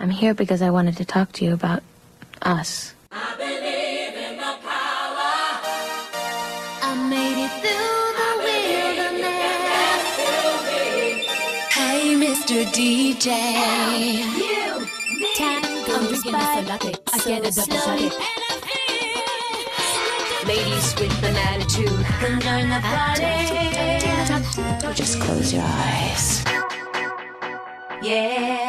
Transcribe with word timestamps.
I'm 0.00 0.10
here 0.10 0.32
because 0.32 0.62
I 0.62 0.70
wanted 0.70 0.96
to 0.98 1.04
talk 1.04 1.32
to 1.32 1.44
you 1.44 1.52
about 1.52 1.82
us. 2.42 2.94
I 3.10 3.34
believe 3.36 4.14
in 4.14 4.36
the 4.36 4.54
power. 4.62 5.58
I 6.86 6.94
made 7.10 7.42
it 7.42 7.50
through 7.58 8.14
the 8.14 8.30
wilderness. 8.46 10.06
Hey, 11.74 12.14
Mr. 12.14 12.62
DJ. 12.70 13.26
Time 15.36 15.62
goes 15.84 16.22
by 16.30 16.62
so 17.50 17.50
slowly. 17.50 18.10
Ladies 20.46 20.94
with 20.94 21.24
an 21.24 21.34
attitude 21.34 22.06
can 22.20 22.40
join 22.40 22.70
the 22.70 22.78
party. 22.86 23.34
Just 24.94 25.20
close 25.20 25.52
your 25.52 25.64
eyes. 25.64 26.44
Yeah. 28.00 28.67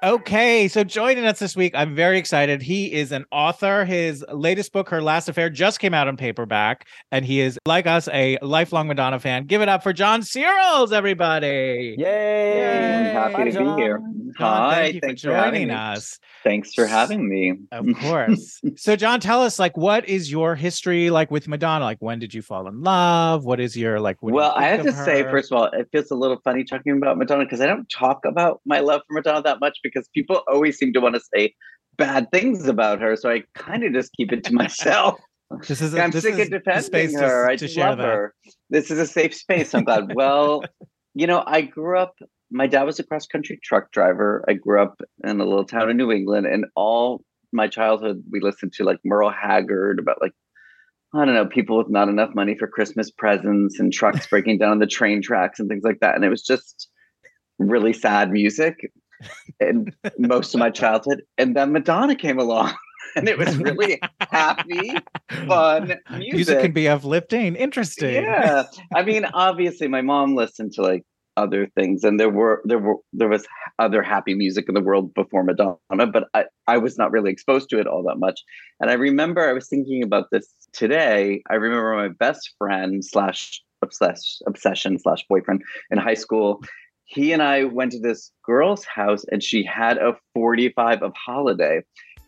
Okay, 0.00 0.68
so 0.68 0.84
joining 0.84 1.24
us 1.24 1.40
this 1.40 1.56
week, 1.56 1.72
I'm 1.74 1.92
very 1.92 2.18
excited. 2.18 2.62
He 2.62 2.92
is 2.92 3.10
an 3.10 3.24
author. 3.32 3.84
His 3.84 4.24
latest 4.32 4.72
book, 4.72 4.88
Her 4.90 5.02
Last 5.02 5.28
Affair, 5.28 5.50
just 5.50 5.80
came 5.80 5.92
out 5.92 6.06
on 6.06 6.16
paperback, 6.16 6.86
and 7.10 7.24
he 7.24 7.40
is, 7.40 7.58
like 7.66 7.88
us, 7.88 8.08
a 8.12 8.38
lifelong 8.40 8.86
Madonna 8.86 9.18
fan. 9.18 9.46
Give 9.46 9.60
it 9.60 9.68
up 9.68 9.82
for 9.82 9.92
John 9.92 10.22
Searles, 10.22 10.92
everybody. 10.92 11.96
Yay! 11.98 12.04
Yay. 12.04 13.12
Happy 13.12 13.34
oh, 13.34 13.36
Hi, 13.38 13.44
to 13.44 13.50
John. 13.50 13.76
be 13.76 13.82
here. 13.82 13.98
John, 14.38 14.70
Hi, 14.70 14.74
thank 14.74 14.94
you 14.94 15.00
thanks 15.00 15.22
for 15.22 15.32
having 15.32 15.52
joining 15.52 15.68
me. 15.68 15.74
us. 15.74 16.18
Thanks 16.44 16.74
for 16.74 16.86
having 16.86 17.28
me. 17.28 17.54
Of 17.72 17.86
course. 18.00 18.60
so, 18.76 18.94
John, 18.94 19.18
tell 19.18 19.42
us, 19.42 19.58
like, 19.58 19.76
what 19.76 20.08
is 20.08 20.30
your 20.30 20.54
history 20.54 21.10
like 21.10 21.32
with 21.32 21.48
Madonna? 21.48 21.84
Like, 21.84 21.98
when 21.98 22.20
did 22.20 22.32
you 22.32 22.42
fall 22.42 22.68
in 22.68 22.82
love? 22.82 23.44
What 23.44 23.58
is 23.58 23.76
your 23.76 23.98
like? 23.98 24.22
what 24.22 24.30
you 24.30 24.36
Well, 24.36 24.52
I 24.54 24.66
have 24.68 24.84
to 24.84 24.90
of 24.90 24.94
say, 24.94 25.24
first 25.24 25.50
of 25.50 25.58
all, 25.58 25.64
it 25.64 25.88
feels 25.90 26.12
a 26.12 26.14
little 26.14 26.38
funny 26.44 26.62
talking 26.62 26.96
about 26.96 27.18
Madonna 27.18 27.44
because 27.44 27.60
I 27.60 27.66
don't 27.66 27.88
talk 27.88 28.24
about 28.24 28.60
my 28.64 28.78
love 28.78 29.00
for 29.08 29.14
Madonna 29.14 29.42
that 29.42 29.58
much 29.58 29.78
because 29.92 30.08
people 30.08 30.42
always 30.48 30.78
seem 30.78 30.92
to 30.92 31.00
want 31.00 31.14
to 31.14 31.20
say 31.34 31.54
bad 31.96 32.30
things 32.32 32.66
about 32.66 33.00
her. 33.00 33.16
So 33.16 33.30
I 33.30 33.42
kind 33.54 33.84
of 33.84 33.92
just 33.92 34.12
keep 34.12 34.32
it 34.32 34.44
to 34.44 34.54
myself. 34.54 35.20
this 35.68 35.80
is 35.80 35.94
a, 35.94 36.02
I'm 36.02 36.10
this 36.10 36.22
sick 36.24 36.34
is 36.34 36.46
of 36.46 36.50
defending 36.50 36.82
space 36.82 37.12
to- 37.12 37.20
her. 37.20 37.48
I 37.48 37.56
just 37.56 37.76
love 37.76 37.98
her. 37.98 38.34
This 38.70 38.90
is 38.90 38.98
a 38.98 39.06
safe 39.06 39.34
space. 39.34 39.74
I'm 39.74 39.84
glad. 39.84 40.14
well, 40.14 40.64
you 41.14 41.26
know, 41.26 41.42
I 41.46 41.62
grew 41.62 41.98
up. 41.98 42.14
My 42.50 42.66
dad 42.66 42.84
was 42.84 42.98
a 42.98 43.04
cross 43.04 43.26
country 43.26 43.58
truck 43.62 43.92
driver. 43.92 44.44
I 44.48 44.54
grew 44.54 44.82
up 44.82 45.00
in 45.24 45.40
a 45.40 45.44
little 45.44 45.66
town 45.66 45.90
in 45.90 45.96
New 45.96 46.10
England, 46.10 46.46
and 46.46 46.66
all 46.74 47.22
my 47.52 47.66
childhood 47.66 48.22
we 48.30 48.40
listened 48.40 48.72
to 48.74 48.84
like 48.84 48.98
Merle 49.04 49.30
Haggard 49.30 49.98
about 49.98 50.20
like 50.20 50.32
I 51.14 51.24
don't 51.24 51.34
know 51.34 51.46
people 51.46 51.78
with 51.78 51.88
not 51.88 52.08
enough 52.08 52.34
money 52.34 52.54
for 52.54 52.66
Christmas 52.66 53.10
presents 53.10 53.80
and 53.80 53.92
trucks 53.92 54.26
breaking 54.26 54.58
down 54.58 54.72
on 54.72 54.78
the 54.78 54.86
train 54.86 55.22
tracks 55.22 55.58
and 55.58 55.68
things 55.68 55.84
like 55.84 56.00
that. 56.00 56.14
And 56.14 56.24
it 56.24 56.28
was 56.28 56.42
just 56.42 56.88
really 57.58 57.94
sad 57.94 58.30
music, 58.30 58.90
and 59.60 59.94
most 60.18 60.54
of 60.54 60.60
my 60.60 60.70
childhood. 60.70 61.22
And 61.36 61.56
then 61.56 61.72
Madonna 61.72 62.14
came 62.14 62.38
along, 62.38 62.74
and 63.16 63.28
it 63.28 63.38
was 63.38 63.56
really 63.56 64.00
happy, 64.20 64.92
fun 65.46 65.98
music. 66.10 66.34
Music 66.34 66.60
can 66.60 66.72
be 66.72 66.88
uplifting, 66.88 67.56
interesting. 67.56 68.22
Yeah, 68.24 68.64
I 68.94 69.02
mean, 69.02 69.24
obviously, 69.34 69.88
my 69.88 70.02
mom 70.02 70.34
listened 70.34 70.72
to 70.74 70.82
like 70.82 71.04
other 71.36 71.66
things, 71.76 72.04
and 72.04 72.18
there 72.18 72.30
were 72.30 72.62
there 72.64 72.78
were 72.78 72.96
there 73.12 73.28
was 73.28 73.46
other 73.78 74.02
happy 74.02 74.34
music 74.34 74.66
in 74.68 74.74
the 74.74 74.80
world 74.80 75.14
before 75.14 75.44
Madonna, 75.44 76.06
but 76.12 76.28
I 76.34 76.44
I 76.66 76.78
was 76.78 76.98
not 76.98 77.12
really 77.12 77.30
exposed 77.30 77.70
to 77.70 77.78
it 77.78 77.86
all 77.86 78.02
that 78.04 78.18
much. 78.18 78.40
And 78.80 78.90
I 78.90 78.94
remember 78.94 79.48
I 79.48 79.52
was 79.52 79.68
thinking 79.68 80.02
about 80.02 80.26
this 80.30 80.52
today. 80.72 81.42
I 81.50 81.54
remember 81.54 81.94
my 81.94 82.08
best 82.08 82.54
friend 82.58 83.04
slash 83.04 83.62
obsess 83.82 84.42
obsession 84.46 84.98
slash 84.98 85.24
boyfriend 85.28 85.62
in 85.90 85.98
high 85.98 86.14
school. 86.14 86.62
He 87.08 87.32
and 87.32 87.42
I 87.42 87.64
went 87.64 87.92
to 87.92 87.98
this 87.98 88.32
girl's 88.44 88.84
house, 88.84 89.24
and 89.32 89.42
she 89.42 89.64
had 89.64 89.96
a 89.96 90.16
forty 90.34 90.68
five 90.68 91.02
of 91.02 91.14
Holiday, 91.14 91.82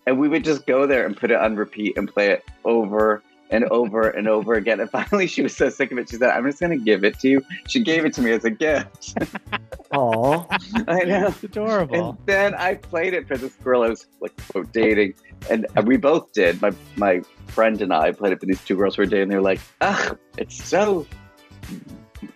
and 0.06 0.18
we 0.18 0.26
would 0.26 0.42
just 0.42 0.66
go 0.66 0.86
there 0.86 1.04
and 1.04 1.14
put 1.14 1.30
it 1.30 1.38
on 1.38 1.54
repeat 1.56 1.98
and 1.98 2.08
play 2.08 2.28
it 2.28 2.44
over 2.64 3.22
and 3.50 3.64
over 3.64 4.08
and 4.08 4.26
over 4.26 4.54
again. 4.54 4.80
And 4.80 4.90
finally, 4.90 5.26
she 5.26 5.42
was 5.42 5.54
so 5.54 5.68
sick 5.68 5.92
of 5.92 5.98
it. 5.98 6.08
She 6.08 6.16
said, 6.16 6.30
I'm 6.30 6.46
just 6.46 6.60
going 6.60 6.76
to 6.78 6.82
give 6.82 7.04
it 7.04 7.18
to 7.20 7.28
you. 7.28 7.44
She 7.68 7.80
gave 7.82 8.04
it 8.04 8.14
to 8.14 8.22
me 8.22 8.30
as 8.30 8.44
a 8.44 8.50
gift. 8.50 9.18
Aw. 9.92 10.46
I 10.88 11.04
know. 11.04 11.26
It's 11.26 11.42
adorable. 11.42 12.10
And 12.10 12.18
then 12.26 12.54
I 12.54 12.76
played 12.76 13.12
it 13.12 13.28
for 13.28 13.36
this 13.36 13.52
girl 13.56 13.82
I 13.82 13.88
was 13.88 14.06
like 14.20 14.32
quote 14.48 14.72
dating, 14.72 15.14
and 15.50 15.66
we 15.84 15.96
both 15.96 16.32
did. 16.32 16.62
My 16.62 16.72
my 16.96 17.20
friend 17.48 17.82
and 17.82 17.92
I 17.92 18.12
played 18.12 18.32
it 18.32 18.40
for 18.40 18.46
these 18.46 18.64
two 18.64 18.76
girls 18.76 18.96
who 18.96 19.02
were 19.02 19.06
dating. 19.06 19.28
They 19.28 19.36
were 19.36 19.42
like, 19.42 19.60
"Ugh, 19.80 20.16
it's 20.38 20.62
so." 20.62 21.06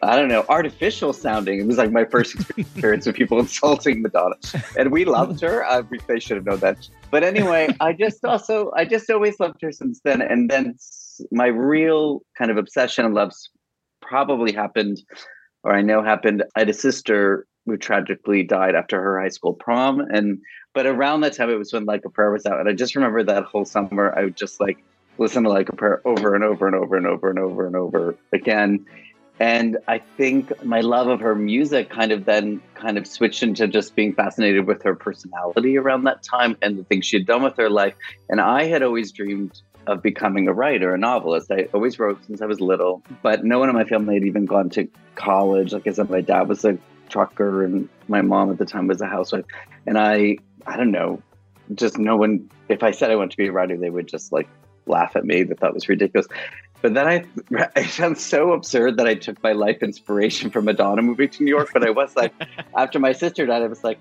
I 0.04 0.16
don't 0.16 0.28
know, 0.28 0.44
artificial 0.48 1.12
sounding. 1.12 1.60
It 1.60 1.66
was 1.66 1.78
like 1.78 1.90
my 1.90 2.04
first 2.04 2.36
experience 2.56 3.06
with 3.06 3.16
people 3.16 3.38
insulting 3.40 4.02
Madonna, 4.02 4.36
and 4.78 4.90
we 4.90 5.04
loved 5.04 5.40
her. 5.40 5.64
We, 5.90 5.98
they 6.06 6.20
should 6.20 6.36
have 6.36 6.46
known 6.46 6.60
that. 6.60 6.88
But 7.10 7.24
anyway, 7.24 7.68
I 7.80 7.92
just 7.92 8.24
also, 8.24 8.70
I 8.76 8.84
just 8.84 9.10
always 9.10 9.38
loved 9.40 9.60
her 9.62 9.72
since 9.72 10.00
then. 10.04 10.20
And 10.20 10.50
then 10.50 10.76
my 11.30 11.46
real 11.46 12.22
kind 12.36 12.50
of 12.50 12.56
obsession 12.56 13.04
and 13.04 13.14
loves 13.14 13.50
probably 14.00 14.52
happened, 14.52 15.02
or 15.62 15.74
I 15.74 15.82
know 15.82 16.02
happened. 16.02 16.44
I 16.56 16.60
had 16.60 16.68
a 16.68 16.74
sister 16.74 17.46
who 17.66 17.76
tragically 17.76 18.42
died 18.42 18.74
after 18.74 19.00
her 19.00 19.20
high 19.20 19.28
school 19.28 19.54
prom, 19.54 20.00
and 20.00 20.38
but 20.74 20.86
around 20.86 21.22
that 21.22 21.32
time 21.32 21.50
it 21.50 21.58
was 21.58 21.72
when 21.72 21.84
Like 21.84 22.04
a 22.04 22.10
Prayer 22.10 22.30
was 22.30 22.46
out, 22.46 22.60
and 22.60 22.68
I 22.68 22.72
just 22.72 22.94
remember 22.94 23.22
that 23.22 23.44
whole 23.44 23.64
summer 23.64 24.12
I 24.16 24.24
would 24.24 24.36
just 24.36 24.60
like 24.60 24.78
listen 25.18 25.44
to 25.44 25.48
Like 25.48 25.68
a 25.68 25.76
Prayer 25.76 26.02
over 26.04 26.34
and 26.34 26.44
over 26.44 26.66
and 26.66 26.76
over 26.76 26.96
and 26.96 27.06
over 27.06 27.30
and 27.30 27.38
over 27.38 27.66
and 27.66 27.76
over 27.76 28.16
again. 28.32 28.84
And 29.40 29.78
I 29.88 29.98
think 29.98 30.64
my 30.64 30.80
love 30.80 31.08
of 31.08 31.20
her 31.20 31.34
music 31.34 31.90
kind 31.90 32.12
of 32.12 32.24
then 32.24 32.62
kind 32.74 32.96
of 32.96 33.06
switched 33.06 33.42
into 33.42 33.66
just 33.66 33.96
being 33.96 34.14
fascinated 34.14 34.66
with 34.66 34.82
her 34.84 34.94
personality 34.94 35.76
around 35.76 36.04
that 36.04 36.22
time 36.22 36.56
and 36.62 36.78
the 36.78 36.84
things 36.84 37.04
she 37.04 37.16
had 37.16 37.26
done 37.26 37.42
with 37.42 37.56
her 37.56 37.68
life. 37.68 37.94
And 38.28 38.40
I 38.40 38.64
had 38.66 38.82
always 38.82 39.10
dreamed 39.10 39.60
of 39.86 40.02
becoming 40.02 40.48
a 40.48 40.52
writer, 40.52 40.94
a 40.94 40.98
novelist. 40.98 41.50
I 41.50 41.68
always 41.74 41.98
wrote 41.98 42.24
since 42.26 42.40
I 42.40 42.46
was 42.46 42.60
little, 42.60 43.02
but 43.22 43.44
no 43.44 43.58
one 43.58 43.68
in 43.68 43.74
my 43.74 43.84
family 43.84 44.14
had 44.14 44.24
even 44.24 44.46
gone 44.46 44.70
to 44.70 44.88
college. 45.16 45.72
Like 45.72 45.86
I 45.86 45.92
said, 45.92 46.08
my 46.10 46.20
dad 46.20 46.48
was 46.48 46.64
a 46.64 46.78
trucker 47.08 47.64
and 47.64 47.88
my 48.08 48.22
mom 48.22 48.50
at 48.50 48.58
the 48.58 48.64
time 48.64 48.86
was 48.86 49.00
a 49.00 49.06
housewife. 49.06 49.44
And 49.86 49.98
I, 49.98 50.38
I 50.66 50.76
don't 50.76 50.92
know, 50.92 51.22
just 51.74 51.98
no 51.98 52.16
one, 52.16 52.50
if 52.68 52.82
I 52.82 52.92
said 52.92 53.10
I 53.10 53.16
wanted 53.16 53.32
to 53.32 53.36
be 53.36 53.48
a 53.48 53.52
writer, 53.52 53.76
they 53.76 53.90
would 53.90 54.06
just 54.06 54.32
like 54.32 54.48
laugh 54.86 55.16
at 55.16 55.24
me. 55.24 55.44
Thought 55.44 55.70
it 55.70 55.74
was 55.74 55.88
ridiculous. 55.88 56.26
But 56.84 56.92
then 56.92 57.08
I, 57.08 57.24
it 57.80 57.88
sounds 57.88 58.22
so 58.22 58.52
absurd 58.52 58.98
that 58.98 59.06
I 59.06 59.14
took 59.14 59.42
my 59.42 59.52
life 59.52 59.82
inspiration 59.82 60.50
from 60.50 60.66
Madonna 60.66 61.00
moving 61.00 61.30
to 61.30 61.42
New 61.42 61.48
York. 61.48 61.70
But 61.72 61.82
I 61.82 61.88
was 61.88 62.14
like, 62.14 62.34
after 62.76 62.98
my 62.98 63.12
sister 63.12 63.46
died, 63.46 63.62
I 63.62 63.68
was 63.68 63.82
like, 63.82 63.98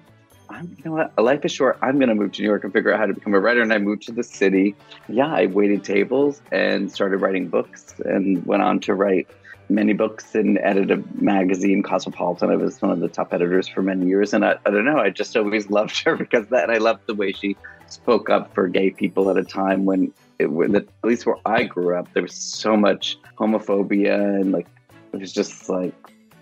I'm, 0.50 0.76
you 0.78 0.84
know 0.84 0.92
what? 0.92 1.18
Life 1.18 1.46
is 1.46 1.54
short. 1.54 1.80
I'm 1.82 1.98
going 1.98 2.10
to 2.10 2.16
move 2.16 2.34
to 2.34 2.42
New 2.42 2.50
York 2.50 2.66
and 2.66 2.74
figure 2.74 2.92
out 2.92 3.00
how 3.00 3.06
to 3.06 3.14
become 3.14 3.34
a 3.36 3.40
writer. 3.40 3.62
And 3.62 3.72
I 3.72 3.78
moved 3.78 4.02
to 4.08 4.12
the 4.12 4.22
city. 4.22 4.76
Yeah, 5.08 5.34
I 5.34 5.46
waited 5.46 5.86
tables 5.86 6.42
and 6.52 6.92
started 6.92 7.22
writing 7.22 7.48
books 7.48 7.96
and 8.04 8.46
went 8.46 8.64
on 8.64 8.82
to 8.82 8.94
write 8.94 9.30
many 9.70 9.94
books 9.94 10.36
and 10.36 10.58
edit 10.58 10.92
a 10.92 11.02
magazine, 11.24 11.84
Cosmopolitan. 11.84 12.50
I 12.50 12.58
was 12.58 12.82
one 12.82 12.92
of 12.92 13.00
the 13.00 13.08
top 13.08 13.34
editors 13.34 13.66
for 13.66 13.82
many 13.82 14.08
years. 14.08 14.34
And 14.34 14.44
I, 14.44 14.58
I 14.66 14.72
don't 14.72 14.84
know, 14.84 14.98
I 14.98 15.10
just 15.10 15.38
always 15.38 15.70
loved 15.70 16.04
her 16.04 16.18
because 16.18 16.48
that. 16.48 16.64
And 16.64 16.72
I 16.74 16.80
loved 16.80 17.08
the 17.08 17.16
way 17.16 17.32
she 17.32 17.56
spoke 17.88 18.30
up 18.30 18.54
for 18.54 18.68
gay 18.68 18.90
people 18.90 19.30
at 19.30 19.38
a 19.38 19.44
time 19.46 19.86
when 19.86 20.12
it, 20.40 20.48
when 20.52 20.76
at 20.76 20.86
least 21.04 21.26
where 21.26 21.38
I 21.46 21.64
grew 21.64 21.98
up, 21.98 22.12
there 22.14 22.24
was 22.24 22.36
so 22.36 22.76
much 22.76 23.18
homophobia 23.38 24.16
and 24.42 24.52
like 24.52 24.68
it 25.14 25.20
was 25.20 25.32
just 25.32 25.70
like 25.70 25.94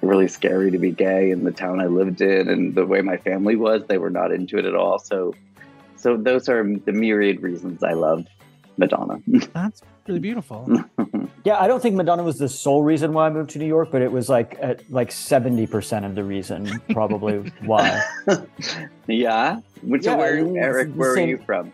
really 0.02 0.28
scary 0.28 0.72
to 0.72 0.78
be 0.80 0.92
gay 0.92 1.30
in 1.32 1.44
the 1.44 1.52
town 1.52 1.80
I 1.80 1.86
lived 1.86 2.22
in 2.22 2.50
and 2.50 2.74
the 2.76 2.86
way 2.86 3.02
my 3.02 3.18
family 3.18 3.56
was. 3.56 3.84
They 3.88 3.98
were 3.98 4.10
not 4.10 4.32
into 4.32 4.58
it 4.58 4.66
at 4.66 4.76
all. 4.76 4.98
So, 5.00 5.36
so 5.96 6.18
those 6.18 6.50
are 6.50 6.64
the 6.64 6.92
myriad 6.92 7.42
reasons 7.42 7.84
I 7.84 7.94
love 7.94 8.26
Madonna. 8.78 9.20
That's 9.54 9.82
really 10.08 10.20
beautiful. 10.20 10.84
Yeah, 11.44 11.60
I 11.60 11.68
don't 11.68 11.82
think 11.82 11.96
Madonna 11.96 12.22
was 12.22 12.38
the 12.38 12.48
sole 12.48 12.84
reason 12.84 13.14
why 13.14 13.26
I 13.26 13.30
moved 13.32 13.50
to 13.52 13.60
New 13.60 13.66
York, 13.66 13.90
but 13.92 14.04
it 14.04 14.12
was 14.12 14.30
like 14.30 14.60
at 14.62 14.88
like 14.92 15.12
seventy 15.12 15.66
percent 15.66 16.06
of 16.06 16.14
the 16.14 16.24
reason, 16.24 16.70
probably 16.92 17.52
why. 17.66 18.04
yeah. 19.08 19.60
Which 19.82 20.06
Yeah, 20.06 20.16
where 20.18 20.36
Eric? 20.58 20.94
Where 20.94 21.16
same- 21.16 21.26
are 21.26 21.32
you 21.32 21.38
from? 21.40 21.74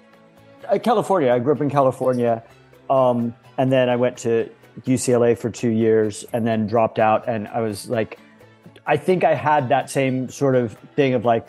Uh, 0.69 0.79
California. 0.79 1.31
I 1.31 1.39
grew 1.39 1.53
up 1.53 1.61
in 1.61 1.69
California, 1.69 2.43
um, 2.89 3.33
and 3.57 3.71
then 3.71 3.89
I 3.89 3.95
went 3.95 4.17
to 4.19 4.49
UCLA 4.85 5.37
for 5.37 5.49
two 5.49 5.69
years, 5.69 6.25
and 6.33 6.45
then 6.45 6.67
dropped 6.67 6.99
out. 6.99 7.27
And 7.27 7.47
I 7.47 7.61
was 7.61 7.89
like, 7.89 8.19
I 8.85 8.97
think 8.97 9.23
I 9.23 9.33
had 9.33 9.69
that 9.69 9.89
same 9.89 10.29
sort 10.29 10.55
of 10.55 10.73
thing 10.95 11.13
of 11.13 11.25
like, 11.25 11.47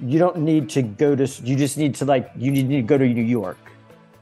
you 0.00 0.18
don't 0.18 0.38
need 0.38 0.70
to 0.70 0.82
go 0.82 1.14
to, 1.14 1.26
you 1.44 1.56
just 1.56 1.76
need 1.76 1.94
to 1.96 2.04
like, 2.04 2.30
you 2.36 2.50
need 2.50 2.68
to 2.68 2.82
go 2.82 2.96
to 2.96 3.06
New 3.06 3.22
York, 3.22 3.58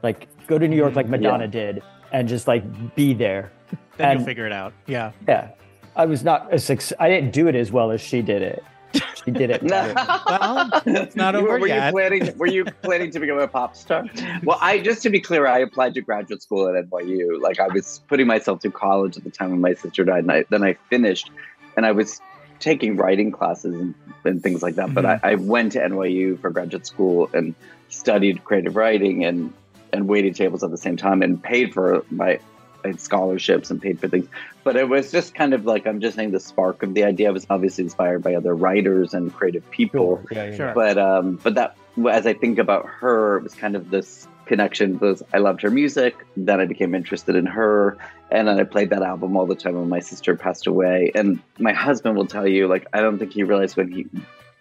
like 0.02 0.26
go 0.46 0.58
to 0.58 0.66
New 0.66 0.76
York 0.76 0.96
like 0.96 1.08
Madonna 1.08 1.46
did, 1.46 1.82
and 2.12 2.26
just 2.28 2.48
like 2.48 2.64
be 2.96 3.14
there. 3.14 3.52
Then 3.96 4.10
And- 4.10 4.20
you'll 4.20 4.26
figure 4.26 4.46
it 4.46 4.52
out. 4.52 4.72
Yeah. 4.86 5.12
Yeah, 5.28 5.50
I 5.94 6.06
was 6.06 6.24
not 6.24 6.52
a 6.52 6.58
success. 6.58 6.96
I 6.98 7.08
didn't 7.08 7.32
do 7.32 7.48
it 7.48 7.54
as 7.54 7.70
well 7.70 7.90
as 7.90 8.00
she 8.00 8.22
did 8.22 8.42
it. 8.42 8.64
She 8.94 9.30
did 9.30 9.50
it. 9.50 9.62
better. 9.68 9.94
Well, 10.28 10.70
it's 10.86 11.16
not 11.16 11.34
over 11.34 11.58
were 11.58 11.66
yet. 11.66 11.86
You 11.86 11.92
planning, 11.92 12.38
were 12.38 12.46
you 12.46 12.64
planning 12.64 13.10
to 13.10 13.20
become 13.20 13.38
a 13.38 13.48
pop 13.48 13.76
star? 13.76 14.04
Well, 14.44 14.58
I 14.60 14.78
just 14.78 15.02
to 15.02 15.10
be 15.10 15.20
clear, 15.20 15.46
I 15.46 15.58
applied 15.58 15.94
to 15.94 16.00
graduate 16.00 16.42
school 16.42 16.68
at 16.68 16.90
NYU. 16.90 17.40
Like 17.40 17.60
I 17.60 17.68
was 17.68 18.00
putting 18.08 18.26
myself 18.26 18.62
through 18.62 18.72
college 18.72 19.16
at 19.16 19.24
the 19.24 19.30
time 19.30 19.50
when 19.50 19.60
my 19.60 19.74
sister 19.74 20.04
died, 20.04 20.24
and 20.24 20.32
I, 20.32 20.44
then 20.50 20.62
I 20.64 20.74
finished, 20.90 21.30
and 21.76 21.84
I 21.84 21.92
was 21.92 22.20
taking 22.60 22.96
writing 22.96 23.30
classes 23.30 23.74
and, 23.74 23.94
and 24.24 24.42
things 24.42 24.62
like 24.62 24.74
that. 24.76 24.92
But 24.94 25.04
Mhm. 25.04 25.20
I, 25.22 25.32
I 25.32 25.34
went 25.36 25.72
to 25.72 25.80
NYU 25.80 26.40
for 26.40 26.50
graduate 26.50 26.86
school 26.86 27.30
and 27.32 27.54
studied 27.88 28.44
creative 28.44 28.76
writing 28.76 29.24
and 29.24 29.52
and 29.92 30.06
waited 30.06 30.34
tables 30.36 30.62
at 30.62 30.70
the 30.70 30.76
same 30.76 30.96
time 30.96 31.22
and 31.22 31.42
paid 31.42 31.72
for 31.72 32.04
my 32.10 32.38
I 32.84 32.88
had 32.88 33.00
scholarships 33.00 33.70
and 33.70 33.80
paid 33.80 33.98
for 34.00 34.08
things. 34.08 34.28
But 34.64 34.76
it 34.76 34.88
was 34.88 35.10
just 35.10 35.34
kind 35.34 35.54
of 35.54 35.64
like 35.64 35.86
I'm 35.86 36.00
just 36.00 36.16
saying 36.16 36.30
the 36.32 36.40
spark 36.40 36.82
of 36.82 36.94
the 36.94 37.04
idea. 37.04 37.32
Was 37.32 37.46
obviously 37.50 37.84
inspired 37.84 38.22
by 38.22 38.34
other 38.34 38.54
writers 38.54 39.14
and 39.14 39.32
creative 39.34 39.68
people 39.70 40.22
Yeah, 40.30 40.44
yeah, 40.46 40.56
Sure. 40.56 40.72
but 40.74 40.98
um 40.98 41.38
but 41.42 41.54
that 41.54 41.76
as 42.10 42.26
i 42.28 42.32
think 42.32 42.58
about 42.58 42.86
her 42.86 43.38
it 43.38 43.42
was 43.42 43.54
kind 43.54 43.74
of 43.74 43.90
this 43.90 44.28
connection 44.46 44.98
was 45.00 45.22
i 45.34 45.38
loved 45.38 45.60
her 45.62 45.70
music 45.70 46.14
then 46.36 46.60
i 46.60 46.64
became 46.64 46.94
interested 46.94 47.34
in 47.34 47.44
her 47.44 47.98
and 48.30 48.46
then 48.46 48.58
i 48.60 48.64
played 48.64 48.90
that 48.90 49.02
album 49.02 49.36
all 49.36 49.46
the 49.46 49.54
time 49.56 49.74
when 49.74 49.88
my 49.88 49.98
sister 50.00 50.36
passed 50.36 50.66
away 50.68 51.10
and 51.16 51.40
my 51.58 51.72
husband 51.72 52.16
will 52.16 52.26
tell 52.26 52.46
you 52.46 52.68
like 52.68 52.86
i 52.92 53.00
don't 53.00 53.18
think 53.18 53.32
he 53.32 53.42
realized 53.42 53.76
when 53.76 53.90
he 53.90 54.06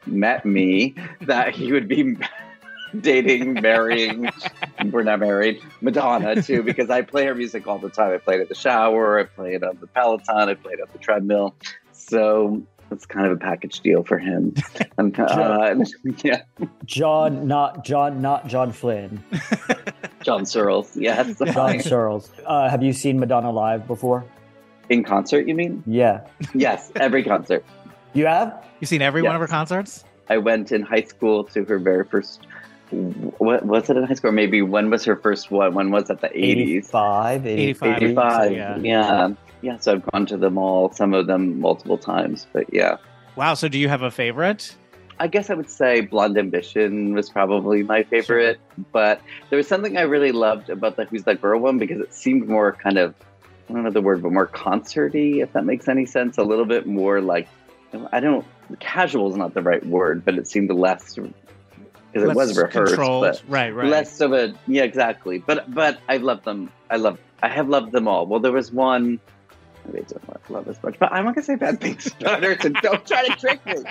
met 0.07 0.45
me 0.45 0.95
that 1.21 1.53
he 1.53 1.71
would 1.71 1.87
be 1.87 2.17
dating 3.01 3.53
marrying 3.53 4.29
we're 4.91 5.03
not 5.03 5.19
married 5.19 5.61
madonna 5.81 6.41
too 6.41 6.63
because 6.63 6.89
i 6.89 7.01
play 7.01 7.25
her 7.25 7.35
music 7.35 7.67
all 7.67 7.77
the 7.77 7.89
time 7.89 8.13
i 8.13 8.17
play 8.17 8.35
it 8.35 8.41
at 8.41 8.49
the 8.49 8.55
shower 8.55 9.19
i 9.19 9.23
play 9.23 9.53
it 9.53 9.63
on 9.63 9.77
the 9.79 9.87
peloton 9.87 10.49
i 10.49 10.53
play 10.53 10.73
it 10.73 10.81
on 10.81 10.87
the 10.93 10.99
treadmill 10.99 11.55
so 11.91 12.61
it's 12.91 13.05
kind 13.05 13.25
of 13.25 13.33
a 13.33 13.37
package 13.37 13.81
deal 13.81 14.03
for 14.03 14.17
him 14.17 14.53
and 14.97 15.19
uh, 15.19 15.75
yeah 16.23 16.41
John, 16.85 17.47
not 17.47 17.83
John, 17.83 18.21
not 18.21 18.47
John 18.47 18.71
Flynn. 18.71 19.23
John 20.23 20.45
Searles, 20.45 20.95
yes. 20.95 21.37
John 21.53 21.79
Searles. 21.81 22.31
Uh, 22.45 22.69
have 22.69 22.81
you 22.81 22.93
seen 22.93 23.19
Madonna 23.19 23.51
live 23.51 23.87
before? 23.87 24.25
In 24.89 25.03
concert, 25.03 25.47
you 25.47 25.53
mean? 25.53 25.83
Yeah. 25.85 26.25
Yes, 26.53 26.91
every 26.95 27.23
concert. 27.23 27.65
You 28.13 28.25
have? 28.25 28.65
You've 28.79 28.87
seen 28.87 29.01
every 29.01 29.21
one 29.21 29.35
of 29.35 29.41
her 29.41 29.47
concerts? 29.47 30.05
I 30.29 30.37
went 30.37 30.71
in 30.71 30.81
high 30.81 31.03
school 31.03 31.43
to 31.45 31.63
her 31.65 31.79
very 31.79 32.05
first. 32.05 32.46
What 32.89 33.65
was 33.65 33.89
it 33.89 33.97
in 33.97 34.03
high 34.03 34.13
school? 34.13 34.31
Maybe 34.31 34.61
when 34.61 34.89
was 34.89 35.03
her 35.05 35.15
first 35.15 35.51
one? 35.51 35.73
When 35.73 35.91
was 35.91 36.09
it? 36.09 36.21
The 36.21 36.29
eighties, 36.37 36.85
85, 36.87 37.45
85. 37.45 37.97
85. 38.03 38.51
Yeah. 38.51 38.77
Yeah. 38.77 39.29
yeah, 39.61 39.77
So 39.77 39.93
I've 39.93 40.05
gone 40.11 40.25
to 40.27 40.37
them 40.37 40.57
all. 40.57 40.91
Some 40.91 41.13
of 41.13 41.27
them 41.27 41.59
multiple 41.59 41.97
times, 41.97 42.47
but 42.53 42.73
yeah. 42.73 42.97
Wow. 43.35 43.53
So 43.53 43.67
do 43.67 43.77
you 43.77 43.89
have 43.89 44.01
a 44.01 44.11
favorite? 44.11 44.75
I 45.19 45.27
guess 45.27 45.49
I 45.49 45.55
would 45.55 45.69
say 45.69 46.01
Blonde 46.01 46.37
Ambition 46.37 47.13
was 47.13 47.29
probably 47.29 47.83
my 47.83 48.03
favorite, 48.03 48.59
but 48.91 49.21
there 49.49 49.57
was 49.57 49.67
something 49.67 49.97
I 49.97 50.01
really 50.01 50.31
loved 50.31 50.69
about 50.69 50.95
the 50.95 51.05
Who's 51.05 51.23
That 51.23 51.41
Girl 51.41 51.59
one 51.59 51.79
because 51.79 51.99
it 52.01 52.13
seemed 52.13 52.47
more 52.47 52.73
kind 52.73 52.97
of, 52.99 53.15
I 53.67 53.73
don't 53.73 53.83
know 53.83 53.89
the 53.89 54.01
word, 54.01 54.21
but 54.21 54.31
more 54.31 54.45
concerty, 54.45 55.41
if 55.41 55.53
that 55.53 55.65
makes 55.65 55.87
any 55.87 56.05
sense. 56.05 56.37
A 56.37 56.43
little 56.43 56.65
bit 56.65 56.85
more 56.85 57.19
like, 57.19 57.47
I 58.11 58.19
don't, 58.19 58.45
casual 58.79 59.29
is 59.31 59.37
not 59.37 59.55
the 59.55 59.61
right 59.61 59.83
word, 59.85 60.23
but 60.23 60.37
it 60.37 60.47
seemed 60.47 60.69
less, 60.71 61.17
because 62.11 62.29
it 62.29 62.35
was 62.35 62.57
rehearsed, 62.57 62.93
Controlled. 62.95 63.23
but 63.23 63.41
right, 63.47 63.73
right. 63.73 63.87
less 63.89 64.21
of 64.21 64.33
a, 64.33 64.53
yeah, 64.67 64.83
exactly. 64.83 65.39
But, 65.39 65.73
but 65.73 65.99
I 66.09 66.17
love 66.17 66.43
them. 66.43 66.71
I 66.89 66.97
love, 66.97 67.19
I 67.43 67.49
have 67.49 67.69
loved 67.69 67.91
them 67.91 68.07
all. 68.07 68.25
Well, 68.25 68.39
there 68.39 68.51
was 68.51 68.71
one, 68.71 69.19
maybe 69.85 70.05
I 70.05 70.13
don't 70.13 70.49
love 70.51 70.67
as 70.67 70.81
much, 70.81 70.97
but 70.99 71.11
I'm 71.11 71.25
not 71.25 71.35
going 71.35 71.43
to 71.43 71.43
say 71.43 71.55
bad 71.55 71.79
things 71.81 72.07
about 72.19 72.43
her, 72.43 72.57
so 72.59 72.69
don't 72.69 73.05
try 73.05 73.27
to 73.27 73.35
trick 73.35 73.65
me 73.65 73.83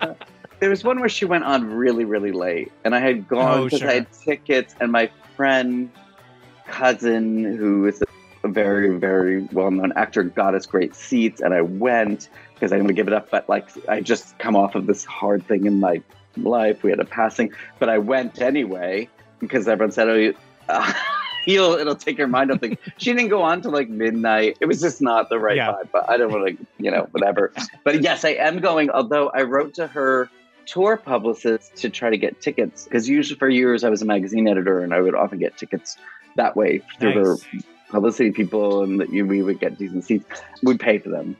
there 0.60 0.70
was 0.70 0.84
one 0.84 1.00
where 1.00 1.08
she 1.08 1.24
went 1.24 1.44
on 1.44 1.72
really, 1.72 2.04
really 2.04 2.32
late, 2.32 2.70
and 2.84 2.94
I 2.94 3.00
had 3.00 3.26
gone 3.26 3.58
Oh, 3.60 3.64
because 3.64 3.80
sure. 3.80 3.88
I 3.90 3.94
had 3.94 4.12
tickets, 4.12 4.74
and 4.80 4.92
my 4.92 5.10
friend, 5.36 5.90
cousin, 6.66 7.56
who 7.56 7.86
is 7.86 8.02
a 8.44 8.48
very, 8.48 8.96
very 8.98 9.40
well-known 9.52 9.92
actor, 9.96 10.22
got 10.22 10.54
us 10.54 10.66
great 10.66 10.94
seats, 10.94 11.40
and 11.40 11.54
I 11.54 11.62
went 11.62 12.28
because 12.54 12.72
I'm 12.72 12.78
going 12.78 12.88
to 12.88 12.94
give 12.94 13.08
it 13.08 13.14
up. 13.14 13.30
But 13.30 13.48
like, 13.48 13.68
I 13.88 14.02
just 14.02 14.38
come 14.38 14.54
off 14.54 14.74
of 14.74 14.86
this 14.86 15.04
hard 15.04 15.46
thing 15.46 15.64
in 15.66 15.80
my 15.80 16.02
life. 16.36 16.82
We 16.82 16.90
had 16.90 17.00
a 17.00 17.04
passing, 17.04 17.52
but 17.78 17.88
I 17.88 17.98
went 17.98 18.40
anyway 18.40 19.08
because 19.38 19.66
everyone 19.68 19.92
said, 19.92 20.08
"Oh, 20.08 20.14
you." 20.14 20.34
Uh, 20.68 20.92
He'll, 21.46 21.72
it'll 21.72 21.96
take 21.96 22.18
your 22.18 22.28
mind 22.28 22.52
off 22.52 22.60
things. 22.60 22.76
She 22.98 23.12
didn't 23.14 23.30
go 23.30 23.42
on 23.42 23.62
to 23.62 23.70
like 23.70 23.88
midnight. 23.88 24.58
It 24.60 24.66
was 24.66 24.78
just 24.80 25.00
not 25.00 25.30
the 25.30 25.38
right 25.38 25.56
Yeah. 25.56 25.72
vibe. 25.72 25.88
But 25.90 26.08
I 26.08 26.16
don't 26.18 26.30
want 26.30 26.46
to, 26.58 26.66
you 26.78 26.90
know, 26.90 27.08
whatever. 27.12 27.50
But 27.82 28.02
yes, 28.02 28.24
I 28.26 28.30
am 28.34 28.60
going. 28.60 28.90
Although 28.90 29.30
I 29.30 29.42
wrote 29.42 29.72
to 29.74 29.86
her 29.86 30.28
tour 30.66 30.98
publicist 30.98 31.74
to 31.76 31.88
try 31.88 32.10
to 32.10 32.18
get 32.18 32.40
tickets 32.42 32.84
because 32.84 33.08
usually 33.08 33.38
for 33.38 33.48
years 33.48 33.82
I 33.84 33.88
was 33.88 34.02
a 34.02 34.04
magazine 34.04 34.46
editor 34.46 34.80
and 34.80 34.92
I 34.92 35.00
would 35.00 35.14
often 35.14 35.38
get 35.38 35.56
tickets 35.56 35.96
that 36.36 36.56
way 36.56 36.82
through 37.00 37.14
her 37.14 37.30
Nice. 37.54 37.64
publicity 37.88 38.30
people 38.32 38.82
and 38.84 39.00
that 39.00 39.10
you, 39.10 39.26
we 39.26 39.42
would 39.42 39.58
get 39.58 39.78
decent 39.78 40.04
seats. 40.04 40.42
We'd 40.62 40.78
pay 40.78 40.98
for 40.98 41.08
them. 41.08 41.36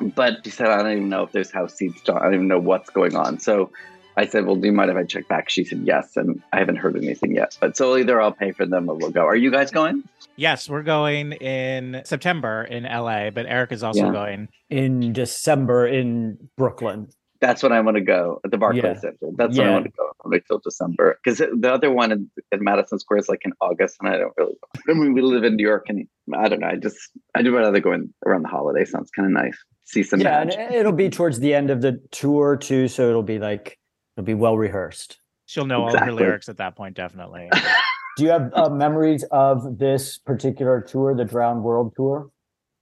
But 0.00 0.38
she 0.42 0.50
said, 0.50 0.68
I 0.68 0.78
don't 0.78 0.92
even 0.92 1.08
know 1.10 1.22
if 1.24 1.32
there's 1.32 1.50
house 1.50 1.74
seats. 1.74 2.00
John. 2.00 2.16
I 2.16 2.22
don't 2.24 2.34
even 2.34 2.48
know 2.48 2.58
what's 2.58 2.88
going 2.90 3.14
on. 3.14 3.38
So 3.40 3.70
I 4.18 4.26
said, 4.26 4.44
Well, 4.46 4.56
do 4.56 4.66
you 4.66 4.72
mind 4.72 4.90
if 4.90 4.96
I 4.96 5.04
check 5.04 5.28
back? 5.28 5.48
She 5.48 5.64
said, 5.64 5.82
Yes. 5.84 6.16
And 6.16 6.42
I 6.52 6.58
haven't 6.58 6.76
heard 6.76 6.96
anything 6.96 7.34
yet. 7.36 7.56
But 7.60 7.76
so 7.76 7.96
either 7.96 8.20
I'll 8.20 8.32
pay 8.32 8.50
for 8.52 8.66
them 8.66 8.88
or 8.90 8.96
we'll 8.96 9.10
go. 9.12 9.22
Are 9.24 9.36
you 9.36 9.50
guys 9.50 9.70
going? 9.70 10.02
Yes, 10.36 10.68
we're 10.68 10.82
going 10.82 11.32
in 11.32 12.02
September 12.04 12.64
in 12.64 12.82
LA, 12.84 13.30
but 13.30 13.46
Eric 13.46 13.72
is 13.72 13.82
also 13.82 14.06
Yeah. 14.06 14.12
going. 14.12 14.48
in 14.70 15.12
December 15.14 15.86
in 15.86 16.36
Brooklyn. 16.58 17.08
That's 17.40 17.62
when 17.62 17.70
I 17.72 17.80
want 17.80 17.96
to 17.96 18.02
go 18.02 18.40
at 18.44 18.50
the 18.50 18.58
Barclays 18.58 18.82
Yeah. 18.84 19.00
Center. 19.00 19.16
That's 19.36 19.56
when 19.56 19.68
I 19.68 19.70
want 19.72 19.84
to 19.84 19.92
go. 19.96 20.10
I'll 20.24 20.30
wait 20.32 20.42
till 20.48 20.58
December 20.58 21.18
because 21.22 21.38
the 21.38 21.72
other 21.72 21.90
one 21.92 22.10
in, 22.10 22.28
in 22.50 22.64
Madison 22.64 22.98
Square 22.98 23.20
is 23.20 23.28
like 23.28 23.42
in 23.44 23.52
August, 23.60 23.96
and 24.00 24.08
I 24.08 24.18
don't 24.18 24.32
really. 24.36 24.56
I 24.88 24.92
mean, 24.94 25.14
we 25.14 25.22
live 25.22 25.44
in 25.44 25.54
New 25.56 25.62
York, 25.66 25.86
and 25.88 26.06
I 26.34 26.48
don't 26.48 26.58
know. 26.60 26.66
I 26.66 26.74
just 26.76 26.98
I 27.36 27.42
do 27.42 27.56
rather 27.56 27.78
go 27.80 27.92
in 27.92 28.12
around 28.26 28.42
the 28.42 28.48
holiday. 28.48 28.84
Sounds 28.84 29.10
kind 29.12 29.26
of 29.26 29.32
nice. 29.32 29.56
See 29.84 30.02
some. 30.02 30.20
Yeah, 30.20 30.40
and 30.42 30.50
it'll 30.74 30.92
be 30.92 31.08
towards 31.08 31.38
the 31.38 31.54
end 31.54 31.70
of 31.70 31.80
the 31.80 32.00
tour 32.10 32.56
too, 32.56 32.88
so 32.88 33.08
it'll 33.08 33.22
be 33.22 33.38
like 33.38 33.78
it'll 34.18 34.26
be 34.26 34.34
well 34.34 34.58
rehearsed. 34.58 35.20
She'll 35.46 35.64
know 35.64 35.84
all 35.84 35.96
her 35.96 36.12
lyrics 36.12 36.48
at 36.48 36.58
that 36.58 36.76
point, 36.76 36.96
definitely. 36.96 37.48
Do 38.16 38.24
you 38.24 38.30
have 38.30 38.50
uh, 38.52 38.68
memories 38.68 39.24
of 39.30 39.78
this 39.78 40.18
particular 40.18 40.80
tour, 40.80 41.14
the 41.14 41.24
Drowned 41.24 41.62
World 41.62 41.92
tour? 41.96 42.28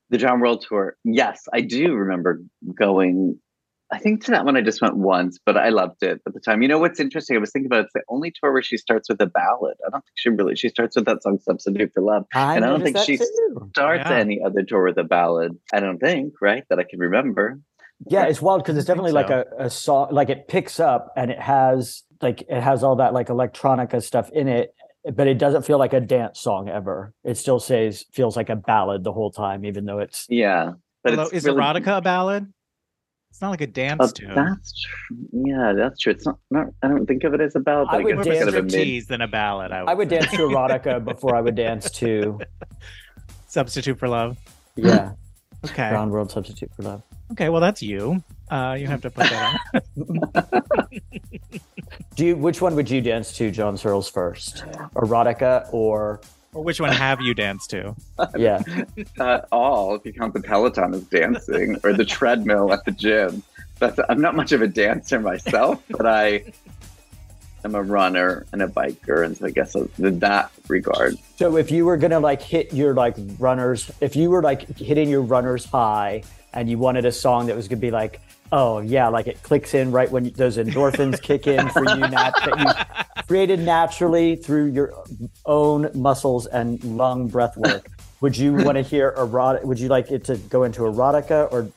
The 0.09 0.17
Drowned 0.17 0.41
World 0.41 0.65
Tour. 0.67 0.97
Yes, 1.05 1.43
I 1.53 1.61
do 1.61 1.93
remember 1.95 2.41
going. 2.79 3.39
I 3.93 3.99
think 3.99 4.25
to 4.25 4.31
that 4.31 4.45
one 4.45 4.57
I 4.57 4.63
just 4.63 4.81
went 4.81 4.97
once, 4.97 5.39
but 5.45 5.57
I 5.57 5.69
loved 5.69 6.03
it 6.03 6.21
at 6.27 6.33
the 6.33 6.41
time. 6.41 6.63
You 6.63 6.69
know 6.69 6.79
what's 6.79 6.99
interesting? 6.99 7.37
I 7.37 7.41
was 7.41 7.53
thinking 7.53 7.67
about 7.67 7.81
it, 7.81 7.85
it's 7.85 7.93
the 7.95 8.03
only 8.09 8.33
tour 8.33 8.53
where 8.53 8.63
she 8.63 8.79
starts 8.79 9.09
with 9.09 9.21
a 9.21 9.27
ballad. 9.27 9.75
I 9.87 9.91
don't 9.91 10.03
think 10.05 10.15
she 10.15 10.29
really 10.31 10.57
she 10.57 10.69
starts 10.71 10.97
with 10.97 11.05
that 11.05 11.23
song 11.23 11.39
"Substitute 11.41 11.93
for 11.93 12.03
Love." 12.03 12.25
I 12.35 12.57
And 12.57 12.65
I 12.65 12.69
don't 12.69 12.83
think 12.83 12.99
she 12.99 13.19
too. 13.19 13.69
Starts 13.71 14.09
Yeah. 14.09 14.17
any 14.17 14.41
other 14.45 14.63
tour 14.63 14.85
with 14.87 14.97
a 14.97 15.05
ballad. 15.05 15.53
I 15.75 15.81
don't 15.81 15.99
think 15.99 16.33
right 16.41 16.65
that 16.71 16.79
I 16.79 16.85
can 16.85 16.99
remember. 16.99 17.61
Yeah, 18.09 18.25
it's 18.25 18.43
wild 18.43 18.63
because 18.63 18.77
it's 18.77 18.85
I 18.91 18.95
think 18.95 19.07
definitely 19.07 19.13
like 19.13 19.31
a, 19.31 19.45
a 19.65 19.71
song, 19.71 20.09
like 20.13 20.29
it 20.29 20.49
picks 20.49 20.79
up 20.81 21.13
and 21.17 21.31
it 21.31 21.41
has 21.41 22.03
like 22.21 22.43
it 22.43 22.61
has 22.61 22.83
all 22.83 22.97
that 22.97 23.15
like 23.15 23.29
electronica 23.29 24.03
stuff 24.03 24.31
in 24.33 24.49
it, 24.49 24.75
but 25.15 25.27
it 25.27 25.39
doesn't 25.39 25.63
feel 25.65 25.79
like 25.79 25.93
a 25.95 26.01
dance 26.01 26.41
song 26.41 26.69
ever. 26.69 27.15
It 27.25 27.37
still 27.39 27.59
says 27.59 28.05
feels 28.13 28.37
like 28.37 28.51
a 28.51 28.57
ballad 28.57 29.03
the 29.05 29.13
whole 29.13 29.31
time, 29.31 29.65
even 29.65 29.87
though 29.87 29.99
it's 30.01 30.27
Yeah, 30.29 30.73
but 31.03 31.13
Although, 31.13 31.23
it's 31.25 31.33
is 31.33 31.45
really, 31.47 31.59
erotica 31.59 31.99
a 31.99 32.01
ballad? 32.03 32.53
It's 33.31 33.43
not 33.43 33.51
like 33.51 33.61
a 33.61 33.65
uh, 33.65 33.73
dance 33.73 34.01
Oh, 34.03 34.09
tune. 34.09 34.35
that's 34.35 34.83
true. 34.83 35.17
Yeah, 35.47 35.73
that's 35.77 36.01
true. 36.01 36.13
It's 36.13 36.25
not, 36.25 36.39
not. 36.51 36.67
I 36.83 36.89
don't 36.89 37.05
think 37.07 37.23
of 37.25 37.35
it 37.35 37.41
as 37.43 37.55
a 37.55 37.61
ballad. 37.61 37.89
I 37.91 37.93
But 37.93 38.01
I, 38.01 38.05
would 38.05 38.17
guess 38.17 38.25
More 38.27 38.35
it's 38.35 38.43
of 38.43 38.55
a 38.55 38.59
kind 38.61 38.73
mid. 38.73 39.07
than 39.09 39.21
a 39.21 39.29
ballad. 39.29 39.73
I 39.73 39.83
would, 39.83 39.91
I 39.91 39.95
would 39.95 40.09
dance 40.09 40.31
to 40.31 40.37
erotica 40.39 41.05
before 41.05 41.37
I 41.37 41.41
would 41.43 41.55
dance 41.55 41.91
to 41.93 42.39
substitute 43.47 43.99
for 43.99 44.09
love. 44.09 44.39
yeah, 44.77 45.13
Okay. 45.65 45.91
Drowned 45.91 46.13
World 46.13 46.31
Substitute 46.31 46.71
for 46.77 46.83
Love. 46.83 47.03
Okay. 47.33 47.49
Well, 47.49 47.61
that's 47.61 47.83
you. 47.83 48.23
Uh, 48.51 48.77
you 48.79 48.87
have 48.87 49.03
to 49.03 49.11
put 49.11 49.29
that 49.29 49.61
on. 49.97 51.01
Do 52.15 52.25
you 52.25 52.37
which 52.37 52.63
one 52.63 52.75
would 52.77 52.89
you 52.89 53.01
dance 53.01 53.33
to, 53.37 53.51
John 53.51 53.77
Searles 53.77 54.09
first? 54.09 54.65
Erotica 54.95 55.69
or 55.73 56.21
or 56.55 56.65
which 56.65 56.81
one 56.81 56.91
have 56.91 57.21
you 57.21 57.35
danced 57.35 57.71
to? 57.71 57.95
yeah. 58.37 58.63
Uh, 59.19 59.41
all 59.53 59.95
if 59.95 60.07
you 60.07 60.13
count 60.13 60.33
the 60.33 60.41
Peloton 60.41 60.95
as 60.95 61.03
dancing 61.05 61.77
or 61.85 61.93
the 61.93 62.05
treadmill 62.05 62.73
at 62.73 62.85
the 62.85 62.93
gym. 62.93 63.43
That's. 63.79 64.01
I'm 64.09 64.23
not 64.23 64.35
much 64.35 64.53
of 64.53 64.63
a 64.63 64.69
dancer 64.69 65.21
myself, 65.21 65.83
but 65.91 66.07
I 66.07 66.45
am 67.65 67.75
a 67.75 67.83
runner 67.83 68.47
and 68.53 68.63
a 68.63 68.69
biker, 68.69 69.25
and 69.25 69.37
so 69.37 69.47
I 69.47 69.51
guess 69.51 69.75
in 69.75 70.19
that 70.21 70.51
regard, 70.69 71.19
So 71.37 71.57
if 71.59 71.71
you 71.71 71.85
were 71.85 71.99
gonna 71.99 72.21
like 72.21 72.41
hit 72.41 72.73
your 72.73 72.95
like 72.95 73.17
runners, 73.39 73.91
if 74.01 74.17
you 74.17 74.31
were 74.31 74.43
like 74.43 74.79
hitting 74.79 75.11
your 75.11 75.21
runners 75.21 75.67
high, 75.67 76.23
and 76.57 76.71
you 76.71 76.79
wanted 76.79 77.05
a 77.05 77.13
song 77.13 77.47
that 77.47 77.55
was 77.55 77.69
gonna 77.69 77.81
be 77.81 77.91
like, 77.91 78.21
oh 78.51 78.81
yeah, 78.81 79.09
like 79.09 79.27
it 79.27 79.41
clicks 79.43 79.75
in 79.75 79.93
right 79.93 80.11
when 80.11 80.31
those 80.31 80.57
endorphins 80.57 81.21
kick 81.21 81.47
in 81.47 81.69
for 81.69 81.85
you, 81.85 81.97
nat- 81.99 82.33
that 82.45 82.59
you 82.59 83.23
created 83.27 83.61
naturally 83.61 84.37
through 84.37 84.67
your 84.67 84.95
own 85.45 85.91
muscles 85.95 86.47
and 86.47 86.83
lung 86.83 87.29
breath 87.29 87.57
work. 87.57 87.89
Would 88.23 88.37
you 88.37 88.55
want 88.55 88.77
to 88.77 88.83
hear 88.83 89.13
erotic? 89.19 89.65
Would 89.65 89.79
you 89.79 89.89
like 89.89 90.11
it 90.11 90.25
to 90.25 90.39
go 90.39 90.63
into 90.63 90.81
erotica 90.81 91.53
or 91.53 91.69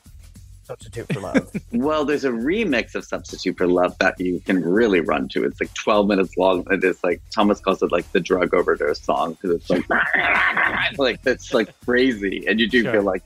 Substitute 0.70 1.12
for 1.12 1.20
Love. 1.20 1.50
Well, 1.72 2.04
there's 2.04 2.24
a 2.24 2.30
remix 2.30 2.94
of 2.94 3.04
Substitute 3.04 3.56
for 3.56 3.66
Love 3.66 3.96
that 4.00 4.20
you 4.20 4.40
can 4.40 4.60
really 4.62 5.00
run 5.00 5.28
to. 5.28 5.44
It's 5.44 5.60
like 5.60 5.72
12 5.74 6.06
minutes 6.08 6.36
long. 6.36 6.66
It 6.70 6.84
is 6.84 7.02
like 7.02 7.20
Thomas 7.34 7.58
calls 7.60 7.82
it 7.82 7.90
like 7.90 8.10
the 8.12 8.20
drug 8.20 8.52
overdose 8.54 9.00
song 9.00 9.32
because 9.40 9.50
it's 9.56 9.70
like 9.70 9.88
like 10.98 11.20
it's 11.26 11.52
like 11.54 11.68
crazy, 11.84 12.44
and 12.46 12.60
you 12.60 12.68
do 12.68 12.82
Sure. 12.82 12.92
feel 12.92 13.02
like 13.02 13.22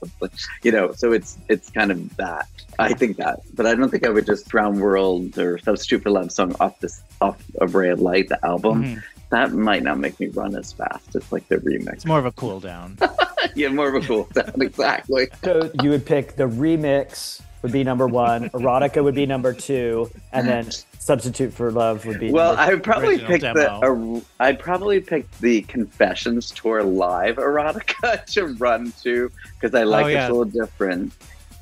you 0.63 0.71
know. 0.71 0.91
So 0.93 1.11
it's 1.11 1.37
it's 1.49 1.69
kind 1.69 1.91
of 1.91 2.15
that. 2.17 2.47
I 2.79 2.93
think 2.93 3.17
that, 3.17 3.39
but 3.53 3.65
I 3.65 3.75
don't 3.75 3.89
think 3.89 4.05
I 4.05 4.09
would 4.09 4.25
just 4.25 4.47
Drown 4.47 4.79
World 4.79 5.37
or 5.37 5.57
Substitute 5.59 6.03
for 6.03 6.09
Love 6.11 6.31
song 6.31 6.55
off 6.59 6.79
this 6.79 7.01
off 7.21 7.41
of 7.61 7.75
Ray 7.75 7.89
of 7.89 7.99
Light, 8.01 8.29
the 8.29 8.43
album. 8.45 8.83
Mhm. 8.83 9.03
That 9.31 9.51
might 9.53 9.83
not 9.83 9.97
make 9.99 10.19
me 10.19 10.27
run 10.27 10.55
as 10.55 10.71
fast 10.71 11.15
It's 11.15 11.31
like 11.31 11.47
the 11.49 11.57
remix. 11.57 11.93
It's 11.93 12.05
more 12.05 12.19
of 12.19 12.25
a 12.25 12.31
cool 12.31 12.59
down. 12.59 12.97
yeah, 13.61 13.69
more 13.69 13.87
of 13.87 13.95
a 14.03 14.05
cool 14.05 14.27
sound, 14.33 14.61
exactly. 14.61 15.27
so 15.43 15.71
you 15.81 15.89
would 15.89 16.05
pick 16.05 16.35
the 16.35 16.43
remix 16.47 17.41
would 17.61 17.71
be 17.71 17.83
number 17.83 18.07
one, 18.07 18.49
erotica 18.51 19.03
would 19.03 19.15
be 19.15 19.25
number 19.25 19.51
two, 19.51 20.07
and 20.31 20.47
then 20.47 20.69
Substitute 20.99 21.51
for 21.51 21.71
Love 21.71 22.05
would 22.05 22.19
be. 22.19 22.31
Well, 22.31 22.49
number 22.49 22.61
I 22.61 22.69
would 22.69 22.83
probably 22.83 23.15
Original 23.15 23.27
pick 23.31 23.41
demo. 23.41 23.79
the. 23.81 24.25
I'd 24.39 24.59
probably 24.59 24.99
pick 25.01 25.29
the 25.39 25.61
Confessions 25.63 26.51
tour 26.51 26.83
live 26.83 27.37
erotica 27.37 28.23
to 28.33 28.47
run 28.59 28.91
to 29.01 29.31
because 29.59 29.73
I 29.73 29.83
like 29.83 30.05
Oh, 30.05 30.07
yeah. 30.09 30.25
it's 30.25 30.29
a 30.29 30.33
little 30.33 30.45
different. 30.65 31.11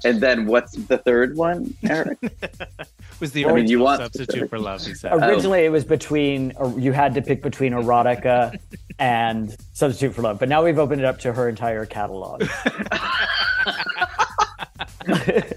And 0.06 0.20
then 0.22 0.46
what's 0.46 0.74
the 0.74 0.98
third 0.98 1.36
one, 1.38 1.76
Eric? 1.84 2.18
was 3.20 3.32
the 3.32 3.46
I 3.46 3.48
mean, 3.48 3.56
original 3.56 3.72
you 3.72 3.80
want- 3.80 4.02
substitute 4.02 4.50
for 4.50 4.60
love. 4.60 4.86
He 4.86 4.94
said. 4.94 5.14
Originally, 5.24 5.66
it 5.66 5.70
was 5.70 5.86
between 5.86 6.54
uh, 6.60 6.74
you 6.78 6.92
had 6.92 7.14
to 7.16 7.22
pick 7.22 7.42
between 7.42 7.74
erotica 7.74 8.58
and 9.00 9.56
Substitute 9.74 10.14
for 10.14 10.22
Love, 10.22 10.40
but 10.40 10.50
now 10.50 10.64
we've 10.64 10.80
opened 10.80 11.02
it 11.02 11.06
up 11.06 11.20
to 11.20 11.34
her 11.34 11.48
entire 11.50 11.86
catalog. 11.86 12.44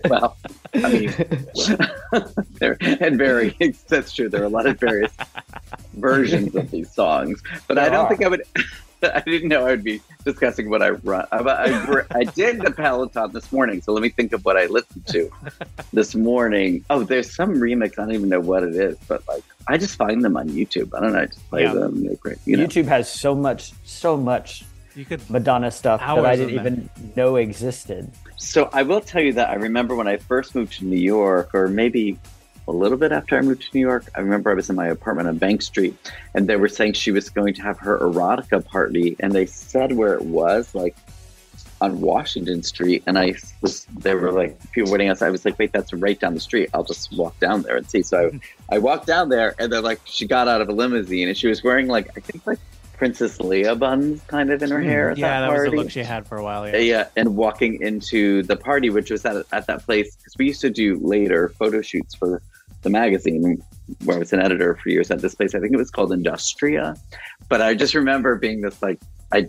well, 0.08 0.36
I 0.74 0.92
mean, 0.92 1.14
there 2.54 2.76
and 2.80 3.18
very. 3.18 3.56
That's 3.88 4.12
true. 4.12 4.28
There 4.28 4.42
are 4.42 4.46
a 4.46 4.48
lot 4.48 4.66
of 4.66 4.78
various 4.78 5.12
versions 5.94 6.54
of 6.54 6.70
these 6.70 6.92
songs, 6.92 7.42
but 7.68 7.78
I 7.78 7.88
don't 7.88 8.06
are. 8.06 8.08
think 8.08 8.24
I 8.24 8.28
would. 8.28 8.42
I 9.02 9.20
didn't 9.20 9.48
know 9.48 9.60
I 9.66 9.70
would 9.70 9.84
be 9.84 10.00
discussing 10.24 10.70
what 10.70 10.82
I 10.82 10.90
run. 10.90 11.26
Uh, 11.30 11.42
I, 11.46 11.70
I, 12.16 12.18
I 12.20 12.24
did 12.24 12.60
the 12.60 12.70
Peloton 12.70 13.32
this 13.32 13.52
morning, 13.52 13.80
so 13.82 13.92
let 13.92 14.02
me 14.02 14.08
think 14.08 14.32
of 14.32 14.44
what 14.44 14.56
I 14.56 14.66
listened 14.66 15.06
to 15.08 15.30
this 15.92 16.14
morning. 16.14 16.84
Oh, 16.90 17.02
there's 17.04 17.34
some 17.34 17.54
remix. 17.56 17.92
I 17.98 18.02
don't 18.06 18.12
even 18.14 18.28
know 18.28 18.40
what 18.40 18.62
it 18.62 18.74
is, 18.74 18.96
but 19.08 19.22
like 19.28 19.44
I 19.68 19.76
just 19.78 19.96
find 19.96 20.24
them 20.24 20.36
on 20.36 20.48
YouTube. 20.48 20.96
I 20.96 21.00
don't 21.00 21.12
know. 21.12 21.20
I 21.20 21.26
just 21.26 21.48
play 21.50 21.62
Yeah. 21.62 21.74
them. 21.74 22.04
They're 22.04 22.16
great. 22.16 22.38
You 22.44 22.56
know. 22.56 22.66
YouTube 22.66 22.86
has 22.86 23.10
so 23.10 23.34
much, 23.34 23.72
so 23.84 24.16
much 24.16 24.64
You 24.94 25.04
could. 25.04 25.28
Madonna 25.30 25.70
stuff 25.70 26.00
that 26.00 26.24
I 26.24 26.36
didn't 26.36 26.56
them. 26.56 26.66
even 26.90 27.12
know 27.16 27.36
existed. 27.36 28.10
So 28.38 28.68
I 28.72 28.82
will 28.82 29.00
tell 29.00 29.22
you 29.22 29.32
that 29.34 29.50
I 29.50 29.54
remember 29.54 29.94
when 29.94 30.06
I 30.08 30.16
first 30.18 30.54
moved 30.54 30.74
to 30.78 30.84
New 30.84 30.98
York, 30.98 31.54
or 31.54 31.68
maybe 31.68 32.18
a 32.68 32.72
little 32.72 32.98
bit 32.98 33.12
after 33.12 33.36
I 33.36 33.42
moved 33.42 33.62
to 33.62 33.68
New 33.74 33.80
York. 33.80 34.06
I 34.14 34.20
remember 34.20 34.50
I 34.50 34.54
was 34.54 34.68
in 34.70 34.76
my 34.76 34.88
apartment 34.88 35.28
on 35.28 35.38
Bank 35.38 35.62
Street, 35.62 35.96
and 36.34 36.48
they 36.48 36.56
were 36.56 36.68
saying 36.68 36.94
she 36.94 37.10
was 37.12 37.30
going 37.30 37.54
to 37.54 37.62
have 37.62 37.78
her 37.78 37.98
erotica 37.98 38.64
party, 38.64 39.16
and 39.20 39.32
they 39.32 39.46
said 39.46 39.92
where 39.92 40.14
it 40.14 40.22
was, 40.22 40.74
like 40.74 40.96
on 41.80 42.00
Washington 42.00 42.62
Street. 42.62 43.02
And 43.06 43.18
I 43.18 43.34
was, 43.60 43.86
they 43.98 44.14
were 44.14 44.32
like, 44.32 44.58
people 44.72 44.90
waiting 44.90 45.08
outside. 45.08 45.26
I 45.26 45.30
was 45.30 45.44
like, 45.44 45.58
wait, 45.58 45.72
that's 45.72 45.92
right 45.92 46.18
down 46.18 46.34
the 46.34 46.40
street. 46.40 46.70
I'll 46.74 46.84
just 46.84 47.12
walk 47.16 47.38
down 47.38 47.62
there 47.62 47.76
and 47.76 47.88
see. 47.88 48.02
So 48.02 48.30
I, 48.70 48.76
I 48.76 48.78
walked 48.78 49.06
down 49.06 49.28
there, 49.28 49.54
and 49.58 49.72
they're 49.72 49.80
like 49.80 50.00
she 50.04 50.26
got 50.26 50.48
out 50.48 50.60
of 50.60 50.68
a 50.68 50.72
limousine, 50.72 51.28
and 51.28 51.36
she 51.36 51.48
was 51.48 51.62
wearing 51.62 51.86
like 51.86 52.08
I 52.16 52.20
think 52.20 52.46
like 52.46 52.58
Princess 52.96 53.38
Leia 53.38 53.78
buns 53.78 54.22
kind 54.22 54.50
of 54.50 54.62
in 54.62 54.70
her 54.70 54.80
hmm. 54.80 54.88
hair. 54.88 55.10
At 55.10 55.18
Yeah, 55.18 55.40
that 55.40 55.48
that 55.48 55.58
was 55.58 55.70
the 55.70 55.76
look 55.76 55.90
she 55.90 56.02
had 56.02 56.26
for 56.26 56.38
a 56.38 56.42
while. 56.42 56.66
Yeah. 56.68 56.76
Yeah, 56.76 57.08
and 57.16 57.36
walking 57.36 57.80
into 57.82 58.42
the 58.42 58.56
party, 58.56 58.90
which 58.90 59.10
was 59.10 59.24
at, 59.24 59.44
at 59.52 59.66
that 59.66 59.84
place, 59.84 60.16
because 60.16 60.34
we 60.38 60.46
used 60.46 60.62
to 60.62 60.70
do 60.70 60.98
later 60.98 61.50
photo 61.50 61.82
shoots 61.82 62.14
for 62.14 62.42
the 62.86 62.90
magazine 62.90 63.60
where 64.04 64.16
I 64.16 64.18
was 64.20 64.32
an 64.32 64.40
editor 64.40 64.76
for 64.76 64.88
years 64.90 65.10
at 65.10 65.20
this 65.20 65.34
place. 65.34 65.56
I 65.56 65.60
think 65.60 65.72
it 65.72 65.76
was 65.76 65.90
called 65.90 66.12
Industria. 66.12 66.94
But 67.48 67.60
I 67.60 67.74
just 67.74 67.94
remember 67.94 68.36
being 68.36 68.60
this 68.60 68.80
like, 68.80 69.00
I 69.32 69.48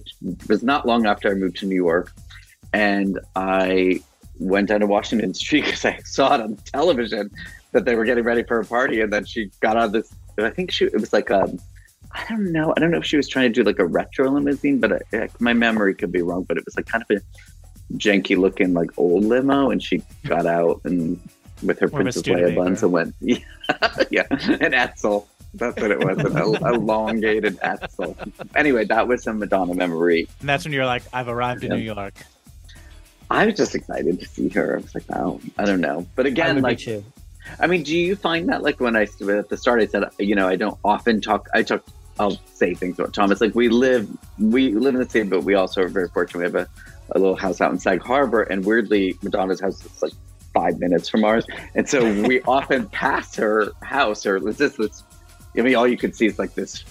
was 0.49 0.63
not 0.63 0.87
long 0.87 1.05
after 1.05 1.29
I 1.29 1.35
moved 1.35 1.57
to 1.57 1.67
New 1.67 1.75
York, 1.75 2.11
and 2.73 3.19
I 3.35 4.01
went 4.39 4.69
down 4.69 4.79
to 4.79 4.87
Washington 4.87 5.35
Street 5.35 5.65
because 5.65 5.85
I 5.85 5.99
saw 6.03 6.33
it 6.33 6.41
on 6.41 6.55
television 6.57 7.29
that 7.73 7.85
they 7.85 7.95
were 7.95 8.05
getting 8.05 8.23
ready 8.23 8.41
for 8.41 8.59
a 8.59 8.65
party, 8.65 9.01
and 9.01 9.13
then 9.13 9.23
she 9.23 9.51
got 9.59 9.77
on 9.77 9.91
this. 9.91 10.11
I 10.39 10.49
think 10.49 10.71
she 10.71 10.85
it 10.85 10.99
was 10.99 11.13
like 11.13 11.29
a. 11.29 11.47
I 12.13 12.25
don't 12.29 12.51
know. 12.51 12.73
I 12.75 12.79
don't 12.79 12.89
know 12.89 12.97
if 12.97 13.05
she 13.05 13.17
was 13.17 13.27
trying 13.27 13.53
to 13.53 13.53
do 13.53 13.63
like 13.63 13.77
a 13.77 13.85
retro 13.85 14.31
limousine, 14.31 14.79
but 14.79 14.91
uh, 14.93 14.99
I, 15.13 15.29
my 15.39 15.53
memory 15.53 15.93
could 15.93 16.11
be 16.11 16.23
wrong. 16.23 16.43
But 16.43 16.57
it 16.57 16.65
was 16.65 16.75
like 16.75 16.87
kind 16.87 17.03
of 17.07 17.17
a 17.17 17.21
janky 17.97 18.35
looking 18.35 18.73
like 18.73 18.89
old 18.97 19.25
limo, 19.25 19.69
and 19.69 19.83
she 19.83 20.01
got 20.25 20.47
out 20.47 20.81
and 20.85 21.19
with 21.63 21.79
her 21.79 21.87
a 21.87 21.89
Princess. 21.89 22.23
Leia 22.23 22.55
buns 22.55 22.83
and 22.83 22.91
went, 22.91 23.15
yeah, 23.19 23.37
yeah, 24.09 24.23
an 24.29 24.73
Edsel. 24.73 25.25
That's 25.53 25.79
what 25.81 25.91
it 25.91 25.99
was, 25.99 26.17
an 26.19 26.37
elongated 26.73 27.57
Edsel. 27.59 28.15
Anyway, 28.55 28.85
that 28.85 29.07
was 29.07 29.25
a 29.27 29.33
Madonna 29.33 29.73
memory. 29.73 30.27
And 30.39 30.49
that's 30.49 30.65
when 30.65 30.73
you're 30.73 30.85
like, 30.85 31.03
I've 31.13 31.27
arrived 31.27 31.63
in 31.63 31.69
New 31.69 31.77
York. 31.77 32.13
I 33.29 33.45
was 33.45 33.55
just 33.55 33.75
excited 33.75 34.19
to 34.19 34.25
see 34.25 34.49
her. 34.49 34.77
I 34.77 34.81
was 34.81 34.95
like, 34.95 35.03
oh, 35.13 35.41
I 35.57 35.65
don't 35.65 35.81
know. 35.81 36.07
But 36.15 36.25
again, 36.25 36.61
like, 36.61 36.79
too. 36.79 37.03
I 37.59 37.67
mean, 37.67 37.83
do 37.83 37.97
you 37.97 38.15
find 38.15 38.49
that 38.49 38.63
like 38.63 38.79
when 38.79 38.95
I 38.95 39.03
at 39.03 39.49
the 39.49 39.57
start 39.57 39.81
I 39.81 39.87
said 39.87 40.03
you 40.19 40.35
know 40.35 40.47
I 40.47 40.55
don't 40.55 40.77
often 40.83 41.21
talk 41.21 41.47
I 41.53 41.63
talk 41.63 41.83
I'll 42.19 42.37
say 42.53 42.73
things 42.73 42.99
about 42.99 43.13
Thomas 43.13 43.41
like 43.41 43.55
we 43.55 43.69
live 43.69 44.09
we 44.39 44.71
live 44.71 44.95
in 44.95 45.01
the 45.01 45.09
city 45.09 45.29
but 45.29 45.43
we 45.43 45.53
also 45.53 45.83
are 45.83 45.87
very 45.87 46.09
fortunate 46.09 46.39
we 46.39 46.45
have 46.45 46.55
a, 46.55 46.67
a 47.11 47.19
little 47.19 47.35
house 47.35 47.61
out 47.61 47.71
in 47.71 47.79
Sag 47.79 48.01
Harbor 48.01 48.43
and 48.43 48.65
weirdly 48.65 49.15
Madonna's 49.21 49.61
house 49.61 49.83
is 49.85 50.01
like 50.01 50.13
five 50.57 50.79
minutes 50.79 51.07
from 51.07 51.23
ours 51.23 51.45
and 51.75 51.87
so 51.87 52.03
we 52.23 52.41
often 52.47 52.87
pass 52.89 53.35
her 53.35 53.71
house 53.81 54.25
or 54.25 54.37
it's 54.37 54.57
just 54.57 54.77
this 54.77 55.03
I 55.57 55.61
mean 55.61 55.75
all 55.75 55.87
you 55.87 55.97
could 55.97 56.15
see 56.15 56.25
is 56.25 56.39
like 56.39 56.55
this 56.55 56.83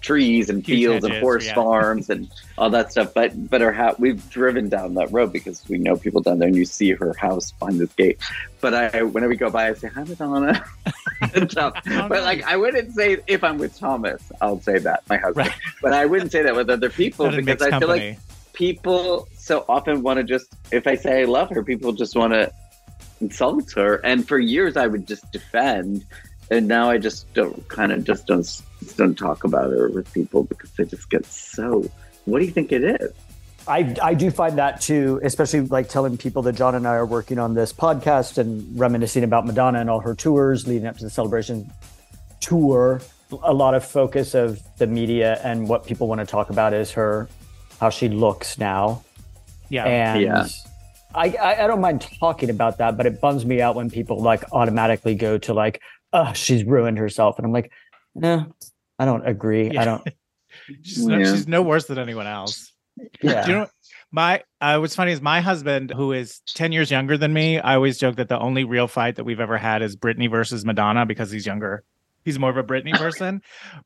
trees 0.00 0.48
and 0.48 0.64
Huge 0.64 0.78
fields 0.78 1.04
and 1.04 1.14
horse 1.14 1.46
yeah. 1.46 1.54
farms 1.54 2.08
and 2.08 2.30
all 2.56 2.70
that 2.70 2.92
stuff 2.92 3.12
but 3.14 3.32
but 3.50 3.60
her 3.60 3.72
house 3.72 3.98
we've 3.98 4.28
driven 4.30 4.68
down 4.68 4.94
that 4.94 5.10
road 5.12 5.32
because 5.32 5.68
we 5.68 5.78
know 5.78 5.96
people 5.96 6.20
down 6.20 6.38
there 6.38 6.46
and 6.46 6.56
you 6.56 6.64
see 6.64 6.92
her 6.92 7.12
house 7.14 7.50
behind 7.52 7.80
this 7.80 7.92
gate 7.94 8.18
but 8.60 8.74
I, 8.74 9.02
whenever 9.02 9.30
we 9.30 9.36
go 9.36 9.50
by, 9.50 9.68
I 9.68 9.74
say 9.74 9.88
hi, 9.88 10.04
Madonna. 10.04 10.64
Oh, 11.56 11.72
but 12.08 12.22
like. 12.22 12.44
I 12.44 12.56
wouldn't 12.56 12.92
say 12.92 13.18
if 13.26 13.42
I'm 13.42 13.58
with 13.58 13.76
Thomas, 13.76 14.30
I'll 14.40 14.60
say 14.60 14.78
that 14.78 15.02
my 15.08 15.16
husband. 15.16 15.48
Right. 15.48 15.56
But 15.82 15.92
I 15.92 16.06
wouldn't 16.06 16.30
say 16.30 16.42
that 16.42 16.54
with 16.54 16.70
other 16.70 16.90
people 16.90 17.28
because 17.30 17.60
I 17.60 17.76
feel 17.76 17.88
like 17.88 18.18
people 18.52 19.26
so 19.34 19.64
often 19.68 20.02
want 20.02 20.18
to 20.18 20.24
just. 20.24 20.46
If 20.70 20.86
I 20.86 20.94
say 20.94 21.22
I 21.22 21.24
love 21.24 21.50
her, 21.50 21.64
people 21.64 21.92
just 21.92 22.14
want 22.14 22.34
to 22.34 22.52
insult 23.20 23.72
her. 23.72 23.96
And 23.96 24.26
for 24.26 24.38
years, 24.38 24.76
I 24.76 24.86
would 24.86 25.06
just 25.06 25.30
defend, 25.32 26.04
and 26.50 26.68
now 26.68 26.90
I 26.90 26.98
just 26.98 27.32
don't 27.34 27.66
kind 27.68 27.92
of 27.92 28.04
just 28.04 28.26
don't 28.26 28.42
just 28.42 28.96
don't 28.96 29.16
talk 29.16 29.44
about 29.44 29.70
her 29.70 29.88
with 29.88 30.12
people 30.12 30.44
because 30.44 30.70
they 30.72 30.84
just 30.84 31.10
get 31.10 31.26
so. 31.26 31.84
What 32.24 32.40
do 32.40 32.44
you 32.44 32.52
think 32.52 32.72
it 32.72 32.84
is? 32.84 33.12
I, 33.66 33.94
I 34.02 34.14
do 34.14 34.30
find 34.30 34.56
that 34.58 34.80
too, 34.80 35.20
especially 35.22 35.60
like 35.60 35.90
telling 35.90 36.16
people 36.16 36.40
that 36.42 36.54
John 36.54 36.74
and 36.74 36.88
I 36.88 36.94
are 36.94 37.04
working 37.04 37.38
on 37.38 37.52
this 37.52 37.70
podcast 37.72 38.38
and 38.38 38.78
reminiscing 38.78 39.24
about 39.24 39.46
Madonna 39.46 39.80
and 39.80 39.90
all 39.90 40.00
her 40.00 40.14
tours 40.14 40.66
leading 40.66 40.86
up 40.86 40.96
to 40.98 41.04
the 41.04 41.10
celebration 41.10 41.70
tour. 42.40 43.02
A 43.42 43.52
lot 43.52 43.74
of 43.74 43.84
focus 43.84 44.34
of 44.34 44.62
the 44.78 44.86
media 44.86 45.38
and 45.44 45.68
what 45.68 45.84
people 45.84 46.08
want 46.08 46.20
to 46.20 46.26
talk 46.26 46.48
about 46.48 46.72
is 46.72 46.92
her, 46.92 47.28
how 47.78 47.90
she 47.90 48.08
looks 48.08 48.56
now. 48.56 49.04
Yeah. 49.68 49.84
And 49.84 50.22
Yeah. 50.22 50.46
I, 51.14 51.30
I, 51.30 51.64
I 51.64 51.66
don't 51.66 51.80
mind 51.80 52.06
talking 52.20 52.50
about 52.50 52.78
that, 52.78 52.96
but 52.96 53.06
it 53.06 53.20
bums 53.20 53.44
me 53.44 53.60
out 53.60 53.74
when 53.74 53.90
people 53.90 54.20
like 54.20 54.44
automatically 54.52 55.14
go 55.14 55.38
to 55.38 55.54
like, 55.54 55.80
oh, 56.12 56.32
she's 56.32 56.64
ruined 56.64 56.98
herself. 56.98 57.38
And 57.38 57.46
I'm 57.46 57.52
like, 57.52 57.72
no, 58.14 58.46
I 58.98 59.04
don't 59.04 59.26
agree. 59.26 59.70
Yeah. 59.70 59.82
I 59.82 59.84
don't. 59.84 60.08
she's, 60.82 61.06
no, 61.06 61.18
Yeah. 61.18 61.24
she's 61.32 61.48
no 61.48 61.62
worse 61.62 61.86
than 61.86 61.98
anyone 61.98 62.26
else. 62.26 62.72
Yeah. 63.22 63.44
Do 63.44 63.50
you 63.52 63.58
know 63.58 63.66
my 64.10 64.42
uh, 64.60 64.78
what's 64.78 64.94
funny 64.96 65.12
is 65.12 65.20
my 65.20 65.40
husband, 65.40 65.92
who 65.94 66.12
is 66.12 66.40
10 66.54 66.72
years 66.72 66.90
younger 66.90 67.18
than 67.18 67.32
me, 67.32 67.58
I 67.58 67.74
always 67.74 67.98
joke 67.98 68.16
that 68.16 68.28
the 68.28 68.38
only 68.38 68.64
real 68.64 68.88
fight 68.88 69.16
that 69.16 69.24
we've 69.24 69.40
ever 69.40 69.58
had 69.58 69.82
is 69.82 69.96
Britney 69.96 70.30
versus 70.30 70.64
Madonna 70.64 71.04
because 71.06 71.30
he's 71.30 71.46
younger. 71.46 71.84
He's 72.24 72.38
more 72.38 72.50
of 72.50 72.56
a 72.56 72.62
Britney 72.62 72.92
person. 72.98 73.42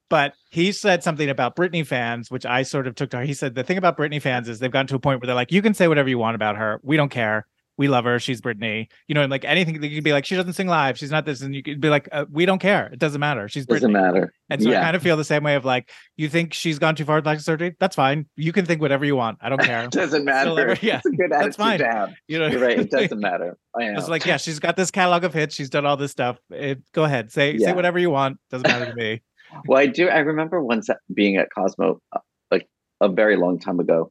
but 0.08 0.34
he 0.50 0.72
said 0.72 1.02
something 1.02 1.28
about 1.28 1.56
Britney 1.56 1.86
fans, 1.86 2.30
which 2.30 2.44
I 2.46 2.62
sort 2.62 2.86
of 2.86 2.94
took 2.94 3.10
to 3.10 3.18
heart. 3.18 3.26
He 3.26 3.34
said 3.34 3.54
the 3.54 3.64
thing 3.64 3.78
about 3.78 3.96
Britney 3.96 4.20
fans 4.20 4.48
is 4.48 4.58
they've 4.58 4.70
gotten 4.70 4.86
to 4.88 4.96
a 4.96 5.00
point 5.00 5.20
where 5.20 5.26
they're 5.26 5.34
like, 5.34 5.52
you 5.52 5.62
can 5.62 5.74
say 5.74 5.88
whatever 5.88 6.08
you 6.08 6.18
want 6.18 6.34
about 6.34 6.56
her. 6.56 6.80
We 6.82 6.96
don't 6.96 7.10
care. 7.10 7.46
We 7.82 7.88
love 7.88 8.04
her. 8.04 8.20
She's 8.20 8.40
Britney. 8.40 8.86
You 9.08 9.16
know, 9.16 9.22
and 9.22 9.30
like 9.32 9.44
anything, 9.44 9.82
you 9.82 9.96
could 9.96 10.04
be 10.04 10.12
like, 10.12 10.24
she 10.24 10.36
doesn't 10.36 10.52
sing 10.52 10.68
live. 10.68 10.96
She's 10.96 11.10
not 11.10 11.26
this. 11.26 11.40
And 11.40 11.52
you 11.52 11.64
could 11.64 11.80
be 11.80 11.88
like, 11.88 12.08
uh, 12.12 12.26
we 12.30 12.46
don't 12.46 12.60
care. 12.60 12.86
It 12.92 13.00
doesn't 13.00 13.18
matter. 13.18 13.48
She's 13.48 13.66
Britney. 13.66 13.80
Doesn't 13.80 13.92
matter. 13.92 14.32
And 14.50 14.62
so 14.62 14.70
I 14.70 14.74
kind 14.74 14.94
of 14.94 15.02
feel 15.02 15.16
the 15.16 15.24
same 15.24 15.42
way 15.42 15.56
of 15.56 15.64
like, 15.64 15.90
you 16.16 16.28
think 16.28 16.54
she's 16.54 16.78
gone 16.78 16.94
too 16.94 17.04
far 17.04 17.16
with 17.16 17.24
plastic 17.24 17.44
surgery? 17.44 17.74
That's 17.80 17.96
fine. 17.96 18.26
You 18.36 18.52
can 18.52 18.66
think 18.66 18.80
whatever 18.80 19.04
you 19.04 19.16
want. 19.16 19.38
I 19.40 19.48
don't 19.48 19.60
care. 19.60 19.84
doesn't 19.90 20.24
matter. 20.24 20.78
Yeah, 20.80 20.98
it's 20.98 21.06
a 21.06 21.10
good 21.10 21.32
that's 21.32 21.56
fine. 21.56 21.80
You 22.28 22.38
know, 22.38 22.46
You're 22.46 22.60
right. 22.60 22.78
It 22.78 22.90
doesn't 22.92 23.18
matter. 23.18 23.58
I. 23.74 23.84
It's 23.96 24.08
like, 24.08 24.24
yeah, 24.24 24.36
she's 24.36 24.60
got 24.60 24.76
this 24.76 24.92
catalog 24.92 25.24
of 25.24 25.34
hits. 25.34 25.56
She's 25.56 25.70
done 25.70 25.84
all 25.84 25.96
this 25.96 26.12
stuff. 26.12 26.38
It, 26.50 26.82
go 26.92 27.02
ahead, 27.02 27.32
say 27.32 27.58
say 27.58 27.72
whatever 27.72 27.98
you 27.98 28.10
want. 28.10 28.38
Doesn't 28.50 28.68
matter 28.68 28.86
to 28.86 28.94
me. 28.94 29.22
Well, 29.66 29.78
I 29.78 29.84
do. 29.84 30.08
I 30.08 30.20
remember 30.20 30.62
once 30.62 30.88
being 31.12 31.36
at 31.36 31.48
Cosmo, 31.54 32.00
uh, 32.12 32.20
like 32.50 32.66
a 33.02 33.10
very 33.10 33.36
long 33.36 33.58
time 33.58 33.80
ago, 33.80 34.10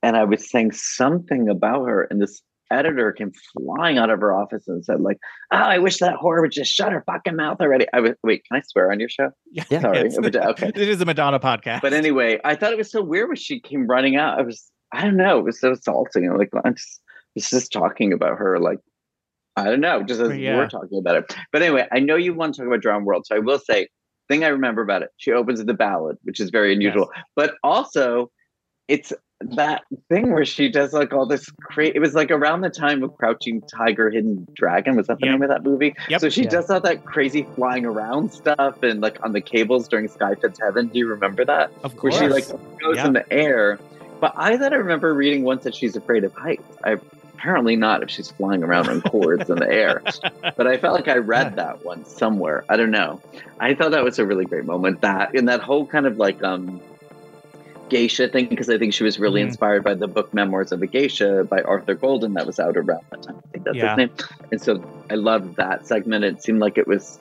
and 0.00 0.16
I 0.16 0.22
was 0.22 0.48
saying 0.48 0.70
something 0.72 1.48
about 1.48 1.86
her, 1.86 2.04
and 2.04 2.22
this 2.22 2.40
editor 2.70 3.12
came 3.12 3.32
flying 3.52 3.98
out 3.98 4.10
of 4.10 4.20
her 4.20 4.32
office 4.32 4.66
and 4.68 4.84
said, 4.84 5.00
like, 5.00 5.18
oh, 5.52 5.56
I 5.56 5.78
wish 5.78 5.98
that 5.98 6.16
whore 6.16 6.40
would 6.40 6.52
just 6.52 6.72
shut 6.72 6.92
her 6.92 7.02
fucking 7.06 7.36
mouth 7.36 7.60
already. 7.60 7.86
I 7.92 8.00
was 8.00 8.12
wait, 8.22 8.44
can 8.44 8.58
I 8.58 8.62
swear 8.66 8.90
on 8.92 9.00
your 9.00 9.08
show? 9.08 9.30
Yeah, 9.52 9.80
Sorry. 9.80 10.02
yes. 10.02 10.18
Okay. 10.18 10.68
it 10.68 10.76
is 10.76 11.00
a 11.00 11.04
Madonna 11.04 11.40
podcast. 11.40 11.80
But 11.82 11.92
anyway, 11.92 12.40
I 12.44 12.54
thought 12.56 12.72
it 12.72 12.78
was 12.78 12.90
so 12.90 13.02
weird 13.02 13.28
when 13.28 13.36
she 13.36 13.60
came 13.60 13.86
running 13.86 14.16
out. 14.16 14.38
I 14.38 14.42
was, 14.42 14.70
I 14.92 15.02
don't 15.02 15.16
know, 15.16 15.38
it 15.38 15.44
was 15.44 15.60
so 15.60 15.74
salty. 15.74 16.24
I'm 16.24 16.36
like, 16.38 16.50
I'm 16.64 16.74
just, 16.74 17.00
it's 17.34 17.50
just 17.50 17.72
talking 17.72 18.12
about 18.12 18.38
her, 18.38 18.58
like, 18.58 18.78
I 19.56 19.64
don't 19.64 19.80
know, 19.80 20.02
just 20.02 20.20
as 20.20 20.36
Yeah. 20.36 20.56
we're 20.56 20.68
talking 20.68 20.98
about 20.98 21.16
it. 21.16 21.34
But 21.52 21.62
anyway, 21.62 21.86
I 21.92 21.98
know 22.00 22.16
you 22.16 22.34
want 22.34 22.54
to 22.54 22.60
talk 22.60 22.66
about 22.68 22.82
Drowned 22.82 23.06
World, 23.06 23.26
so 23.26 23.36
I 23.36 23.38
will 23.38 23.58
say, 23.58 23.88
thing 24.28 24.44
I 24.44 24.48
remember 24.48 24.82
about 24.82 25.02
it, 25.02 25.10
she 25.16 25.32
opens 25.32 25.58
with 25.60 25.66
the 25.66 25.74
ballad, 25.74 26.16
which 26.24 26.40
is 26.40 26.50
very 26.50 26.72
unusual, 26.72 27.10
but 27.36 27.54
also 27.62 28.30
it's 28.88 29.12
that 29.40 29.82
thing 30.08 30.32
where 30.32 30.44
she 30.44 30.70
does 30.70 30.92
like 30.92 31.12
all 31.12 31.26
this 31.26 31.50
crazy. 31.60 31.92
It 31.94 31.98
was 32.00 32.14
like 32.14 32.30
around 32.30 32.62
the 32.62 32.70
time 32.70 33.02
of 33.02 33.14
Crouching 33.16 33.62
Tiger, 33.76 34.10
Hidden 34.10 34.46
Dragon. 34.54 34.96
Was 34.96 35.08
that 35.08 35.18
the 35.20 35.26
Yep. 35.26 35.32
name 35.34 35.42
of 35.42 35.48
that 35.50 35.62
movie? 35.62 35.94
Yep. 36.08 36.20
So 36.20 36.28
she 36.28 36.44
Yeah. 36.44 36.50
does 36.50 36.70
all 36.70 36.80
that 36.80 37.04
crazy 37.04 37.46
flying 37.54 37.84
around 37.84 38.30
stuff 38.32 38.74
and 38.82 39.00
like 39.00 39.18
on 39.24 39.32
the 39.32 39.42
cables 39.42 39.88
during 39.88 40.08
Sky 40.08 40.32
Fits 40.40 40.58
Heaven. 40.62 40.88
Do 40.88 40.98
you 40.98 41.08
remember 41.08 41.44
that? 41.44 41.70
of 41.84 41.94
course. 41.96 42.18
where 42.18 42.30
course. 42.30 42.46
she 42.46 42.52
like 42.52 42.60
goes 42.82 42.96
Yeah. 42.96 43.06
in 43.08 43.12
the 43.12 43.24
air. 43.32 43.78
But 44.20 44.32
I 44.36 44.56
thought 44.56 44.72
I 44.72 44.76
remember 44.76 45.12
reading 45.12 45.44
once 45.44 45.64
that 45.64 45.74
she's 45.74 45.96
afraid 45.96 46.24
of 46.24 46.32
heights. 46.34 46.62
I 46.84 46.96
apparently 47.38 47.76
not 47.76 48.02
if 48.02 48.08
she's 48.10 48.30
flying 48.30 48.62
around 48.64 48.88
on 48.88 49.02
cords 49.02 49.50
in 49.50 49.56
the 49.58 49.70
air. 49.70 50.02
But 50.56 50.66
I 50.66 50.78
felt 50.78 50.94
like 50.94 51.08
I 51.08 51.16
read 51.18 51.56
that 51.56 51.84
one 51.84 52.06
somewhere. 52.06 52.64
I 52.70 52.78
don't 52.78 52.90
know. 52.90 53.20
I 53.60 53.74
thought 53.74 53.90
that 53.90 54.02
was 54.04 54.18
a 54.18 54.24
really 54.24 54.46
great 54.46 54.64
moment. 54.64 55.02
That 55.02 55.34
and 55.34 55.48
that 55.50 55.60
whole 55.60 55.86
kind 55.86 56.06
of 56.06 56.16
like 56.16 56.42
um 56.42 56.80
geisha 57.88 58.28
thing 58.28 58.46
because 58.46 58.68
I 58.68 58.78
think 58.78 58.92
she 58.92 59.04
was 59.04 59.18
really 59.18 59.40
Mhm. 59.40 59.46
inspired 59.46 59.84
by 59.84 59.94
the 59.94 60.08
book 60.08 60.32
Memoirs 60.34 60.72
of 60.72 60.82
a 60.82 60.86
Geisha 60.86 61.44
by 61.44 61.62
Arthur 61.62 61.94
Golden 61.94 62.34
that 62.34 62.46
was 62.46 62.58
out 62.58 62.76
around 62.76 63.00
that 63.10 63.22
time. 63.22 63.36
I 63.36 63.48
think 63.52 63.64
that's 63.64 63.76
Yeah. 63.76 63.90
his 63.90 63.96
name. 63.98 64.10
And 64.50 64.60
so 64.60 64.82
I 65.10 65.14
loved 65.14 65.56
that 65.56 65.86
segment. 65.86 66.24
It 66.24 66.42
seemed 66.42 66.58
like 66.60 66.78
it 66.78 66.86
was. 66.86 67.18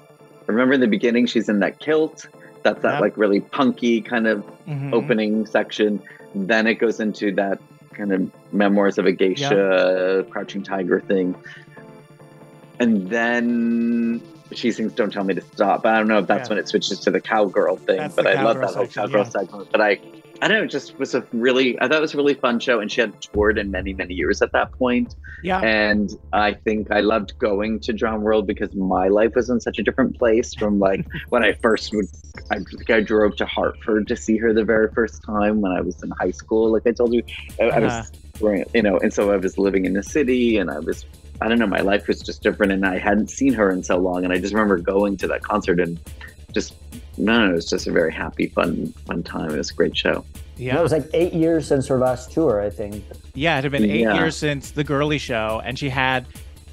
I 0.48 0.52
remember 0.52 0.74
in 0.74 0.82
the 0.82 0.88
beginning 0.88 1.26
she's 1.28 1.50
in 1.50 1.60
that 1.60 1.80
kilt. 1.80 2.26
That's 2.64 2.82
that 2.82 2.96
Yeah. 2.96 3.00
like 3.00 3.18
really 3.18 3.42
punky 3.42 4.02
kind 4.02 4.28
of 4.28 4.44
Mhm. 4.68 4.94
opening 4.94 5.46
section. 5.46 6.02
Then 6.34 6.68
it 6.68 6.76
goes 6.76 7.00
into 7.00 7.32
that 7.34 7.60
kind 7.94 8.12
of 8.12 8.30
memoirs 8.52 8.98
of 8.98 9.06
a 9.06 9.12
geisha, 9.12 10.26
crouching 10.30 10.64
tiger 10.64 11.00
thing. 11.00 11.36
And 12.80 13.10
then 13.10 14.22
she 14.52 14.72
sings 14.72 14.92
Don't 14.94 15.12
Tell 15.14 15.24
Me 15.24 15.34
to 15.34 15.42
Stop. 15.42 15.84
But 15.84 15.94
I 15.94 15.98
don't 16.00 16.08
know 16.08 16.20
if 16.20 16.28
that's 16.28 16.50
Yeah. 16.50 16.56
when 16.56 16.58
it 16.60 16.68
switches 16.68 17.00
to 17.02 17.12
the 17.12 17.22
cowgirl 17.22 17.78
thing. 17.78 17.98
That's 17.98 18.16
but 18.16 18.28
I 18.28 18.42
love 18.44 18.58
that 18.58 18.74
whole 18.74 18.86
section, 18.86 19.04
cowgirl 19.04 19.24
yeah. 19.24 19.30
segment. 19.30 19.68
But 19.72 19.82
I 19.82 20.00
I 20.42 20.48
don't 20.48 20.58
know, 20.58 20.64
it 20.64 20.70
just 20.72 21.00
was 21.00 21.16
a 21.16 21.22
really 21.32 21.80
I 21.80 21.88
thought 21.88 21.98
it 21.98 22.02
was 22.02 22.14
a 22.14 22.18
really 22.18 22.34
fun 22.34 22.60
show 22.60 22.80
and 22.82 22.92
she 22.92 23.02
had 23.02 23.20
toured 23.22 23.58
in 23.58 23.72
many, 23.72 23.94
many 23.94 24.14
years 24.14 24.42
at 24.42 24.52
that 24.52 24.72
point. 24.74 25.16
Yeah. 25.44 25.62
And 25.62 26.12
I 26.34 26.54
think 26.54 26.92
I 26.92 27.00
loved 27.00 27.38
going 27.40 27.80
to 27.82 27.94
Drown 27.94 28.22
World 28.22 28.46
because 28.46 28.74
my 28.76 29.08
life 29.08 29.34
was 29.36 29.50
in 29.50 29.60
such 29.62 29.80
a 29.80 29.84
different 29.84 30.18
place 30.18 30.54
from 30.54 30.80
like 30.80 31.06
when 31.30 31.44
I 31.44 31.54
first 31.54 31.94
would. 31.94 32.08
I 32.52 32.56
think 32.56 32.90
I 32.90 33.02
drove 33.02 33.36
to 33.38 33.46
Hartford 33.46 34.08
to 34.08 34.16
see 34.18 34.38
her 34.38 34.54
the 34.54 34.66
very 34.66 34.92
first 34.92 35.24
time 35.24 35.62
when 35.62 35.72
I 35.72 35.82
was 35.82 36.04
in 36.04 36.12
high 36.12 36.32
school. 36.32 36.72
Like 36.72 36.86
I 36.86 36.92
told 36.92 37.14
you, 37.14 37.24
I, 37.60 37.64
I 37.66 37.68
Uh-huh. 37.86 38.04
was, 38.42 38.66
you 38.74 38.82
know, 38.82 38.98
and 39.00 39.14
so 39.14 39.32
I 39.32 39.38
was 39.38 39.58
living 39.58 39.86
in 39.86 39.94
the 39.94 40.04
city 40.04 40.58
and 40.58 40.70
I 40.70 40.80
was. 40.80 41.06
I 41.42 41.50
don't 41.50 41.60
know. 41.60 41.68
My 41.68 41.82
life 41.82 42.08
was 42.08 42.22
just 42.22 42.42
different, 42.44 42.72
and 42.72 42.86
I 42.86 42.98
hadn't 42.98 43.30
seen 43.30 43.52
her 43.56 43.70
in 43.70 43.84
so 43.84 43.98
long. 43.98 44.24
And 44.24 44.32
I 44.32 44.38
just 44.40 44.54
remember 44.54 44.78
going 44.78 45.18
to 45.18 45.28
that 45.28 45.44
concert 45.44 45.82
and 45.82 46.00
just 46.56 46.74
no, 47.20 47.46
no, 47.46 47.52
it 47.52 47.54
was 47.56 47.66
just 47.70 47.86
a 47.86 47.92
very 47.92 48.12
happy, 48.12 48.48
fun, 48.48 48.92
fun 49.06 49.22
time. 49.22 49.52
It 49.52 49.58
was 49.58 49.70
a 49.70 49.74
great 49.76 49.96
show. 49.96 50.26
yeah. 50.58 50.80
It 50.80 50.82
was 50.82 50.92
like 50.92 51.08
eight 51.14 51.34
years 51.34 51.68
since 51.68 51.86
her 51.88 51.98
last 52.00 52.32
tour, 52.32 52.60
I 52.62 52.70
think. 52.72 53.06
Yeah, 53.36 53.58
it 53.60 53.64
had 53.64 53.72
been 53.72 53.86
eight 53.86 54.00
Yeah. 54.02 54.16
years 54.16 54.36
since 54.36 54.72
the 54.72 54.84
Girly 54.84 55.18
Show, 55.20 55.62
and 55.64 55.78
she 55.78 55.90
had 55.90 56.26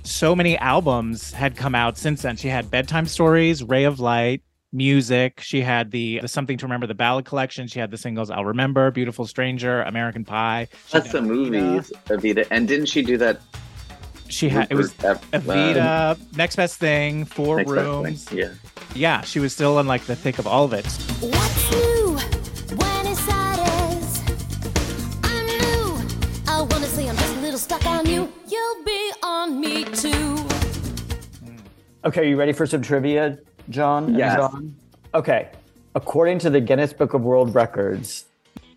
so 0.05 0.35
many 0.35 0.57
albums 0.59 1.33
had 1.33 1.57
come 1.57 1.75
out 1.75 1.97
since 1.99 2.23
then. 2.23 2.37
She 2.37 2.49
had 2.49 2.71
Bedtime 2.71 3.07
Stories, 3.07 3.63
Ray 3.63 3.85
of 3.85 4.01
Light, 4.01 4.43
Music. 4.73 5.41
She 5.41 5.61
had 5.61 5.91
the, 5.93 6.19
the 6.21 6.29
Something 6.29 6.57
to 6.59 6.65
Remember, 6.67 6.87
the 6.89 6.95
Ballad 6.95 7.25
Collection. 7.25 7.69
She 7.69 7.79
had 7.79 7.91
the 7.91 7.99
singles 7.99 8.31
I'll 8.31 8.45
Remember, 8.47 8.91
Beautiful 8.91 9.27
Stranger, 9.27 9.83
American 9.83 10.25
Pie. 10.25 10.69
She 10.89 10.93
That's 10.99 11.13
had 11.13 11.23
the 11.25 11.29
Evita. 11.29 11.51
movies, 11.51 11.93
Evita. 12.07 12.47
And 12.51 12.67
didn't 12.67 12.87
she 12.87 13.03
do 13.03 13.17
that? 13.19 13.41
She 14.33 14.49
had 14.49 14.69
it 14.71 14.75
was 14.75 14.89
Rupert 15.03 15.21
Ev- 15.35 15.43
Evita, 15.45 16.37
Next 16.37 16.57
Best 16.57 16.79
Thing, 16.79 17.27
Four 17.27 17.59
Next 17.59 17.71
Rooms. 17.71 18.25
Thing. 18.25 18.39
Yeah. 18.39 18.49
Yeah, 18.95 19.21
she 19.21 19.41
was 19.41 19.53
still 19.53 19.79
in 19.79 19.87
like 19.87 20.05
the 20.05 20.17
thick 20.17 20.39
of 20.39 20.47
all 20.47 20.65
of 20.65 20.73
it. 20.73 20.87
What's 21.21 21.71
new? 21.71 22.19
Buenos 22.77 23.29
Aires. 23.29 24.23
I'm 25.23 25.47
new. 25.47 26.09
I 26.49 26.63
wanna 26.63 26.87
say 26.87 27.09
I'm 27.09 27.17
just 27.17 27.37
a 27.37 27.41
little 27.41 27.59
stuck 27.59 27.85
on 27.87 28.07
you. 28.07 28.33
You'll 28.49 28.85
be 28.85 29.13
on 29.23 29.61
me 29.61 29.85
too. 29.85 30.37
Hmm. 30.37 31.57
Okay, 32.07 32.23
are 32.23 32.25
you 32.25 32.37
ready 32.37 32.53
for 32.55 32.67
some 32.67 32.81
trivia, 32.81 33.39
John? 33.69 34.05
and 34.07 34.17
Yes. 34.17 34.37
John? 34.37 34.75
Okay. 35.15 35.51
According 35.95 36.39
to 36.41 36.49
the 36.51 36.61
Guinness 36.61 36.95
Book 36.95 37.13
of 37.13 37.21
World 37.21 37.55
Records, 37.55 38.25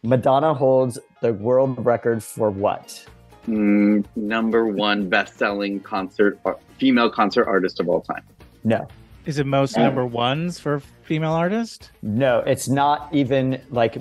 Madonna 0.03 0.53
holds 0.53 0.99
the 1.21 1.31
world 1.33 1.83
record 1.85 2.21
for 2.21 2.51
what? 2.51 3.05
Mm, 3.47 4.05
number 4.15 4.65
one 4.67 5.07
best-selling 5.09 5.79
concert 5.81 6.39
ar- 6.45 6.57
female 6.77 7.09
concert 7.09 7.45
artist 7.47 7.79
of 7.79 7.87
all 7.89 8.01
time. 8.01 8.23
No. 8.63 8.87
Is 9.25 9.39
it 9.39 9.45
most 9.47 9.75
number 9.77 10.05
ones 10.05 10.59
for 10.59 10.79
female 11.03 11.31
artist? 11.33 11.89
No, 12.03 12.39
it's 12.39 12.67
not 12.67 13.09
even 13.11 13.59
like 13.71 13.97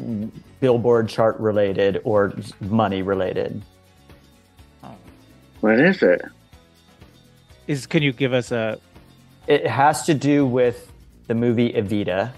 Billboard 0.61 1.09
chart 1.09 1.38
related 1.40 2.00
or 2.04 2.35
money 2.61 3.00
related. 3.02 3.62
What 5.61 5.80
is 5.80 6.02
it? 6.02 6.20
Is 7.66 7.87
can 7.87 8.02
you 8.02 8.12
give 8.12 8.35
us 8.35 8.52
a 8.52 8.78
It 9.46 9.66
has 9.66 10.04
to 10.07 10.14
do 10.14 10.44
with 10.46 10.92
the 11.26 11.35
movie 11.35 11.72
Evita. 11.72 12.33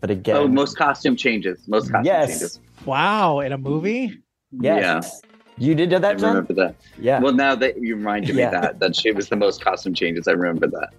But 0.00 0.10
again, 0.10 0.36
Oh, 0.36 0.46
most 0.48 0.76
costume 0.76 1.16
changes. 1.16 1.60
Most 1.66 1.90
costume 1.90 2.04
Yes. 2.04 2.28
changes. 2.28 2.60
wow 2.84 3.40
in 3.40 3.50
a 3.52 3.58
movie? 3.58 4.20
yes. 4.52 5.20
You 5.58 5.74
did 5.74 5.90
do 5.90 5.96
I 5.96 5.98
that, 6.00 6.18
John? 6.18 6.28
remember 6.30 6.54
that. 6.54 6.74
Yeah. 6.98 7.20
Well, 7.20 7.32
now 7.34 7.54
that 7.54 7.78
you 7.80 7.96
reminded 7.96 8.34
Yeah. 8.34 8.46
me 8.46 8.50
that 8.52 8.78
that 8.80 8.96
she 8.96 9.12
was 9.12 9.28
the 9.28 9.36
most 9.36 9.62
costume 9.64 9.94
changes, 9.94 10.26
I 10.28 10.32
remember 10.32 10.66
that. 10.68 10.90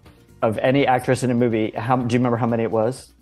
of 0.41 0.57
any 0.59 0.85
actress 0.85 1.23
in 1.23 1.31
a 1.31 1.33
movie, 1.33 1.71
how 1.71 1.95
do 1.95 2.13
you 2.13 2.19
remember 2.19 2.37
how 2.37 2.45
many 2.47 2.63
it 2.63 2.71
was? 2.71 3.13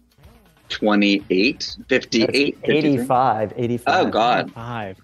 28, 0.70 1.78
58, 1.90 2.58
85, 2.64 3.54
85. 3.56 4.06
Oh 4.08 4.10
God! 4.10 4.52
Five. 4.54 4.98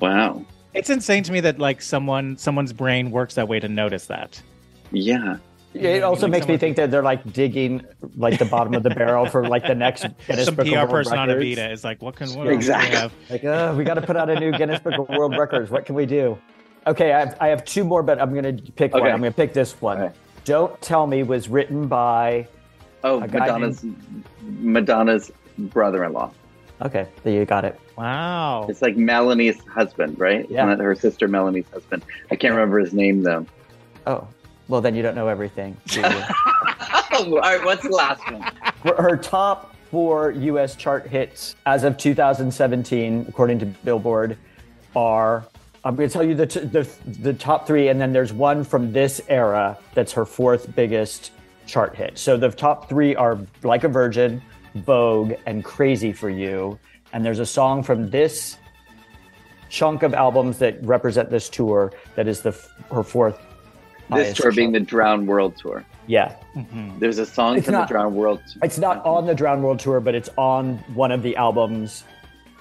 Wow. 0.00 0.44
It's 0.74 0.90
insane 0.90 1.22
to 1.22 1.32
me 1.32 1.40
that 1.40 1.58
like 1.58 1.80
someone 1.80 2.36
someone's 2.36 2.72
brain 2.72 3.10
works 3.10 3.34
that 3.34 3.46
way 3.48 3.60
to 3.60 3.68
notice 3.68 4.06
that. 4.06 4.42
Yeah. 4.90 5.36
It 5.74 6.02
also 6.04 6.28
makes 6.28 6.46
me 6.46 6.56
think 6.56 6.76
that 6.76 6.90
they're 6.90 7.02
like 7.02 7.32
digging 7.32 7.84
like 8.16 8.38
the 8.38 8.44
bottom 8.44 8.74
of 8.74 8.84
the 8.84 8.90
barrel 8.90 9.26
for 9.26 9.48
like 9.48 9.66
the 9.66 9.74
next 9.74 10.06
Guinness 10.26 10.46
Some 10.46 10.54
Book 10.54 10.66
of 10.66 10.72
PR 10.72 10.78
World 10.78 10.90
person 10.90 11.18
on 11.18 11.28
Records. 11.28 11.44
Evita 11.46 11.72
is 11.72 11.84
like, 11.84 12.00
what 12.00 12.14
can 12.14 12.32
what 12.34 12.46
else 12.46 12.64
do 12.66 12.72
we 12.72 12.78
have? 12.78 13.12
Like, 13.28 13.44
uh, 13.44 13.74
we 13.76 13.82
got 13.84 13.94
to 13.94 14.02
put 14.02 14.16
out 14.16 14.30
a 14.30 14.38
new 14.38 14.52
Guinness 14.52 14.80
Book 14.80 14.98
of 14.98 15.08
World 15.08 15.36
Records. 15.36 15.70
What 15.70 15.84
can 15.84 15.94
we 15.96 16.06
do? 16.06 16.38
Okay, 16.86 17.12
I 17.12 17.20
have, 17.20 17.36
I 17.40 17.48
have 17.48 17.64
two 17.64 17.82
more, 17.82 18.02
but 18.02 18.20
I'm 18.20 18.32
going 18.32 18.56
to 18.56 18.72
pick 18.72 18.92
one. 18.92 19.02
I'm 19.02 19.20
going 19.20 19.32
to 19.32 19.36
pick 19.36 19.52
this 19.52 19.72
one. 19.80 20.00
Okay. 20.00 20.14
Don't 20.44 20.80
Tell 20.80 21.06
Me 21.06 21.22
was 21.22 21.48
written 21.48 21.88
by. 21.88 22.46
Oh, 23.02 23.20
A 23.22 23.28
guy 23.28 23.40
Madonna's 23.40 23.84
Madonna's 24.42 25.32
brother-in-law. 25.58 26.30
Okay, 26.82 27.08
there 27.22 27.32
you 27.32 27.44
got 27.44 27.64
it. 27.64 27.78
Wow. 27.96 28.66
It's 28.68 28.82
like 28.82 28.96
Melanie's 28.96 29.58
husband, 29.66 30.18
right? 30.18 30.48
Yeah. 30.50 30.64
Not 30.66 30.80
her 30.80 30.94
sister 30.94 31.28
Melanie's 31.28 31.68
husband. 31.72 32.04
I 32.30 32.36
can't 32.36 32.52
remember 32.54 32.78
his 32.78 32.92
name 32.92 33.22
though. 33.22 33.46
Oh, 34.06 34.26
well, 34.68 34.80
then 34.80 34.94
you 34.94 35.02
don't 35.02 35.14
know 35.14 35.28
everything. 35.28 35.76
do? 35.86 36.02
All 37.12 37.38
right, 37.38 37.64
what's 37.64 37.82
the 37.82 37.90
last 37.90 38.22
one? 38.30 38.42
her, 38.96 39.16
top 39.16 39.74
four 39.90 40.32
U.S. 40.32 40.74
chart 40.74 41.06
hits 41.06 41.54
as 41.66 41.84
of 41.84 41.96
2017, 41.96 43.26
according 43.28 43.58
to 43.60 43.66
Billboard, 43.66 44.36
are. 44.96 45.44
I'm 45.84 45.96
going 45.96 46.08
to 46.08 46.12
tell 46.12 46.24
you 46.24 46.34
the, 46.34 46.46
t- 46.46 46.60
the 46.60 46.88
the 47.20 47.34
top 47.34 47.66
three, 47.66 47.88
and 47.88 48.00
then 48.00 48.12
there's 48.12 48.32
one 48.32 48.64
from 48.64 48.90
this 48.92 49.20
era 49.28 49.78
that's 49.92 50.12
her 50.12 50.24
fourth 50.24 50.74
biggest 50.74 51.30
chart 51.66 51.94
hit. 51.94 52.18
So 52.18 52.36
the 52.36 52.50
top 52.50 52.88
three 52.88 53.14
are 53.14 53.38
"Like 53.62 53.84
a 53.84 53.88
Virgin," 53.88 54.42
"Vogue," 54.74 55.34
and 55.46 55.62
"Crazy 55.62 56.12
for 56.12 56.30
You." 56.30 56.78
And 57.12 57.24
there's 57.24 57.38
a 57.38 57.46
song 57.46 57.82
from 57.82 58.10
this 58.10 58.56
chunk 59.68 60.02
of 60.02 60.14
albums 60.14 60.58
that 60.58 60.82
represent 60.84 61.30
this 61.30 61.48
tour 61.48 61.92
that 62.16 62.26
is 62.28 62.40
the 62.40 62.50
f- 62.50 62.68
her 62.90 63.02
fourth. 63.02 63.38
This 64.10 64.36
tour 64.36 64.52
being 64.52 64.72
the 64.72 64.80
chart. 64.80 64.88
Drowned 64.88 65.26
World 65.28 65.56
Tour. 65.56 65.84
yeah. 66.06 66.34
Mhm. 66.56 66.98
There's 67.00 67.18
a 67.18 67.26
song 67.26 67.56
It's 67.56 67.64
from 67.66 67.72
not- 67.72 67.88
the 67.88 67.94
Drowned 67.94 68.14
World. 68.14 68.40
Tour. 68.52 68.60
It's 68.62 68.78
not 68.78 69.04
on 69.06 69.26
the 69.26 69.34
Drown 69.34 69.62
World 69.62 69.78
Tour, 69.78 70.00
but 70.00 70.14
it's 70.14 70.28
on 70.36 70.78
one 70.94 71.10
of 71.12 71.22
the 71.22 71.34
albums 71.36 72.04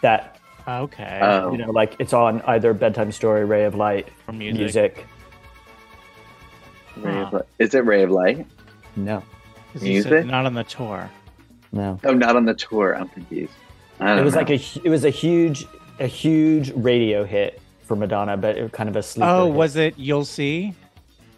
that 0.01 0.37
Okay. 0.67 1.19
Oh. 1.21 1.51
you 1.51 1.57
know, 1.57 1.71
like 1.71 1.95
it's 1.99 2.13
on 2.13 2.41
either 2.47 2.73
Bedtime 2.73 3.11
Story, 3.11 3.43
Ray 3.43 3.65
of 3.65 3.75
Light, 3.75 4.07
For 4.25 4.31
music. 4.31 4.59
music. 4.59 5.05
Ray 6.97 7.19
of 7.21 7.33
Light. 7.33 7.43
Is 7.59 7.73
it 7.73 7.85
Ray 7.85 8.03
of 8.03 8.11
Light? 8.11 8.45
No. 8.95 9.23
you 9.75 9.81
Music? 9.81 10.25
Not 10.25 10.45
on 10.45 10.53
the 10.53 10.63
tour. 10.63 11.09
no. 11.71 11.99
Oh, 12.03 12.13
not 12.13 12.35
on 12.35 12.45
the 12.45 12.53
tour. 12.53 12.95
I'm 12.95 13.09
confused. 13.09 13.51
I 13.99 14.13
It 14.13 14.15
don't 14.17 14.25
was 14.25 14.33
know. 14.35 14.39
like 14.41 14.49
a 14.51 14.59
it 14.83 14.89
was 14.89 15.03
a 15.03 15.09
huge 15.09 15.65
a 15.99 16.07
huge 16.07 16.71
radio 16.75 17.23
hit 17.25 17.59
for 17.81 17.87
for 17.87 17.95
Madonna, 17.97 18.37
but 18.37 18.57
it 18.57 18.61
was 18.63 18.71
kind 18.71 18.87
of 18.89 18.95
a 18.95 19.03
sleeper. 19.03 19.27
Oh, 19.29 19.47
hit. 19.47 19.55
was 19.55 19.75
it 19.75 19.93
You'll 19.97 20.23
See? 20.25 20.73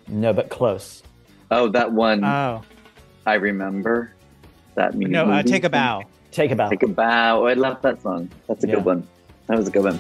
No, 0.08 0.34
but 0.34 0.50
close. 0.50 1.04
Oh, 1.52 1.70
that 1.70 1.92
one 1.92 2.24
Oh. 2.24 2.62
I 3.26 3.36
remember. 3.36 4.12
That 4.76 4.94
music. 4.96 5.14
No, 5.14 5.26
uh, 5.32 5.42
Take 5.44 5.64
a 5.64 5.70
Bow. 5.70 6.04
Take 6.32 6.52
a 6.52 6.56
bow. 6.56 6.70
Take 6.70 6.84
a 6.84 6.88
bow. 6.88 7.44
Oh, 7.44 7.48
I 7.48 7.54
love 7.54 7.82
that 7.82 8.02
song. 8.02 8.30
That's 8.48 8.64
a 8.64 8.68
Yeah. 8.68 8.76
good 8.76 8.86
one. 8.86 9.08
That 9.48 9.58
was 9.58 9.68
a 9.68 9.72
good 9.72 9.84
one. 9.86 10.00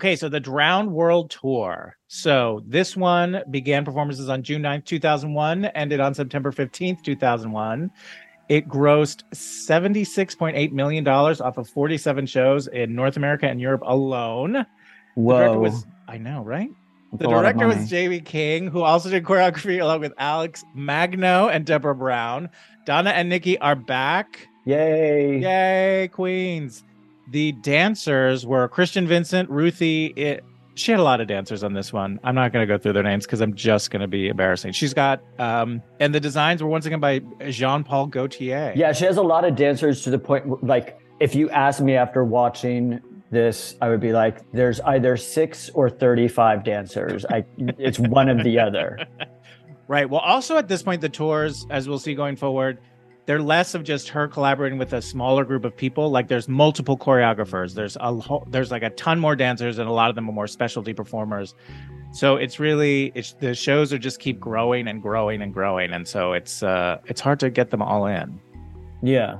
Okay, 0.00 0.16
so 0.16 0.30
the 0.30 0.40
Drowned 0.40 0.90
World 0.90 1.28
Tour. 1.28 1.94
So 2.08 2.62
this 2.66 2.96
one 2.96 3.42
began 3.50 3.84
performances 3.84 4.30
on 4.30 4.42
June 4.42 4.62
9th, 4.62 4.86
2001, 4.86 5.66
ended 5.66 6.00
on 6.00 6.14
September 6.14 6.50
15th, 6.50 7.02
2001. 7.02 7.90
It 8.48 8.66
grossed 8.66 9.24
$76.8 9.34 10.72
million 10.72 11.06
off 11.06 11.58
of 11.58 11.68
47 11.68 12.24
shows 12.24 12.66
in 12.68 12.94
North 12.94 13.18
America 13.18 13.46
and 13.46 13.60
Europe 13.60 13.82
alone. 13.84 14.52
The 14.54 14.66
Whoa. 15.16 15.36
director 15.36 15.58
was, 15.58 15.86
I 16.08 16.16
know, 16.16 16.44
right? 16.44 16.70
That's 17.12 17.20
The 17.20 17.28
a 17.28 17.28
lot 17.28 17.44
of 17.44 17.58
director 17.58 17.66
was. 17.66 17.90
Jamie 17.90 18.22
King, 18.22 18.68
who 18.68 18.80
also 18.80 19.10
did 19.10 19.22
choreography 19.24 19.82
along 19.82 20.00
with 20.00 20.14
Alex 20.16 20.64
Magno 20.74 21.48
and 21.48 21.66
Deborah 21.66 21.94
Brown. 21.94 22.48
Donna 22.86 23.10
and 23.10 23.30
Niki 23.30 23.58
are 23.60 23.76
back. 23.76 24.48
Yay. 24.64 25.40
Yay, 25.40 26.08
Queens. 26.08 26.84
The 27.30 27.52
dancers 27.52 28.44
were 28.44 28.66
Christian 28.68 29.06
Vincent, 29.06 29.48
Ruthie. 29.48 30.06
It, 30.16 30.44
she 30.74 30.90
had 30.90 30.98
a 31.00 31.04
lot 31.04 31.20
of 31.20 31.28
dancers 31.28 31.62
on 31.62 31.74
this 31.74 31.92
one. 31.92 32.18
I'm 32.24 32.34
not 32.34 32.52
going 32.52 32.66
to 32.66 32.72
go 32.72 32.76
through 32.76 32.94
their 32.94 33.04
names 33.04 33.24
because 33.24 33.40
I'm 33.40 33.54
just 33.54 33.92
going 33.92 34.00
to 34.00 34.08
be 34.08 34.26
embarrassing. 34.28 34.72
She's 34.72 34.92
got, 34.92 35.22
um, 35.38 35.80
and 36.00 36.12
the 36.12 36.18
designs 36.18 36.60
were 36.60 36.68
once 36.68 36.86
again 36.86 36.98
by 36.98 37.20
Jean 37.48 37.84
Paul 37.84 38.06
Gaultier. 38.08 38.72
Yeah, 38.74 38.92
she 38.92 39.04
has 39.04 39.16
a 39.16 39.22
lot 39.22 39.44
of 39.44 39.54
dancers 39.54 40.02
to 40.02 40.10
the 40.10 40.18
point 40.18 40.64
like, 40.64 40.98
if 41.20 41.36
you 41.36 41.48
ask 41.50 41.80
me 41.80 41.94
after 41.94 42.24
watching 42.24 43.00
this, 43.30 43.76
I 43.80 43.90
would 43.90 44.00
be 44.00 44.12
like, 44.12 44.50
there's 44.50 44.80
either 44.80 45.16
six 45.16 45.70
or 45.70 45.88
35 45.88 46.64
dancers. 46.64 47.24
I, 47.26 47.44
it's 47.78 48.00
one 48.00 48.28
of 48.28 48.42
the 48.42 48.58
other. 48.58 49.06
Right. 49.90 50.08
Well, 50.08 50.20
also 50.20 50.56
at 50.56 50.68
this 50.68 50.84
point, 50.84 51.00
the 51.00 51.08
tours, 51.08 51.66
as 51.68 51.88
we'll 51.88 51.98
see 51.98 52.14
going 52.14 52.36
forward, 52.36 52.78
they're 53.30 53.40
less 53.40 53.76
of 53.76 53.84
just 53.84 54.08
her 54.08 54.26
collaborating 54.26 54.76
with 54.76 54.92
a 54.92 55.00
smaller 55.00 55.44
group 55.44 55.64
of 55.64 55.76
people. 55.76 56.10
Like 56.10 56.26
there's 56.26 56.48
multiple 56.48 56.98
choreographers. 56.98 57.74
There's 57.74 57.96
a 58.00 58.12
whole, 58.12 58.44
there's 58.50 58.72
like 58.72 58.82
a 58.82 58.90
ton 58.90 59.20
more 59.20 59.36
dancers, 59.36 59.78
and 59.78 59.88
a 59.88 59.92
lot 59.92 60.10
of 60.10 60.16
them 60.16 60.28
are 60.28 60.32
more 60.32 60.48
specialty 60.48 60.92
performers. 60.92 61.54
So 62.10 62.34
it's 62.34 62.58
really 62.58 63.12
it's 63.14 63.34
the 63.34 63.54
shows 63.54 63.92
are 63.92 63.98
just 63.98 64.18
keep 64.18 64.40
growing 64.40 64.88
and 64.88 65.00
growing 65.00 65.42
and 65.42 65.54
growing, 65.54 65.92
and 65.92 66.08
so 66.08 66.32
it's 66.32 66.64
uh 66.64 66.98
it's 67.06 67.20
hard 67.20 67.38
to 67.38 67.50
get 67.50 67.70
them 67.70 67.82
all 67.82 68.06
in. 68.06 68.40
Yeah. 69.00 69.38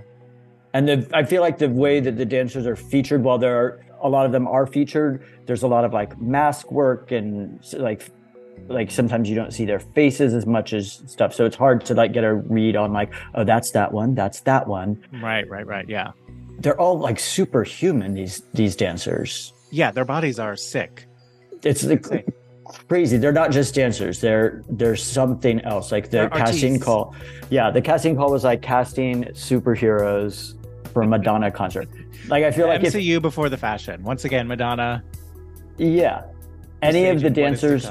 And 0.73 0.89
the, 0.89 1.11
I 1.13 1.25
feel 1.25 1.43
like 1.43 1.59
the 1.59 1.69
way 1.69 1.99
that 1.99 2.17
the 2.17 2.25
dancers 2.25 2.69
are 2.69 2.77
featured, 2.77 3.25
while 3.25 3.39
there 3.39 3.57
are 3.57 3.85
a 4.03 4.09
lot 4.09 4.25
of 4.25 4.31
them 4.31 4.47
are 4.47 4.69
featured, 4.69 5.25
there's 5.47 5.65
a 5.65 5.67
lot 5.67 5.85
of 5.85 5.93
like 5.93 6.17
mask 6.21 6.71
work 6.71 7.11
and 7.11 7.59
like 7.73 8.09
like 8.69 8.91
sometimes 8.91 9.29
you 9.29 9.35
don't 9.35 9.53
see 9.53 9.65
their 9.65 9.81
faces 9.81 10.35
as 10.35 10.47
much 10.47 10.73
as 10.73 11.03
stuff. 11.07 11.35
So 11.35 11.45
it's 11.45 11.57
hard 11.57 11.85
to 11.87 11.95
like 11.95 12.13
get 12.13 12.25
a 12.25 12.35
read 12.35 12.77
on 12.77 12.93
like, 12.93 13.13
oh, 13.35 13.45
that's 13.45 13.71
that 13.73 13.93
one, 13.93 14.15
that's 14.15 14.41
that 14.41 14.67
one. 14.67 15.03
Right, 15.23 15.49
right, 15.49 15.67
right. 15.67 15.89
Yeah, 15.89 16.13
They're 16.59 16.79
all 16.81 16.99
like 16.99 17.19
superhuman, 17.19 18.15
these 18.15 18.43
these 18.55 18.77
dancers. 18.77 19.53
yeah. 19.71 19.91
Their 19.91 20.05
bodies 20.05 20.39
are 20.39 20.57
sick. 20.57 21.07
It's 21.63 21.85
like 21.85 22.27
crazy. 22.89 23.17
They're 23.19 23.33
not 23.33 23.51
just 23.51 23.75
dancers. 23.75 24.21
They're 24.21 24.63
they're 24.71 24.97
something 24.97 25.61
else. 25.63 25.93
Like 25.93 26.05
the 26.07 26.11
They're 26.11 26.31
casting 26.31 26.79
call. 26.81 27.15
Yeah, 27.51 27.71
the 27.71 27.83
casting 27.83 28.17
call 28.17 28.31
was 28.31 28.45
like 28.45 28.63
casting 28.63 29.25
superheroes 29.35 30.55
for 30.93 31.03
a 31.03 31.07
Madonna 31.07 31.51
concert. 31.51 31.89
Like 32.29 32.45
I 32.45 32.51
feel 32.51 32.67
like 32.69 32.83
if 32.85 32.95
MCU 32.95 33.21
before 33.21 33.49
the 33.49 33.57
fashion. 33.57 34.03
Once 34.03 34.25
again, 34.25 34.47
Madonna. 34.49 35.03
yeah, 35.79 36.23
any 36.83 37.07
of 37.09 37.21
the 37.21 37.29
staging 37.31 37.45
what 37.45 37.53
is 37.55 37.61
to 37.63 37.79
dancers. 37.79 37.87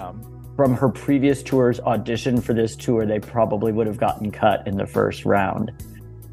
From 0.60 0.76
her 0.76 0.90
previous 0.90 1.42
tours 1.42 1.80
audition 1.80 2.42
for 2.42 2.54
this 2.54 2.76
tour, 2.76 3.06
they 3.06 3.18
probably 3.18 3.72
would 3.72 3.88
have 3.88 3.96
gotten 3.96 4.30
cut 4.30 4.68
in 4.68 4.76
the 4.76 4.86
first 4.86 5.24
round. 5.24 5.72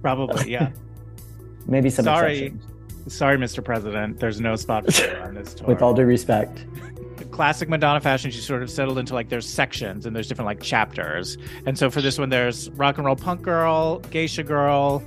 Probably, 0.02 0.50
yeah. 0.50 0.72
Maybe 1.66 1.90
some 1.90 2.06
Sorry. 2.06 2.46
exceptions. 2.46 3.14
Sorry, 3.14 3.36
Mr. 3.36 3.64
President. 3.64 4.18
There's 4.18 4.40
no 4.40 4.56
spot 4.56 4.92
for 4.92 5.06
you 5.06 5.16
on 5.18 5.34
this 5.34 5.54
tour. 5.54 5.68
With 5.68 5.80
all 5.80 5.94
due 5.94 6.02
respect. 6.02 6.66
classic 7.30 7.68
Madonna 7.68 8.00
fashion, 8.00 8.32
she 8.32 8.40
sort 8.40 8.64
of 8.64 8.70
settled 8.70 8.98
into 8.98 9.14
like 9.14 9.28
there's 9.28 9.48
sections 9.48 10.06
and 10.06 10.16
there's 10.16 10.26
different 10.26 10.46
like 10.46 10.60
chapters. 10.60 11.38
And 11.64 11.78
so 11.78 11.88
for 11.88 12.02
this 12.02 12.18
one, 12.18 12.28
there's 12.28 12.68
rock 12.70 12.96
and 12.96 13.06
roll 13.06 13.14
punk 13.14 13.42
girl, 13.42 14.00
geisha 14.10 14.42
girl, 14.42 15.04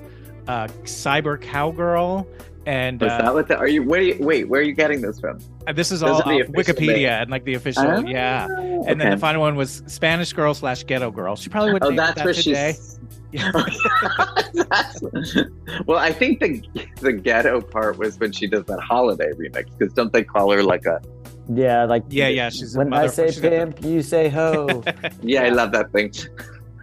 uh, 0.47 0.67
cyber 0.86 1.41
cowgirl, 1.41 2.25
and 2.65 3.01
Was 3.01 3.12
uh, 3.12 3.21
that 3.23 3.34
what 3.34 3.49
the? 3.49 3.58
Are 3.58 3.67
you? 3.67 3.84
Where? 3.84 3.99
Are 3.99 4.03
you, 4.03 4.15
wait, 4.19 4.47
where 4.47 4.62
are 4.62 4.63
you 4.63 4.71
getting 4.71 5.01
this 5.01 5.19
from? 5.19 5.39
This 5.73 5.91
is 5.91 6.03
all 6.03 6.15
off 6.15 6.25
Wikipedia 6.25 6.88
names? 6.88 7.21
and 7.21 7.32
like 7.32 7.43
the 7.43 7.53
official, 7.55 7.84
Ah, 7.86 7.99
yeah. 7.99 8.47
And 8.88 8.99
then 8.99 9.12
the 9.12 9.17
final 9.17 9.41
one 9.41 9.55
was 9.55 9.84
Spanish 9.88 10.34
girl 10.34 10.53
slash 10.53 10.84
ghetto 10.84 11.12
girl. 11.12 11.36
She 11.36 11.49
probably 11.49 11.73
would. 11.73 11.84
Oh, 11.84 11.89
name 11.89 11.97
that's 11.97 12.15
that 12.15 12.25
where 12.25 12.34
today. 12.34 12.73
she's. 12.73 12.99
Yeah. 13.32 13.51
That's- 14.53 15.01
well, 15.86 15.99
I 15.99 16.12
think 16.12 16.39
the 16.39 16.63
the 16.99 17.13
ghetto 17.13 17.62
part 17.62 17.97
was 17.99 18.17
when 18.19 18.32
she 18.32 18.47
does 18.47 18.65
that 18.65 18.79
holiday 18.79 19.32
remix 19.34 19.65
because 19.77 19.93
don't 19.93 20.12
they 20.12 20.23
call 20.23 20.51
her 20.51 20.63
like 20.63 20.86
a? 20.88 20.99
Yeah, 21.47 21.86
like 21.86 22.03
Yeah, 22.10 22.27
yeah. 22.29 22.49
She's 22.49 22.75
a 22.75 22.79
when 22.79 22.93
I 22.93 23.05
say 23.08 23.27
she's 23.27 23.39
pimp, 23.39 23.84
you 23.84 24.01
say 24.01 24.29
ho. 24.29 24.84
Yeah, 25.21 25.43
I 25.43 25.49
love 25.49 25.71
that 25.73 25.91
thing. 25.91 26.12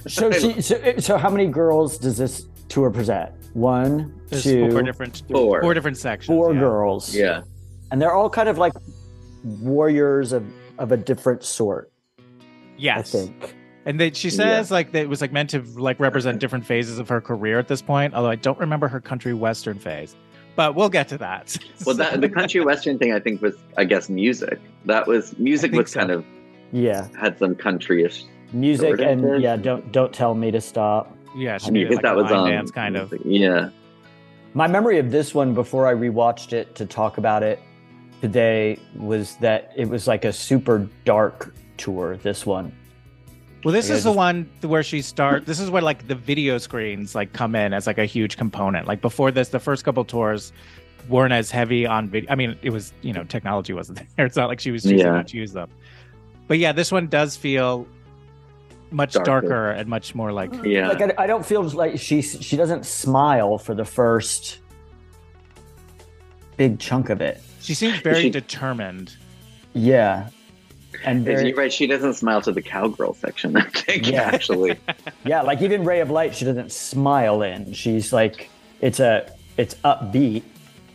so, 0.06 0.30
she, 0.30 0.60
so, 0.60 0.94
so 0.98 1.18
how 1.18 1.30
many 1.30 1.46
girls 1.46 1.98
does 1.98 2.16
this 2.16 2.46
tour 2.68 2.90
present? 2.90 3.32
One, 3.54 4.14
There's 4.28 4.44
two, 4.44 4.70
four 4.70 4.82
different 4.82 5.22
Four. 5.30 5.62
four 5.62 5.74
different 5.74 5.96
sections. 5.96 6.26
four 6.28 6.52
yeah. 6.52 6.60
girls. 6.60 7.14
Yeah, 7.14 7.42
and 7.90 8.00
they're 8.00 8.14
all 8.14 8.30
kind 8.30 8.48
of 8.48 8.58
like 8.58 8.72
warriors 9.44 10.32
of, 10.32 10.46
of 10.78 10.92
a 10.92 10.96
different 10.96 11.44
sort. 11.44 11.90
Yes. 12.76 13.14
I 13.14 13.18
think. 13.18 13.56
And 13.84 14.00
they, 14.00 14.10
she 14.12 14.30
says 14.30 14.70
like 14.72 14.92
that 14.92 15.02
it 15.02 15.08
was 15.08 15.20
like 15.20 15.32
meant 15.32 15.50
to 15.50 15.60
like 15.76 16.00
represent 16.00 16.40
different 16.40 16.66
phases 16.66 16.98
of 16.98 17.08
her 17.08 17.20
career 17.20 17.58
at 17.58 17.68
this 17.68 17.80
point. 17.82 18.14
Although 18.14 18.30
I 18.30 18.34
don't 18.34 18.58
remember 18.58 18.88
her 18.88 19.00
country 19.00 19.32
western 19.32 19.78
phase, 19.78 20.16
but 20.56 20.74
we'll 20.74 20.88
get 20.88 21.06
to 21.08 21.18
that. 21.18 21.56
well, 21.86 21.94
that, 21.94 22.20
the 22.20 22.28
country 22.28 22.60
western 22.62 22.98
thing 22.98 23.12
I 23.12 23.20
think 23.20 23.40
was, 23.40 23.54
I 23.76 23.84
guess, 23.84 24.08
music. 24.08 24.58
That 24.86 25.06
was 25.06 25.38
music 25.38 25.70
was 25.70 25.92
so. 25.92 26.00
kind 26.00 26.10
of 26.10 26.24
Yeah, 26.72 27.06
had 27.16 27.38
some 27.38 27.54
countryish. 27.54 28.24
music 28.52 29.00
and 29.00 29.24
is. 29.36 29.40
yeah, 29.42 29.54
don't 29.54 29.92
don't 29.92 30.12
tell 30.12 30.34
me 30.34 30.50
to 30.50 30.60
stop. 30.60 31.16
yeah, 31.36 31.56
she 31.56 31.68
I 31.68 31.70
mean, 31.70 31.82
needed 31.84 31.94
like 31.94 32.02
that 32.02 32.16
was 32.16 32.24
line 32.24 32.34
on 32.34 32.50
dance 32.50 32.72
kind 32.72 32.96
of. 32.96 33.14
Yeah, 33.24 33.70
My 34.52 34.66
memory 34.66 34.98
of 34.98 35.12
this 35.12 35.32
one 35.32 35.54
before 35.54 35.86
I 35.86 35.94
rewatched 35.94 36.52
it 36.52 36.74
to 36.74 36.86
talk 36.86 37.18
about 37.18 37.44
it 37.44 37.60
today 38.20 38.78
was 38.96 39.36
that 39.36 39.72
it 39.76 39.88
was 39.88 40.06
like 40.06 40.24
a 40.24 40.32
super 40.32 40.88
dark 41.04 41.54
tour. 41.76 42.16
This 42.22 42.44
one, 42.46 42.72
Well, 43.64 43.72
this 43.72 43.90
is 43.90 44.04
the 44.04 44.12
one 44.12 44.48
where 44.62 44.82
she 44.82 45.02
start. 45.02 45.46
This 45.46 45.60
is 45.60 45.70
where 45.70 45.82
like 45.82 46.06
the 46.08 46.14
video 46.14 46.58
screens 46.58 47.14
like 47.14 47.32
come 47.32 47.54
in 47.54 47.72
as 47.72 47.86
like 47.86 47.98
a 47.98 48.04
huge 48.06 48.36
component. 48.36 48.86
Like 48.86 49.00
before 49.00 49.30
this, 49.30 49.48
the 49.48 49.60
first 49.60 49.84
couple 49.84 50.04
tours 50.04 50.52
weren't 51.08 51.32
as 51.32 51.50
heavy 51.50 51.86
on 51.86 52.08
video. 52.08 52.30
I 52.30 52.34
mean, 52.34 52.58
it 52.62 52.70
was 52.70 52.92
you 53.02 53.12
know 53.12 53.24
technology 53.24 53.72
wasn't 53.72 54.00
there. 54.16 54.26
It's 54.26 54.36
not 54.36 54.48
like 54.48 54.60
she 54.60 54.70
was 54.70 54.82
choosing 54.82 54.98
Yeah. 54.98 55.12
not 55.12 55.28
to 55.28 55.36
use 55.36 55.52
them. 55.52 55.68
But 56.48 56.58
yeah, 56.58 56.72
this 56.72 56.92
one 56.92 57.08
does 57.08 57.36
feel 57.36 57.86
much 58.92 59.14
Darker. 59.14 59.24
darker 59.48 59.70
and 59.72 59.88
much 59.88 60.14
more 60.14 60.32
like 60.32 60.52
yeah. 60.64 60.88
like 60.88 61.02
I, 61.02 61.24
I 61.24 61.26
don't 61.26 61.44
feel 61.44 61.62
like 61.62 61.98
she 61.98 62.22
she 62.22 62.56
doesn't 62.56 62.86
smile 62.86 63.58
for 63.58 63.74
the 63.74 63.84
first 63.84 64.60
big 66.56 66.78
chunk 66.78 67.10
of 67.10 67.20
it. 67.20 67.40
she 67.60 67.74
seems 67.74 67.98
very 68.00 68.22
She- 68.22 68.30
determined. 68.30 69.14
Yeah, 69.74 70.28
and 71.04 71.20
Is 71.20 71.24
very, 71.24 71.48
you 71.50 71.54
right? 71.56 71.72
She 71.72 71.86
doesn't 71.86 72.14
smile 72.14 72.40
to 72.42 72.52
the 72.52 72.62
cowgirl 72.62 73.14
section. 73.14 73.56
I 73.56 73.62
think 73.64 74.10
Yeah. 74.10 74.22
actually. 74.22 74.78
yeah, 75.24 75.42
like 75.42 75.60
even 75.60 75.84
Ray 75.84 76.00
of 76.00 76.10
Light, 76.10 76.34
she 76.34 76.44
doesn't 76.46 76.72
smile 76.72 77.42
in. 77.42 77.72
She's 77.74 78.12
like 78.12 78.48
it's 78.80 79.00
a 79.00 79.30
it's 79.58 79.74
upbeat. 79.84 80.42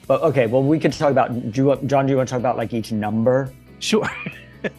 But 0.08 0.22
okay, 0.24 0.48
well 0.48 0.64
we 0.64 0.80
could 0.80 0.94
talk 0.94 1.12
about 1.12 1.52
do 1.52 1.62
you, 1.62 1.68
want- 1.68 1.86
John. 1.88 2.06
Do 2.08 2.12
you 2.12 2.18
want 2.18 2.28
to 2.30 2.34
talk 2.34 2.40
about 2.40 2.58
like 2.58 2.74
each 2.74 2.92
number? 2.92 3.52
Sure. 3.80 4.10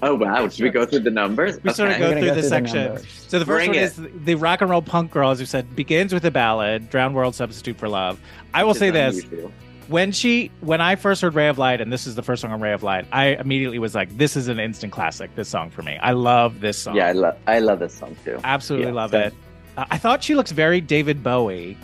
Oh 0.00 0.14
wow! 0.14 0.46
Should 0.48 0.62
we 0.62 0.70
go 0.70 0.86
through 0.86 1.00
the 1.00 1.10
numbers? 1.10 1.60
We 1.64 1.72
sort 1.72 1.90
of 1.90 1.98
go 1.98 2.12
through 2.12 2.20
go 2.20 2.26
the 2.26 2.32
through 2.34 2.42
the 2.42 2.48
section. 2.48 2.98
so 3.26 3.40
the 3.40 3.44
first 3.44 3.66
Bring 3.66 3.70
one 3.70 3.78
it. 3.78 3.82
is 3.82 4.00
the 4.24 4.36
rock 4.36 4.60
and 4.60 4.70
roll 4.70 4.80
punk 4.80 5.10
girl, 5.10 5.30
as 5.32 5.40
you 5.40 5.46
said, 5.46 5.74
begins 5.74 6.14
with 6.14 6.24
a 6.24 6.30
ballad, 6.30 6.88
"Drowned 6.88 7.16
World 7.16 7.34
Substitute 7.34 7.76
for 7.78 7.88
Love." 7.88 8.20
I 8.54 8.62
will 8.62 8.70
Which 8.74 8.78
say 8.78 8.90
this: 8.90 9.24
unusual. 9.24 9.50
When 9.92 10.10
she 10.10 10.50
when 10.60 10.80
I 10.80 10.96
first 10.96 11.22
heard 11.22 11.34
Ray 11.34 11.48
of 11.48 11.58
Light, 11.58 11.80
and 11.80 11.92
this 11.92 12.06
is 12.06 12.14
the 12.16 12.22
first 12.22 12.42
song 12.42 12.50
on 12.50 12.60
Ray 12.60 12.72
of 12.72 12.82
Light, 12.82 13.06
I 13.12 13.26
immediately 13.36 13.78
was 13.78 13.94
like, 13.94 14.16
"This 14.16 14.36
is 14.36 14.48
an 14.48 14.58
instant 14.58 14.92
classic." 14.92 15.32
This 15.36 15.48
song 15.48 15.70
for 15.70 15.82
me, 15.82 15.98
I 16.02 16.12
love 16.12 16.60
this 16.60 16.78
song. 16.78 16.96
Yeah, 16.96 17.06
I 17.08 17.12
love 17.12 17.36
I 17.46 17.58
love 17.60 17.78
this 17.78 17.94
song 17.94 18.16
too. 18.24 18.40
absolutely 18.42 18.88
Yeah, 18.88 18.94
love 18.94 19.10
same. 19.12 19.20
it. 19.28 19.34
Uh, 19.76 19.84
I 19.90 19.98
thought 19.98 20.24
she 20.24 20.34
looks 20.34 20.50
very 20.50 20.80
David 20.80 21.22
Bowie. 21.22 21.76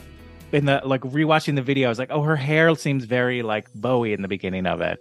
In 0.50 0.64
the 0.64 0.80
like 0.84 1.02
rewatching 1.02 1.54
the 1.56 1.62
video, 1.62 1.88
I 1.88 1.90
was 1.90 1.98
like, 1.98 2.10
"Oh, 2.10 2.22
her 2.22 2.36
hair 2.36 2.74
seems 2.74 3.04
very 3.04 3.42
like 3.42 3.66
Bowie 3.74 4.14
in 4.14 4.22
the 4.22 4.28
beginning 4.28 4.66
of 4.66 4.80
it." 4.80 4.98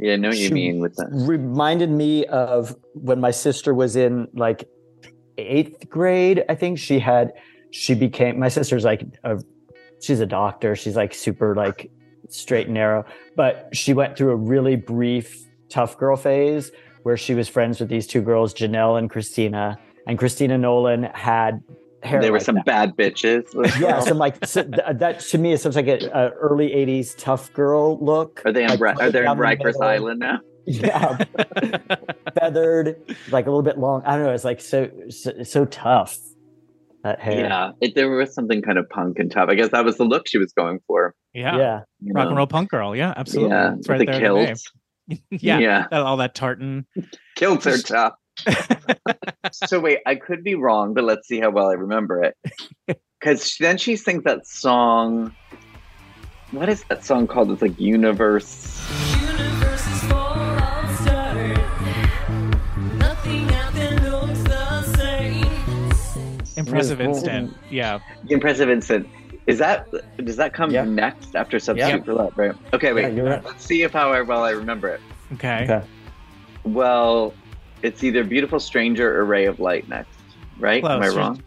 Yeah, 0.00 0.14
I 0.14 0.16
know 0.16 0.28
what 0.28 0.38
you 0.38 0.48
She- 0.48 0.54
mean 0.54 0.80
with 0.80 0.94
that. 0.96 1.08
reminded 1.12 1.90
me 1.90 2.24
of 2.26 2.74
when 2.94 3.20
my 3.20 3.30
sister 3.30 3.72
was 3.74 3.94
in 3.96 4.26
like 4.34 4.64
eighth 5.38 5.88
grade. 5.88 6.44
I 6.48 6.54
think 6.56 6.78
she 6.78 6.98
had 6.98 7.32
she 7.70 7.94
became 7.94 8.38
my 8.40 8.48
sister's 8.48 8.84
like 8.84 9.02
a 9.24 9.38
she's 10.02 10.18
a 10.20 10.26
doctor. 10.26 10.74
She's 10.74 10.96
like 10.96 11.14
super 11.14 11.54
like 11.54 11.90
straight 12.28 12.66
and 12.66 12.74
narrow, 12.74 13.04
but 13.36 13.68
she 13.72 13.94
went 13.94 14.16
through 14.16 14.30
a 14.30 14.36
really 14.36 14.76
brief 14.76 15.44
tough 15.68 15.98
girl 15.98 16.16
phase 16.16 16.70
where 17.02 17.16
she 17.16 17.34
was 17.34 17.48
friends 17.48 17.80
with 17.80 17.88
these 17.88 18.06
two 18.06 18.20
girls, 18.22 18.52
Janelle 18.54 18.98
and 18.98 19.10
Christina. 19.10 19.78
And 20.06 20.18
Christina 20.18 20.56
Nolan 20.56 21.04
had 21.04 21.62
hair. 22.02 22.20
There 22.20 22.32
were 22.32 22.38
like 22.38 22.44
some 22.44 22.56
that. 22.56 22.64
bad 22.64 22.96
bitches. 22.96 23.44
Yeah, 23.80 24.00
some 24.00 24.18
like 24.18 24.44
so 24.44 24.62
th- 24.62 24.78
uh, 24.78 24.92
that 24.94 25.20
to 25.20 25.38
me 25.38 25.52
it 25.52 25.60
sounds 25.60 25.76
like 25.76 25.86
a, 25.86 25.98
a 26.12 26.30
early 26.30 26.70
'80s 26.70 27.14
tough 27.16 27.52
girl 27.52 27.98
look. 28.02 28.42
Are 28.44 28.52
they 28.52 28.64
in 28.64 28.78
like, 28.78 29.00
are 29.00 29.10
they 29.10 29.20
in 29.20 29.24
the 29.24 29.42
Rikers 29.42 29.64
middle. 29.64 29.82
Island 29.82 30.20
now? 30.20 30.40
Yeah, 30.64 31.16
feathered, 32.38 32.96
like 33.30 33.46
a 33.46 33.50
little 33.50 33.62
bit 33.62 33.78
long. 33.78 34.02
I 34.04 34.16
don't 34.16 34.26
know. 34.26 34.32
It's 34.32 34.44
like 34.44 34.60
so 34.60 34.90
so, 35.08 35.42
so 35.42 35.64
tough. 35.66 36.18
That 37.04 37.20
hair. 37.20 37.40
Yeah, 37.40 37.70
it, 37.80 37.94
there 37.94 38.10
was 38.10 38.34
something 38.34 38.60
kind 38.60 38.76
of 38.78 38.88
punk 38.88 39.18
and 39.18 39.30
tough. 39.30 39.48
I 39.48 39.54
guess 39.54 39.70
that 39.70 39.84
was 39.84 39.98
the 39.98 40.04
look 40.04 40.26
she 40.26 40.38
was 40.38 40.52
going 40.52 40.80
for. 40.86 41.14
Yeah, 41.32 41.56
Yeah. 41.56 41.80
you 42.00 42.12
rock 42.12 42.24
know? 42.24 42.28
and 42.30 42.36
roll 42.36 42.46
punk 42.48 42.70
girl. 42.70 42.96
Yeah, 42.96 43.14
absolutely. 43.16 43.54
Yeah, 43.54 43.74
it's 43.78 43.88
with 43.88 43.88
right 43.88 43.98
the 44.06 44.18
there. 44.18 44.36
in 44.36 44.54
the 45.08 45.18
yeah, 45.30 45.58
yeah, 45.58 45.86
that- 45.90 46.02
all 46.02 46.16
that 46.18 46.34
tartan. 46.34 46.86
kilts 47.36 47.66
are 47.66 47.78
tough. 47.78 48.14
so 49.52 49.80
wait, 49.80 49.98
I 50.06 50.14
could 50.16 50.42
be 50.44 50.54
wrong, 50.54 50.94
but 50.94 51.04
let's 51.04 51.26
see 51.28 51.40
how 51.40 51.50
well 51.50 51.68
I 51.68 51.74
remember 51.74 52.22
it. 52.22 52.36
Because 53.20 53.56
then 53.58 53.78
she 53.78 53.96
sings 53.96 54.24
that 54.24 54.46
song. 54.46 55.34
What 56.52 56.68
is 56.68 56.84
that 56.88 57.04
song 57.04 57.26
called? 57.26 57.50
It's 57.50 57.62
like 57.62 57.78
Universe. 57.78 58.76
Universe 58.90 59.07
Impressive 66.58 66.98
Yes, 67.00 67.08
instant. 67.08 67.56
Yeah. 67.70 67.98
The 68.24 68.34
Impressive 68.34 68.68
Instant. 68.68 69.08
Is 69.46 69.58
that 69.58 69.88
does 70.22 70.36
that 70.36 70.52
come 70.52 70.70
Yeah. 70.70 70.84
next 70.84 71.34
after 71.34 71.58
Substitute 71.58 71.98
Yeah. 71.98 72.02
for 72.04 72.12
Love? 72.14 72.32
Right. 72.36 72.52
Okay, 72.74 72.92
wait. 72.92 73.14
Yeah, 73.14 73.22
right. 73.22 73.44
Let's 73.44 73.64
see 73.64 73.82
if 73.82 73.92
how 73.92 74.10
well 74.24 74.44
I 74.44 74.50
remember 74.50 74.88
it. 74.88 75.00
Okay. 75.34 75.64
Okay. 75.64 75.82
Well, 76.64 77.32
it's 77.82 78.02
either 78.04 78.24
Beautiful 78.24 78.60
Stranger 78.60 79.18
or 79.18 79.24
Ray 79.24 79.46
of 79.46 79.60
Light 79.60 79.88
next, 79.88 80.18
right? 80.58 80.84
Am 80.84 81.02
I 81.02 81.08
wrong? 81.08 81.42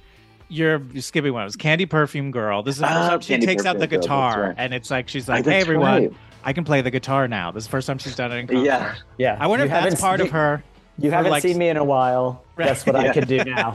You're, 0.48 0.82
you're 0.92 1.02
skipping 1.02 1.32
one. 1.34 1.44
It 1.44 1.46
was 1.46 1.56
Candy 1.56 1.86
Perfume 1.86 2.32
Girl. 2.32 2.62
This 2.64 2.76
is 2.76 2.82
the 2.82 2.88
first 2.88 2.98
Oh, 2.98 3.10
time 3.10 3.22
she 3.22 3.34
Candy 3.34 3.46
takes 3.46 3.66
out 3.66 3.74
the 3.80 3.88
Perfume 3.88 4.02
Girl, 4.02 4.02
guitar, 4.02 4.42
right. 4.48 4.56
and 4.58 4.74
it's 4.74 4.92
like 4.92 5.08
she's 5.08 5.30
Oh, 5.30 5.34
like, 5.34 5.46
"Hey 5.46 5.62
everyone, 5.62 6.02
right. 6.04 6.14
I 6.44 6.52
can 6.54 6.64
play 6.66 6.82
the 6.82 6.92
guitar 6.92 7.28
now." 7.28 7.52
This 7.52 7.64
is 7.64 7.68
the 7.68 7.72
first 7.72 7.88
time 7.88 8.00
she's 8.00 8.16
done 8.16 8.32
it 8.34 8.36
in 8.38 8.48
concert. 8.48 8.66
Yeah. 8.66 8.96
Yeah. 9.18 9.38
I 9.40 9.48
wonder 9.48 9.66
You 9.66 9.72
if 9.72 9.84
that's 9.84 10.02
part 10.02 10.20
you, 10.20 10.26
of 10.26 10.32
her. 10.32 10.62
You 10.98 11.10
for, 11.10 11.16
haven't 11.16 11.32
like- 11.32 11.42
seen 11.44 11.58
me 11.58 11.70
in 11.70 11.78
a 11.78 11.84
while. 11.84 12.44
Right. 12.56 12.68
That's 12.68 12.86
what 12.86 12.96
I 12.96 13.12
can 13.12 13.28
do 13.28 13.44
now. 13.46 13.74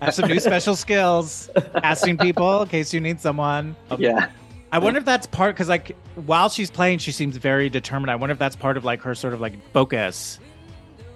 I 0.00 0.04
have 0.06 0.14
some 0.14 0.28
new 0.28 0.38
special 0.40 0.76
skills. 0.76 1.50
Asking 1.82 2.16
people 2.18 2.62
in 2.62 2.68
case 2.68 2.94
you 2.94 3.00
need 3.00 3.20
someone. 3.20 3.74
Yeah. 3.98 4.28
I 4.72 4.78
wonder 4.78 4.98
if 4.98 5.04
that's 5.04 5.26
part 5.26 5.56
because 5.56 5.68
like 5.68 5.96
while 6.14 6.48
she's 6.48 6.70
playing, 6.70 6.98
she 6.98 7.10
seems 7.10 7.36
very 7.36 7.68
determined. 7.68 8.10
I 8.10 8.14
wonder 8.16 8.32
if 8.32 8.38
that's 8.38 8.54
part 8.54 8.76
of 8.76 8.84
like 8.84 9.02
her 9.02 9.16
sort 9.16 9.34
of 9.34 9.40
like 9.40 9.54
focus. 9.72 10.38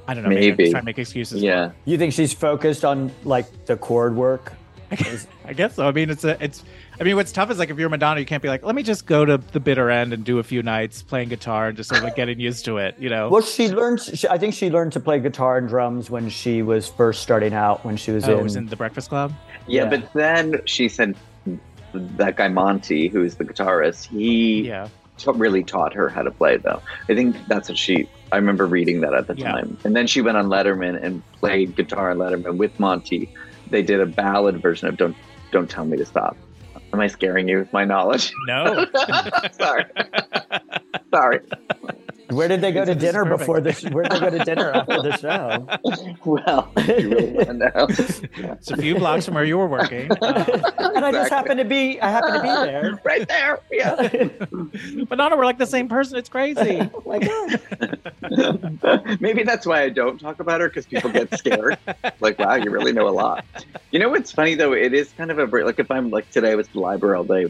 I 0.08 0.14
don't 0.14 0.24
know. 0.24 0.30
Maybe, 0.30 0.46
I'm 0.46 0.50
Maybe. 0.52 0.64
just 0.64 0.70
trying 0.72 0.82
to 0.82 0.86
make 0.86 0.98
excuses. 0.98 1.40
Yeah. 1.40 1.70
You 1.84 1.96
think 1.98 2.12
she's 2.14 2.32
focused 2.32 2.84
on 2.84 3.12
like 3.22 3.66
the 3.66 3.76
chord 3.76 4.16
work? 4.16 4.52
I 5.00 5.02
guess, 5.02 5.26
I 5.44 5.52
guess 5.52 5.74
so. 5.76 5.86
I 5.88 5.92
mean, 5.92 6.10
it's 6.10 6.24
a, 6.24 6.42
it's. 6.42 6.62
I 7.00 7.02
mean, 7.04 7.16
what's 7.16 7.32
tough 7.32 7.50
is 7.50 7.58
like 7.58 7.70
if 7.70 7.78
you're 7.78 7.88
Madonna, 7.88 8.20
you 8.20 8.26
can't 8.26 8.42
be 8.42 8.48
like, 8.48 8.62
let 8.62 8.74
me 8.74 8.82
just 8.82 9.06
go 9.06 9.24
to 9.24 9.38
the 9.38 9.58
bitter 9.60 9.90
end 9.90 10.12
and 10.12 10.24
do 10.24 10.38
a 10.38 10.42
few 10.44 10.62
nights 10.62 11.02
playing 11.02 11.28
guitar 11.28 11.68
and 11.68 11.76
just 11.76 11.88
sort 11.88 11.98
of 11.98 12.04
like 12.04 12.14
getting 12.14 12.38
used 12.38 12.64
to 12.66 12.78
it, 12.78 12.94
you 12.98 13.08
know? 13.08 13.28
Well, 13.28 13.42
she 13.42 13.68
learned. 13.68 14.00
She, 14.00 14.28
I 14.28 14.38
think 14.38 14.54
she 14.54 14.70
learned 14.70 14.92
to 14.92 15.00
play 15.00 15.18
guitar 15.18 15.58
and 15.58 15.68
drums 15.68 16.08
when 16.10 16.28
she 16.28 16.62
was 16.62 16.88
first 16.88 17.22
starting 17.22 17.52
out. 17.52 17.84
When 17.84 17.96
she 17.96 18.12
was 18.12 18.28
oh, 18.28 18.38
in. 18.38 18.44
was 18.44 18.56
in 18.56 18.66
the 18.66 18.76
Breakfast 18.76 19.08
Club. 19.08 19.32
Yeah, 19.66 19.84
Yeah. 19.84 19.90
but 19.90 20.12
then 20.12 20.60
she 20.66 20.88
sent 20.88 21.16
that 21.94 22.36
guy 22.36 22.48
Monte, 22.48 23.08
who's 23.08 23.34
the 23.36 23.44
guitarist, 23.44 24.06
he 24.06 24.66
Yeah, 24.68 24.88
ta- 25.18 25.32
really 25.34 25.62
taught 25.64 25.94
her 25.94 26.08
how 26.08 26.22
to 26.22 26.30
play 26.30 26.56
though. 26.56 26.80
I 27.08 27.14
think 27.14 27.36
that's 27.48 27.68
what 27.68 27.78
she 27.78 28.08
I 28.32 28.36
remember 28.36 28.66
reading 28.66 29.00
that 29.02 29.14
at 29.14 29.28
the 29.28 29.36
Yeah. 29.36 29.52
time. 29.52 29.76
And 29.84 29.94
then 29.94 30.06
she 30.08 30.20
went 30.20 30.36
on 30.36 30.46
Letterman 30.46 31.00
and 31.00 31.22
played 31.34 31.76
guitar 31.76 32.10
on 32.10 32.18
Letterman 32.18 32.56
with 32.56 32.78
Monte. 32.80 33.28
They 33.70 33.82
did 33.82 34.00
a 34.00 34.06
ballad 34.06 34.60
version 34.60 34.88
of 34.88 34.96
Don't 34.96 35.16
Don't 35.52 35.70
Tell 35.70 35.84
Me 35.84 35.96
to 35.96 36.06
Stop. 36.06 36.36
Am 36.94 37.00
I 37.00 37.08
scaring 37.08 37.48
you 37.48 37.58
with 37.58 37.72
my 37.72 37.84
knowledge? 37.84 38.32
no, 38.46 38.86
Sorry. 39.58 39.84
Sorry. 41.12 41.40
Where 42.30 42.46
did 42.48 42.60
they 42.62 42.72
go 42.72 42.84
to 42.84 42.94
This 42.94 43.02
dinner 43.02 43.24
perfect. 43.24 43.40
before 43.40 43.60
this? 43.60 43.82
Where 43.84 44.04
did 44.04 44.12
they 44.12 44.20
go 44.20 44.30
to 44.30 44.38
dinner 44.44 44.70
after 44.72 45.02
the 45.02 45.16
show? 45.18 45.66
Well, 46.24 46.72
you 46.98 47.10
really 47.10 47.32
want 47.32 47.48
to 47.48 47.54
know. 47.54 47.86
it's 47.88 48.70
a 48.70 48.76
few 48.78 48.94
blocks 48.94 49.26
from 49.26 49.34
where 49.34 49.44
you 49.44 49.58
were 49.58 49.66
working. 49.68 50.10
Uh, 50.10 50.44
and 50.94 51.04
I 51.04 51.12
just 51.12 51.28
happened 51.30 51.58
to 51.58 51.66
be. 51.66 52.00
I 52.00 52.08
happened 52.10 52.36
to 52.36 52.40
be 52.42 52.48
there. 52.48 52.98
right 53.04 53.28
there. 53.28 53.60
Yeah. 53.70 54.08
Madonna, 55.10 55.36
we're 55.36 55.44
like 55.44 55.58
the 55.58 55.66
same 55.66 55.86
person. 55.86 56.16
It's 56.16 56.30
crazy. 56.30 56.80
Oh 56.94 57.02
my 57.04 57.18
god! 57.18 57.60
Maybe 59.20 59.42
that's 59.42 59.66
why 59.66 59.82
I 59.82 59.90
don't 59.90 60.18
talk 60.18 60.40
about 60.40 60.62
her 60.62 60.68
because 60.68 60.86
people 60.86 61.10
get 61.10 61.36
scared. 61.38 61.76
like, 62.20 62.38
wow, 62.38 62.54
you 62.54 62.70
really 62.70 62.92
know 62.92 63.06
a 63.06 63.10
lot. 63.10 63.44
You 63.90 63.98
know 63.98 64.08
what's 64.08 64.32
funny 64.32 64.54
though? 64.54 64.72
It 64.72 64.94
is 64.94 65.12
kind 65.12 65.30
of 65.30 65.38
a 65.38 65.46
break. 65.46 65.66
Like 65.66 65.78
if 65.78 65.90
I'm 65.90 66.08
like 66.10 66.30
today 66.30 66.52
I 66.52 66.54
was 66.54 66.68
at 66.68 66.72
the 66.72 66.80
library 66.84 67.16
all 67.18 67.24
day 67.24 67.46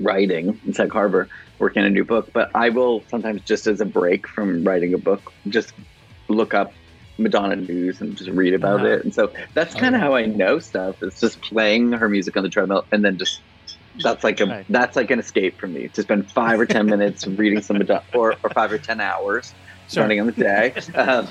writing 0.00 0.60
in 0.64 0.72
Sag 0.72 0.92
Harbor, 0.92 1.28
working 1.58 1.82
on 1.82 1.88
a 1.88 1.90
new 1.90 2.04
book, 2.04 2.30
but 2.32 2.48
I 2.54 2.70
will 2.70 3.04
sometimes 3.10 3.42
just 3.42 3.66
as 3.66 3.80
a 3.80 3.84
break 3.84 4.28
from 4.28 4.62
writing 4.62 4.94
a 4.94 4.98
book, 4.98 5.32
just 5.48 5.72
look 6.28 6.54
up 6.54 6.72
Madonna 7.18 7.56
news 7.56 8.00
and 8.00 8.16
just 8.16 8.30
read 8.30 8.54
about 8.54 8.80
Uh-huh. 8.80 8.92
it. 8.94 9.04
And 9.04 9.12
so 9.12 9.32
that's 9.54 9.74
Oh, 9.74 9.78
kind 9.80 9.94
of 9.96 10.00
yeah. 10.00 10.06
how 10.06 10.14
I 10.14 10.26
know 10.26 10.60
stuff. 10.60 10.94
It's 11.02 11.18
just 11.20 11.42
playing 11.42 11.92
her 11.92 12.08
music 12.08 12.36
on 12.36 12.44
the 12.44 12.48
treadmill 12.48 12.86
and 12.92 13.04
then 13.04 13.18
just 13.18 13.42
that's 14.04 14.22
like 14.22 14.40
a 14.40 14.46
Right. 14.46 14.64
that's 14.68 14.94
like 14.94 15.10
an 15.10 15.18
escape 15.18 15.56
for 15.58 15.66
me 15.66 15.88
to 15.94 16.02
spend 16.02 16.30
five 16.30 16.60
or 16.60 16.66
ten 16.66 16.86
minutes 16.94 17.26
reading 17.26 17.60
some 17.60 17.78
Madonna 17.78 18.02
or, 18.14 18.36
or 18.44 18.50
five 18.54 18.70
or 18.70 18.78
ten 18.78 19.00
hours 19.00 19.52
Sure. 19.90 20.02
running 20.04 20.20
on 20.20 20.26
the 20.26 20.32
day. 20.32 20.74
Um, 20.94 21.26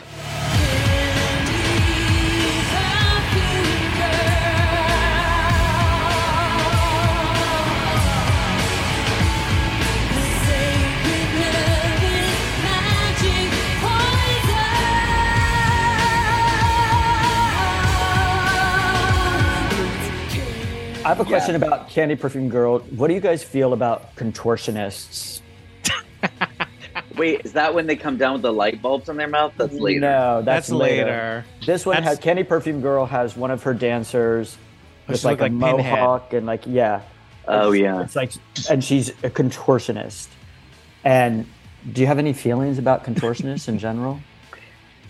I 21.07 21.11
have 21.11 21.21
a 21.21 21.23
question 21.23 21.55
about 21.55 21.87
Candy 21.87 22.17
Perfume 22.17 22.49
Girl. 22.49 22.79
What 22.79 23.07
do 23.07 23.13
you 23.13 23.21
guys 23.21 23.41
feel 23.41 23.71
about 23.71 24.13
contortionists? 24.17 25.39
wait, 27.15 27.45
is 27.45 27.53
that 27.53 27.73
when 27.73 27.87
they 27.87 27.95
come 27.95 28.17
down 28.17 28.33
with 28.33 28.41
the 28.41 28.51
light 28.51 28.81
bulbs 28.81 29.07
in 29.07 29.15
their 29.15 29.29
mouth? 29.29 29.53
That's 29.55 29.73
later. 29.73 30.01
No, 30.01 30.41
That's, 30.41 30.67
that's, 30.67 30.69
later. 30.69 31.45
This 31.65 31.85
one 31.85 31.93
That's- 31.95 32.17
has 32.17 32.19
Candy 32.21 32.43
Perfume 32.43 32.81
Girl 32.81 33.05
has 33.05 33.37
one 33.37 33.51
of 33.51 33.63
her 33.63 33.73
dancers 33.73 34.57
oh, 34.59 35.13
with 35.13 35.21
she 35.21 35.27
like 35.27 35.39
a 35.39 35.43
like 35.43 35.51
Pinhead. 35.53 35.91
mohawk 35.97 36.33
and 36.33 36.45
like 36.45 36.63
yeah. 36.67 37.03
Oh 37.47 37.71
It's- 37.71 37.81
yeah. 37.81 38.03
It's 38.03 38.15
like 38.17 38.33
and 38.69 38.83
she's 38.83 39.07
a 39.23 39.29
contortionist. 39.29 40.27
And 41.05 41.45
do 41.89 42.01
you 42.01 42.07
have 42.07 42.19
any 42.19 42.33
feelings 42.33 42.79
about 42.79 43.05
contortionists 43.05 43.69
in 43.69 43.79
general? 43.79 44.19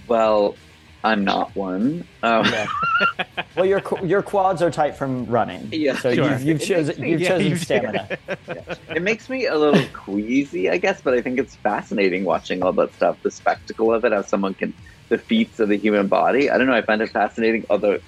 Well, 0.08 0.56
I'm 1.04 1.24
not 1.24 1.56
one. 1.56 2.06
Um, 2.24 2.46
Yeah. 2.46 2.68
well, 3.56 3.66
your 3.66 3.82
your 4.04 4.22
quads 4.22 4.62
are 4.62 4.72
tight 4.72 4.96
from 4.98 5.26
running. 5.28 5.70
Yeah. 5.72 5.96
So 5.98 6.14
Sure. 6.14 6.30
you've, 6.32 6.42
you've 6.44 6.62
chosen 6.62 7.04
you've 7.06 7.22
Yeah, 7.22 7.28
chosen 7.30 7.48
you've- 7.48 7.60
stamina. 7.64 8.18
it 8.90 9.02
makes 9.02 9.30
me 9.30 9.46
a 9.46 9.56
little 9.56 9.82
queasy, 9.94 10.70
I 10.70 10.78
guess, 10.78 11.02
but 11.02 11.14
I 11.14 11.22
think 11.22 11.40
it's 11.40 11.56
fascinating 11.56 12.24
watching 12.26 12.64
all 12.64 12.74
that 12.74 12.94
stuff, 12.96 13.18
the 13.24 13.32
spectacle 13.32 13.94
of 13.94 14.04
it, 14.06 14.12
how 14.12 14.22
someone 14.24 14.54
can, 14.56 14.74
the 15.10 15.18
feats 15.18 15.60
of 15.60 15.70
the 15.70 15.78
human 15.78 16.08
body. 16.08 16.50
I 16.50 16.58
don't 16.58 16.68
know. 16.68 16.74
I 16.74 16.82
find 16.82 17.02
it 17.02 17.10
fascinating. 17.12 17.66
Although, 17.70 18.00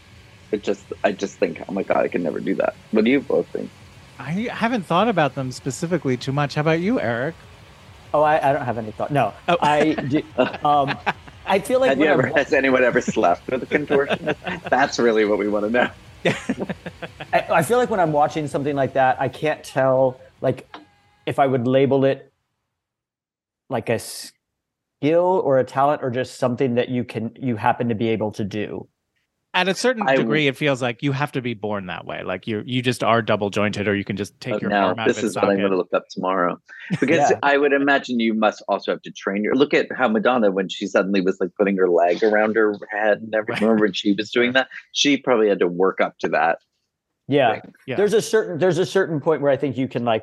it 0.51 0.63
just, 0.63 0.83
I 1.03 1.11
just 1.11 1.35
think, 1.37 1.61
oh 1.69 1.71
my 1.71 1.83
god, 1.83 1.97
I 1.97 2.07
can 2.07 2.23
never 2.23 2.39
do 2.39 2.55
that. 2.55 2.75
What 2.91 3.05
do 3.05 3.11
you 3.11 3.21
both 3.21 3.47
think? 3.49 3.69
I 4.17 4.31
haven't 4.51 4.83
thought 4.83 5.07
about 5.07 5.35
them 5.35 5.51
specifically 5.51 6.17
too 6.17 6.31
much. 6.33 6.55
How 6.55 6.61
about 6.61 6.79
you, 6.81 6.99
Eric? 6.99 7.35
Oh, 8.13 8.23
I, 8.23 8.49
I 8.49 8.51
don't 8.51 8.65
have 8.65 8.77
any 8.79 8.91
thought. 8.91 9.11
No, 9.11 9.33
Oh. 9.47 9.57
I 9.61 9.93
do- 9.93 10.23
um, 10.65 10.97
I 11.49 11.59
feel 11.59 11.79
like 11.79 11.89
Have 11.89 11.97
you 11.97 12.05
when 12.05 12.13
I'm 12.13 12.19
ever, 12.25 12.37
has 12.37 12.53
anyone 12.53 12.83
ever 12.83 13.01
slept 13.01 13.49
with 13.49 13.63
a 13.63 13.65
contortionist? 13.65 14.69
That's 14.69 14.99
really 14.99 15.25
what 15.25 15.39
we 15.39 15.47
want 15.47 15.65
to 15.65 15.71
know. 15.71 15.89
I, 17.33 17.45
I 17.49 17.63
feel 17.63 17.79
like 17.79 17.89
when 17.89 17.99
I'm 17.99 18.11
watching 18.11 18.47
something 18.47 18.75
like 18.75 18.93
that, 18.93 19.19
I 19.19 19.29
can't 19.29 19.63
tell 19.63 20.19
like 20.41 20.73
if 21.25 21.39
I 21.39 21.47
would 21.47 21.67
label 21.67 22.05
it 22.05 22.31
like 23.69 23.89
a 23.89 23.97
skill 23.99 25.41
or 25.43 25.57
a 25.57 25.63
talent 25.63 26.03
or 26.03 26.11
just 26.11 26.37
something 26.37 26.75
that 26.75 26.89
you 26.89 27.03
can 27.03 27.31
you 27.35 27.55
happen 27.55 27.89
to 27.89 27.95
be 27.95 28.09
able 28.09 28.31
to 28.33 28.43
do. 28.43 28.87
At 29.55 29.67
a 29.67 29.73
certain 29.73 30.07
I- 30.07 30.15
degree, 30.15 30.45
it 30.47 30.55
feels 30.55 30.79
like 30.79 31.01
you 31.01 31.11
have 31.11 31.31
to 31.31 31.41
be 31.41 31.55
born 31.55 31.87
that 31.87 32.05
way. 32.05 32.21
Like 32.23 32.45
you 32.45 32.61
you 32.67 32.83
just 32.83 33.03
are 33.03 33.21
double 33.23 33.49
jointed, 33.49 33.87
or 33.87 33.95
you 33.95 34.03
can 34.05 34.15
just 34.15 34.39
take 34.39 34.53
Oh, 34.55 34.59
your 34.61 34.69
now 34.69 34.87
arm 34.89 34.99
out 34.99 35.07
this 35.07 35.17
of 35.17 35.23
its 35.23 35.31
is 35.31 35.35
what 35.35 35.49
I'm 35.49 35.57
going 35.57 35.71
to 35.71 35.77
look 35.77 35.91
up 35.93 36.07
tomorrow 36.09 36.61
because 36.99 37.31
Yeah. 37.31 37.39
I 37.41 37.57
would 37.57 37.73
imagine 37.73 38.19
you 38.19 38.35
must 38.35 38.61
also 38.67 38.91
have 38.91 39.01
to 39.01 39.11
train 39.11 39.43
your. 39.43 39.55
Look 39.55 39.73
at 39.73 39.87
how 39.95 40.07
Madonna, 40.07 40.51
when 40.51 40.69
she 40.69 40.85
suddenly 40.85 41.21
was 41.21 41.37
like 41.39 41.49
putting 41.57 41.77
her 41.77 41.89
leg 41.89 42.23
around 42.23 42.55
her 42.57 42.75
head 42.91 43.21
and 43.21 43.33
everything. 43.33 43.63
Remember 43.63 43.85
when 43.85 43.93
she 43.93 44.13
was 44.13 44.29
doing 44.29 44.53
that? 44.53 44.67
She 44.91 45.17
probably 45.17 45.49
had 45.49 45.59
to 45.59 45.67
work 45.67 45.99
up 45.99 46.17
to 46.19 46.29
that. 46.29 46.59
Yeah. 47.27 47.59
thing. 47.61 47.73
Yeah. 47.87 47.95
There's 47.95 48.13
a 48.13 48.21
certain 48.21 48.59
there's 48.59 48.77
a 48.77 48.85
certain 48.85 49.19
point 49.19 49.41
where 49.41 49.51
I 49.51 49.57
think 49.57 49.77
you 49.77 49.87
can 49.87 50.05
like 50.05 50.21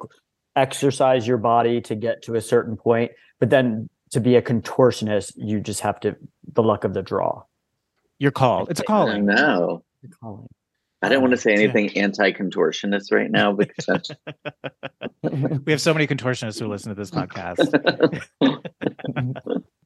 exercise 0.54 1.26
your 1.26 1.38
body 1.38 1.80
to 1.82 1.94
get 1.96 2.22
to 2.22 2.34
a 2.36 2.40
certain 2.40 2.76
point, 2.76 3.10
but 3.40 3.50
then 3.50 3.88
to 4.12 4.20
be 4.20 4.36
a 4.36 4.42
contortionist, 4.42 5.32
you 5.36 5.60
just 5.60 5.80
have 5.80 5.98
to 6.00 6.16
the 6.54 6.62
luck 6.62 6.84
of 6.84 6.94
the 6.94 7.02
draw. 7.02 7.42
You're 8.18 8.30
called. 8.30 8.70
It's 8.70 8.80
a 8.80 8.84
I 8.84 8.86
calling. 8.86 9.30
I 9.30 9.34
know. 9.34 9.82
I 11.02 11.08
don't 11.08 11.20
want 11.20 11.32
to 11.32 11.36
say 11.36 11.52
anything 11.52 11.96
anti-contortionist 11.96 13.12
right 13.12 13.30
now 13.30 13.52
because 13.52 14.10
We 15.64 15.72
have 15.72 15.80
so 15.80 15.92
many 15.92 16.06
contortionists 16.06 16.58
who 16.58 16.68
listen 16.68 16.88
to 16.88 16.94
this 16.94 17.10
podcast. 17.10 17.72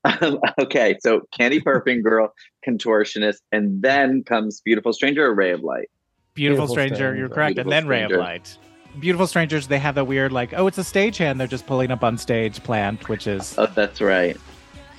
Um, 0.04 0.38
okay. 0.60 0.96
So 1.00 1.22
Candy 1.36 1.60
Perfume 1.60 2.02
Girl, 2.02 2.32
contortionist, 2.66 3.38
and 3.52 3.82
then 3.82 4.22
comes 4.24 4.60
Beautiful 4.60 4.92
Stranger, 4.92 5.26
a 5.26 5.32
ray 5.34 5.50
of 5.50 5.62
light. 5.62 5.90
Beautiful, 6.34 6.66
Beautiful 6.66 6.68
stranger, 6.68 6.94
Stranger. 6.94 7.16
you're 7.16 7.28
correct. 7.28 7.56
Beautiful 7.56 7.72
and 7.72 7.84
then 7.84 7.88
Ray 7.88 8.02
of 8.04 8.12
Light. 8.12 8.56
Beautiful 8.98 9.26
strangers, 9.26 9.68
they 9.68 9.78
have 9.78 9.94
that 9.96 10.06
weird 10.06 10.32
like, 10.32 10.52
oh, 10.54 10.66
it's 10.66 10.78
a 10.78 10.82
stagehand. 10.82 11.38
They're 11.38 11.46
just 11.46 11.66
pulling 11.66 11.90
up 11.90 12.02
on 12.04 12.16
stage 12.18 12.62
plant, 12.62 13.08
which 13.08 13.26
is 13.26 13.54
Oh, 13.58 13.66
that's 13.66 14.00
right. 14.00 14.36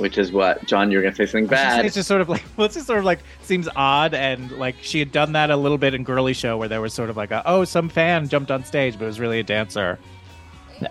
Which 0.01 0.17
is 0.17 0.31
what 0.31 0.65
John, 0.65 0.89
you're 0.91 1.01
going 1.01 1.13
to 1.13 1.17
say 1.17 1.31
something 1.31 1.47
bad. 1.47 1.85
It's 1.85 1.95
just 1.95 2.07
sort 2.07 2.21
of 2.21 2.27
like, 2.29 2.43
well, 2.57 2.65
it's 2.65 2.75
just 2.75 2.87
sort 2.87 2.99
of 2.99 3.05
like 3.05 3.19
seems 3.43 3.69
odd, 3.75 4.13
and 4.13 4.51
like 4.53 4.75
she 4.81 4.99
had 4.99 5.11
done 5.11 5.33
that 5.33 5.49
a 5.51 5.55
little 5.55 5.77
bit 5.77 5.93
in 5.93 6.03
Girly 6.03 6.33
Show, 6.33 6.57
where 6.57 6.67
there 6.67 6.81
was 6.81 6.93
sort 6.93 7.09
of 7.09 7.17
like, 7.17 7.31
a, 7.31 7.41
oh, 7.45 7.63
some 7.63 7.87
fan 7.87 8.27
jumped 8.27 8.49
on 8.51 8.65
stage, 8.65 8.95
but 8.97 9.03
it 9.05 9.07
was 9.07 9.19
really 9.19 9.39
a 9.39 9.43
dancer. 9.43 9.99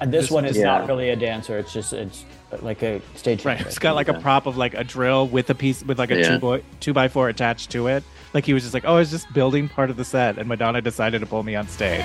And 0.00 0.12
this 0.12 0.26
This- 0.26 0.30
one 0.30 0.44
is 0.44 0.56
Yeah. 0.56 0.64
not 0.66 0.86
really 0.86 1.10
a 1.10 1.16
dancer. 1.16 1.58
It's 1.58 1.72
just 1.72 1.92
it's 1.92 2.24
like 2.62 2.82
a 2.82 3.00
stage. 3.16 3.44
Right. 3.44 3.56
trick. 3.58 3.66
It's 3.68 3.78
got 3.78 3.94
like 3.96 4.08
a 4.08 4.14
prop 4.20 4.46
of 4.46 4.56
like 4.56 4.74
a 4.74 4.84
drill 4.84 5.26
with 5.26 5.50
a 5.50 5.54
piece 5.54 5.82
with 5.84 5.98
like 5.98 6.10
a 6.12 6.18
Yeah. 6.18 6.28
two 6.30 6.38
boy 6.38 6.62
two 6.78 6.92
by 6.92 7.08
four 7.08 7.28
attached 7.28 7.70
to 7.72 7.88
it. 7.88 8.04
Like 8.32 8.44
he 8.46 8.54
was 8.54 8.62
just 8.62 8.72
like, 8.74 8.84
oh, 8.86 8.94
I 8.94 8.98
was 9.00 9.10
just 9.10 9.32
building 9.32 9.68
part 9.68 9.90
of 9.90 9.96
the 9.96 10.04
set, 10.04 10.38
and 10.38 10.46
Madonna 10.48 10.80
decided 10.80 11.20
to 11.20 11.26
pull 11.26 11.42
me 11.42 11.56
on 11.56 11.66
stage. 11.66 12.04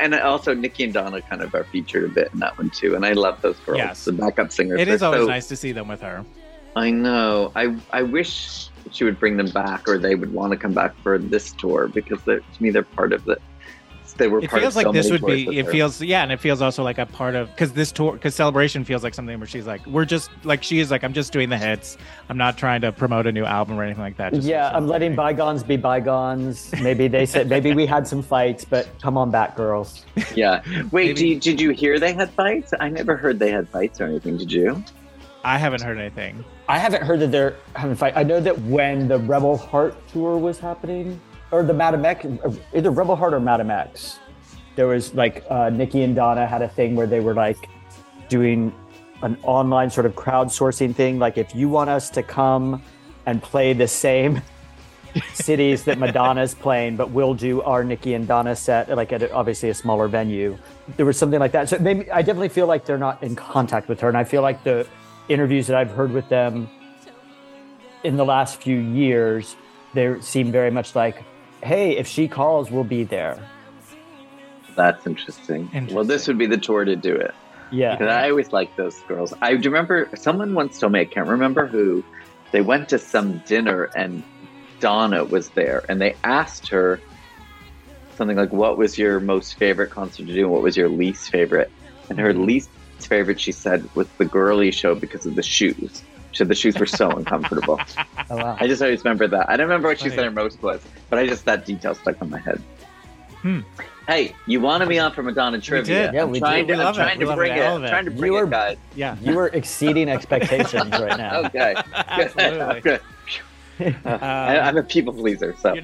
And 0.00 0.14
also 0.14 0.54
Niki 0.54 0.84
and 0.84 0.92
Donna 0.92 1.20
kind 1.22 1.42
of 1.42 1.54
are 1.54 1.64
featured 1.64 2.04
a 2.04 2.08
bit 2.08 2.30
in 2.32 2.40
that 2.40 2.56
one 2.58 2.70
too, 2.70 2.94
and 2.94 3.04
I 3.04 3.12
love 3.12 3.40
those 3.42 3.58
girls. 3.60 3.78
Yes. 3.78 4.04
the 4.04 4.12
backup 4.12 4.52
singers. 4.52 4.80
It 4.80 4.88
is 4.88 5.02
always 5.02 5.22
so- 5.22 5.26
nice 5.28 5.48
to 5.48 5.56
see 5.56 5.72
them 5.72 5.88
with 5.88 6.00
her. 6.00 6.24
I 6.76 6.90
know. 6.90 7.50
I 7.56 7.76
I 7.92 8.02
wish 8.02 8.68
she 8.92 9.04
would 9.04 9.18
bring 9.18 9.36
them 9.36 9.50
back, 9.50 9.88
or 9.88 9.98
they 9.98 10.14
would 10.14 10.32
want 10.32 10.52
to 10.52 10.56
come 10.56 10.72
back 10.72 10.94
for 11.02 11.18
this 11.18 11.52
tour 11.52 11.88
because 11.88 12.22
to 12.24 12.42
me 12.60 12.70
they're 12.70 12.82
part 12.82 13.12
of 13.12 13.24
the. 13.24 13.38
They 14.20 14.28
were 14.28 14.38
It 14.40 14.50
part 14.50 14.62
feels 14.62 14.76
of 14.76 14.82
so 14.82 14.88
like 14.90 14.94
this 14.94 15.10
would 15.10 15.24
be. 15.24 15.58
It 15.58 15.64
her. 15.66 15.72
feels 15.72 16.00
yeah, 16.00 16.22
and 16.22 16.30
it 16.30 16.38
feels 16.38 16.60
also 16.62 16.84
like 16.84 16.98
a 16.98 17.06
part 17.06 17.34
of 17.34 17.48
because 17.50 17.72
this 17.72 17.90
tour 17.90 18.12
because 18.12 18.34
celebration 18.34 18.84
feels 18.84 19.02
like 19.02 19.14
something 19.14 19.36
where 19.40 19.46
she's 19.48 19.66
like, 19.66 19.84
we're 19.86 20.04
just 20.04 20.30
like 20.44 20.62
she 20.62 20.78
is 20.78 20.90
like, 20.90 21.02
I'm 21.02 21.12
just 21.14 21.32
doing 21.32 21.48
the 21.48 21.58
hits. 21.58 21.96
I'm 22.28 22.36
not 22.36 22.56
trying 22.58 22.82
to 22.82 22.92
promote 22.92 23.26
a 23.26 23.32
new 23.32 23.44
album 23.44 23.78
or 23.80 23.82
anything 23.82 24.02
like 24.02 24.16
that. 24.18 24.34
Just 24.34 24.46
Yeah, 24.46 24.70
I'm 24.72 24.86
letting 24.86 25.16
bygones 25.16 25.62
be 25.64 25.76
bygones. 25.76 26.70
Maybe 26.82 27.08
they 27.08 27.26
said 27.26 27.48
maybe 27.48 27.74
we 27.74 27.86
had 27.86 28.06
some 28.06 28.22
fights, 28.22 28.64
but 28.64 28.88
come 29.02 29.16
on 29.16 29.30
back, 29.30 29.56
girls. 29.56 30.04
Yeah. 30.36 30.62
Wait, 30.92 31.06
Maybe- 31.08 31.14
did 31.14 31.20
you, 31.26 31.40
did 31.40 31.60
you 31.60 31.70
hear 31.70 31.98
they 31.98 32.12
had 32.12 32.30
fights? 32.30 32.72
I 32.78 32.90
never 32.90 33.16
heard 33.16 33.38
they 33.38 33.50
had 33.50 33.68
fights 33.68 34.00
or 34.00 34.04
anything. 34.04 34.36
Did 34.36 34.52
you? 34.52 34.84
I 35.42 35.56
haven't 35.56 35.80
heard 35.82 35.96
anything. 35.98 36.44
I 36.68 36.78
haven't 36.78 37.02
heard 37.02 37.18
that 37.20 37.32
they're 37.32 37.56
having 37.74 37.92
a 37.92 37.96
fight. 37.96 38.12
I 38.14 38.22
know 38.22 38.40
that 38.40 38.58
when 38.60 39.08
the 39.08 39.18
Rebel 39.18 39.56
Heart 39.56 39.96
tour 40.08 40.36
was 40.36 40.58
happening, 40.60 41.18
or 41.50 41.62
the 41.62 41.74
Madam 41.74 42.04
X, 42.04 42.26
either 42.74 42.90
Rebel 42.90 43.16
Heart 43.16 43.34
or 43.34 43.40
Madam 43.40 43.70
X, 43.70 44.18
there 44.76 44.86
was 44.86 45.14
like 45.14 45.44
uh, 45.50 45.70
Niki 45.70 46.04
and 46.04 46.14
Donna 46.14 46.46
had 46.46 46.62
a 46.62 46.68
thing 46.68 46.94
where 46.94 47.06
they 47.06 47.20
were 47.20 47.34
like 47.34 47.68
doing 48.28 48.72
an 49.22 49.36
online 49.42 49.90
sort 49.90 50.06
of 50.06 50.14
crowdsourcing 50.14 50.94
thing. 50.94 51.18
Like, 51.18 51.36
if 51.36 51.54
you 51.54 51.68
want 51.68 51.90
us 51.90 52.10
to 52.10 52.22
come 52.22 52.82
and 53.26 53.42
play 53.42 53.72
the 53.72 53.88
same 53.88 54.40
cities 55.34 55.84
that 55.84 55.98
Madonna's 55.98 56.54
playing, 56.54 56.96
but 56.96 57.10
we'll 57.10 57.34
do 57.34 57.60
our 57.62 57.84
Niki 57.84 58.14
and 58.14 58.26
Donna 58.26 58.56
set, 58.56 58.88
like 58.88 59.12
at 59.12 59.30
obviously 59.32 59.68
a 59.68 59.74
smaller 59.74 60.08
venue. 60.08 60.56
There 60.96 61.06
was 61.06 61.18
something 61.18 61.40
like 61.40 61.52
that. 61.52 61.68
So 61.68 61.78
maybe 61.78 62.10
I 62.10 62.22
definitely 62.22 62.48
feel 62.48 62.66
like 62.66 62.84
they're 62.84 62.98
not 62.98 63.22
in 63.22 63.36
contact 63.36 63.88
with 63.88 64.00
her, 64.00 64.08
and 64.08 64.16
I 64.16 64.24
feel 64.24 64.42
like 64.42 64.64
the 64.64 64.86
interviews 65.28 65.66
that 65.66 65.76
I've 65.76 65.90
heard 65.90 66.12
with 66.12 66.28
them 66.28 66.68
in 68.02 68.16
the 68.16 68.24
last 68.24 68.62
few 68.62 68.78
years, 68.78 69.56
they 69.94 70.20
seem 70.20 70.50
very 70.50 70.70
much 70.70 70.94
like, 70.94 71.22
"Hey, 71.62 71.96
if 71.96 72.06
she 72.06 72.28
calls, 72.28 72.70
we'll 72.70 72.84
be 72.84 73.04
there." 73.04 73.38
That's 74.76 75.06
interesting. 75.06 75.70
Well, 75.92 76.04
this 76.04 76.26
would 76.28 76.38
be 76.38 76.46
the 76.46 76.56
tour 76.56 76.84
to 76.84 76.96
do 76.96 77.14
it. 77.14 77.34
Yeah, 77.70 77.96
Because 77.96 78.12
I 78.12 78.30
always 78.30 78.52
liked 78.52 78.76
those 78.76 78.98
girls. 79.00 79.32
I 79.40 79.54
do 79.56 79.68
remember 79.68 80.08
someone 80.14 80.54
once 80.54 80.78
told 80.78 80.92
me, 80.92 81.00
I 81.00 81.04
can't 81.04 81.28
remember 81.28 81.66
who, 81.66 82.04
they 82.50 82.60
went 82.60 82.88
to 82.88 82.98
some 82.98 83.38
dinner 83.46 83.84
and 83.94 84.24
Donna 84.80 85.24
was 85.24 85.50
there 85.50 85.84
and 85.88 86.00
they 86.00 86.16
asked 86.24 86.68
her 86.68 87.00
something 88.16 88.36
like, 88.36 88.52
What 88.52 88.76
was 88.76 88.98
your 88.98 89.20
most 89.20 89.54
favorite 89.54 89.90
concert 89.90 90.26
to 90.26 90.34
do? 90.34 90.44
And 90.44 90.50
what 90.50 90.62
was 90.62 90.76
your 90.76 90.88
least 90.88 91.30
favorite? 91.30 91.70
And 92.08 92.18
her 92.18 92.32
mm-hmm. 92.32 92.44
least 92.44 92.70
favorite, 92.98 93.40
she 93.40 93.52
said, 93.52 93.88
was 93.94 94.08
the 94.18 94.24
girly 94.24 94.72
show 94.72 94.94
because 94.94 95.26
of 95.26 95.36
the 95.36 95.42
shoes. 95.42 96.02
She 96.32 96.44
the 96.44 96.54
shoes 96.54 96.78
were 96.78 96.86
so 96.86 97.10
uncomfortable. 97.10 97.80
oh, 98.30 98.36
wow. 98.36 98.56
I 98.60 98.66
just 98.68 98.80
always 98.82 99.04
remember 99.04 99.26
that. 99.28 99.48
I 99.50 99.56
don't 99.56 99.66
remember 99.66 99.88
what 99.88 99.98
she 99.98 100.04
Funny. 100.04 100.16
said 100.16 100.24
her 100.26 100.30
most 100.30 100.62
was, 100.62 100.80
but 101.08 101.18
I 101.18 101.26
just, 101.26 101.44
that 101.46 101.66
detail 101.66 101.94
stuck 101.94 102.20
in 102.22 102.30
my 102.30 102.38
head. 102.38 102.62
Hmm. 103.42 103.60
Hey, 104.06 104.34
you 104.46 104.60
wanted 104.60 104.88
me 104.88 104.98
on 104.98 105.12
for 105.12 105.22
Madonna 105.22 105.60
trivia. 105.60 106.06
did. 106.06 106.14
Yeah, 106.14 106.22
I'm 106.22 106.30
we 106.30 106.40
trying 106.40 106.66
did. 106.66 106.74
to, 106.74 106.78
We 106.78 106.84
I'm 106.84 106.86
love 106.86 106.94
it. 106.94 106.98
trying 106.98 107.18
We 107.18 107.24
to 107.26 107.34
bring 107.36 107.52
it. 107.52 107.58
it. 107.58 107.62
I'm 107.64 107.80
trying 107.88 108.04
to 108.06 108.10
You 108.12 108.18
bring 108.18 108.32
were- 108.32 108.44
it, 108.44 108.50
guys. 108.50 108.76
Yeah, 108.94 109.16
you 109.22 109.34
were 109.34 109.48
exceeding 109.48 110.08
expectations 110.08 110.90
right 110.90 111.16
now. 111.18 111.42
Okay. 111.46 111.74
absolutely. 111.94 112.80
Good. 112.80 113.00
Um, 113.80 113.94
I, 114.04 114.60
I'm 114.60 114.76
a 114.76 114.82
people 114.82 115.12
pleaser, 115.14 115.54
so 115.58 115.74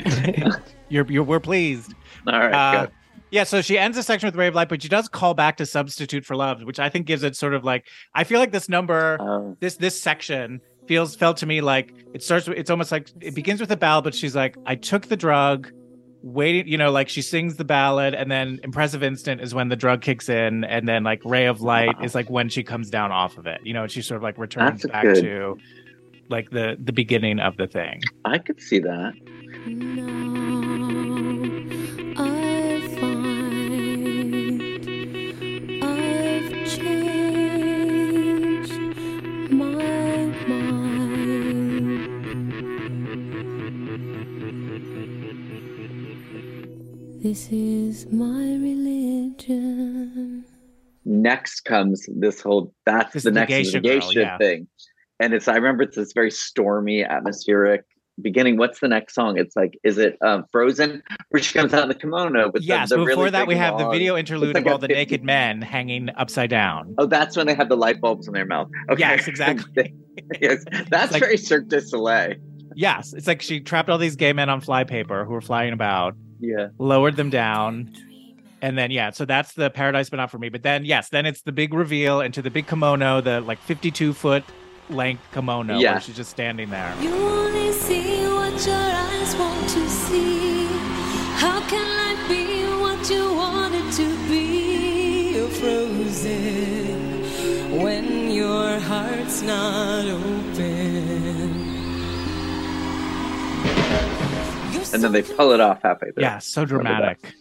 you're, 0.91 1.11
you're 1.11 1.23
we're 1.23 1.41
pleased. 1.41 1.95
all 2.27 2.39
right. 2.39 2.53
Uh, 2.53 2.81
good. 2.87 2.93
Yeah, 3.31 3.45
so 3.45 3.61
she 3.61 3.77
ends 3.77 3.97
the 3.97 4.03
section 4.03 4.29
with 4.29 4.37
Ray 4.37 4.47
of 4.47 4.55
Light, 4.55 4.69
but 4.69 4.81
she 4.83 4.89
does 4.89 5.09
call 5.09 5.35
back 5.35 5.57
to 5.57 5.67
Substitute 5.67 6.25
for 6.25 6.37
Love, 6.37 6.63
which 6.63 6.79
I 6.79 6.89
think 6.89 7.07
gives 7.07 7.23
it 7.25 7.35
sort 7.37 7.55
of 7.55 7.65
like 7.65 7.87
I 8.15 8.25
feel 8.25 8.39
like 8.39 8.53
this 8.53 8.69
number, 8.69 9.21
Um, 9.21 9.57
this 9.61 9.77
this 9.77 10.01
section 10.01 10.61
feels 10.87 11.17
felt 11.17 11.37
to 11.39 11.47
me 11.47 11.61
like 11.61 11.93
it 12.15 12.23
starts. 12.23 12.47
with 12.49 12.57
It's 12.57 12.71
almost 12.71 12.93
like 12.93 13.09
it 13.21 13.35
begins 13.35 13.61
with 13.61 13.71
a 13.73 13.77
ballad, 13.77 14.05
but 14.05 14.15
she's 14.15 14.37
like, 14.37 14.57
I 14.65 14.77
took 14.77 15.07
the 15.07 15.17
drug, 15.17 15.69
waiting, 16.23 16.69
you 16.69 16.79
know, 16.79 16.93
like 16.93 17.09
she 17.09 17.21
sings 17.21 17.57
the 17.57 17.65
ballad, 17.65 18.15
and 18.15 18.31
then 18.31 18.61
Impressive 18.63 19.03
Instant 19.03 19.41
is 19.41 19.53
when 19.53 19.69
the 19.71 19.77
drug 19.77 20.03
kicks 20.03 20.29
in, 20.29 20.63
and 20.63 20.89
then 20.89 21.03
like 21.03 21.21
Ray 21.25 21.47
of 21.47 21.61
Light 21.61 21.99
Wow. 21.99 22.05
is 22.05 22.15
like 22.15 22.31
when 22.31 22.49
she 22.49 22.63
comes 22.63 22.91
down 22.91 23.11
off 23.11 23.37
of 23.39 23.47
it, 23.47 23.61
you 23.65 23.75
know, 23.75 23.83
and 23.83 23.91
she 23.91 24.03
sort 24.03 24.17
of 24.19 24.23
like 24.23 24.39
returns 24.39 24.83
That's 24.83 24.93
back 24.93 25.03
good. 25.03 25.23
to 25.25 25.59
like 26.29 26.51
the 26.51 26.77
the 26.81 26.93
beginning 26.93 27.41
of 27.41 27.57
the 27.57 27.67
thing. 27.67 28.01
I 28.25 28.39
could 28.39 28.61
see 28.63 28.79
that. 28.79 29.15
I 29.67 29.71
This 47.27 47.49
is 47.51 48.07
my 48.13 48.55
religion. 48.55 50.45
Next 51.05 51.63
comes 51.63 52.09
this 52.15 52.41
whole. 52.41 52.73
That's 52.85 53.15
This 53.15 53.25
the 53.25 53.33
next 53.33 53.53
is 53.53 53.73
the 53.73 53.81
geisha 53.81 54.15
girl, 54.15 54.23
yeah. 54.23 54.39
thing, 54.39 54.69
and 55.19 55.35
it's. 55.35 55.49
I 55.49 55.57
remember 55.57 55.83
it's 55.83 55.97
this 55.97 56.13
very 56.13 56.31
stormy, 56.31 57.03
atmospheric 57.03 57.83
beginning. 58.23 58.59
What's 58.59 58.79
the 58.79 58.87
next 58.87 59.17
song? 59.17 59.39
It's 59.39 59.57
like, 59.57 59.77
is 59.83 59.99
it 59.99 60.17
um, 60.23 60.45
Frozen, 60.53 61.03
where 61.31 61.43
she 61.43 61.59
comes 61.59 61.75
out 61.75 61.83
in 61.83 61.89
the 61.89 61.97
kimono? 61.97 62.53
With 62.53 62.63
yes, 62.63 62.91
the, 62.91 62.97
the 62.97 63.05
before 63.05 63.25
really 63.25 63.31
that 63.31 63.49
we 63.49 63.55
big 63.55 63.61
have 63.61 63.77
the 63.77 63.91
video 63.91 64.17
interlude 64.17 64.55
like 64.55 64.65
of 64.65 64.71
all 64.71 64.79
the 64.79 64.87
50 64.87 64.95
naked 64.95 65.25
men 65.25 65.63
hanging 65.63 66.11
upside 66.11 66.51
down. 66.51 66.95
Oh, 66.97 67.07
that's 67.07 67.37
when 67.37 67.49
they 67.49 67.57
have 67.57 67.69
the 67.69 67.77
light 67.77 68.01
bulbs 68.01 68.29
in 68.29 68.35
their 68.35 68.47
mouth. 68.47 68.69
Okay. 68.89 69.01
Yes, 69.01 69.27
exactly. 69.33 69.93
yes, 70.41 70.65
that's 70.91 71.11
like- 71.11 71.23
very 71.23 71.39
Cirque 71.39 71.67
du 71.67 71.81
Soleil. 71.81 72.37
Yes, 72.77 73.15
it's 73.15 73.27
like 73.27 73.43
she 73.43 73.59
trapped 73.59 73.89
all 73.89 73.99
these 73.99 74.15
gay 74.15 74.33
men 74.33 74.49
on 74.49 74.61
flypaper 74.61 75.25
who 75.25 75.33
were 75.33 75.41
flying 75.41 75.73
about, 75.73 76.15
Yeah. 76.41 76.69
lowered 76.79 77.17
them 77.17 77.31
down, 77.31 77.91
and 78.63 78.77
then 78.79 78.91
yeah, 78.91 79.11
so 79.11 79.25
that's 79.25 79.53
the 79.55 79.71
paradise, 79.71 80.11
but 80.11 80.17
not 80.17 80.31
for 80.31 80.39
me. 80.39 80.49
But 80.49 80.63
then 80.63 80.85
yes, 80.85 81.09
then 81.11 81.27
it's 81.27 81.43
the 81.43 81.53
big 81.53 81.73
reveal 81.75 82.21
into 82.21 82.43
the 82.43 82.51
big 82.51 82.67
kimono, 82.67 83.21
the 83.21 83.41
like 83.41 83.59
fifty-two 83.61 84.13
foot 84.13 84.45
length 84.91 85.23
kimono, 85.33 85.79
Yeah. 85.79 85.93
where 85.93 86.01
she's 86.01 86.17
just 86.17 86.31
standing 86.31 86.71
there. 86.71 86.95
You 87.01 87.13
only 87.15 87.73
see 87.73 88.25
what 88.27 88.67
your 88.67 88.77
eyes 88.77 89.37
want 89.37 89.69
to 89.71 89.89
see. 89.89 90.67
How 91.43 91.61
can 91.69 91.87
life 91.97 92.29
be 92.29 92.65
what 92.81 93.11
you 93.11 93.35
want 93.35 93.75
it 93.75 93.93
to 93.95 94.29
be? 94.29 95.35
You're 95.35 95.49
frozen 95.49 97.25
when 97.81 98.31
your 98.31 98.79
heart's 98.81 99.43
not 99.43 100.05
open. 100.07 100.86
You're 104.89 104.95
And 104.97 105.05
then 105.05 105.13
they 105.13 105.23
pull 105.23 105.53
it 105.53 105.61
off 105.61 105.81
halfway 105.83 106.11
through. 106.13 106.23
Yeah, 106.23 106.39
so 106.39 106.65
dramatic. 106.65 107.35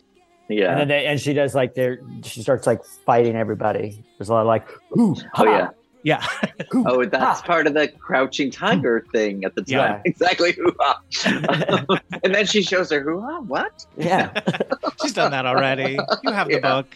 Yeah. 0.50 0.72
And 0.72 0.80
then 0.82 0.88
they, 0.90 1.06
and 1.08 1.20
she 1.20 1.34
does 1.34 1.56
like 1.56 1.74
there 1.74 2.00
she 2.24 2.42
starts 2.44 2.68
like 2.68 2.84
fighting 3.06 3.36
everybody. 3.36 4.04
There's 4.18 4.30
a 4.30 4.34
lot 4.34 4.42
of 4.42 4.48
like 4.48 4.68
ooh, 4.98 5.16
oh 5.38 5.46
yeah. 5.46 5.70
Yeah. 6.04 6.24
Oh, 6.74 7.04
that's 7.06 7.40
Ha. 7.42 7.48
part 7.48 7.68
of 7.68 7.74
the 7.74 7.88
crouching 7.88 8.52
tiger 8.52 9.06
thing 9.12 9.44
at 9.44 9.56
the 9.56 9.62
time. 9.62 9.72
Yeah. 9.72 10.02
Exactly. 10.06 10.52
Hoo-ha. 10.54 11.02
and 12.24 12.34
then 12.36 12.46
she 12.46 12.62
shows 12.62 12.92
her 12.92 13.02
hoo-ha. 13.02 13.40
What? 13.42 13.86
yeah. 13.98 14.32
She's 15.02 15.14
done 15.14 15.32
that 15.32 15.46
already. 15.48 15.98
You 16.24 16.32
have 16.32 16.48
the 16.48 16.60
Yeah. 16.62 16.84
book. 16.84 16.88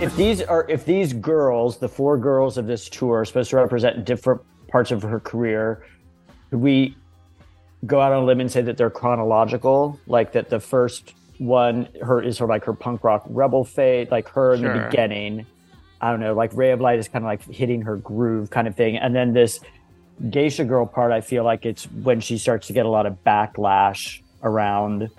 If 0.00 0.14
these 0.16 0.42
are 0.42 0.66
if 0.68 0.84
these 0.84 1.12
girls, 1.12 1.78
the 1.78 1.88
four 1.88 2.16
girls 2.18 2.58
of 2.58 2.66
this 2.66 2.88
tour, 2.88 3.20
are 3.20 3.24
supposed 3.24 3.50
to 3.50 3.56
represent 3.56 4.04
different 4.04 4.40
parts 4.68 4.90
of 4.90 5.02
her 5.02 5.20
career, 5.20 5.84
could 6.50 6.60
we 6.60 6.96
go 7.86 8.00
out 8.00 8.12
on 8.12 8.22
a 8.22 8.26
limb 8.26 8.40
and 8.40 8.50
say 8.50 8.62
that 8.62 8.76
they're 8.76 8.90
chronological? 8.90 9.98
Like 10.06 10.32
that 10.32 10.50
the 10.50 10.60
first 10.60 11.14
one, 11.38 11.88
her 12.02 12.22
is 12.22 12.36
sort 12.36 12.50
of 12.50 12.54
like 12.54 12.64
her 12.64 12.74
punk 12.74 13.02
rock 13.04 13.24
rebel 13.28 13.64
fate, 13.64 14.10
like 14.10 14.28
her 14.28 14.54
in 14.54 14.62
the 14.62 14.86
beginning. 14.88 15.46
I 16.00 16.10
don't 16.10 16.20
know, 16.20 16.34
like 16.34 16.54
Ray 16.54 16.70
of 16.70 16.80
Light 16.80 17.00
is 17.00 17.08
kind 17.08 17.24
of 17.24 17.26
like 17.26 17.42
hitting 17.44 17.82
her 17.82 17.96
groove 17.96 18.50
kind 18.50 18.68
of 18.68 18.76
thing. 18.76 18.96
And 18.96 19.14
then 19.14 19.32
this 19.32 19.58
geisha 20.30 20.64
girl 20.64 20.86
part, 20.86 21.10
I 21.10 21.20
feel 21.20 21.42
like 21.42 21.66
it's 21.66 21.84
when 21.86 22.20
she 22.20 22.38
starts 22.38 22.68
to 22.68 22.72
get 22.72 22.86
a 22.86 22.88
lot 22.88 23.06
of 23.06 23.24
backlash 23.24 24.20
around 24.44 25.10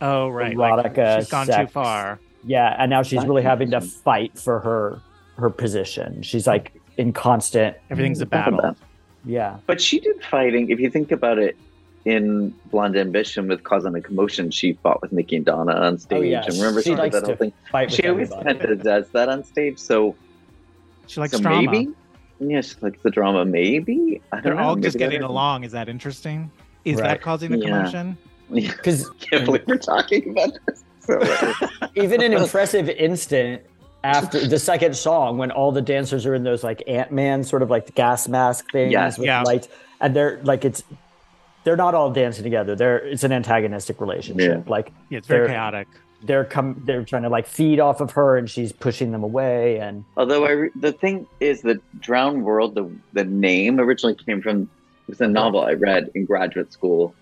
Oh, 0.00 0.28
right. 0.28 0.56
like, 0.56 0.94
Erotica, 0.94 1.18
she's 1.20 1.28
gone 1.28 1.46
too 1.46 1.66
far. 1.68 2.18
Yeah, 2.44 2.74
and 2.78 2.90
now 2.90 3.02
she's 3.02 3.20
That 3.20 3.28
really 3.28 3.42
having 3.42 3.70
to 3.70 3.80
fight 3.80 4.38
for 4.38 4.60
her 4.60 5.00
her 5.36 5.48
position. 5.50 6.22
She's 6.22 6.46
like 6.46 6.72
in 6.98 7.12
constant 7.12 7.76
Everything's 7.90 8.20
a 8.20 8.26
battle. 8.26 8.76
yeah. 9.24 9.58
But 9.66 9.80
she 9.80 9.98
did 10.00 10.22
fighting. 10.24 10.70
If 10.70 10.78
you 10.80 10.90
think 10.90 11.10
about 11.12 11.38
it, 11.38 11.56
in 12.04 12.52
Blond 12.72 12.96
Ambition 12.96 13.46
with 13.48 13.62
Causing 13.62 13.94
a 13.94 14.00
Commotion, 14.00 14.50
she 14.50 14.72
fought 14.82 15.00
with 15.00 15.12
Niki 15.12 15.36
and 15.36 15.44
Donna 15.44 15.72
on 15.72 15.98
stage. 15.98 16.18
Oh, 16.18 16.22
yeah. 16.22 16.44
And 16.44 16.54
remember 16.54 16.80
She 16.82 16.90
she 16.90 16.90
did 16.90 16.98
likes 16.98 17.14
that 17.14 17.22
whole 17.24 17.32
to 17.34 17.36
thing. 17.38 17.52
Fight 17.70 17.88
with 17.90 17.94
She 17.94 18.08
always 18.08 18.32
everybody. 18.32 18.58
kind 18.58 18.72
of 18.72 18.82
does 18.82 19.08
that 19.10 19.28
on 19.28 19.44
stage. 19.44 19.78
So, 19.78 20.16
She 21.06 21.20
likes 21.20 21.32
so 21.32 21.38
drama. 21.38 21.70
maybe, 21.70 21.92
yeah, 22.40 22.60
she 22.60 22.74
likes 22.80 22.98
the 23.02 23.10
drama. 23.10 23.44
Maybe 23.44 24.20
I 24.32 24.36
don't 24.36 24.42
They're 24.44 24.54
know. 24.56 24.62
all 24.62 24.74
Maybe 24.74 24.82
just 24.88 24.94
that 24.94 24.98
getting 24.98 25.20
is- 25.22 25.28
along. 25.28 25.62
Is 25.62 25.70
that 25.72 25.88
interesting? 25.88 26.50
Is 26.84 26.96
Right. 26.96 27.04
that 27.08 27.22
causing 27.22 27.52
the 27.52 27.58
Yeah. 27.58 27.68
commotion? 27.68 28.18
Because 28.52 29.08
can't 29.20 29.44
believe 29.46 29.62
we're 29.66 29.78
talking 29.78 30.28
about 30.30 30.58
this. 30.66 30.84
So, 31.04 31.18
uh, 31.20 31.88
even 31.96 32.22
an 32.22 32.32
impressive 32.32 32.88
instant 32.88 33.62
after 34.04 34.46
the 34.46 34.58
second 34.58 34.96
song, 34.96 35.38
when 35.38 35.50
all 35.50 35.72
the 35.72 35.82
dancers 35.82 36.26
are 36.26 36.34
in 36.34 36.42
those 36.44 36.62
like 36.64 36.82
Ant 36.86 37.12
Man 37.12 37.44
sort 37.44 37.62
of 37.62 37.70
like 37.70 37.94
gas 37.94 38.28
mask 38.28 38.70
things 38.72 38.92
Yes. 38.92 39.18
with 39.18 39.26
Yeah. 39.26 39.42
lights, 39.42 39.68
and 40.00 40.14
they're 40.14 40.40
like 40.44 40.64
it's 40.64 40.82
they're 41.64 41.76
not 41.76 41.94
all 41.94 42.10
dancing 42.10 42.42
together. 42.44 42.74
They're 42.74 42.98
it's 42.98 43.24
an 43.24 43.32
antagonistic 43.32 44.00
relationship. 44.00 44.64
Yeah. 44.66 44.70
Like 44.70 44.92
Yeah, 45.10 45.18
it's 45.18 45.26
very 45.28 45.46
They're- 45.46 45.54
chaotic. 45.54 45.88
they're 46.24 46.44
come 46.44 46.80
they're 46.84 47.04
trying 47.04 47.22
to 47.24 47.28
like 47.28 47.46
feed 47.46 47.80
off 47.80 48.00
of 48.00 48.12
her, 48.12 48.36
and 48.36 48.48
she's 48.48 48.72
pushing 48.72 49.10
them 49.12 49.22
away. 49.24 49.78
And 49.78 50.04
Although 50.16 50.44
I 50.46 50.50
re- 50.50 50.70
the 50.80 50.92
thing 50.92 51.26
is 51.40 51.62
that 51.62 51.78
Drowned 52.00 52.44
World, 52.44 52.74
the 52.76 52.88
the 53.12 53.24
name 53.24 53.78
originally 53.80 54.14
came 54.14 54.40
from 54.42 54.62
it 54.62 54.68
was 55.08 55.20
a 55.20 55.26
novel 55.28 55.60
I 55.62 55.72
read 55.72 56.10
in 56.14 56.24
graduate 56.24 56.72
school 56.72 57.12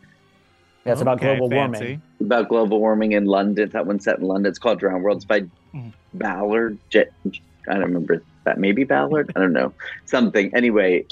yeah, 0.85 0.93
it's 0.93 1.01
about 1.03 1.21
global 1.21 1.49
fancy. 1.51 1.79
warming. 1.81 2.03
about 2.21 2.49
global 2.49 2.81
warming 2.81 3.13
in 3.13 3.27
London. 3.27 3.69
That 3.71 3.87
one's 3.87 4.05
set 4.05 4.19
in 4.19 4.25
London. 4.25 4.51
It's 4.51 4.59
called 4.59 4.79
Drowned 4.81 5.03
Worlds 5.03 5.25
It's 5.25 5.29
by 5.29 5.41
Mhm. 5.75 5.93
Ballard. 6.15 6.79
J- 6.91 7.07
I 7.69 7.75
don't 7.75 7.83
remember 7.83 8.23
that. 8.45 8.59
Maybe 8.59 8.85
Ballard. 8.85 9.31
I 9.37 9.41
don't 9.41 9.53
know. 9.53 9.73
Something. 10.07 10.55
Anyway, 10.55 11.05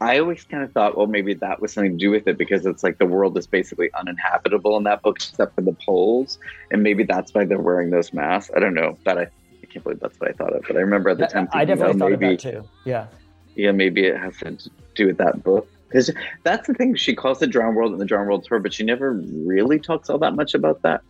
I 0.00 0.18
always 0.18 0.44
kind 0.44 0.62
of 0.62 0.72
thought, 0.72 0.96
well, 0.96 1.06
maybe 1.06 1.34
that 1.34 1.60
was 1.60 1.72
something 1.72 1.92
to 1.92 1.98
do 1.98 2.10
with 2.10 2.26
it 2.26 2.38
because 2.38 2.64
it's 2.64 2.82
like 2.82 2.98
the 2.98 3.06
world 3.06 3.36
is 3.36 3.46
basically 3.46 3.90
uninhabitable 3.94 4.76
in 4.78 4.84
that 4.84 5.02
book 5.02 5.16
except 5.16 5.54
for 5.54 5.60
the 5.62 5.74
poles, 5.84 6.38
and 6.70 6.82
maybe 6.82 7.04
that's 7.04 7.34
why 7.34 7.44
they're 7.44 7.58
wearing 7.58 7.90
those 7.90 8.12
masks. 8.14 8.50
I 8.56 8.60
don't 8.60 8.74
know, 8.74 8.96
but 9.04 9.18
I. 9.18 9.22
I 9.62 9.72
can't 9.72 9.84
believe 9.84 10.00
that's 10.00 10.18
what 10.18 10.30
I 10.30 10.32
thought 10.32 10.52
of, 10.52 10.64
but 10.66 10.74
I 10.76 10.80
remember 10.80 11.10
at 11.10 11.18
the 11.18 11.26
time 11.28 11.46
I 11.52 11.58
thinking, 11.64 11.76
definitely 11.76 11.94
oh, 11.94 11.98
thought 11.98 12.10
maybe 12.20 12.34
of 12.34 12.40
that 12.42 12.50
too. 12.52 12.64
Yeah. 12.84 13.06
yeah, 13.54 13.70
maybe 13.70 14.04
it 14.06 14.16
has 14.16 14.36
to 14.38 14.56
do 14.96 15.06
with 15.06 15.18
that 15.18 15.44
book. 15.44 15.68
Because 15.90 16.10
that's 16.44 16.66
the 16.68 16.74
thing. 16.74 16.94
She 16.94 17.14
calls 17.14 17.40
the 17.40 17.46
Drown 17.48 17.74
World 17.74 17.90
and 17.92 18.00
the 18.00 18.04
Drown 18.04 18.26
World 18.26 18.44
Tour, 18.44 18.60
but 18.60 18.72
she 18.72 18.84
never 18.84 19.12
really 19.12 19.78
talks 19.80 20.08
all 20.08 20.18
that 20.18 20.34
much 20.36 20.54
about 20.54 20.82
that 20.82 21.02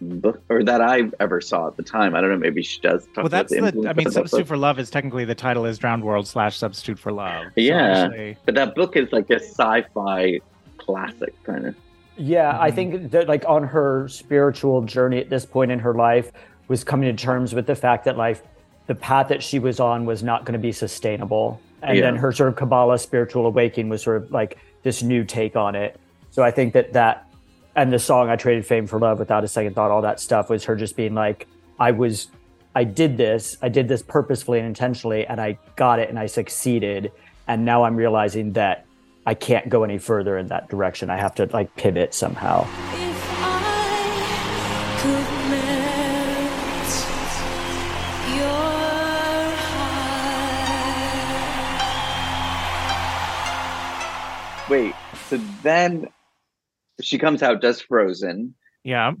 book 0.00 0.42
or 0.48 0.64
that 0.64 0.80
I 0.80 1.10
ever 1.20 1.42
saw 1.42 1.66
at 1.66 1.76
the 1.76 1.82
time. 1.82 2.14
I 2.14 2.22
don't 2.22 2.30
know. 2.30 2.38
Maybe 2.38 2.62
she 2.62 2.80
does 2.80 3.04
talk 3.14 3.26
about 3.26 3.50
it. 3.52 3.60
Well, 3.60 3.64
about 3.64 3.74
that's 3.74 3.74
the 3.76 3.80
the. 3.82 3.88
I 3.90 3.92
mean, 3.92 4.10
Substitute 4.10 4.40
book. 4.44 4.48
for 4.48 4.56
Love 4.56 4.78
is 4.78 4.88
technically 4.88 5.26
the 5.26 5.34
title 5.34 5.66
is 5.66 5.76
Drowned 5.76 6.02
World 6.02 6.26
slash 6.26 6.56
Substitute 6.56 6.98
for 6.98 7.12
Love. 7.12 7.44
So 7.48 7.60
Yeah. 7.60 8.04
actually- 8.06 8.36
But 8.46 8.54
that 8.54 8.74
book 8.74 8.96
is 8.96 9.12
like 9.12 9.28
a 9.28 9.38
sci-fi 9.38 10.40
classic 10.78 11.34
kind 11.44 11.66
of. 11.66 11.74
Yeah, 12.16 12.56
I 12.58 12.70
Mhm. 12.70 12.74
think 12.74 13.10
that 13.10 13.28
like 13.28 13.44
on 13.46 13.64
her 13.64 14.08
spiritual 14.08 14.80
journey 14.82 15.18
at 15.18 15.28
this 15.28 15.44
point 15.44 15.70
in 15.70 15.78
her 15.80 15.92
life 15.94 16.32
was 16.68 16.84
coming 16.84 17.14
to 17.14 17.22
terms 17.22 17.54
with 17.54 17.66
the 17.66 17.74
fact 17.74 18.06
that 18.06 18.16
like 18.16 18.42
the 18.86 18.94
path 18.94 19.28
that 19.28 19.42
she 19.42 19.58
was 19.58 19.78
on 19.80 20.06
was 20.06 20.22
not 20.22 20.46
going 20.46 20.54
to 20.54 20.58
be 20.58 20.72
sustainable. 20.72 21.60
And 21.82 21.96
Yeah. 21.96 22.02
then 22.04 22.16
her 22.16 22.32
sort 22.32 22.48
of 22.48 22.56
Kabbalah 22.56 22.98
spiritual 22.98 23.46
awakening 23.46 23.88
was 23.88 24.02
sort 24.02 24.16
of 24.22 24.30
like 24.30 24.58
this 24.82 25.02
new 25.02 25.24
take 25.24 25.56
on 25.56 25.74
it. 25.74 25.98
So 26.30 26.42
I 26.42 26.50
think 26.50 26.74
that 26.74 26.92
that 26.92 27.26
and 27.76 27.92
the 27.92 27.98
song 27.98 28.28
I 28.28 28.36
traded 28.36 28.66
fame 28.66 28.86
for 28.86 28.98
love 28.98 29.18
without 29.18 29.44
a 29.44 29.48
second 29.48 29.74
thought, 29.74 29.90
all 29.90 30.02
that 30.02 30.18
stuff 30.20 30.50
was 30.50 30.64
her 30.64 30.74
just 30.76 30.96
being 30.96 31.14
like, 31.14 31.46
I 31.78 31.92
was 31.92 32.28
I 32.74 32.84
did 32.84 33.16
this, 33.16 33.56
I 33.62 33.68
did 33.68 33.88
this 33.88 34.02
purposefully 34.02 34.58
and 34.58 34.66
intentionally, 34.68 35.26
and 35.26 35.40
I 35.40 35.58
got 35.76 35.98
it 35.98 36.08
and 36.08 36.18
I 36.18 36.26
succeeded. 36.26 37.10
And 37.48 37.64
now 37.64 37.82
I'm 37.84 37.96
realizing 37.96 38.52
that 38.52 38.86
I 39.26 39.34
can't 39.34 39.68
go 39.68 39.82
any 39.82 39.98
further 39.98 40.38
in 40.38 40.48
that 40.48 40.68
direction. 40.68 41.10
I 41.10 41.16
have 41.16 41.34
to 41.36 41.46
like 41.46 41.74
pivot 41.76 42.14
somehow. 42.14 42.66
Wait. 54.70 54.94
So 55.28 55.36
then 55.62 56.06
she 57.02 57.18
comes 57.18 57.42
out, 57.42 57.60
does 57.60 57.80
Frozen, 57.80 58.54
Yeah. 58.84 59.12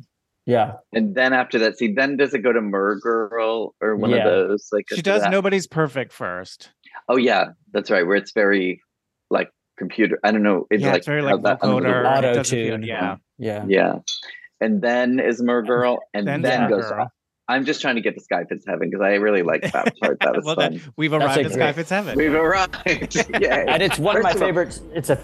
Yeah. 0.46 0.74
and 0.92 1.14
then 1.14 1.32
after 1.32 1.58
that, 1.60 1.76
see, 1.76 1.92
then 1.92 2.16
does 2.16 2.32
it 2.34 2.38
go 2.40 2.52
to 2.52 2.60
Mer 2.60 2.98
Girl 3.00 3.74
or 3.80 3.96
one 3.96 4.10
Yeah. 4.10 4.18
of 4.18 4.48
those? 4.48 4.68
Like 4.72 4.86
She 4.90 5.02
does 5.02 5.22
that? 5.22 5.30
Nobody's 5.30 5.66
Perfect 5.66 6.12
first. 6.12 6.70
Oh 7.08 7.16
yeah, 7.16 7.46
that's 7.72 7.90
right. 7.90 8.06
Where 8.06 8.16
it's 8.16 8.32
very 8.32 8.80
like 9.30 9.50
computer. 9.76 10.18
I 10.22 10.30
don't 10.32 10.42
know. 10.42 10.66
It's 10.70 10.82
yeah, 10.82 10.90
like 10.90 10.98
it's 10.98 11.06
very 11.06 11.22
like 11.22 11.42
that 11.42 11.58
under 11.62 11.80
the 11.82 11.88
vocoder. 11.88 12.04
water- 12.04 12.28
It 12.28 12.46
feel- 12.46 12.60
Auto-tune. 12.68 12.82
Yeah. 12.84 13.16
Yeah. 13.38 13.64
Yeah. 13.66 13.94
And 14.60 14.82
then 14.82 15.18
is 15.20 15.42
Mer 15.42 15.62
Girl, 15.62 15.98
and 16.14 16.26
Then 16.28 16.42
then, 16.42 16.68
goes. 16.68 16.88
Girl. 16.88 17.10
I'm 17.50 17.64
just 17.64 17.80
trying 17.80 17.96
to 17.96 18.00
get 18.00 18.14
to 18.14 18.20
Sky 18.20 18.44
Fits 18.44 18.64
Heaven 18.64 18.88
because 18.90 19.02
I 19.04 19.14
really 19.14 19.42
like 19.42 19.62
that 19.72 19.98
part. 19.98 20.20
That 20.20 20.36
was 20.36 20.44
well, 20.44 20.54
fun. 20.54 20.74
then 20.74 20.92
we've 20.96 21.12
arrived 21.12 21.40
a 21.40 21.44
at 21.46 21.52
Sky 21.52 21.72
Fits 21.72 21.90
Heaven. 21.90 22.16
We've 22.16 22.32
arrived. 22.32 22.76
yeah. 23.40 23.64
And 23.66 23.82
it's 23.82 23.98
one 23.98 24.16
of 24.16 24.22
my 24.22 24.32
First 24.32 24.42
all, 24.42 24.48
favorites. 24.48 24.82
It's 24.94 25.10
a 25.10 25.16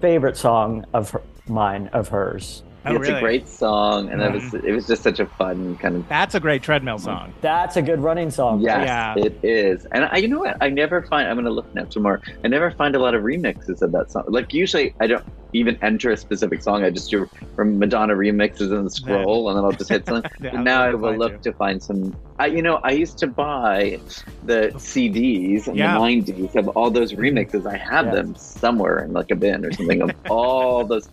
favorite 0.00 0.36
song 0.36 0.84
of 0.92 1.10
her, 1.10 1.22
mine 1.48 1.88
of 1.88 2.08
hers. 2.08 2.62
Oh, 2.86 2.94
it's 2.94 3.00
really? 3.08 3.14
a 3.14 3.20
great 3.20 3.48
song, 3.48 4.08
and 4.10 4.22
it 4.22 4.32
was 4.32 4.42
mm-hmm. 4.44 4.66
it 4.66 4.72
was 4.72 4.86
just 4.86 5.02
such 5.02 5.20
a 5.20 5.26
fun 5.26 5.76
kind 5.76 5.96
of. 5.96 6.08
That's 6.08 6.34
a 6.34 6.40
great 6.40 6.62
treadmill 6.62 6.98
song. 6.98 7.34
That's 7.42 7.76
a 7.76 7.82
good 7.82 8.00
running 8.00 8.30
song. 8.30 8.60
Yes, 8.60 8.86
Yeah. 8.86 9.14
it 9.24 9.38
is. 9.42 9.84
And 9.92 10.06
I, 10.06 10.16
you 10.16 10.28
know 10.28 10.38
what? 10.38 10.56
I 10.62 10.70
never 10.70 11.02
find. 11.02 11.28
I'm 11.28 11.36
gonna 11.36 11.50
look 11.50 11.72
now 11.74 11.84
tomorrow. 11.84 12.20
I 12.42 12.48
never 12.48 12.70
find 12.70 12.94
a 12.94 12.98
lot 12.98 13.14
of 13.14 13.22
remixes 13.22 13.82
of 13.82 13.92
that 13.92 14.10
song. 14.10 14.24
Like 14.28 14.54
usually, 14.54 14.94
I 15.00 15.06
don't 15.08 15.24
even 15.52 15.76
enter 15.82 16.10
a 16.10 16.16
specific 16.16 16.62
song. 16.62 16.84
I 16.84 16.90
just 16.90 17.10
do 17.10 17.28
from 17.54 17.78
Madonna 17.78 18.14
remixes 18.14 18.72
and 18.72 18.90
scroll, 18.90 19.48
and 19.48 19.58
then 19.58 19.64
I'll 19.64 19.72
just 19.72 19.90
hit 19.90 20.06
something. 20.06 20.30
Yeah, 20.40 20.52
But 20.52 20.60
now 20.60 20.82
I 20.82 20.88
I'll 20.90 21.16
look 21.18 21.32
you. 21.32 21.38
to 21.38 21.52
find 21.52 21.82
some. 21.82 22.16
I, 22.38 22.46
you 22.46 22.62
know, 22.62 22.76
I 22.76 22.92
used 22.92 23.18
to 23.18 23.26
buy 23.26 24.00
the 24.44 24.72
CDs 24.76 25.68
in 25.68 25.74
Yeah. 25.74 25.94
the 25.94 26.00
'90s 26.00 26.56
of 26.56 26.68
all 26.68 26.90
those 26.90 27.12
mm-hmm. 27.12 27.22
remixes. 27.22 27.66
I 27.66 27.76
have 27.76 28.06
Yeah. 28.06 28.14
them 28.14 28.34
somewhere 28.36 29.04
in 29.04 29.12
like 29.12 29.30
a 29.30 29.36
bin 29.36 29.66
or 29.66 29.72
something 29.72 30.00
of 30.02 30.12
all 30.30 30.84
those. 30.84 31.08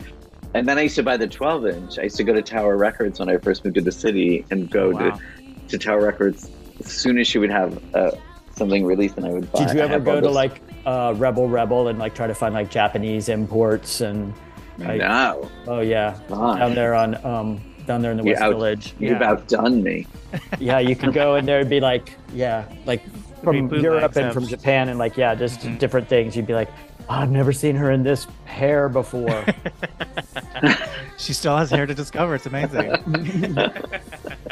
And 0.54 0.68
then 0.68 0.78
I 0.78 0.82
used 0.84 0.96
to 0.96 1.04
buy 1.04 1.18
the 1.18 1.28
12 1.28 1.68
inch. 1.68 2.00
I 2.00 2.04
used 2.04 2.18
to 2.18 2.24
go 2.24 2.34
to 2.34 2.42
Tower 2.42 2.78
Records 2.78 3.20
when 3.20 3.30
I 3.30 3.38
first 3.38 3.64
moved 3.64 3.76
to 3.76 3.82
the 3.82 3.92
city 3.92 4.46
and 4.50 4.70
go 4.70 4.88
Oh, 4.88 4.92
wow. 4.92 5.10
to, 5.12 5.68
to 5.68 5.78
Tower 5.78 6.02
Records 6.02 6.50
as 6.80 6.88
soon 6.92 7.20
as 7.20 7.28
she 7.28 7.38
would 7.38 7.50
have 7.52 7.80
uh, 7.96 8.12
something 8.56 8.86
released, 8.86 9.18
and 9.18 9.26
I 9.26 9.30
would 9.30 9.52
buy. 9.52 9.64
It. 9.64 9.68
Did 9.68 9.76
you 9.76 9.82
ever 9.82 10.00
go 10.00 10.20
to 10.22 10.30
like 10.30 10.62
uh, 10.86 11.14
Rebel 11.18 11.48
Rebel 11.50 11.90
and 11.90 12.00
like 12.00 12.16
try 12.16 12.28
to 12.28 12.34
find 12.36 12.54
like 12.54 12.70
Japanese 12.72 13.30
imports 13.30 14.02
and 14.02 14.34
like 14.80 15.00
No. 15.00 15.50
oh 15.68 15.80
yeah 15.82 16.14
Fine. 16.30 16.60
down 16.60 16.76
there 16.76 16.94
on 16.94 17.16
um 17.26 17.62
down 17.88 18.02
there 18.02 18.12
in 18.12 18.18
the 18.18 18.24
You 18.24 18.32
West 18.32 18.42
out- 18.42 18.52
Village. 18.54 18.94
You've 19.00 19.20
Yeah. 19.20 19.30
outdone 19.32 19.82
me. 19.84 20.08
Yeah, 20.60 20.80
you 20.80 20.96
could 20.96 21.14
go 21.14 21.36
and 21.36 21.48
there 21.48 21.58
would 21.60 21.70
be 21.70 21.80
like, 21.80 22.14
yeah, 22.34 22.66
like 22.86 23.02
from 23.44 23.70
Europe 23.74 24.16
and 24.18 24.34
from 24.34 24.46
Japan 24.48 24.90
and 24.90 25.00
like, 25.00 25.18
yeah, 25.18 25.34
just 25.36 25.62
Mhm. 25.62 25.80
different 25.80 26.08
things. 26.10 26.36
You'd 26.36 26.46
be 26.48 26.54
like, 26.54 26.70
"Oh, 26.70 26.87
I've 27.10 27.32
never 27.32 27.54
seen 27.54 27.76
her 27.76 27.92
in 27.92 28.04
this 28.04 28.28
hair 28.46 28.90
before. 28.90 29.46
She 31.18 31.34
still 31.34 31.58
has 31.58 31.72
hair 31.72 31.86
to 31.86 31.96
discover. 31.96 32.36
It's 32.36 32.46
amazing. 32.46 32.92
Um, 32.94 33.12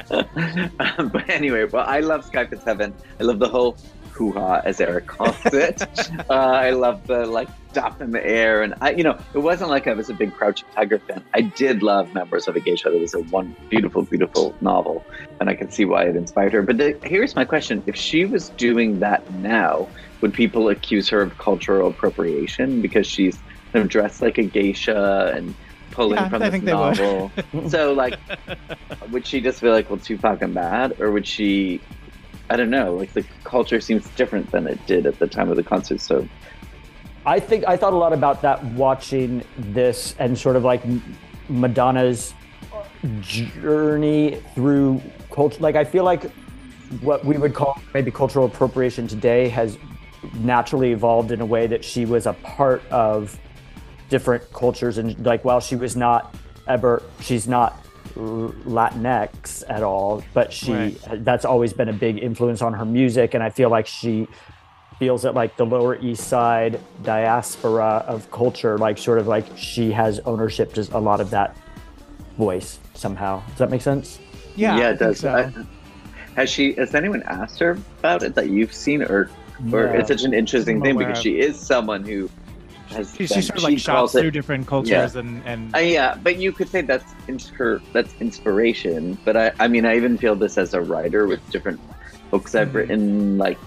but 1.12 1.30
anyway, 1.30 1.66
well, 1.66 1.86
I 1.88 2.00
love 2.00 2.26
Sky 2.26 2.48
Heaven. 2.66 2.94
I 3.20 3.24
love 3.24 3.38
the 3.38 3.48
whole 3.48 3.78
hoo 4.12 4.32
ha, 4.32 4.62
as 4.66 4.82
Eric 4.82 5.06
calls 5.06 5.38
it. 5.46 5.82
uh, 6.30 6.34
I 6.34 6.72
love 6.72 7.06
the 7.06 7.28
like 7.28 7.50
stuff 7.70 8.02
in 8.02 8.12
the 8.12 8.26
air, 8.26 8.64
and 8.64 8.74
I, 8.82 8.92
you 8.92 9.04
know, 9.04 9.18
it 9.36 9.40
wasn't 9.40 9.70
like 9.70 9.88
I 9.88 9.94
was 9.94 10.10
a 10.10 10.14
big 10.14 10.34
Crouching 10.34 10.68
Tiger 10.74 10.98
fan. 11.00 11.24
I 11.36 11.42
did 11.42 11.84
love 11.84 12.12
Memoirs 12.16 12.48
of 12.48 12.56
a 12.56 12.60
Geisha. 12.60 12.90
That 12.90 13.00
was 13.00 13.14
a 13.14 13.22
one 13.24 13.56
beautiful, 13.70 14.02
beautiful 14.02 14.56
novel, 14.62 15.06
and 15.40 15.50
I 15.50 15.56
can 15.56 15.70
see 15.70 15.86
why 15.86 16.06
it 16.06 16.16
inspired 16.16 16.54
her. 16.54 16.64
But 16.64 16.78
the, 16.80 16.98
here's 17.04 17.36
my 17.36 17.46
question: 17.46 17.84
If 17.86 17.96
she 17.96 18.26
was 18.26 18.50
doing 18.50 19.00
that 19.02 19.30
now, 19.36 19.88
would 20.22 20.34
people 20.34 20.70
accuse 20.70 21.10
her 21.10 21.22
of 21.22 21.38
cultural 21.38 21.90
appropriation 21.90 22.82
because 22.82 23.06
she's 23.08 23.38
kind 23.74 23.84
of 23.84 23.90
dressed 23.90 24.22
like 24.22 24.38
a 24.38 24.44
geisha 24.44 25.34
and 25.36 25.54
pulling 25.92 26.18
Yeah, 26.18 26.30
from 26.30 26.42
I 26.42 26.46
this 26.50 26.52
think 26.52 26.66
they 26.66 26.74
would. 26.74 26.98
novel? 26.98 27.32
so, 27.70 27.94
like, 27.94 28.18
would 29.12 29.26
she 29.26 29.42
just 29.42 29.62
be 29.62 29.70
like, 29.70 29.90
well, 29.90 30.00
too 30.00 30.18
fucking 30.18 30.54
bad? 30.54 31.00
Or 31.00 31.12
would 31.12 31.28
she, 31.28 31.82
I 32.50 32.56
don't 32.56 32.70
know, 32.70 32.96
like 32.96 33.14
the 33.14 33.24
culture 33.44 33.80
seems 33.82 34.08
different 34.12 34.52
than 34.52 34.68
it 34.68 34.86
did 34.88 35.06
at 35.06 35.20
the 35.20 35.28
time 35.28 35.50
of 35.50 35.56
the 35.58 35.64
concert. 35.64 36.00
So, 36.02 36.28
I 37.26 37.40
think 37.40 37.68
I 37.68 37.76
thought 37.76 37.94
a 37.94 37.98
lot 37.98 38.14
about 38.14 38.42
that 38.44 38.64
watching 38.64 39.44
this 39.58 40.16
and 40.20 40.38
sort 40.38 40.56
of 40.56 40.64
like 40.64 40.84
Madonna's 41.50 42.34
journey 43.22 44.42
through 44.54 45.02
culture. 45.32 45.60
Like, 45.60 45.76
I 45.76 45.84
feel 45.84 46.04
like 46.04 46.30
what 47.02 47.26
we 47.26 47.38
would 47.38 47.54
call 47.54 47.82
maybe 47.94 48.12
cultural 48.12 48.46
appropriation 48.46 49.08
today 49.08 49.50
has 49.50 49.78
naturally 50.36 50.92
evolved 50.92 51.32
in 51.32 51.42
a 51.42 51.46
way 51.46 51.68
that 51.68 51.84
she 51.86 52.06
was 52.06 52.26
a 52.26 52.34
part 52.34 52.82
of 52.92 53.40
different 54.10 54.52
cultures. 54.54 54.98
And 54.98 55.18
like, 55.26 55.44
while 55.46 55.60
she 55.60 55.76
was 55.76 55.96
not 55.96 56.36
ever, 56.68 57.02
she's 57.22 57.48
not 57.48 57.84
Latinx 58.16 59.64
at 59.68 59.84
all, 59.84 60.24
but 60.34 60.52
she 60.54 60.74
Right. 60.74 60.98
that's 61.26 61.46
always 61.46 61.74
been 61.74 61.90
a 61.90 61.94
big 61.94 62.18
influence 62.20 62.62
on 62.62 62.74
her 62.74 62.86
music. 62.86 63.34
And 63.34 63.44
I 63.44 63.50
feel 63.50 63.70
like 63.70 63.88
she 63.88 64.28
feels 65.00 65.24
that 65.24 65.34
like 65.34 65.58
the 65.58 65.66
Lower 65.66 65.96
East 66.00 66.28
Side 66.28 66.80
diaspora 67.04 68.04
of 68.08 68.30
culture, 68.32 68.78
like 68.78 68.98
sort 68.98 69.20
of 69.20 69.28
like 69.28 69.46
she 69.56 69.92
has 69.92 70.20
ownership 70.22 70.74
to 70.74 70.88
a 70.94 71.00
lot 71.00 71.20
of 71.20 71.30
that 71.32 71.56
voice 72.38 72.80
somehow. 72.94 73.42
Does 73.50 73.58
that 73.58 73.70
make 73.70 73.82
sense? 73.82 74.20
Yeah, 74.56 74.78
yeah, 74.78 74.84
it 74.92 75.00
think 75.00 75.00
does. 75.00 75.20
so. 75.20 75.34
I- 75.34 75.52
has 76.40 76.50
she, 76.50 76.74
has 76.74 76.94
anyone 76.94 77.24
asked 77.28 77.60
her 77.60 77.78
about 78.00 78.22
it 78.24 78.36
that 78.36 78.50
you've 78.50 78.74
seen? 78.74 79.02
Or, 79.02 79.30
or 79.72 79.84
Yeah. 79.86 79.94
it's 80.00 80.08
such 80.10 80.24
an 80.24 80.34
interesting 80.34 80.78
I'm 80.78 80.84
thing 80.84 80.98
because 80.98 81.18
of- 81.18 81.24
she 81.24 81.40
is 81.40 81.60
someone 81.60 82.04
who 82.04 82.30
has. 82.90 83.12
she, 83.12 83.20
been- 83.20 83.28
she 83.28 83.42
sort 83.42 83.58
of 83.58 83.64
like 83.64 83.80
shops 83.80 83.86
calls 83.98 84.12
through 84.14 84.32
different 84.32 84.68
cultures 84.68 85.16
and 85.16 85.42
and 85.46 85.76
Uh, 85.76 85.80
yeah, 85.80 86.16
but 86.22 86.38
you 86.38 86.52
could 86.52 86.70
say 86.70 86.82
that's 86.82 87.14
ins- 87.28 87.50
her 87.50 87.82
that's 87.94 88.14
inspiration. 88.20 89.18
But 89.26 89.38
I, 89.38 89.52
I 89.60 89.68
mean, 89.68 89.86
I 89.86 89.96
even 89.96 90.18
feel 90.18 90.36
this 90.36 90.58
as 90.58 90.74
a 90.74 90.82
writer 90.82 91.28
with 91.28 91.48
different 91.52 91.80
books 92.32 92.54
I've 92.56 92.70
Mhm. 92.70 92.74
written. 92.74 93.38
Like, 93.38 93.58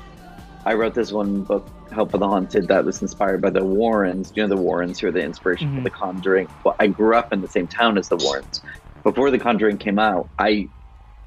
I 0.66 0.74
wrote 0.74 0.94
this 0.94 1.12
one 1.12 1.42
book, 1.42 1.66
Help 1.90 2.10
for 2.10 2.18
the 2.18 2.28
Haunted, 2.28 2.68
that 2.68 2.84
was 2.84 3.00
inspired 3.00 3.40
by 3.40 3.50
the 3.50 3.64
Warrens. 3.64 4.32
You 4.34 4.42
know, 4.42 4.54
the 4.54 4.60
Warrens 4.60 4.98
who 5.00 5.08
are 5.08 5.12
the 5.12 5.22
inspiration 5.22 5.70
Mhm. 5.70 5.76
for 5.76 5.82
The 5.82 5.90
Conjuring. 5.90 6.48
Well, 6.64 6.76
I 6.78 6.88
grew 6.88 7.14
up 7.16 7.32
in 7.32 7.40
the 7.40 7.48
same 7.48 7.66
town 7.66 7.96
as 7.96 8.08
the 8.08 8.16
Warrens. 8.16 8.60
Before 9.02 9.30
The 9.30 9.38
Conjuring 9.38 9.78
came 9.78 9.98
out, 9.98 10.28
I 10.38 10.68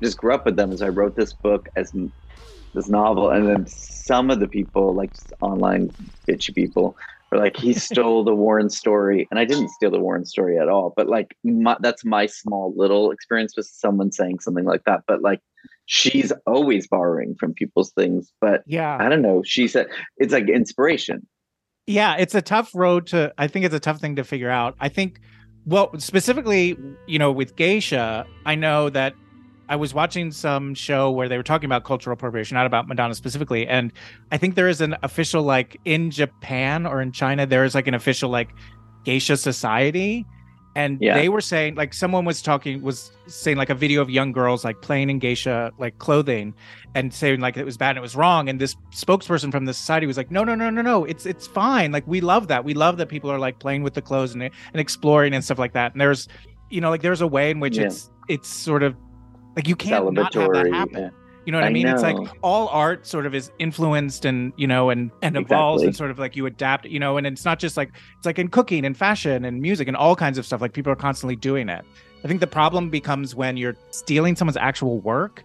just 0.04 0.18
grew 0.18 0.34
up 0.34 0.46
with 0.46 0.56
them 0.56 0.72
as 0.72 0.82
I 0.82 0.90
wrote 0.90 1.16
this 1.16 1.34
book 1.34 1.68
as 1.76 1.92
n- 1.96 2.12
this 2.74 2.90
novel, 2.90 3.30
and 3.30 3.48
then 3.48 3.68
some 3.68 4.30
of 4.30 4.40
the 4.40 4.48
people, 4.48 4.94
like 4.94 5.12
online 5.42 5.90
bitchy 6.28 6.54
people, 6.54 6.98
were 7.32 7.38
like, 7.38 7.58
"He 7.58 7.74
stole 7.88 8.24
the 8.24 8.36
Warren 8.36 8.70
story," 8.70 9.28
and 9.32 9.40
I 9.40 9.46
didn't 9.46 9.70
steal 9.70 9.92
the 9.92 10.00
Warren 10.00 10.26
story 10.26 10.58
at 10.58 10.70
all. 10.70 10.94
But 10.96 11.08
like, 11.08 11.36
my, 11.44 11.78
that's 11.80 12.04
my 12.06 12.26
small 12.26 12.74
little 12.76 13.12
experience 13.12 13.56
with 13.56 13.66
someone 13.68 14.12
saying 14.12 14.40
something 14.40 14.66
like 14.66 14.84
that. 14.86 15.04
But 15.08 15.22
like, 15.22 15.42
she's 15.86 16.32
always 16.48 16.88
borrowing 16.88 17.36
from 17.36 17.54
people's 17.54 17.92
things. 17.92 18.32
But 18.42 18.64
yeah, 18.66 18.98
I 19.00 19.10
don't 19.10 19.22
know. 19.22 19.44
She 19.46 19.68
said 19.68 19.88
it's 20.18 20.34
like 20.34 20.50
inspiration. 20.50 21.28
yeah 21.88 22.16
it's 22.18 22.36
a 22.36 22.42
tough 22.42 22.70
road 22.76 23.08
to 23.08 23.34
i 23.40 23.48
think 23.48 23.66
it's 23.66 23.74
a 23.74 23.80
tough 23.80 24.00
thing 24.00 24.16
to 24.16 24.24
figure 24.24 24.52
out 24.52 24.76
i 24.80 24.88
think 24.88 25.20
well 25.66 25.90
specifically 25.98 26.78
you 27.08 27.18
know 27.18 27.32
with 27.32 27.56
geisha 27.56 28.24
i 28.46 28.54
know 28.54 28.88
that 28.90 29.14
i 29.72 29.76
was 29.76 29.94
watching 29.94 30.32
some 30.32 30.76
show 30.76 31.10
where 31.10 31.28
they 31.30 31.38
were 31.38 31.44
talking 31.52 31.66
about 31.72 31.84
cultural 31.92 32.14
appropriation 32.14 32.56
not 32.56 32.66
about 32.72 32.88
madonna 32.88 33.16
specifically 33.16 33.64
and 33.68 33.92
i 34.32 34.38
think 34.38 34.56
there 34.56 34.68
is 34.70 34.82
an 34.82 34.94
official 35.02 35.42
like 35.44 35.80
in 35.86 36.12
japan 36.12 36.86
or 36.86 37.02
in 37.02 37.12
china 37.12 37.46
there 37.46 37.64
is 37.66 37.74
like 37.74 37.88
an 37.88 37.94
official 37.96 38.30
like 38.30 38.50
geisha 39.06 39.36
society 39.38 40.26
and 40.76 41.00
Yeah. 41.02 41.16
they 41.16 41.28
were 41.28 41.42
saying 41.42 41.76
like 41.76 41.94
someone 41.94 42.24
was 42.24 42.42
talking 42.42 42.82
was 42.82 43.12
saying 43.28 43.58
like 43.58 43.70
a 43.70 43.76
video 43.76 44.02
of 44.02 44.10
young 44.10 44.32
girls 44.32 44.64
like 44.64 44.82
playing 44.82 45.10
in 45.10 45.20
geisha 45.20 45.72
like 45.84 45.98
clothing 46.00 46.54
and 46.96 47.14
saying 47.14 47.42
like 47.42 47.58
it 47.58 47.66
was 47.66 47.78
bad 47.78 47.90
and 47.92 47.98
it 47.98 48.02
was 48.10 48.16
wrong 48.16 48.48
and 48.50 48.60
this 48.60 48.76
spokesperson 48.94 49.52
from 49.52 49.66
the 49.66 49.74
society 49.74 50.06
was 50.08 50.16
like 50.18 50.32
no 50.32 50.44
no 50.46 50.56
no 50.56 50.70
no 50.70 50.82
no 50.82 51.04
it's 51.06 51.26
it's 51.26 51.46
fine 51.48 51.92
like 51.92 52.06
we 52.08 52.22
love 52.22 52.48
that 52.48 52.64
we 52.64 52.74
love 52.74 52.96
that 52.98 53.10
people 53.10 53.30
are 53.30 53.40
like 53.40 53.60
playing 53.60 53.84
with 53.84 53.94
the 53.96 54.02
clothes 54.02 54.34
and, 54.34 54.44
and 54.44 54.52
exploring 54.88 55.34
and 55.34 55.44
stuff 55.44 55.60
like 55.60 55.74
that 55.74 55.92
and 55.94 56.00
there's 56.00 56.28
you 56.70 56.80
know 56.80 56.90
like 56.90 57.02
there's 57.02 57.22
a 57.22 57.28
way 57.28 57.52
in 57.52 57.60
which 57.60 57.78
Yeah. 57.78 57.88
it's 57.88 58.10
it's 58.30 58.48
sort 58.48 58.82
of 58.84 58.96
like 59.56 59.68
you 59.68 59.76
can't 59.76 60.12
not 60.14 60.34
have 60.34 60.52
that 60.54 60.72
happen 60.72 61.02
yeah. 61.02 61.10
you 61.46 61.52
know 61.52 61.58
what 61.58 61.66
I, 61.66 61.68
I 61.68 61.74
mean? 61.74 61.88
It's 61.88 62.04
like 62.04 62.18
all 62.42 62.68
art 62.70 63.06
sort 63.08 63.26
of 63.26 63.34
is 63.34 63.52
influenced 63.60 64.26
and 64.26 64.54
you 64.58 64.68
know 64.68 64.90
and 64.90 65.12
and 65.22 65.36
evolves 65.38 65.82
Exactly. 65.82 65.88
and 65.88 65.96
sort 65.96 66.12
of 66.12 66.20
like 66.20 66.36
you 66.36 66.46
adapt, 66.46 66.86
you 66.86 67.00
know, 67.00 67.18
and 67.18 67.26
it's 67.28 67.46
not 67.46 67.60
just 67.60 67.78
like 67.78 67.90
it's 68.18 68.26
like 68.26 68.40
in 68.40 68.48
cooking 68.48 68.86
and 68.86 68.96
fashion 68.96 69.46
and 69.46 69.62
music 69.62 69.88
and 69.88 69.98
all 69.98 70.16
kinds 70.16 70.38
of 70.38 70.46
stuff. 70.46 70.62
Like 70.62 70.74
people 70.74 70.92
are 70.92 70.96
constantly 70.96 71.36
doing 71.36 71.68
it. 71.70 71.84
I 72.24 72.28
think 72.28 72.40
the 72.40 72.48
problem 72.48 72.90
becomes 72.90 73.34
when 73.34 73.58
you're 73.58 73.76
stealing 73.90 74.36
someone's 74.36 74.58
actual 74.58 75.00
work. 75.00 75.44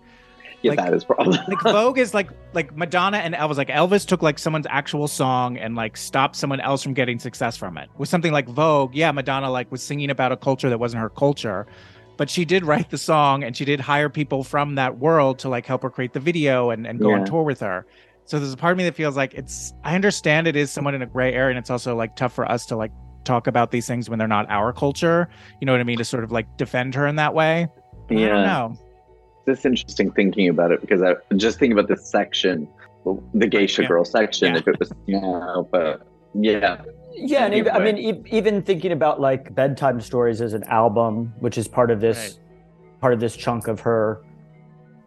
Yeah, 0.63 0.71
Like- 0.73 0.79
that 0.81 0.95
is 0.95 1.05
problem. 1.05 1.39
Like 1.49 1.63
Vogue 1.63 1.99
is 1.99 2.13
like 2.13 2.31
like 2.53 2.77
Madonna 2.77 3.19
and 3.19 3.35
Elvis. 3.35 3.57
Like 3.57 3.69
Elvis 3.69 4.07
took 4.07 4.23
like 4.23 4.39
someone's 4.39 4.67
actual 4.69 5.09
song 5.09 5.57
and 5.57 5.75
like 5.77 5.97
stopped 5.97 6.37
someone 6.37 6.61
else 6.61 6.83
from 6.83 6.93
getting 6.95 7.19
success 7.19 7.57
from 7.57 7.79
it. 7.79 7.89
With 7.97 8.09
something 8.09 8.33
like 8.33 8.49
Vogue, 8.49 8.95
yeah, 8.95 9.11
Madonna 9.13 9.51
like 9.51 9.71
was 9.71 9.83
singing 9.83 10.11
about 10.11 10.33
a 10.33 10.37
culture 10.37 10.69
that 10.69 10.79
wasn't 10.79 11.03
her 11.03 11.11
culture, 11.11 11.67
but 12.17 12.31
she 12.31 12.45
did 12.45 12.65
write 12.65 12.91
the 12.91 12.99
song 12.99 13.45
and 13.45 13.57
she 13.57 13.65
did 13.65 13.81
hire 13.81 14.09
people 14.09 14.45
from 14.45 14.75
that 14.77 14.99
world 14.99 15.39
to 15.41 15.49
like 15.49 15.67
help 15.67 15.83
her 15.83 15.91
create 15.91 16.13
the 16.13 16.21
video 16.21 16.71
and, 16.71 16.87
and 16.87 16.99
go 17.01 17.13
on 17.13 17.25
tour 17.25 17.43
with 17.43 17.61
her. 17.61 17.87
So 18.25 18.39
there's 18.39 18.53
a 18.53 18.57
part 18.57 18.73
of 18.73 18.79
me 18.79 18.85
that 18.85 18.95
feels 18.95 19.17
like 19.17 19.35
it's 19.35 19.73
I 19.85 19.95
understand 19.95 20.49
it 20.49 20.57
is 20.57 20.71
somewhat 20.71 20.95
in 20.95 21.03
a 21.03 21.07
gray 21.07 21.33
area 21.33 21.51
and 21.51 21.59
it's 21.59 21.71
also 21.71 21.95
like 21.95 22.17
tough 22.17 22.33
for 22.33 22.51
us 22.51 22.67
to 22.67 22.77
like 22.77 22.91
talk 23.25 23.47
about 23.47 23.71
these 23.71 23.87
things 23.87 24.09
when 24.11 24.19
they're 24.19 24.27
not 24.29 24.51
our 24.51 24.73
culture. 24.73 25.29
You 25.61 25.67
know 25.67 25.73
what 25.73 25.81
I 25.81 25.85
mean? 25.85 25.99
To 25.99 26.05
sort 26.05 26.25
of 26.25 26.33
like 26.33 26.57
defend 26.57 26.95
her 26.95 27.07
in 27.07 27.17
that 27.17 27.35
way. 27.35 27.69
I 28.11 28.15
don't 28.15 28.19
yeah. 28.19 28.43
know. 28.43 28.79
This 29.45 29.65
interesting 29.65 30.11
thinking 30.13 30.49
about 30.49 30.73
it 30.73 30.81
because 30.81 31.03
I 31.03 31.15
just 31.37 31.59
think 31.59 31.73
about 31.73 31.87
this 31.87 32.09
section, 32.09 32.69
the 33.35 33.47
geisha 33.47 33.83
Yeah. 33.83 33.89
girl 33.89 34.05
section. 34.05 34.55
Yeah. 34.55 34.59
If 34.59 34.69
it 34.69 34.79
was 34.81 34.93
now, 35.07 35.69
but 35.71 36.07
yeah, 36.35 36.83
Yeah, 37.17 37.47
and 37.47 37.55
even, 37.55 37.73
I 37.73 37.79
mean, 37.79 37.99
e- 37.99 38.23
even 38.31 38.63
thinking 38.63 38.93
about 38.93 39.21
like 39.21 39.55
bedtime 39.55 40.01
stories 40.01 40.41
as 40.41 40.53
an 40.53 40.65
album, 40.65 41.33
which 41.41 41.57
is 41.59 41.67
part 41.67 41.91
of 41.91 42.01
this, 42.01 42.39
part 43.01 43.13
of 43.15 43.21
this 43.21 43.37
chunk 43.37 43.69
of 43.69 43.81
her 43.81 44.23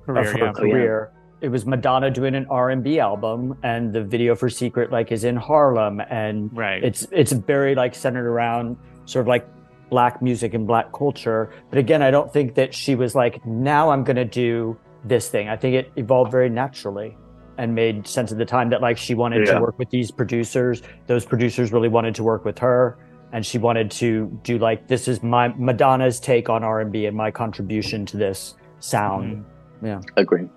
Career, 0.05 0.21
of 0.21 0.27
her 0.33 0.37
yeah. 0.37 0.53
Oh, 0.57 0.63
yeah. 0.65 1.05
It 1.41 1.49
was 1.49 1.65
Madonna 1.65 2.09
doing 2.11 2.35
an 2.35 2.47
R 2.49 2.69
and 2.71 2.83
B 2.83 2.99
album, 2.99 3.57
and 3.63 3.93
the 3.93 4.03
video 4.03 4.35
for 4.35 4.49
Secret 4.49 4.91
like 4.91 5.11
is 5.11 5.23
in 5.23 5.35
Harlem, 5.37 6.01
and 6.09 6.49
Right. 6.57 6.83
it's 6.83 7.07
it's 7.11 7.31
very 7.31 7.75
like 7.75 7.95
centered 7.95 8.27
around 8.27 8.75
sort 9.05 9.21
of 9.21 9.27
like 9.27 9.47
black 9.89 10.21
music 10.21 10.53
and 10.53 10.67
black 10.67 10.91
culture. 10.91 11.51
But 11.69 11.79
again, 11.79 12.01
I 12.01 12.11
don't 12.11 12.31
think 12.33 12.55
that 12.55 12.73
she 12.73 12.95
was 12.95 13.15
like, 13.15 13.43
now 13.45 13.89
I'm 13.89 14.03
going 14.03 14.17
to 14.17 14.25
do 14.25 14.77
this 15.05 15.29
thing. 15.29 15.47
I 15.49 15.55
think 15.55 15.75
it 15.75 15.91
evolved 15.95 16.31
very 16.31 16.49
naturally 16.49 17.17
and 17.59 17.75
made 17.75 18.07
sense 18.07 18.31
at 18.31 18.37
the 18.37 18.45
time 18.45 18.69
that 18.69 18.81
like 18.81 18.97
she 18.97 19.13
wanted 19.13 19.45
Yeah. 19.45 19.55
to 19.55 19.61
work 19.61 19.77
with 19.77 19.89
these 19.89 20.09
producers. 20.11 20.81
Those 21.07 21.25
producers 21.25 21.71
really 21.73 21.89
wanted 21.89 22.15
to 22.15 22.23
work 22.23 22.45
with 22.45 22.57
her. 22.59 22.97
And 23.31 23.45
she 23.45 23.57
wanted 23.59 23.91
to 23.91 24.25
do 24.43 24.57
like 24.57 24.87
this 24.87 25.07
is 25.07 25.21
my 25.21 25.49
Madonna's 25.49 26.19
take 26.19 26.49
on 26.49 26.63
R 26.63 26.79
and 26.79 26.91
B 26.91 27.05
and 27.05 27.15
my 27.15 27.29
contribution 27.29 28.05
to 28.07 28.17
this 28.17 28.55
sound. 28.79 29.45
Mhm. 29.83 30.03
agree. 30.17 30.49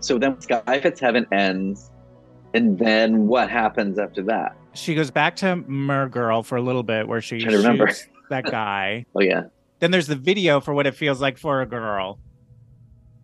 So 0.00 0.18
then 0.18 0.40
Sky 0.40 0.80
Fits 0.80 1.00
Heaven 1.00 1.26
ends, 1.32 1.90
and 2.54 2.78
then 2.78 3.26
what 3.28 3.48
happens 3.50 3.98
after 3.98 4.22
that? 4.24 4.54
she 4.74 4.94
goes 4.94 5.10
back 5.10 5.34
to 5.34 5.56
Mergirl 5.68 6.44
for 6.44 6.54
a 6.56 6.62
little 6.62 6.84
bit 6.84 7.08
where 7.08 7.20
she 7.20 7.38
Trying 7.40 7.52
to 7.52 7.56
remember. 7.58 7.88
shoots 7.88 8.06
that 8.30 8.44
guy. 8.44 9.04
Oh 9.16 9.20
yeah. 9.22 9.44
Then 9.80 9.90
there's 9.90 10.06
the 10.06 10.14
video 10.16 10.60
for 10.60 10.72
what 10.74 10.86
it 10.86 10.94
feels 10.94 11.20
like 11.20 11.38
for 11.38 11.62
a 11.62 11.66
girl. 11.66 12.18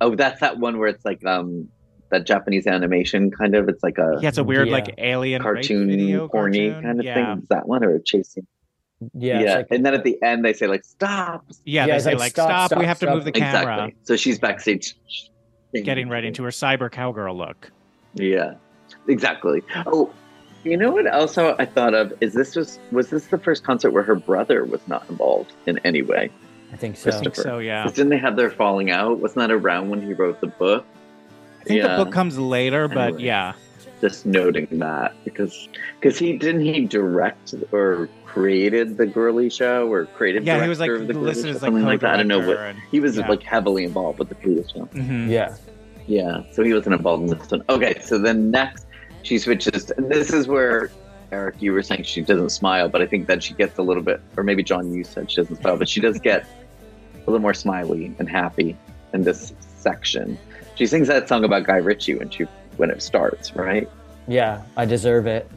Oh, 0.00 0.14
that's 0.16 0.40
that 0.40 0.58
one 0.58 0.78
where 0.78 0.88
it's 0.88 1.04
like 1.04 1.24
um 1.26 1.68
that 2.14 2.26
Japanese 2.26 2.66
animation 2.66 3.30
kind 3.30 3.54
of. 3.54 3.68
It's 3.68 3.82
like 3.82 3.98
a 3.98 4.18
Yeah, 4.20 4.28
it's 4.28 4.38
a 4.38 4.44
weird 4.44 4.68
Yeah. 4.68 4.74
like 4.74 4.94
alien 4.98 5.42
rape 5.42 5.54
cartoon, 5.54 5.88
video 5.88 6.28
corny 6.28 6.70
cartoon. 6.70 6.82
kind 6.82 7.00
of 7.00 7.04
yeah. 7.06 7.14
thing. 7.34 7.42
Is 7.42 7.48
that 7.48 7.66
one 7.68 7.84
or 7.84 7.98
chasing? 7.98 8.46
Yeah, 9.12 9.40
Yeah, 9.40 9.54
like- 9.56 9.66
and 9.70 9.84
then 9.84 9.92
at 9.94 10.04
the 10.04 10.22
end 10.22 10.44
they 10.44 10.52
say 10.52 10.66
like 10.66 10.84
stop. 10.84 11.44
Yeah, 11.64 11.86
Yeah, 11.86 11.94
they 11.94 12.00
say 12.00 12.10
like, 12.12 12.18
like, 12.20 12.32
"Stop, 12.32 12.48
stop, 12.48 12.66
stop, 12.68 12.78
we 12.78 12.86
have 12.86 12.98
to 13.00 13.06
stop." 13.06 13.14
move 13.16 13.24
the 13.24 13.32
camera. 13.32 13.60
Exactly. 13.86 13.96
So 14.04 14.16
she's 14.16 14.38
backstage, 14.38 14.94
Getting 15.74 16.08
ready 16.08 16.28
into 16.28 16.44
her 16.44 16.50
cyber 16.50 16.90
cowgirl 16.90 17.36
look. 17.36 17.70
Yeah, 18.14 18.54
exactly. 19.08 19.60
Oh, 19.86 20.12
you 20.62 20.76
know 20.76 20.92
what? 20.92 21.06
else 21.12 21.36
I 21.36 21.64
thought 21.64 21.94
of 21.94 22.12
is 22.20 22.32
this 22.32 22.54
was 22.54 22.78
was 22.92 23.10
this 23.10 23.26
the 23.26 23.38
first 23.38 23.64
concert 23.64 23.90
where 23.90 24.04
her 24.04 24.14
brother 24.14 24.64
was 24.64 24.80
not 24.86 25.04
involved 25.10 25.52
in 25.66 25.78
any 25.84 26.02
way? 26.02 26.30
I 26.72 26.76
think 26.76 26.96
so. 26.96 27.10
I 27.10 27.12
think 27.14 27.34
so, 27.34 27.58
yeah. 27.58 27.82
'Cause 27.82 27.92
Didn't 27.94 28.10
they 28.10 28.18
have 28.18 28.36
their 28.36 28.50
falling 28.50 28.90
out? 28.90 29.18
Wasn't 29.18 29.38
that 29.38 29.50
around 29.50 29.90
when 29.90 30.00
he 30.00 30.12
wrote 30.12 30.40
the 30.40 30.46
book? 30.46 30.84
I 31.64 31.68
think 31.68 31.82
Yeah. 31.82 31.96
the 31.96 32.04
book 32.04 32.12
comes 32.12 32.38
later, 32.38 32.88
but 32.88 32.98
Anyway. 33.14 33.22
yeah. 33.22 33.52
Just 34.00 34.26
noting 34.26 34.66
that 34.72 35.14
because 35.24 35.68
because 35.98 36.18
he 36.18 36.36
didn't 36.36 36.60
he 36.60 36.84
direct 36.84 37.54
or 37.72 38.08
created 38.26 38.98
the 38.98 39.06
girly 39.06 39.48
show 39.48 39.90
or 39.90 40.04
creative 40.06 40.44
Yeah, 40.44 40.62
he 40.62 40.68
was 40.68 40.78
like 40.80 40.90
of 40.90 41.06
the 41.06 41.14
girly 41.14 41.26
listed 41.26 41.44
show, 41.50 41.56
as 41.56 41.62
like 41.62 41.72
like 41.72 42.00
that. 42.00 42.14
I 42.14 42.16
don't 42.18 42.28
know 42.28 42.40
what 42.46 42.58
and- 42.58 42.78
he 42.90 43.00
was 43.00 43.16
yeah. 43.16 43.26
like 43.28 43.42
heavily 43.42 43.84
involved 43.84 44.18
with 44.18 44.28
the 44.28 44.34
previous 44.34 44.70
show. 44.70 44.86
Mhm. 44.94 45.28
Yeah. 45.30 45.54
Yeah, 46.06 46.42
so 46.52 46.62
he 46.62 46.74
wasn't 46.74 46.96
involved 46.96 47.22
in 47.30 47.38
this 47.38 47.50
one. 47.50 47.62
Okay, 47.70 47.94
so 48.02 48.18
then 48.18 48.50
next 48.50 48.84
she 49.22 49.38
switches. 49.38 49.90
And 49.92 50.10
this 50.10 50.30
is 50.34 50.46
where 50.46 50.90
Eric, 51.32 51.54
you 51.60 51.72
were 51.72 51.82
saying 51.82 52.02
she 52.02 52.20
doesn't 52.20 52.50
smile, 52.50 52.90
but 52.90 53.00
I 53.00 53.06
think 53.06 53.26
that 53.28 53.42
she 53.42 53.54
gets 53.54 53.78
a 53.78 53.82
little 53.82 54.02
bit, 54.02 54.20
or 54.36 54.42
maybe 54.44 54.62
John, 54.62 54.92
you 54.92 55.02
said 55.04 55.30
she 55.30 55.36
doesn't 55.40 55.56
smile, 55.56 55.78
but 55.78 55.88
she 55.88 56.00
does 56.02 56.18
get 56.18 56.44
a 57.14 57.30
little 57.30 57.40
more 57.40 57.54
smiley 57.54 58.14
and 58.18 58.28
happy 58.28 58.76
in 59.14 59.22
this 59.22 59.54
section. 59.78 60.36
She 60.74 60.86
sings 60.86 61.08
that 61.08 61.28
song 61.28 61.44
about 61.44 61.64
Guy 61.64 61.76
Ritchie 61.76 62.16
when 62.16 62.30
she 62.30 62.44
when 62.76 62.90
it 62.90 63.02
starts, 63.02 63.54
right? 63.54 63.88
Yeah, 64.26 64.62
I 64.76 64.84
deserve 64.84 65.26
it. 65.26 65.48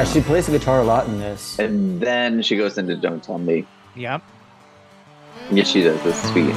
Yeah, 0.00 0.06
she 0.06 0.22
plays 0.22 0.46
the 0.46 0.52
guitar 0.52 0.80
a 0.80 0.84
lot 0.84 1.06
in 1.08 1.18
this. 1.18 1.58
And 1.58 2.00
then 2.00 2.40
she 2.40 2.56
goes 2.56 2.78
into 2.78 2.96
Don't 2.96 3.22
Tell 3.22 3.36
Me. 3.36 3.66
Yep. 3.96 4.22
Yes, 5.50 5.68
she 5.68 5.82
does. 5.82 6.00
It's 6.06 6.22
sweet. 6.30 6.54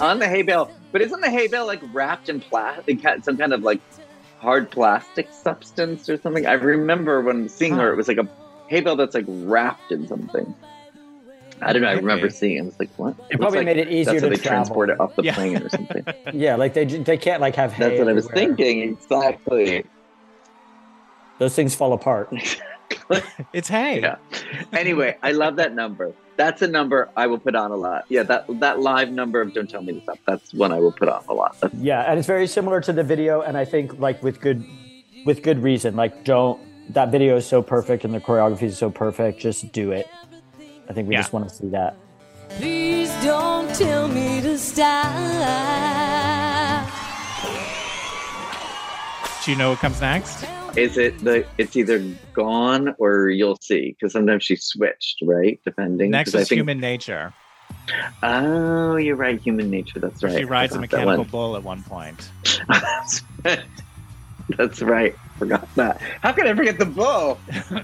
On 0.00 0.18
the 0.18 0.28
hay 0.28 0.42
bale, 0.42 0.70
but 0.92 1.02
isn't 1.02 1.20
the 1.20 1.30
hay 1.30 1.48
bale 1.48 1.66
like 1.66 1.80
wrapped 1.92 2.28
in 2.28 2.40
plastic, 2.40 3.00
some 3.22 3.36
kind 3.36 3.52
of 3.52 3.62
like 3.62 3.80
hard 4.38 4.70
plastic 4.70 5.28
substance 5.32 6.08
or 6.08 6.16
something? 6.20 6.46
I 6.46 6.52
remember 6.52 7.20
when 7.20 7.48
seeing 7.48 7.74
her, 7.76 7.92
it 7.92 7.96
was 7.96 8.06
like 8.08 8.18
a 8.18 8.28
hay 8.68 8.80
bale 8.80 8.96
that's 8.96 9.14
like 9.14 9.24
wrapped 9.28 9.90
in 9.90 10.06
something. 10.06 10.54
I 11.60 11.72
don't 11.72 11.82
know. 11.82 11.88
I 11.88 11.94
remember 11.94 12.30
seeing 12.30 12.56
it. 12.58 12.60
I 12.60 12.64
was 12.66 12.78
like, 12.78 12.90
what? 12.96 13.16
It 13.30 13.38
probably 13.40 13.58
looks 13.58 13.66
made 13.66 13.78
it 13.78 13.88
easier 13.88 14.12
that's 14.12 14.22
how 14.22 14.28
to 14.30 14.36
they 14.36 14.42
transport 14.42 14.90
it 14.90 15.00
off 15.00 15.16
the 15.16 15.24
Yeah. 15.24 15.34
plane 15.34 15.56
or 15.60 15.68
something. 15.68 16.04
Yeah, 16.32 16.54
like 16.54 16.74
they 16.74 16.84
they 16.84 17.16
can't 17.16 17.40
like 17.40 17.56
have 17.56 17.72
hay. 17.72 17.88
That's 17.88 17.98
what 17.98 18.08
I 18.08 18.12
was 18.12 18.28
thinking. 18.28 18.82
Exactly. 18.82 19.84
Those 21.38 21.54
things 21.56 21.74
fall 21.74 21.92
apart. 21.92 22.32
It's 23.52 23.68
hay. 23.68 24.00
Yeah. 24.00 24.16
Anyway, 24.72 25.16
I 25.22 25.32
love 25.32 25.56
that 25.56 25.74
number. 25.74 26.12
That's 26.36 26.62
a 26.62 26.66
number 26.68 27.08
I 27.16 27.26
will 27.26 27.38
put 27.38 27.54
on 27.56 27.70
a 27.70 27.76
lot. 27.76 28.04
Yeah, 28.08 28.22
that 28.24 28.46
that 28.60 28.80
live 28.80 29.10
number 29.10 29.40
of 29.40 29.52
"Don't 29.54 29.68
Tell 29.68 29.82
Me 29.82 29.92
to 29.94 30.00
Stop." 30.02 30.18
That's 30.26 30.52
one 30.54 30.70
I 30.72 30.78
will 30.78 30.92
put 30.92 31.08
on 31.08 31.24
a 31.28 31.32
lot. 31.34 31.58
That's, 31.60 31.74
Yeah, 31.74 32.02
and 32.08 32.18
it's 32.18 32.28
very 32.28 32.46
similar 32.46 32.80
to 32.82 32.92
the 32.92 33.02
video, 33.02 33.40
and 33.42 33.56
I 33.56 33.64
think 33.64 33.98
like 33.98 34.22
with 34.22 34.40
good 34.40 34.64
with 35.26 35.42
good 35.42 35.62
reason. 35.62 35.96
Like, 35.96 36.24
don't 36.24 36.60
that 36.94 37.10
video 37.10 37.36
is 37.36 37.46
so 37.46 37.60
perfect 37.62 38.04
and 38.04 38.14
the 38.14 38.20
choreography 38.20 38.62
is 38.64 38.78
so 38.78 38.88
perfect. 38.90 39.40
Just 39.40 39.72
do 39.72 39.90
it. 39.92 40.06
I 40.88 40.92
think 40.92 41.08
we 41.08 41.14
Yeah. 41.14 41.20
just 41.22 41.32
want 41.32 41.48
to 41.48 41.54
see 41.54 41.68
that. 41.70 41.96
Please 42.50 43.10
don't 43.22 43.68
tell 43.74 44.08
me 44.08 44.40
to 44.40 44.56
stop. 44.58 45.12
Do 49.44 49.50
you 49.50 49.56
know 49.58 49.70
what 49.70 49.78
comes 49.80 50.00
next? 50.00 50.44
Is 50.78 50.96
it 50.96 51.18
the? 51.18 51.44
It's 51.58 51.76
either 51.76 51.98
gone 52.32 52.94
or 52.98 53.28
you'll 53.28 53.58
see. 53.60 53.96
Because 53.98 54.12
sometimes 54.12 54.44
she 54.44 54.56
switched, 54.56 55.18
right? 55.22 55.60
Depending. 55.64 56.10
Next 56.10 56.34
is 56.34 56.48
think- 56.48 56.58
human 56.58 56.80
nature. 56.80 57.32
Oh, 58.22 58.96
you're 58.96 59.16
right. 59.16 59.40
Human 59.40 59.70
nature. 59.70 59.98
That's 59.98 60.22
right. 60.22 60.38
She 60.38 60.44
rides 60.44 60.74
a 60.74 60.80
mechanical 60.80 61.24
bull 61.24 61.56
at 61.56 61.62
one 61.62 61.82
point. 61.82 62.30
That's 62.68 63.22
right. 63.44 63.64
That's 64.56 64.82
right. 64.82 65.14
Forgot 65.38 65.68
that. 65.74 66.00
How 66.22 66.32
could 66.32 66.46
I 66.46 66.54
forget 66.54 66.78
the 66.78 66.86
bull? 66.86 67.38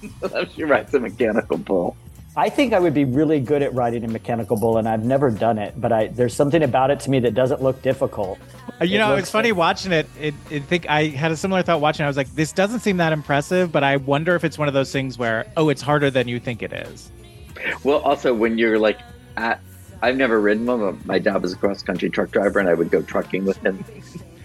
she 0.54 0.64
rides 0.64 0.94
a 0.94 1.00
mechanical 1.00 1.58
bull. 1.58 1.96
I 2.38 2.48
think 2.50 2.72
I 2.72 2.78
would 2.78 2.94
be 2.94 3.04
really 3.04 3.40
good 3.40 3.62
at 3.62 3.74
riding 3.74 4.04
a 4.04 4.08
mechanical 4.08 4.56
bull, 4.56 4.78
and 4.78 4.88
I've 4.88 5.04
never 5.04 5.28
done 5.28 5.58
it. 5.58 5.74
But 5.76 5.92
I 5.92 6.06
there's 6.06 6.34
something 6.34 6.62
about 6.62 6.90
it 6.92 7.00
to 7.00 7.10
me 7.10 7.18
that 7.20 7.34
doesn't 7.34 7.60
look 7.62 7.82
difficult. 7.82 8.38
Uh, 8.80 8.84
You 8.84 8.94
It 8.94 8.98
know, 8.98 9.16
it's 9.16 9.30
funny 9.30 9.50
like- 9.50 9.58
watching 9.58 9.90
it. 9.90 10.08
It, 10.20 10.34
it. 10.48 10.62
think 10.64 10.88
I 10.88 11.06
had 11.06 11.32
a 11.32 11.36
similar 11.36 11.62
thought 11.62 11.80
watching. 11.80 12.04
it. 12.04 12.06
I 12.06 12.08
was 12.08 12.16
like, 12.16 12.32
this 12.36 12.52
doesn't 12.52 12.80
seem 12.80 12.98
that 12.98 13.12
impressive, 13.12 13.72
but 13.72 13.82
I 13.82 13.96
wonder 13.96 14.36
if 14.36 14.44
it's 14.44 14.56
one 14.56 14.68
of 14.68 14.74
those 14.74 14.92
things 14.92 15.18
where, 15.18 15.46
oh, 15.56 15.68
it's 15.68 15.82
harder 15.82 16.10
than 16.12 16.28
you 16.28 16.38
think 16.38 16.62
it 16.62 16.72
is. 16.72 17.10
Well, 17.82 17.98
also 17.98 18.32
when 18.32 18.56
you're 18.56 18.78
like 18.78 19.00
at, 19.36 19.60
I've 20.00 20.16
never 20.16 20.40
ridden 20.40 20.64
one, 20.66 20.78
but 20.78 21.06
my 21.06 21.18
dad 21.18 21.42
was 21.42 21.54
a 21.54 21.56
cross 21.56 21.82
country 21.82 22.08
truck 22.08 22.30
driver, 22.30 22.60
and 22.60 22.68
I 22.68 22.74
would 22.74 22.90
go 22.90 23.02
trucking 23.02 23.46
with 23.46 23.56
him 23.64 23.84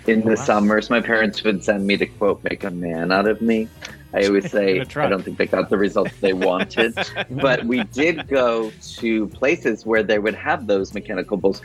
in 0.08 0.22
the 0.22 0.30
Wow. 0.30 0.36
summers. 0.36 0.89
My 0.89 1.00
parents 1.00 1.44
would 1.44 1.64
send 1.64 1.86
me 1.86 1.96
to 1.98 2.08
quote 2.08 2.44
make 2.44 2.64
a 2.64 2.72
man 2.72 3.12
out 3.12 3.28
of 3.28 3.39
me. 3.39 3.68
I 4.14 4.26
always 4.28 4.51
say 4.51 4.76
In 4.78 4.82
a 4.82 4.86
truck. 4.86 5.05
I 5.07 5.09
don't 5.09 5.24
think 5.24 5.38
they 5.38 5.45
got 5.47 5.70
the 5.70 5.78
results 5.78 6.16
they 6.20 6.34
wanted, 6.34 6.95
but 7.32 7.66
we 7.66 7.84
did 7.86 8.28
go 8.28 8.72
to 8.97 9.28
places 9.30 9.86
where 9.86 10.03
they 10.03 10.20
would 10.20 10.36
have 10.36 10.68
those 10.68 10.93
mechanical 10.93 11.38
bulls. 11.38 11.61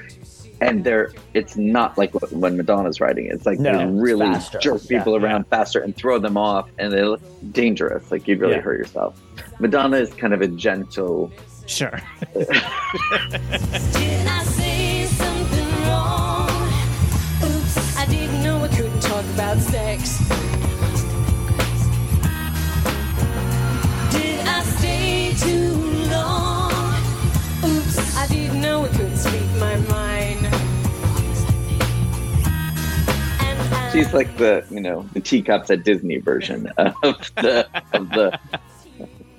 And 0.61 0.83
they're, 0.83 1.13
it's 1.35 1.57
not 1.57 1.97
like 1.97 2.13
when 2.33 2.57
Madonna's 2.57 3.01
riding. 3.01 3.27
It's 3.27 3.47
like 3.47 3.61
No, 3.61 3.79
they 3.79 3.87
really 3.87 4.27
faster. 4.27 4.59
jerk 4.59 4.83
people 4.89 5.13
Yeah, 5.17 5.25
around 5.25 5.47
faster 5.47 5.79
and 5.81 5.95
throw 5.95 6.19
them 6.19 6.37
off, 6.37 6.69
and 6.79 6.93
they 6.93 7.05
look 7.05 7.21
dangerous. 7.53 8.11
Like 8.11 8.27
you'd 8.27 8.41
really 8.41 8.55
Yeah. 8.57 8.63
hurt 8.63 8.79
yourself. 8.79 9.21
Madonna 9.61 9.99
is 9.99 10.13
kind 10.15 10.35
of 10.35 10.41
a 10.41 10.49
gentle, 10.49 11.31
Sure. 11.67 12.01
She's 33.93 34.13
like 34.13 34.37
the 34.37 34.65
you 34.71 34.81
know 34.81 35.09
the 35.15 35.21
teacups 35.21 35.71
at 35.71 35.83
Disney 35.85 36.19
version 36.19 36.67
of 36.77 36.95
the 37.37 37.67
of 37.93 38.09
the 38.11 38.39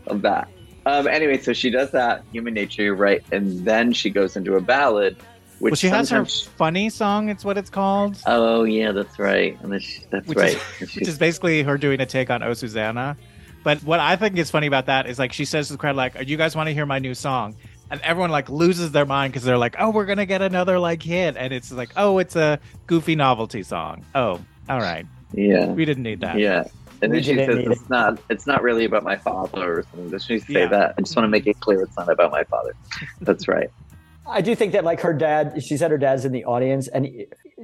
of 0.07 0.21
that. 0.23 0.49
Um, 0.85 1.07
anyway, 1.07 1.37
so 1.37 1.53
she 1.53 1.69
does 1.69 1.91
that 1.91 2.23
human 2.31 2.53
nature, 2.55 2.81
you're 2.83 2.95
right, 2.95 3.23
and 3.31 3.63
then 3.65 3.93
she 3.93 4.09
goes 4.09 4.35
into 4.35 4.55
a 4.55 4.61
ballad, 4.61 5.17
which 5.59 5.71
Well, 5.71 5.75
she 5.75 5.87
has 5.87 6.09
her 6.09 6.25
funny 6.25 6.89
song. 6.89 7.29
It's 7.29 7.45
what 7.45 7.57
it's 7.57 7.69
called, 7.69 8.17
Oh 8.25 8.63
yeah, 8.63 8.91
that's 8.91 9.19
right, 9.19 9.59
and 9.61 9.71
then 9.71 9.81
she, 9.81 10.01
that's 10.09 10.27
which 10.27 10.37
right. 10.37 10.59
is 10.79 10.95
which 10.95 11.07
is 11.07 11.17
basically 11.17 11.61
her 11.61 11.77
doing 11.77 11.99
a 12.01 12.05
take 12.05 12.29
on 12.29 12.41
Oh 12.41 12.53
Susanna. 12.53 13.17
But 13.63 13.83
what 13.83 13.99
I 13.99 14.15
think 14.15 14.37
is 14.37 14.49
funny 14.49 14.67
about 14.67 14.85
that 14.87 15.05
is 15.05 15.19
like 15.19 15.33
she 15.33 15.45
says 15.45 15.67
to 15.67 15.73
the 15.73 15.77
crowd, 15.77 15.95
like, 15.95 16.27
"You 16.27 16.37
guys 16.37 16.55
want 16.55 16.67
to 16.67 16.73
hear 16.73 16.85
my 16.85 16.97
new 16.97 17.13
song?" 17.13 17.55
And 17.91 17.99
everyone 18.01 18.29
like 18.29 18.49
loses 18.49 18.91
their 18.91 19.05
mind 19.05 19.33
because 19.33 19.43
they're 19.43 19.57
like, 19.57 19.75
"Oh, 19.79 19.89
we're 19.89 20.05
gonna 20.05 20.25
get 20.27 20.41
another 20.41 20.77
like 20.77 21.01
hit," 21.01 21.35
and 21.37 21.51
it's 21.53 21.71
like, 21.71 21.89
"Oh, 21.97 22.19
it's 22.19 22.35
a 22.35 22.59
goofy 22.87 23.15
novelty 23.15 23.63
song." 23.63 24.05
Oh, 24.13 24.39
all 24.69 24.79
right, 24.79 25.05
yeah, 25.33 25.65
we 25.67 25.85
didn't 25.85 26.03
need 26.03 26.21
that. 26.21 26.37
yeah. 26.37 26.65
And 27.01 27.11
We 27.13 27.17
then 27.21 27.23
she 27.23 27.35
says 27.35 27.57
need 27.57 27.71
it's 27.71 27.89
not 27.89 28.19
it's 28.29 28.45
not 28.45 28.61
really 28.61 28.85
about 28.85 29.03
my 29.03 29.15
father 29.15 29.79
or 29.79 29.83
something. 29.83 30.09
Does 30.11 30.25
she 30.25 30.39
say 30.39 30.53
Yeah. 30.61 30.65
that? 30.67 30.95
I 30.97 31.01
just 31.01 31.15
want 31.15 31.23
to 31.23 31.29
make 31.29 31.47
it 31.47 31.59
clear 31.61 31.81
it's 31.81 31.95
not 31.97 32.09
about 32.09 32.31
my 32.31 32.43
father. 32.43 32.75
That's 33.21 33.47
right. 33.47 33.69
I 34.27 34.41
do 34.41 34.53
think 34.53 34.73
that 34.73 34.83
like 34.83 34.99
her 35.01 35.13
dad, 35.13 35.63
she 35.63 35.75
said 35.77 35.89
her 35.89 35.97
dad's 35.97 36.25
in 36.25 36.31
the 36.31 36.45
audience, 36.45 36.87
and 36.89 37.07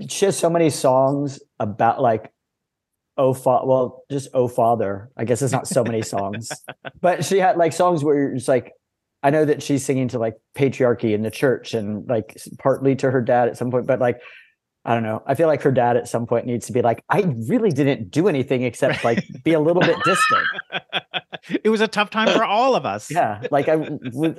she 0.07 0.25
has 0.25 0.35
so 0.39 0.49
many 0.49 0.69
songs 0.71 1.39
about 1.59 2.01
like, 2.01 2.31
oh, 3.17 3.33
fa- 3.35 3.65
well, 3.65 4.03
just 4.09 4.29
oh 4.33 4.47
father. 4.47 5.11
I 5.17 5.25
guess 5.25 5.41
it's 5.43 5.53
not 5.53 5.67
so 5.67 5.83
many 5.83 6.01
songs, 6.01 6.49
but 7.01 7.23
she 7.25 7.37
had 7.37 7.57
like 7.57 7.73
songs 7.73 8.03
where 8.03 8.15
you're 8.17 8.33
just 8.35 8.47
like, 8.47 8.71
I 9.25 9.31
know 9.31 9.43
that 9.43 9.63
she's 9.63 9.83
singing 9.83 10.07
to 10.09 10.19
like 10.19 10.35
patriarchy 10.55 11.15
in 11.15 11.23
the 11.23 11.31
church 11.31 11.73
and 11.73 12.07
like 12.07 12.37
partly 12.59 12.95
to 12.97 13.09
her 13.09 13.21
dad 13.21 13.47
at 13.47 13.57
some 13.57 13.71
point, 13.71 13.87
but 13.87 13.99
like 13.99 14.21
I 14.85 14.93
don't 14.93 15.01
know. 15.01 15.23
I 15.25 15.33
feel 15.33 15.47
like 15.47 15.63
her 15.63 15.71
dad 15.71 15.97
at 15.97 16.07
some 16.07 16.27
point 16.27 16.45
needs 16.45 16.67
to 16.67 16.71
be 16.71 16.83
like, 16.83 17.03
I 17.09 17.21
really 17.49 17.71
didn't 17.71 18.11
do 18.11 18.27
anything 18.27 18.61
except 18.61 19.03
like 19.03 19.25
be 19.43 19.53
a 19.53 19.59
little 19.59 19.81
bit 19.81 19.97
distant. 20.05 20.45
it 21.63 21.69
was 21.69 21.81
a 21.81 21.87
tough 21.87 22.11
time 22.11 22.31
for 22.37 22.45
all 22.45 22.75
of 22.75 22.85
us. 22.85 23.09
Yeah, 23.09 23.41
like 23.49 23.67
I, 23.67 23.89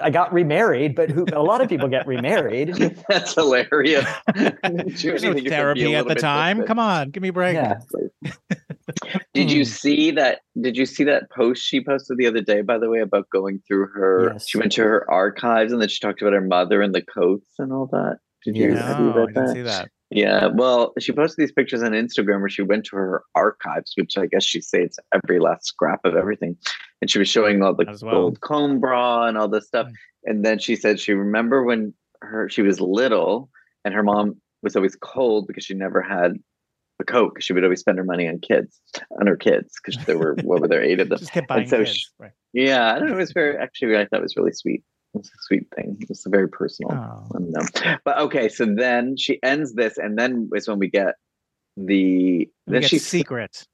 I 0.01 0.11
got 0.11 0.32
remarried, 0.32 0.95
but 0.95 1.11
who 1.11 1.26
a 1.32 1.43
lot 1.43 1.62
of 1.62 1.68
people 1.68 1.89
get 1.89 2.07
remarried. 2.07 2.76
That's 3.09 3.34
hilarious. 3.34 4.07
There's 4.37 5.24
no 5.24 5.34
therapy 5.34 5.97
at 5.97 6.07
the 6.07 6.14
time. 6.14 6.62
Come 6.62 6.78
on, 6.78 7.11
give 7.11 7.24
me 7.24 7.30
a 7.30 7.32
break. 7.32 7.55
Yeah. 7.55 7.80
Did 9.34 9.51
you 9.51 9.61
Hmm. 9.64 9.68
see 9.70 10.11
that? 10.12 10.41
Did 10.61 10.76
you 10.76 10.87
see 10.87 11.05
that 11.05 11.30
post 11.30 11.62
she 11.62 11.82
posted 11.82 12.18
the 12.18 12.26
other 12.26 12.41
day? 12.41 12.62
By 12.62 12.78
the 12.78 12.89
way, 12.89 13.01
about 13.01 13.28
going 13.30 13.61
through 13.66 13.89
her. 13.89 14.30
Yes. 14.34 14.49
She 14.49 14.59
went 14.59 14.72
to 14.72 14.82
her 14.82 15.11
archives 15.11 15.72
and 15.72 15.80
then 15.82 15.89
she 15.89 16.01
talked 16.01 16.20
about 16.22 16.32
her 16.34 16.41
mother 16.41 16.82
and 16.82 16.95
the 16.95 17.03
coats 17.03 17.51
and 17.59 17.72
all 17.72 17.87
that. 17.87 18.18
Did 18.45 18.57
you? 18.57 18.70
Yes. 18.70 18.82
have 18.84 18.99
you 19.01 19.07
No, 19.07 19.12
I 19.12 19.16
read 19.16 19.26
didn't 19.28 19.47
that? 19.47 19.53
see 19.55 19.62
that. 19.62 19.91
Yeah, 20.11 20.47
well, 20.55 20.93
she 21.01 21.11
posted 21.11 21.43
these 21.43 21.51
pictures 21.51 21.82
on 21.82 21.91
Instagram 21.91 22.39
where 22.39 22.49
she 22.49 22.62
went 22.62 22.84
to 22.87 22.97
her 22.97 23.24
archives, 23.34 23.93
which 23.97 24.16
I 24.16 24.26
guess 24.26 24.45
she 24.45 24.61
saves 24.61 25.01
every 25.12 25.41
last 25.41 25.66
scrap 25.66 25.99
of 26.05 26.14
everything. 26.14 26.57
And 27.03 27.11
she 27.11 27.18
was 27.18 27.28
showing 27.28 27.61
all 27.61 27.74
the 27.74 27.89
As 27.91 28.05
well. 28.05 28.14
gold 28.14 28.41
cone 28.41 28.78
bra 28.78 29.26
and 29.26 29.37
all 29.37 29.49
this 29.49 29.66
stuff. 29.66 29.89
Mm. 29.89 29.93
And 30.26 30.45
then 30.45 30.59
she 30.61 30.76
said 30.76 31.01
she 31.01 31.12
remember 31.12 31.64
when 31.64 31.93
her 32.22 32.49
she 32.49 32.62
was 32.62 32.80
little 32.80 33.51
and 33.84 33.93
her 33.95 34.05
mom 34.05 34.41
was 34.62 34.76
always 34.76 34.95
cold 34.97 35.49
because 35.49 35.64
she 35.64 35.74
never 35.74 36.01
had 36.01 36.34
a 37.01 37.05
coat 37.05 37.32
because 37.34 37.44
she 37.44 37.53
would 37.53 37.64
always 37.64 37.80
spend 37.80 37.99
her 37.99 38.05
money 38.05 38.28
on 38.28 38.38
kids, 38.38 38.80
on 39.20 39.26
her 39.26 39.36
kids, 39.36 39.74
because 39.84 40.03
there 40.07 40.18
were 40.18 40.34
what 40.42 40.61
were 40.61 40.68
there 40.68 40.82
eight 40.82 41.01
of 41.01 41.09
them. 41.11 41.18
Just 41.18 41.32
kept 41.32 41.49
buying 41.49 41.68
so 41.68 41.78
kids. 41.78 41.97
she- 41.97 42.07
Right. 42.18 42.32
Yeah, 42.53 42.94
I 42.94 42.99
don't 42.99 43.09
know. 43.09 43.14
It 43.14 43.18
was 43.18 43.32
very 43.32 43.57
actually 43.57 43.97
I 43.97 44.07
thought 44.07 44.20
it 44.20 44.22
was 44.22 44.36
really 44.36 44.53
sweet. 44.53 44.82
It 45.14 45.18
was 45.18 45.28
a 45.28 45.38
sweet 45.47 45.66
thing. 45.74 45.97
It 46.01 46.09
was 46.09 46.24
very 46.28 46.49
personal. 46.49 46.92
Oh. 46.92 47.26
I 47.34 47.38
don't 47.38 47.51
know. 47.84 47.97
But 48.05 48.18
okay, 48.18 48.49
so 48.49 48.64
then 48.66 49.16
she 49.16 49.38
ends 49.42 49.74
this, 49.74 49.99
and 49.99 50.18
then 50.18 50.49
is 50.55 50.68
when 50.68 50.78
we 50.78 50.88
get 50.88 51.14
the 51.76 51.84
We 52.47 52.51
then 52.66 52.80
get 52.80 52.88
she 52.90 52.99
secret. 52.99 53.66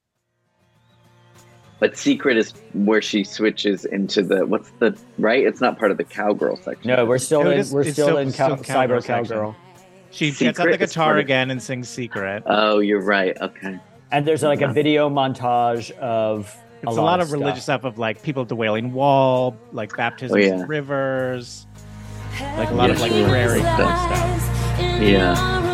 but 1.79 1.97
secret 1.97 2.37
is 2.37 2.53
where 2.75 3.03
she 3.03 3.23
switches 3.25 3.85
into 3.85 4.23
the 4.23 4.47
what's 4.47 4.71
the 4.81 4.97
right? 5.19 5.45
It's 5.45 5.61
not 5.61 5.79
part 5.79 5.91
of 5.93 5.97
the 5.97 6.05
cowgirl 6.05 6.57
section. 6.57 6.89
No, 6.89 7.05
we're 7.05 7.19
still 7.19 7.45
No, 7.45 7.51
in 7.51 7.59
is- 7.59 7.73
we're 7.73 7.85
still 7.85 8.07
still- 8.09 8.19
in 8.19 8.33
cow, 8.33 8.57
still 8.57 8.65
cowgirl 8.65 8.99
cyber 8.99 9.03
section. 9.05 9.37
cowgirl. 9.37 9.57
She 10.13 10.31
gets 10.31 10.61
out 10.61 10.71
the 10.71 10.77
guitar 10.79 11.17
again 11.19 11.51
and 11.51 11.61
sings 11.63 11.89
secret. 11.89 12.43
Oh, 12.47 12.79
you're 12.79 13.01
right. 13.03 13.37
Okay. 13.41 13.79
And 14.11 14.27
there's 14.27 14.43
like 14.43 14.61
a 14.61 14.69
video 14.69 15.09
montage 15.09 15.91
of 15.99 16.55
It's 16.83 16.97
a, 16.97 17.01
lot, 17.01 17.21
of 17.21 17.33
religious 17.33 17.63
stuff. 17.63 17.85
of 17.85 17.99
like 17.99 18.23
people 18.23 18.43
at 18.43 18.49
the 18.49 18.57
Wailing 18.57 18.93
Wall, 18.93 19.57
like 19.73 19.97
baptisms 19.97 20.33
Oh, 20.33 20.37
yeah. 20.59 20.65
rivers. 20.67 21.67
Like 22.57 22.71
a 22.71 22.75
lot 22.75 22.91
of, 22.91 23.01
like, 23.01 23.13
Yeah. 23.13 23.29
prairie 23.29 23.61
stuff. 23.61 24.79
Yeah. 25.01 25.72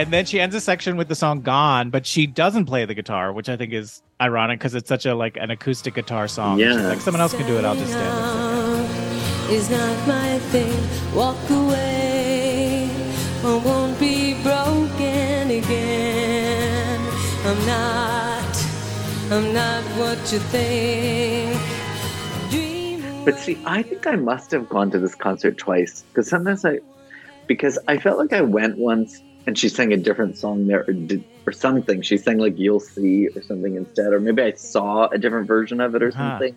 And 0.00 0.10
then 0.10 0.24
she 0.24 0.40
ends 0.40 0.54
a 0.54 0.62
section 0.62 0.96
with 0.96 1.08
the 1.08 1.14
song 1.14 1.42
"Gone," 1.42 1.90
but 1.90 2.06
she 2.06 2.26
doesn't 2.26 2.64
play 2.64 2.86
the 2.86 2.94
guitar, 2.94 3.34
which 3.34 3.50
I 3.50 3.56
think 3.58 3.74
is 3.74 4.00
ironic 4.18 4.58
because 4.58 4.74
it's 4.74 4.88
such 4.88 5.04
a 5.04 5.14
like 5.14 5.36
an 5.36 5.50
acoustic 5.50 5.92
guitar 5.92 6.26
song. 6.26 6.56
She's 6.58 6.74
Yeah. 6.74 6.88
like 6.88 7.02
someone 7.02 7.20
else 7.20 7.34
can 7.34 7.46
do 7.46 7.58
it. 7.58 7.66
I'll 7.66 7.74
just 7.74 7.90
stand 7.92 8.88
and. 8.88 9.52
Is 9.52 9.68
not 9.68 10.08
my 10.08 10.38
thing. 10.52 10.72
Walk 11.14 11.36
away. 11.50 12.88
I 13.44 13.56
won't 13.62 14.00
be 14.00 14.42
broken 14.42 15.50
again. 15.50 17.00
I'm 17.44 17.66
not. 17.66 18.66
I'm 19.30 19.52
not 19.52 19.84
what 20.00 20.32
you 20.32 20.38
think. 20.38 21.60
Dreaming. 22.50 23.24
But 23.26 23.36
see, 23.38 23.58
I 23.66 23.82
think 23.82 24.06
I 24.06 24.16
must 24.16 24.50
have 24.52 24.66
gone 24.70 24.90
to 24.92 24.98
this 24.98 25.14
concert 25.14 25.58
twice 25.58 26.04
because 26.08 26.26
sometimes 26.26 26.64
I, 26.64 26.78
because 27.46 27.78
I 27.86 27.98
felt 27.98 28.16
like 28.18 28.32
I 28.32 28.40
went 28.40 28.78
once 28.78 29.20
and 29.50 29.58
she 29.58 29.68
sang 29.68 29.92
a 29.92 29.96
different 29.96 30.38
song 30.38 30.68
there 30.68 30.84
or, 30.86 30.92
did, 30.92 31.24
or 31.44 31.52
something. 31.52 32.02
She 32.02 32.16
sang 32.16 32.38
like 32.38 32.56
"You'll 32.56 32.78
See" 32.78 33.26
or 33.34 33.42
something 33.42 33.74
instead, 33.74 34.12
or 34.12 34.20
maybe 34.20 34.42
I 34.42 34.52
saw 34.52 35.08
a 35.08 35.18
different 35.18 35.48
version 35.48 35.80
of 35.80 35.96
it 35.96 36.04
or 36.04 36.12
Huh. 36.12 36.38
something, 36.38 36.54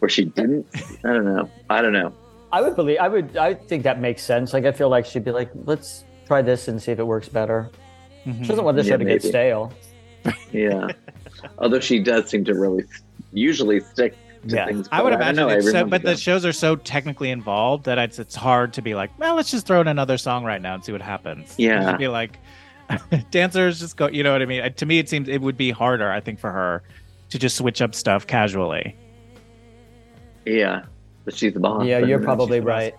or 0.00 0.08
she 0.08 0.24
didn't. 0.24 0.66
I 1.04 1.12
don't 1.12 1.24
know. 1.24 1.48
I 1.70 1.80
don't 1.80 1.92
know. 1.92 2.12
I 2.50 2.62
would 2.62 2.74
believe 2.74 2.98
I 3.00 3.06
would 3.06 3.36
I 3.36 3.54
think 3.54 3.84
that 3.84 4.00
makes 4.00 4.24
sense. 4.24 4.52
Like 4.52 4.64
I 4.64 4.72
feel 4.72 4.88
like 4.88 5.06
she'd 5.06 5.22
be 5.22 5.30
like, 5.30 5.50
let's 5.66 6.02
try 6.26 6.42
this 6.42 6.66
and 6.66 6.82
see 6.82 6.90
if 6.90 6.98
it 6.98 7.06
works 7.06 7.28
better. 7.28 7.70
Mhm. 8.26 8.42
She 8.42 8.48
doesn't 8.48 8.64
want 8.64 8.76
this 8.76 8.88
Yeah, 8.88 8.94
show 8.94 8.98
to 8.98 9.04
get 9.04 9.22
stale. 9.22 9.72
Yeah. 10.50 10.88
Although 11.58 11.78
she 11.78 12.00
does 12.00 12.28
seem 12.28 12.44
to 12.46 12.54
really 12.54 12.82
usually 13.32 13.78
stick 13.78 14.14
to 14.14 14.29
Yeah. 14.44 14.66
things. 14.66 14.88
I 14.90 15.02
would 15.02 15.10
but 15.10 15.16
imagine 15.16 15.36
know, 15.36 15.48
I 15.48 15.54
it's 15.56 15.64
so, 15.66 15.72
remember 15.72 15.90
but 15.98 16.02
the 16.02 16.16
shows 16.16 16.44
are 16.46 16.52
so 16.52 16.74
technically 16.76 17.30
involved 17.30 17.84
that 17.84 17.98
it's 17.98 18.18
it's 18.18 18.34
hard 18.34 18.72
to 18.74 18.82
be 18.82 18.94
like, 18.94 19.10
well, 19.18 19.34
let's 19.34 19.50
just 19.50 19.66
throw 19.66 19.80
in 19.80 19.88
another 19.88 20.16
song 20.18 20.44
right 20.44 20.62
now 20.62 20.74
and 20.74 20.84
see 20.84 20.92
what 20.92 21.02
happens. 21.02 21.54
Yeah. 21.58 21.96
be 21.96 22.08
like, 22.08 22.38
dancers 23.30 23.80
just 23.80 23.96
go. 23.96 24.08
You 24.08 24.22
know 24.22 24.32
what 24.32 24.40
I 24.42 24.46
mean? 24.46 24.72
To 24.72 24.86
me, 24.86 24.98
it 24.98 25.08
seems 25.08 25.28
it 25.28 25.40
would 25.42 25.56
be 25.56 25.70
harder. 25.70 26.10
I 26.10 26.20
think 26.20 26.38
for 26.40 26.50
her 26.50 26.82
to 27.28 27.38
just 27.38 27.56
switch 27.56 27.82
up 27.82 27.94
stuff 27.94 28.26
casually. 28.26 28.96
yeah, 30.46 30.82
but 31.24 31.34
she's 31.36 31.52
the 31.52 31.60
boss. 31.60 31.84
yeah, 31.84 31.98
you're 31.98 32.18
probably 32.20 32.58
she's 32.58 32.64
the 32.64 32.70
boss. 32.70 32.76
right. 32.82 32.94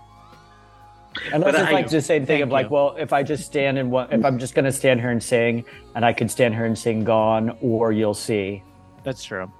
Unless 1.33 1.51
But 1.53 1.55
it's 1.61 1.69
I- 1.69 1.73
like 1.73 1.89
the 1.89 2.01
same 2.01 2.25
thing 2.25 2.41
of 2.41 2.49
like, 2.49 2.67
you. 2.67 2.73
well, 2.73 2.95
if 2.97 3.11
I 3.11 3.21
just 3.23 3.45
stand 3.45 3.77
and 3.77 3.91
what 3.91 4.13
if 4.13 4.23
I'm 4.23 4.39
just 4.39 4.55
gonna 4.55 4.71
stand 4.71 5.01
here 5.01 5.09
and 5.09 5.21
sing, 5.21 5.65
and 5.95 6.05
I 6.05 6.13
could 6.13 6.31
stand 6.31 6.53
here 6.53 6.63
and 6.65 6.77
sing 6.77 7.03
"Gone" 7.03 7.57
or 7.61 7.91
"You'll 7.91 8.13
See," 8.13 8.63
That's 9.03 9.23
true. 9.23 9.51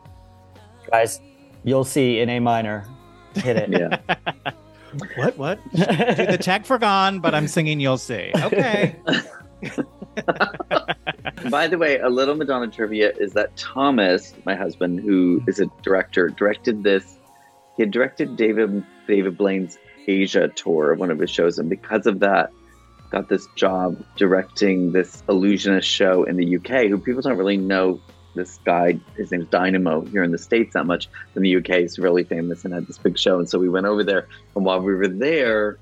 guys, 0.89 1.19
"You'll 1.64 1.84
See" 1.84 2.20
in 2.20 2.30
A 2.30 2.39
minor, 2.39 2.86
hit 3.36 3.57
it. 3.57 3.70
Yeah. 3.70 3.97
What? 5.16 5.38
What? 5.38 5.59
Do 5.74 5.86
the 5.86 6.38
check 6.41 6.66
for 6.66 6.78
gone, 6.78 7.20
but 7.22 7.34
I'm 7.34 7.47
singing. 7.47 7.80
You'll 7.80 7.97
see. 7.97 8.32
Okay. 8.36 8.95
By 11.49 11.68
the 11.68 11.78
way, 11.78 11.99
a 11.99 12.09
little 12.09 12.36
Madonna 12.36 12.68
trivia 12.68 13.12
is 13.18 13.34
that 13.34 13.55
Thomas, 13.55 14.34
my 14.45 14.55
husband, 14.55 14.99
who 14.99 15.41
is 15.47 15.59
a 15.59 15.68
director, 15.82 16.28
directed 16.30 16.84
this. 16.84 17.18
He 17.78 17.84
had 17.84 17.91
directed 17.91 18.36
David 18.36 18.84
David 19.07 19.38
Blaine's 19.38 19.78
Asia 20.07 20.49
tour, 20.49 20.95
one 20.95 21.09
of 21.12 21.20
his 21.20 21.30
shows, 21.30 21.57
and 21.57 21.70
because 21.70 22.05
of 22.05 22.20
that, 22.20 22.51
got 23.12 23.30
this 23.30 23.47
job 23.55 24.03
directing 24.18 24.91
this 24.91 25.24
illusionist 25.30 25.88
show 25.88 26.24
in 26.24 26.38
the 26.38 26.57
UK. 26.57 26.88
Who 26.88 26.97
people 26.97 27.22
don't 27.22 27.38
really 27.38 27.57
know 27.57 28.01
this 28.36 28.59
guy. 28.65 28.99
His 29.17 29.32
name's 29.32 29.47
Dynamo 29.47 30.01
here 30.05 30.23
in 30.23 30.32
the 30.32 30.38
states 30.38 30.73
that 30.73 30.86
much. 30.86 31.09
In 31.36 31.41
the 31.41 31.55
UK, 31.57 31.79
he's 31.79 31.99
really 31.99 32.23
famous 32.23 32.65
and 32.65 32.73
had 32.73 32.88
this 32.88 32.97
big 32.97 33.17
show. 33.17 33.39
And 33.39 33.49
so 33.49 33.59
we 33.59 33.69
went 33.69 33.86
over 33.86 34.03
there, 34.03 34.27
and 34.55 34.65
while 34.65 34.79
we 34.79 34.93
were 34.93 35.07
there, 35.07 35.77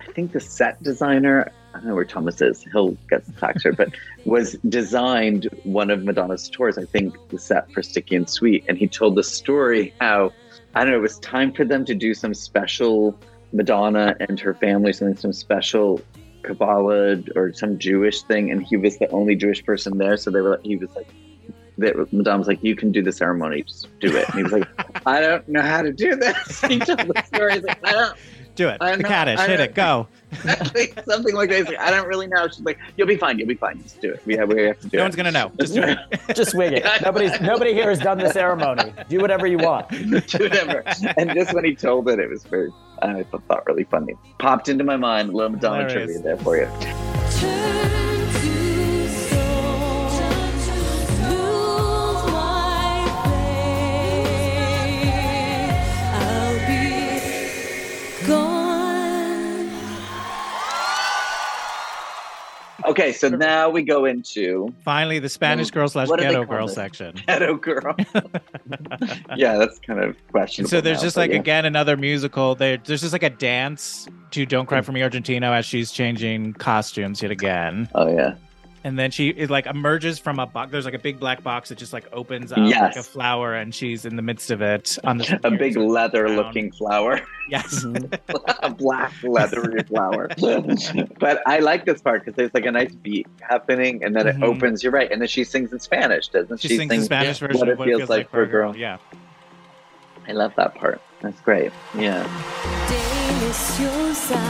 I 0.00 0.12
think 0.12 0.32
the 0.32 0.40
set 0.40 0.82
designer. 0.82 1.52
I 1.74 1.78
don't 1.78 1.88
know 1.88 1.94
where 1.94 2.04
Thomas 2.04 2.40
is. 2.40 2.64
He'll 2.72 2.92
get 3.10 3.24
the 3.26 3.32
facts 3.32 3.64
right, 3.64 3.76
but 3.76 3.90
was 4.24 4.54
designed 4.68 5.48
one 5.64 5.90
of 5.90 6.02
Madonna's 6.02 6.48
tours. 6.48 6.78
I 6.78 6.84
think 6.84 7.16
the 7.28 7.38
set 7.38 7.70
for 7.72 7.82
Sticky 7.82 8.16
and 8.16 8.28
Sweet, 8.28 8.64
and 8.68 8.78
he 8.78 8.88
told 8.88 9.14
the 9.16 9.22
story 9.22 9.94
how 10.00 10.32
I 10.74 10.84
don't 10.84 10.92
know. 10.92 10.98
It 10.98 11.02
was 11.02 11.18
time 11.20 11.52
for 11.52 11.64
them 11.64 11.84
to 11.84 11.94
do 11.94 12.14
some 12.14 12.34
special 12.34 13.18
Madonna 13.52 14.16
and 14.20 14.38
her 14.40 14.54
family, 14.54 14.92
something 14.92 15.16
some 15.16 15.32
special 15.32 16.00
Kabbalah 16.42 17.22
or 17.36 17.52
some 17.52 17.78
Jewish 17.78 18.22
thing, 18.22 18.50
and 18.50 18.64
he 18.64 18.76
was 18.76 18.98
the 18.98 19.08
only 19.10 19.36
Jewish 19.36 19.64
person 19.64 19.98
there. 19.98 20.16
So 20.16 20.30
they 20.30 20.40
were. 20.40 20.60
He 20.62 20.76
was 20.76 20.90
like. 20.94 21.08
That 21.78 22.12
Madonna 22.12 22.38
was 22.38 22.48
like, 22.48 22.62
"You 22.62 22.74
can 22.76 22.92
do 22.92 23.02
the 23.02 23.12
ceremony, 23.12 23.62
just 23.62 23.88
do 24.00 24.14
it." 24.16 24.26
And 24.28 24.36
he 24.36 24.42
was 24.42 24.52
like, 24.52 24.66
"I 25.06 25.20
don't 25.20 25.48
know 25.48 25.62
how 25.62 25.82
to 25.82 25.92
do 25.92 26.16
this." 26.16 26.60
He 26.68 26.78
told 26.78 26.98
the 26.98 27.22
story. 27.24 27.54
He's 27.54 27.62
like, 27.62 27.86
"I 27.86 27.92
don't, 27.92 28.16
Do 28.56 28.68
it. 28.68 28.78
I 28.80 28.96
The 28.96 29.02
know- 29.04 29.08
Kaddish. 29.08 29.40
Hit 29.42 29.60
it. 29.60 29.74
Go. 29.76 30.08
something 31.06 31.32
like 31.36 31.48
that. 31.50 31.58
He's 31.58 31.68
like, 31.68 31.78
I 31.78 31.92
don't 31.92 32.08
really 32.08 32.26
know. 32.26 32.48
She's 32.48 32.58
like, 32.62 32.76
you'll 32.96 33.06
be 33.06 33.16
fine. 33.16 33.38
You'll 33.38 33.46
be 33.46 33.54
fine. 33.54 33.80
Just 33.80 34.00
do 34.00 34.10
it. 34.12 34.20
We 34.26 34.36
have, 34.36 34.48
we 34.52 34.64
have 34.64 34.80
to 34.80 34.88
do 34.88 34.96
No 34.96 34.98
it. 34.98 34.98
No 34.98 35.04
one's 35.04 35.14
gonna 35.16 35.30
know. 35.30 35.52
Just 35.60 35.74
do 35.74 35.82
it. 35.84 35.98
Just 36.34 36.56
wing 36.56 36.72
it. 36.72 36.84
Nobody's 37.04 37.40
nobody 37.40 37.72
here 37.72 37.88
has 37.88 38.00
done 38.00 38.18
the 38.18 38.32
ceremony. 38.32 38.92
Do 39.08 39.20
whatever 39.20 39.46
you 39.46 39.58
want. 39.58 39.88
do 39.90 40.40
whatever. 40.40 40.82
And 41.16 41.30
just 41.34 41.54
when 41.54 41.64
he 41.64 41.76
told 41.76 42.08
it, 42.08 42.18
it 42.18 42.28
was 42.28 42.42
very, 42.42 42.72
I 43.00 43.22
thought 43.22 43.64
really 43.66 43.84
funny. 43.84 44.14
Popped 44.40 44.68
into 44.68 44.82
my 44.82 44.96
mind. 44.96 45.32
Little 45.32 45.50
Madonna 45.52 45.84
Hilarious. 45.88 46.20
trivia 46.20 46.22
there 46.22 46.36
for 46.38 46.56
you. 46.56 48.07
Okay, 62.86 63.12
so 63.12 63.28
now 63.28 63.68
we 63.68 63.82
go 63.82 64.04
into 64.04 64.72
Finally, 64.84 65.18
the 65.18 65.28
Spanish 65.28 65.66
Well, 65.66 65.82
girl 65.82 65.88
slash 65.88 66.08
what 66.08 66.20
do 66.20 66.26
they 66.26 66.32
ghetto 66.32 66.44
girl 66.44 66.66
this? 66.66 66.76
section. 66.76 67.16
Ghetto 67.26 67.56
Girl. 67.56 67.96
yeah, 69.36 69.56
that's 69.56 69.78
kind 69.80 70.00
of 70.00 70.16
questionable. 70.30 70.70
So 70.70 70.80
there's 70.80 70.98
now, 70.98 71.02
just 71.02 71.16
like 71.16 71.32
yeah. 71.32 71.38
again 71.38 71.64
another 71.64 71.96
musical. 71.96 72.54
There, 72.54 72.76
there's 72.76 73.00
just 73.00 73.12
like 73.12 73.24
a 73.24 73.30
dance 73.30 74.06
to 74.30 74.46
"Don't. 74.46 74.66
Cry 74.66 74.80
for 74.82 74.92
Me, 74.92 75.02
Argentina" 75.02 75.50
as 75.52 75.66
she's 75.66 75.90
changing 75.90 76.52
costumes 76.54 77.20
yet 77.22 77.30
again, 77.30 77.88
Oh 77.94 78.08
yeah. 78.08 78.34
And 78.84 78.98
then 78.98 79.10
she 79.10 79.28
it 79.30 79.50
like 79.50 79.66
emerges 79.66 80.18
from 80.18 80.38
a 80.38 80.46
box. 80.46 80.72
There's 80.72 80.84
like 80.84 80.94
a 80.94 80.98
big 80.98 81.18
black 81.18 81.42
box 81.42 81.68
that 81.68 81.78
just 81.78 81.92
like 81.92 82.06
opens 82.12 82.52
up 82.52 82.58
like 82.58 82.96
a 82.96 83.02
flower, 83.02 83.54
and 83.54 83.74
she's 83.74 84.04
in 84.04 84.16
the 84.16 84.22
midst 84.22 84.50
of 84.50 84.62
it 84.62 84.98
on 85.04 85.18
the 85.18 85.40
A 85.44 85.50
big 85.50 85.76
leather 85.76 86.24
brown- 86.24 86.36
looking 86.36 86.72
flower. 86.72 87.20
Yes, 87.48 87.84
mm-hmm. 87.84 88.14
a 88.62 88.70
black 88.70 89.12
leathery 89.22 89.82
flower. 89.84 90.28
but 91.18 91.42
I 91.46 91.58
like 91.60 91.84
this 91.84 92.00
part 92.00 92.24
because 92.24 92.36
there's 92.36 92.54
like 92.54 92.66
a 92.66 92.72
nice 92.72 92.94
beat 92.94 93.26
happening, 93.40 94.04
and 94.04 94.14
then 94.14 94.26
it 94.26 94.34
mm-hmm. 94.34 94.44
opens. 94.44 94.82
You're 94.82 94.92
right, 94.92 95.10
and 95.10 95.20
then 95.20 95.28
she 95.28 95.44
sings 95.44 95.72
in 95.72 95.80
Spanish, 95.80 96.28
doesn't 96.28 96.60
she 96.60 96.68
she? 96.68 96.76
sings 96.76 96.90
the 96.90 97.02
Spanish 97.02 97.38
version 97.38 97.58
what 97.58 97.68
of 97.68 97.72
it 97.74 97.78
what 97.78 97.88
it 97.88 97.96
feels 97.96 98.08
like 98.08 98.30
for 98.30 98.42
a 98.42 98.46
girl. 98.46 98.76
Yeah, 98.76 98.98
I 100.26 100.32
love 100.32 100.52
that 100.56 100.74
part. 100.74 101.00
That's 101.20 101.40
great. 101.40 101.72
Yeah. 101.96 103.06
Deliciosa, 103.40 104.42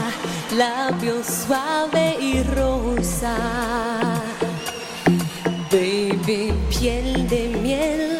labio 0.57 1.21
suave 1.23 2.17
y 2.19 2.41
rosa. 2.41 3.35
Baby, 5.71 6.51
piel 6.69 7.27
de 7.27 7.49
miel, 7.61 8.17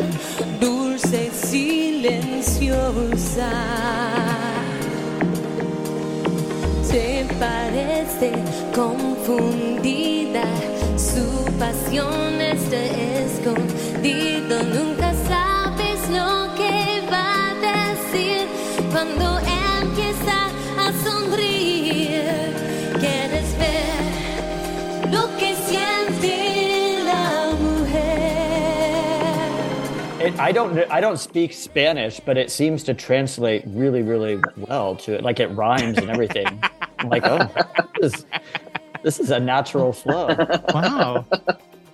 dulce 0.59 1.31
y 1.33 1.35
silenciosa. 1.47 3.49
Te 6.87 7.25
parece 7.39 8.31
confundida, 8.75 10.43
su 10.97 11.45
pasión 11.57 12.39
está 12.41 12.83
escondido. 13.23 14.61
Nunca 14.63 15.15
sabes 15.27 15.99
lo 16.09 16.53
que 16.55 17.01
va 17.11 17.49
a 17.49 17.55
decir 17.55 18.47
cuando 18.91 19.39
I 30.39 30.51
don't. 30.51 30.79
I 30.91 31.01
don't 31.01 31.17
speak 31.17 31.53
Spanish, 31.53 32.19
but 32.19 32.37
it 32.37 32.49
seems 32.49 32.83
to 32.85 32.93
translate 32.93 33.63
really, 33.67 34.01
really 34.01 34.41
well 34.57 34.95
to 34.97 35.13
it. 35.13 35.23
Like 35.23 35.39
it 35.39 35.47
rhymes 35.47 35.97
and 35.97 36.09
everything. 36.09 36.61
I'm 36.99 37.09
like, 37.09 37.23
oh, 37.25 37.49
this 37.99 38.13
is, 38.13 38.25
this 39.03 39.19
is 39.19 39.31
a 39.31 39.39
natural 39.39 39.93
flow. 39.93 40.35
wow. 40.73 41.25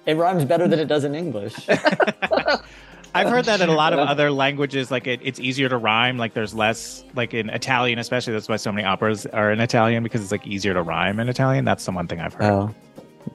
It 0.06 0.18
rhymes 0.18 0.46
better 0.46 0.68
than 0.68 0.80
it 0.80 0.86
does 0.86 1.04
in 1.04 1.16
English. 1.16 1.56
I've 3.16 3.30
heard 3.30 3.46
that 3.46 3.62
in 3.62 3.70
a 3.70 3.74
lot 3.74 3.94
of 3.94 4.00
other 4.00 4.30
languages, 4.30 4.92
like 4.92 5.08
it, 5.08 5.22
it's 5.24 5.40
easier 5.40 5.70
to 5.70 5.78
rhyme. 5.78 6.18
Like 6.18 6.34
there's 6.34 6.54
less, 6.54 7.06
like 7.16 7.34
in 7.34 7.50
Italian, 7.50 7.98
especially. 7.98 8.34
That's 8.34 8.50
why 8.50 8.58
so 8.58 8.74
many 8.74 8.86
operas 8.86 9.26
are 9.28 9.54
in 9.54 9.62
Italian 9.62 10.04
because 10.04 10.22
it's 10.22 10.34
like 10.34 10.46
easier 10.46 10.74
to 10.74 10.82
rhyme 10.82 11.20
in 11.20 11.30
Italian. 11.30 11.64
That's 11.64 11.86
the 11.86 11.92
one 11.92 12.08
thing 12.08 12.20
I've 12.20 12.34
heard. 12.34 12.44
Oh, 12.44 12.76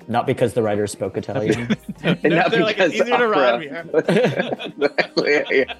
not 0.09 0.27
because 0.27 0.55
the 0.55 0.63
writer 0.63 0.87
spoke 0.87 1.17
Italian. 1.17 1.77
And 2.03 2.23
No, 2.23 2.29
not 2.37 2.51
they're 2.51 2.63
like, 2.63 2.79
it's 2.79 2.93
because 2.95 3.09
easier 3.09 3.19
to 3.19 3.25
opera- 3.27 3.29
rhyme 3.29 3.61
here. 3.61 3.85
exactly. 4.79 5.45
Yeah. 5.51 5.75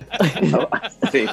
Oh, 0.55 0.69
I 0.73 0.89
see. 1.11 1.29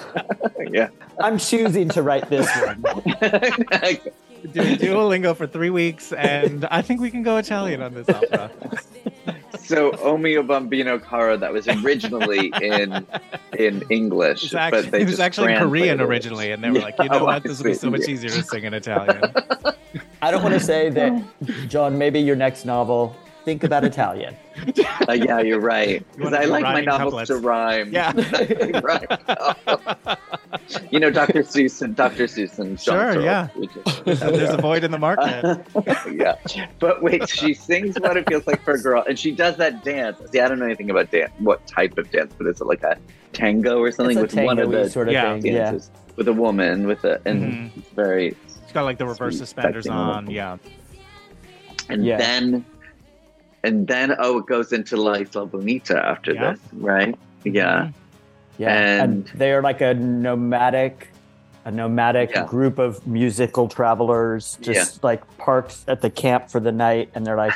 yeah. 0.71 0.87
I'm 1.19 1.37
choosing 1.37 1.89
to 1.89 2.01
write 2.03 2.29
this 2.29 2.47
one. 2.55 2.81
Doing 4.53 4.77
Duolingo 4.77 5.35
for 5.35 5.45
three 5.47 5.71
weeks, 5.71 6.13
and 6.13 6.65
I 6.71 6.81
think 6.81 7.01
we 7.01 7.09
can 7.11 7.21
go 7.23 7.35
Italian 7.37 7.81
on 7.81 7.93
this 7.95 8.07
opera. 8.07 8.49
so 9.59 9.91
Omeo 9.93 10.43
Bambino 10.47 10.99
Caro 10.99 11.35
that 11.37 11.51
was 11.51 11.67
originally 11.67 12.53
in 12.61 13.05
in 13.57 13.83
English, 13.89 14.45
It's 14.45 14.53
actually, 14.53 14.83
but 14.83 14.91
they 14.91 15.01
it 15.01 15.05
was 15.05 15.13
just 15.13 15.21
actually 15.21 15.55
Korean 15.55 15.99
it. 15.99 16.03
originally, 16.03 16.51
and 16.51 16.63
they 16.63 16.69
were 16.69 16.79
like, 16.79 16.95
you 16.99 17.09
know 17.09 17.15
Yeah, 17.17 17.21
what, 17.23 17.43
this 17.43 17.57
will 17.57 17.65
be 17.65 17.73
so 17.73 17.89
much 17.89 18.01
yeah. 18.07 18.11
easier 18.13 18.29
to 18.29 18.43
sing 18.43 18.63
in 18.63 18.73
Italian. 18.75 19.21
I 20.21 20.31
don't 20.31 20.41
want 20.43 20.53
to 20.55 20.59
say 20.59 20.89
that, 20.89 21.23
John. 21.67 21.97
Maybe 21.97 22.19
your 22.19 22.35
next 22.35 22.65
novel. 22.65 23.15
Think 23.45 23.63
about 23.63 23.85
Italian. 23.85 24.35
Uh, 25.07 25.13
yeah, 25.13 25.39
you're 25.39 25.61
right. 25.61 26.05
Because 26.17 26.33
wanna 26.33 26.43
I 26.43 26.49
like 26.49 26.63
my 26.63 26.69
rhyming 26.73 26.85
novels 26.85 27.27
to 27.27 27.37
rhyme. 27.37 27.93
Yeah. 27.93 28.11
right. 28.83 30.17
you 30.91 30.99
know, 30.99 31.09
Dr. 31.09 31.43
Seuss 31.43 31.81
and 31.81 31.95
Dr. 31.95 32.25
Seuss 32.25 32.59
and 32.59 32.77
John 32.77 32.95
Sure, 32.95 33.13
Searle, 33.13 33.23
yeah. 33.23 33.47
is- 34.05 34.19
There's 34.19 34.49
a 34.53 34.57
void 34.57 34.83
in 34.83 34.91
the 34.91 34.97
market. 34.97 35.65
yeah. 36.11 36.35
But 36.79 37.01
wait, 37.01 37.29
she 37.29 37.53
sings 37.53 37.97
what 37.97 38.17
it 38.17 38.27
feels 38.27 38.45
like 38.47 38.61
for 38.63 38.73
a 38.73 38.81
girl, 38.81 39.01
and 39.07 39.17
she 39.17 39.31
does 39.31 39.55
that 39.57 39.81
dance. 39.81 40.19
See, 40.31 40.41
I 40.41 40.49
don't 40.49 40.59
know 40.59 40.65
anything 40.65 40.89
about 40.89 41.09
dance, 41.11 41.31
what 41.39 41.65
type 41.67 41.97
of 41.97 42.11
dance, 42.11 42.33
but 42.37 42.47
is 42.47 42.59
it 42.59 42.65
like 42.65 42.83
a 42.83 42.97
tango 43.31 43.79
or 43.79 43.91
something 43.93 44.17
It's 44.17 44.33
a 44.33 44.37
with 44.37 44.45
one 44.45 44.59
of 44.59 44.71
the 44.71 44.89
sort 44.89 45.07
of 45.07 45.13
Yeah. 45.13 45.39
thing. 45.39 45.53
Yeah. 45.53 45.77
with 46.17 46.27
a 46.27 46.33
woman 46.33 46.85
with 46.87 47.05
a 47.05 47.21
and 47.25 47.71
Mhm. 47.71 47.83
very 47.95 48.35
It's 48.67 48.73
got 48.73 48.83
like 48.83 48.97
the 48.97 49.05
reverse 49.05 49.35
Sweet, 49.37 49.47
suspenders 49.47 49.87
on. 49.87 50.29
Yeah. 50.29 50.57
and 51.87 52.03
Yeah. 52.03 52.17
then 52.17 52.65
and 53.63 53.87
then 53.87 54.13
oh 54.19 54.39
it 54.39 54.45
goes 54.45 54.73
into 54.73 54.97
La 54.97 55.13
Isla 55.13 55.45
Bonita 55.45 55.97
after 56.05 56.33
Yeah. 56.33 56.51
this, 56.51 56.59
right? 56.73 57.17
Yeah. 57.45 57.63
Mm-hmm. 57.83 58.61
Yeah, 58.61 58.69
and, 58.77 59.01
And- 59.01 59.25
they're 59.35 59.61
like 59.61 59.79
a 59.79 59.93
nomadic, 59.93 61.07
a 61.63 61.71
nomadic 61.71 62.31
Yeah. 62.31 62.45
group 62.45 62.77
of 62.77 63.07
musical 63.07 63.69
travelers, 63.69 64.57
just 64.59 65.01
like 65.01 65.21
parked 65.37 65.77
at 65.87 66.01
the 66.01 66.09
camp 66.09 66.49
for 66.49 66.59
the 66.59 66.73
night, 66.73 67.09
and 67.15 67.25
they're 67.25 67.37
like, 67.37 67.53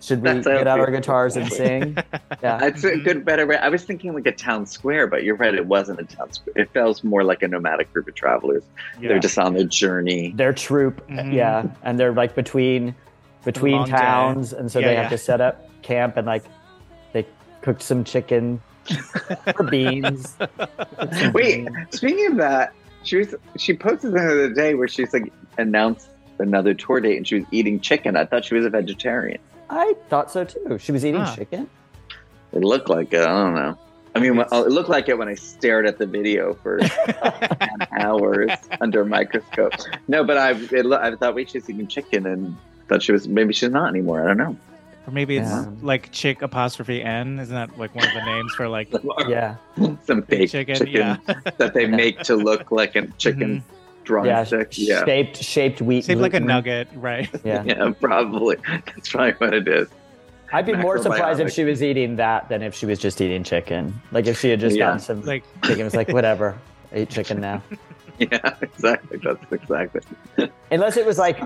"Should 0.00 0.22
we 0.22 0.30
That's 0.30 0.46
how 0.46 0.54
get 0.58 0.66
out 0.66 0.80
our 0.80 0.90
guitars 0.90 1.36
and 1.36 1.52
sing?" 1.52 1.96
Yeah, 2.42 2.56
That's 2.58 2.82
a 2.84 2.96
good 2.96 3.24
better 3.24 3.46
way. 3.46 3.56
I 3.58 3.68
was 3.68 3.84
thinking 3.84 4.14
like 4.14 4.26
a 4.26 4.32
town 4.32 4.64
square, 4.66 5.06
but 5.06 5.24
you're 5.24 5.36
right, 5.36 5.54
it 5.54 5.66
wasn't 5.66 6.00
a 6.00 6.04
town 6.04 6.32
square. 6.32 6.54
It 6.56 6.70
feels 6.72 7.04
more 7.04 7.22
like 7.22 7.42
a 7.42 7.48
nomadic 7.48 7.92
group 7.92 8.08
of 8.08 8.14
travelers. 8.14 8.62
Yeah. 9.00 9.08
They're 9.10 9.18
just 9.18 9.38
on 9.38 9.52
their 9.54 9.64
journey. 9.64 10.32
their 10.34 10.52
troop, 10.54 11.06
Mhm. 11.08 11.34
yeah, 11.34 11.64
and 11.82 11.98
they're 11.98 12.12
like 12.12 12.34
between 12.34 12.94
between 13.44 13.72
long 13.76 13.84
day. 13.86 13.90
towns, 13.92 14.52
and 14.52 14.70
so 14.72 14.78
Yeah, 14.78 14.86
they 14.88 14.92
yeah. 14.94 15.02
have 15.02 15.10
to 15.10 15.18
set 15.18 15.40
up 15.40 15.68
camp 15.82 16.16
and 16.16 16.26
like 16.26 16.44
they 17.12 17.26
cooked 17.62 17.82
some 17.82 18.04
chicken 18.04 18.60
or 19.58 19.64
beans. 19.70 20.36
Some 21.12 21.32
Wait, 21.34 21.64
beans. 21.66 21.76
speaking 21.90 22.26
of 22.26 22.36
that, 22.36 22.72
she 23.02 23.16
was 23.16 23.34
she 23.56 23.74
posted 23.74 24.12
the 24.12 24.20
other 24.20 24.50
day 24.52 24.74
where 24.74 24.88
she's 24.88 25.12
like 25.12 25.30
announced 25.58 26.08
another 26.38 26.72
tour 26.74 27.00
date 27.00 27.16
and 27.18 27.26
she 27.28 27.34
was 27.36 27.44
eating 27.50 27.80
chicken. 27.80 28.16
I 28.16 28.24
thought 28.24 28.44
she 28.46 28.54
was 28.54 28.64
a 28.64 28.70
vegetarian. 28.70 29.38
I 29.70 29.94
thought 30.08 30.30
so 30.30 30.44
too. 30.44 30.78
She 30.78 30.92
was 30.92 31.04
eating 31.04 31.20
Huh. 31.20 31.36
chicken. 31.36 31.70
It 32.52 32.64
looked 32.64 32.88
like 32.88 33.12
it. 33.12 33.20
I 33.22 33.26
don't 33.26 33.54
know. 33.54 33.78
I 34.16 34.18
mean, 34.18 34.36
when, 34.36 34.46
it 34.50 34.68
looked 34.70 34.88
like 34.88 35.08
it 35.08 35.16
when 35.16 35.28
I 35.28 35.34
stared 35.36 35.86
at 35.86 35.98
the 35.98 36.06
video 36.06 36.54
for 36.54 36.80
10 36.80 37.86
hours 38.00 38.50
under 38.80 39.02
a 39.02 39.06
microscope. 39.06 39.72
No, 40.08 40.24
but 40.24 40.36
I 40.36 40.50
it, 40.52 40.84
lo- 40.84 40.98
I 41.00 41.14
thought, 41.14 41.36
wait, 41.36 41.50
she's 41.50 41.70
eating 41.70 41.86
chicken 41.86 42.26
and 42.26 42.56
thought 42.88 43.02
she 43.04 43.12
was, 43.12 43.28
maybe 43.28 43.52
she's 43.52 43.70
not 43.70 43.88
anymore. 43.88 44.24
I 44.24 44.26
don't 44.26 44.36
know. 44.38 44.56
Or 45.06 45.12
maybe 45.12 45.36
it's 45.36 45.48
Yeah. 45.48 45.66
like 45.80 46.10
chick 46.10 46.42
apostrophe 46.42 47.02
N. 47.04 47.38
Isn't 47.38 47.54
that 47.54 47.78
like 47.78 47.94
one 47.94 48.04
of 48.04 48.12
the 48.12 48.24
names 48.24 48.52
for 48.54 48.68
like 48.68 48.92
Yeah, 49.28 49.54
Some 50.04 50.22
fake 50.22 50.50
chicken? 50.50 50.74
chicken, 50.74 50.92
Yeah. 50.92 51.16
that 51.58 51.72
they 51.72 51.86
make 52.02 52.18
to 52.24 52.34
look 52.34 52.72
like 52.72 52.96
a 52.96 53.06
chicken 53.18 53.60
mm-hmm. 53.62 53.76
Yeah, 54.18 54.44
drumstick. 54.44 54.78
Yeah. 54.78 55.04
shaped 55.04 55.36
shaped 55.42 55.80
wheat. 55.80 56.04
Shaped 56.04 56.20
like 56.20 56.34
a 56.34 56.40
nugget, 56.40 56.88
right? 56.94 57.28
Yeah. 57.44 57.62
Yeah, 57.64 57.92
probably. 58.00 58.56
That's 58.68 59.08
probably 59.08 59.32
what 59.34 59.54
it 59.54 59.68
is. 59.68 59.88
I'd 60.52 60.66
be 60.66 60.74
more 60.74 60.98
surprised 60.98 61.38
if 61.40 61.52
she 61.52 61.62
was 61.64 61.82
eating 61.82 62.16
that 62.16 62.48
than 62.48 62.60
if 62.62 62.74
she 62.74 62.84
was 62.86 62.98
just 62.98 63.20
eating 63.20 63.44
chicken. 63.44 64.00
Like 64.10 64.26
if 64.26 64.40
she 64.40 64.50
had 64.50 64.58
just 64.60 64.76
Yeah. 64.76 64.86
gotten 64.86 65.00
some 65.00 65.22
Like 65.22 65.44
chicken, 65.64 65.80
it 65.80 65.84
was 65.84 65.94
like 65.94 66.08
whatever, 66.08 66.58
I 66.92 67.00
eat 67.00 67.10
chicken 67.10 67.40
now. 67.40 67.62
Yeah, 68.18 68.54
exactly. 68.60 69.18
That's 69.22 69.52
exactly. 69.52 70.00
Unless 70.70 70.96
it 70.96 71.06
was 71.06 71.18
like 71.18 71.38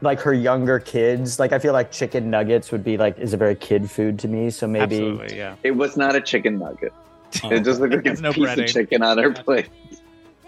like 0.00 0.20
her 0.20 0.32
younger 0.32 0.78
kids. 0.80 1.38
Like 1.38 1.52
I 1.52 1.58
feel 1.58 1.72
like 1.72 1.92
chicken 1.92 2.30
nuggets 2.30 2.72
would 2.72 2.82
be 2.84 2.96
like 2.96 3.18
is 3.18 3.34
a 3.34 3.36
very 3.36 3.54
kid 3.54 3.90
food 3.90 4.18
to 4.20 4.28
me. 4.28 4.50
So 4.50 4.66
maybe 4.66 4.96
absolutely, 4.96 5.36
yeah. 5.36 5.54
It 5.62 5.72
was 5.72 5.96
not 5.96 6.16
a 6.16 6.20
chicken 6.20 6.58
nugget. 6.58 6.92
Oh. 7.44 7.50
It 7.50 7.62
just 7.64 7.80
looked 7.80 7.94
like 7.94 8.06
a 8.06 8.20
no 8.20 8.32
piece 8.32 8.44
breading. 8.48 8.64
of 8.64 8.70
chicken 8.70 9.02
on 9.02 9.18
her 9.18 9.30
plate. 9.32 9.68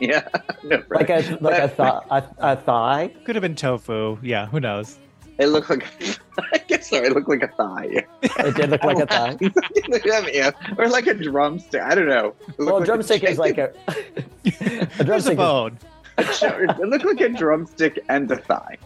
Yeah, 0.08 0.26
no 0.64 0.82
like 0.88 1.10
a 1.10 1.20
like 1.42 1.58
a, 1.62 1.68
th- 1.68 1.78
a, 1.78 2.24
a 2.38 2.56
thigh. 2.56 3.12
Could 3.24 3.34
have 3.34 3.42
been 3.42 3.54
tofu. 3.54 4.18
Yeah, 4.22 4.46
who 4.46 4.58
knows? 4.58 4.98
It 5.38 5.46
looked 5.48 5.68
like. 5.68 5.86
I 6.52 6.58
guess 6.68 6.88
sorry, 6.88 7.08
it 7.08 7.12
looked 7.12 7.28
like 7.28 7.42
a 7.42 7.48
thigh. 7.48 8.04
It 8.22 8.54
did 8.56 8.70
look 8.70 8.82
like 8.82 8.98
a 8.98 9.06
thigh. 9.06 9.36
yeah, 10.32 10.50
or 10.78 10.88
like 10.88 11.06
a 11.06 11.14
drumstick. 11.14 11.82
I 11.82 11.94
don't 11.94 12.08
know. 12.08 12.34
Well, 12.58 12.76
like 12.78 12.86
drumstick 12.86 13.24
is 13.24 13.38
like 13.38 13.58
a 13.58 13.72
a 13.88 13.94
There's 14.42 15.00
a 15.00 15.04
drumstick. 15.04 15.32
Is, 15.32 15.36
bone. 15.36 15.78
It 16.18 16.88
looked 16.88 17.04
like 17.04 17.20
a 17.20 17.28
drumstick 17.30 17.98
and 18.08 18.30
a 18.30 18.36
thigh. 18.36 18.76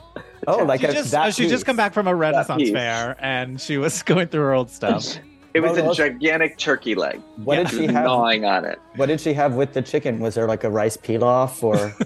oh, 0.46 0.64
like 0.64 0.80
She 0.80 0.86
a 0.86 0.92
just, 0.92 1.10
that 1.12 1.34
she 1.34 1.44
just 1.44 1.54
piece. 1.54 1.64
come 1.64 1.76
back 1.76 1.92
from 1.92 2.06
a 2.08 2.14
Renaissance 2.14 2.70
fair 2.70 3.16
and 3.20 3.60
she 3.60 3.78
was 3.78 4.02
going 4.02 4.28
through 4.28 4.42
her 4.42 4.54
old 4.54 4.70
stuff. 4.70 5.16
It 5.54 5.60
was 5.60 5.72
Well, 5.78 5.92
a 5.92 5.94
gigantic 5.94 6.58
turkey 6.58 6.94
leg. 6.96 7.20
What 7.36 7.54
Yeah. 7.58 7.62
did 7.64 7.70
She 7.70 7.76
she 7.86 7.86
have? 7.92 8.04
gnawing 8.04 8.44
on 8.44 8.64
it. 8.64 8.78
What 8.96 9.06
did 9.06 9.20
she 9.20 9.32
have 9.34 9.54
with 9.54 9.72
the 9.72 9.82
chicken? 9.82 10.18
Was 10.18 10.34
there 10.34 10.48
like 10.48 10.64
a 10.64 10.70
rice 10.70 10.96
pilaf 10.96 11.62
or 11.62 11.94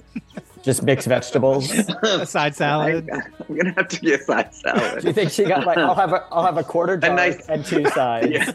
Just 0.64 0.82
mixed 0.82 1.06
vegetables. 1.06 1.70
A 2.02 2.26
side 2.26 2.54
salad. 2.54 3.08
I, 3.12 3.16
am 3.48 3.56
gonna 3.56 3.72
have 3.76 3.88
to 3.88 4.00
get 4.00 4.20
a 4.20 4.24
side 4.24 4.52
salad. 4.52 5.00
Do 5.00 5.06
you 5.06 5.12
think 5.14 5.30
she 5.30 5.44
got 5.44 5.64
like 5.64 5.78
I'll 5.78 5.94
have 5.94 6.12
a 6.12 6.26
I'll 6.32 6.44
have 6.44 6.58
a 6.58 6.64
quarter 6.64 6.96
jar 6.98 7.14
nice- 7.14 7.46
and 7.48 7.64
two 7.64 7.88
sides. 7.90 8.26
Yeah. 8.30 8.52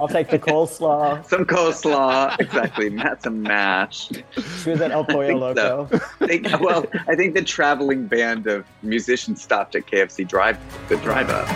I'll 0.00 0.08
take 0.08 0.28
the 0.30 0.38
coleslaw, 0.40 1.24
Some 1.26 1.44
coleslaw, 1.44 2.40
exactly. 2.40 2.88
ma- 2.90 3.14
Some 3.22 3.42
mash. 3.42 4.08
screw 4.56 4.76
that 4.76 4.90
El 4.90 5.04
Pollo 5.04 5.54
think 5.54 5.58
so. 5.58 5.88
Loco. 5.92 6.00
I 6.20 6.26
think, 6.26 6.60
well, 6.60 6.84
I 7.06 7.14
think 7.14 7.34
the 7.34 7.42
traveling 7.42 8.06
band 8.06 8.46
of 8.48 8.64
musicians 8.82 9.40
stopped 9.42 9.76
at 9.76 9.86
KFC 9.86 10.26
drive 10.26 10.58
the 10.88 10.96
drive 10.96 11.28
up. 11.30 11.46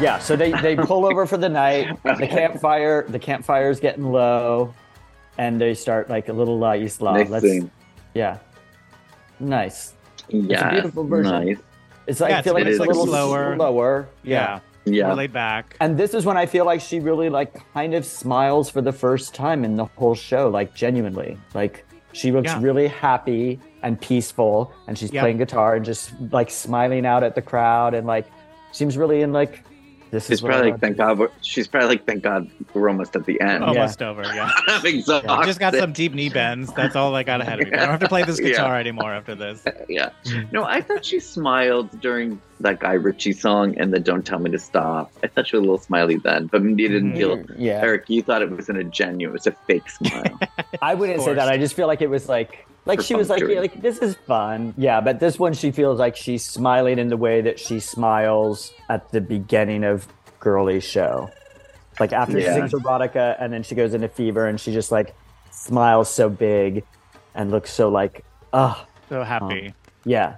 Yeah, 0.00 0.18
so 0.18 0.36
they 0.36 0.52
they 0.62 0.76
pull 0.90 1.04
over 1.06 1.26
for 1.26 1.36
the 1.36 1.48
night. 1.48 2.00
The 2.04 2.26
campfire 2.28 3.04
the 3.08 3.18
campfire's 3.18 3.80
getting 3.80 4.04
low, 4.12 4.74
and 5.38 5.60
they 5.60 5.74
start 5.74 6.08
like 6.08 6.28
a 6.28 6.32
little 6.32 6.54
uh, 6.62 6.68
La 6.68 6.72
Isla. 6.74 7.12
Next 7.18 7.30
Let's 7.30 7.44
thing. 7.44 7.70
yeah, 8.14 8.38
nice. 9.40 9.94
Yeah. 10.28 10.70
beautiful 10.70 11.04
version. 11.04 11.32
Nice. 11.32 11.58
It's 12.06 12.20
like 12.20 12.30
Yeah, 12.30 12.38
I 12.38 12.42
feel 12.42 12.56
it's- 12.56 12.78
like 12.78 12.88
it's, 12.88 12.96
it's, 12.96 12.98
a 12.98 13.00
little 13.00 13.06
slower. 13.06 13.56
slower. 13.56 14.08
Yeah. 14.22 14.60
Yeah. 14.84 15.06
More 15.08 15.16
laid 15.16 15.32
back. 15.32 15.76
And 15.80 15.98
this 15.98 16.14
is 16.14 16.24
when 16.24 16.36
I 16.38 16.46
feel 16.46 16.64
like 16.64 16.80
she 16.80 17.00
really 17.00 17.28
like 17.28 17.52
kind 17.74 17.92
of 17.94 18.06
smiles 18.06 18.70
for 18.70 18.80
the 18.80 18.92
first 18.92 19.34
time 19.34 19.64
in 19.64 19.76
the 19.76 19.84
whole 19.84 20.14
show, 20.14 20.48
like 20.48 20.74
genuinely. 20.74 21.36
Like 21.54 21.84
she 22.12 22.30
looks 22.32 22.46
Yeah. 22.52 22.60
really 22.62 22.88
happy 22.88 23.60
and 23.82 24.00
peaceful 24.00 24.72
and 24.86 24.96
she's 24.96 25.12
Yeah. 25.12 25.20
playing 25.20 25.36
guitar 25.38 25.74
and 25.76 25.84
just 25.84 26.12
like 26.32 26.50
smiling 26.50 27.04
out 27.04 27.22
at 27.22 27.34
the 27.34 27.42
crowd 27.42 27.92
and 27.92 28.06
like 28.06 28.26
seems 28.72 28.96
really 28.96 29.20
in 29.20 29.32
like 29.32 29.62
this 30.10 30.24
She's 30.26 30.34
is 30.34 30.40
probably 30.40 30.72
like, 30.72 30.80
thank 30.80 30.96
God. 30.96 31.18
we're- 31.18 31.32
She's 31.42 31.66
probably 31.68 31.88
like, 31.88 32.06
thank 32.06 32.22
God 32.22 32.50
we're 32.74 32.88
almost 32.88 33.14
at 33.16 33.24
the 33.26 33.40
end. 33.40 33.64
Almost 33.64 34.02
over. 34.02 34.22
Yeah. 34.22 34.50
I'm 34.68 34.84
exhausted. 34.86 35.28
Just 35.46 35.60
got 35.60 35.74
some 35.74 35.92
deep 35.92 36.12
knee 36.14 36.28
bends. 36.28 36.72
That's 36.72 36.96
all 36.96 37.14
I 37.14 37.22
got 37.22 37.40
ahead 37.40 37.60
of 37.60 37.68
me. 37.68 37.74
I 37.74 37.80
don't 37.80 37.90
have 37.90 38.00
to 38.00 38.08
play 38.08 38.22
this 38.24 38.40
Yeah. 38.42 38.48
guitar 38.50 38.76
anymore 38.78 39.12
after 39.12 39.34
this. 39.34 39.64
Yeah. 39.88 40.10
No, 40.52 40.64
I 40.64 40.82
thought 40.82 41.04
she 41.04 41.18
smiled 41.18 41.98
during 42.00 42.40
that 42.60 42.78
Guy 42.80 42.92
Ritchie 42.92 43.32
song 43.32 43.74
and 43.78 43.92
the 43.92 43.98
Don't 44.00 44.24
Tell 44.26 44.38
Me 44.38 44.50
to 44.50 44.58
Stop. 44.58 45.10
I 45.22 45.28
thought 45.28 45.46
she 45.48 45.56
was 45.56 45.60
a 45.60 45.66
little 45.66 45.78
smiley 45.78 46.16
then, 46.16 46.46
but 46.48 46.62
you 46.62 46.74
didn't 46.76 47.14
feel. 47.16 47.38
Mm, 47.38 47.54
yeah. 47.56 47.80
Eric, 47.80 48.04
you 48.10 48.22
thought 48.22 48.42
it 48.42 48.50
wasn't 48.50 48.78
a 48.78 48.84
genuine, 48.84 49.30
it 49.30 49.32
was 49.32 49.46
a 49.46 49.52
fake 49.52 49.88
smile. 49.88 50.38
I 50.82 50.94
wouldn't 50.94 51.22
say 51.22 51.32
that. 51.34 51.48
I 51.48 51.56
just 51.56 51.74
feel 51.74 51.86
like 51.86 52.02
it 52.02 52.10
was 52.10 52.28
like 52.28 52.66
like 52.88 53.00
she 53.00 53.14
was 53.14 53.30
like 53.30 53.42
yeah, 53.42 53.60
like 53.60 53.80
this 53.80 53.98
is 53.98 54.16
fun. 54.26 54.74
Yeah, 54.76 55.00
but 55.00 55.20
this 55.20 55.38
one 55.38 55.52
she 55.52 55.70
feels 55.70 55.98
like 55.98 56.16
she's 56.16 56.44
smiling 56.44 56.98
in 56.98 57.08
the 57.08 57.16
way 57.16 57.40
that 57.42 57.60
she 57.60 57.78
smiles 57.80 58.72
at 58.88 59.10
the 59.12 59.20
beginning 59.20 59.84
of 59.84 60.08
Girly 60.40 60.80
Show. 60.80 61.30
Like 62.00 62.12
after 62.12 62.38
Yeah. 62.38 62.54
she 62.54 62.60
sings 62.60 62.72
erotica 62.72 63.36
and 63.38 63.52
then 63.52 63.62
she 63.62 63.74
goes 63.74 63.94
into 63.94 64.08
fever 64.08 64.46
and 64.46 64.60
she 64.60 64.72
just 64.72 64.90
like 64.90 65.14
smiles 65.50 66.08
so 66.10 66.28
big 66.28 66.84
and 67.34 67.50
looks 67.50 67.72
so 67.72 67.88
like 67.88 68.24
oh 68.52 68.84
So 69.08 69.22
happy. 69.22 69.68
Um, 69.68 69.74
yeah. 70.04 70.36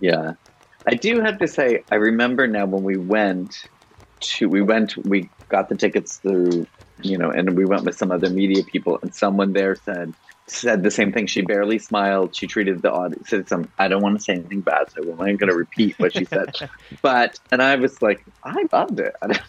Yeah. 0.00 0.32
I 0.86 0.94
do 0.94 1.20
have 1.20 1.38
to 1.38 1.48
say, 1.48 1.84
I 1.90 1.96
remember 1.96 2.46
now 2.46 2.64
when 2.64 2.82
we 2.82 2.96
went 2.96 3.66
to, 4.20 4.48
we 4.48 4.62
went, 4.62 4.96
we 5.04 5.28
got 5.48 5.68
the 5.68 5.74
tickets 5.76 6.16
through, 6.18 6.66
you 7.02 7.18
know, 7.18 7.30
and 7.30 7.56
we 7.56 7.64
went 7.66 7.84
with 7.84 7.96
some 7.98 8.10
other 8.10 8.30
media 8.30 8.62
people, 8.64 8.98
and 9.02 9.14
someone 9.14 9.52
there 9.52 9.74
said, 9.74 10.14
said 10.50 10.82
the 10.82 10.90
same 10.90 11.12
thing. 11.12 11.26
She 11.26 11.42
barely 11.42 11.78
smiled. 11.78 12.34
She 12.34 12.46
treated 12.46 12.82
the 12.82 12.92
audience, 12.92 13.28
said 13.30 13.48
some, 13.48 13.70
I 13.78 13.88
don't 13.88 14.02
want 14.02 14.16
to 14.18 14.22
say 14.22 14.34
anything 14.34 14.60
bad, 14.60 14.90
so 14.90 15.02
I'm 15.02 15.08
not 15.08 15.18
going 15.18 15.50
to 15.50 15.54
repeat 15.54 15.98
what 15.98 16.14
she 16.14 16.24
said. 16.24 16.54
but, 17.02 17.38
and 17.50 17.62
I 17.62 17.76
was 17.76 18.00
like, 18.02 18.24
I 18.44 18.64
loved 18.72 19.00
it. 19.00 19.14
I, 19.22 19.26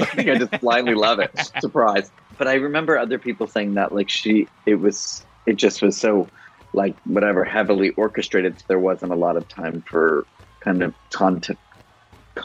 I 0.00 0.04
think 0.06 0.28
I 0.28 0.34
just 0.36 0.60
blindly 0.60 0.94
love 0.94 1.18
it. 1.18 1.30
Surprise. 1.60 2.10
But 2.36 2.48
I 2.48 2.54
remember 2.54 2.98
other 2.98 3.18
people 3.18 3.46
saying 3.46 3.74
that, 3.74 3.94
like, 3.94 4.08
she, 4.08 4.48
it 4.66 4.76
was, 4.76 5.24
it 5.46 5.56
just 5.56 5.82
was 5.82 5.96
so, 5.96 6.28
like, 6.72 6.96
whatever, 7.02 7.44
heavily 7.44 7.90
orchestrated. 7.90 8.58
So 8.58 8.64
there 8.68 8.78
wasn't 8.78 9.12
a 9.12 9.16
lot 9.16 9.36
of 9.36 9.48
time 9.48 9.82
for 9.82 10.26
kind 10.60 10.82
of 10.82 10.94
contact 11.10 11.60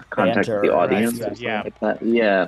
contact 0.10 0.48
Banter, 0.48 0.62
the 0.62 0.74
audience 0.74 1.20
yeah. 1.20 1.28
or 1.28 1.34
Yeah. 1.34 1.62
like 1.64 1.80
that. 1.80 2.02
Yeah. 2.02 2.48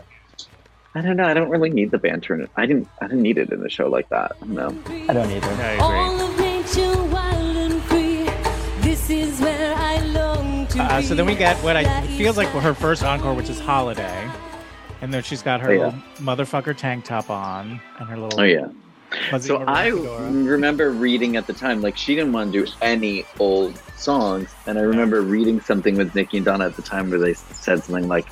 I 0.96 1.02
don't 1.02 1.18
know. 1.18 1.26
I 1.26 1.34
don't 1.34 1.50
really 1.50 1.70
need 1.70 1.92
the 1.92 1.98
banter. 1.98 2.34
In 2.36 2.42
it. 2.42 2.50
I 2.56 2.66
didn't. 2.66 2.88
I 3.02 3.08
didn't 3.08 3.22
need 3.24 3.38
it 3.38 3.52
in 3.52 3.64
a 3.66 3.70
show 3.70 3.88
like 3.90 4.08
that. 4.10 4.42
No. 4.48 4.68
I 4.88 5.14
don't 5.14 5.30
either. 5.30 5.48
I 5.50 5.72
agree. 5.72 5.80
All 5.82 6.22
of 6.22 6.40
nature 6.40 7.04
wild 7.06 7.58
and 7.58 7.82
free. 7.84 8.30
This 8.82 9.10
is 9.10 9.42
where 9.42 9.76
I 9.76 10.00
long 10.00 10.68
to 10.68 10.82
Uh, 10.82 10.98
be. 11.02 11.06
so 11.06 11.14
then 11.16 11.26
we 11.26 11.36
get 11.36 11.58
what 11.58 11.76
I 11.76 12.02
feels 12.18 12.38
like 12.38 12.48
her 12.50 12.74
first 12.74 13.04
encore, 13.04 13.34
which 13.34 13.50
is 13.50 13.60
Holiday. 13.60 14.30
And 15.02 15.14
then 15.14 15.22
she's 15.22 15.42
got 15.44 15.60
her 15.62 15.70
Oh, 15.70 15.74
yeah. 15.74 15.86
little 15.86 16.00
motherfucker 16.20 16.76
tank 16.76 17.04
top 17.04 17.30
on 17.30 17.80
and 18.00 18.10
her 18.10 18.18
little 18.18 18.40
Oh 18.40 18.44
yeah. 18.44 18.68
So 19.40 19.64
I 19.68 19.88
remember 19.90 20.92
reading 20.92 21.36
at 21.38 21.46
the 21.46 21.54
time, 21.54 21.82
like 21.82 21.96
she 21.98 22.16
didn't 22.16 22.32
want 22.34 22.52
to 22.54 22.66
do 22.66 22.72
any 22.82 23.26
old 23.40 23.78
songs, 23.98 24.50
and 24.66 24.78
I 24.80 24.82
remember 24.82 25.22
reading 25.22 25.60
something 25.62 25.96
with 25.96 26.14
Niki 26.14 26.38
and 26.38 26.46
Donna 26.46 26.66
at 26.66 26.76
the 26.76 26.82
time 26.82 27.10
where 27.12 27.20
they 27.20 27.34
said 27.34 27.84
something 27.84 28.08
like, 28.08 28.26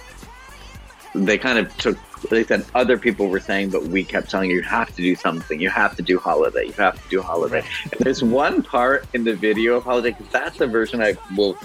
they 1.14 1.38
kind 1.38 1.60
of 1.60 1.76
took. 1.78 1.98
They 2.30 2.44
said 2.44 2.66
other 2.74 2.98
people 2.98 3.28
were 3.28 3.40
saying, 3.40 3.70
but 3.70 3.84
we 3.84 4.04
kept 4.04 4.30
telling 4.30 4.50
you, 4.50 4.58
you 4.58 4.62
have 4.64 4.96
to 4.96 5.02
do 5.02 5.16
something. 5.16 5.60
You 5.60 5.70
have 5.70 5.96
to 5.98 6.02
do 6.02 6.18
holiday. 6.20 6.66
You 6.66 6.74
have 6.74 7.02
to 7.02 7.10
do 7.10 7.22
holiday. 7.22 7.64
And 7.84 8.00
there's 8.00 8.24
one 8.24 8.64
part 8.64 9.06
in 9.14 9.24
the 9.24 9.36
video 9.36 9.76
of 9.76 9.84
holiday 9.84 10.12
because 10.12 10.32
that's 10.32 10.58
the 10.58 10.68
version 10.68 11.02
I 11.02 11.16
will 11.36 11.58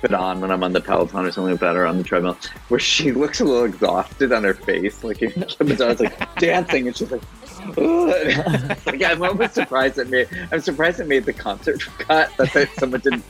put 0.00 0.12
on 0.12 0.40
when 0.40 0.50
I'm 0.50 0.62
on 0.62 0.72
the 0.72 0.80
Peloton 0.80 1.24
or 1.24 1.32
something 1.32 1.52
like 1.52 1.60
that, 1.60 1.76
or 1.76 1.86
on 1.86 1.98
the 1.98 2.04
treadmill, 2.04 2.36
where 2.68 2.80
she 2.80 3.12
looks 3.22 3.40
a 3.40 3.44
little 3.44 3.64
exhausted 3.64 4.32
on 4.32 4.44
her 4.44 4.54
face, 4.54 5.02
like 5.02 5.20
was 5.60 6.00
like 6.00 6.36
dancing, 6.36 6.86
and 6.86 6.96
she's 6.96 7.10
like. 7.10 7.22
Like 7.76 9.02
I'm 9.02 9.22
almost 9.22 9.54
surprised 9.54 9.98
it 9.98 10.08
made. 10.08 10.28
I'm 10.52 10.60
surprised 10.60 11.00
it 11.00 11.08
made 11.08 11.24
the 11.24 11.32
concert 11.32 11.80
cut. 11.98 12.30
That 12.36 12.52
they, 12.52 12.66
someone 12.78 13.00
didn't 13.00 13.24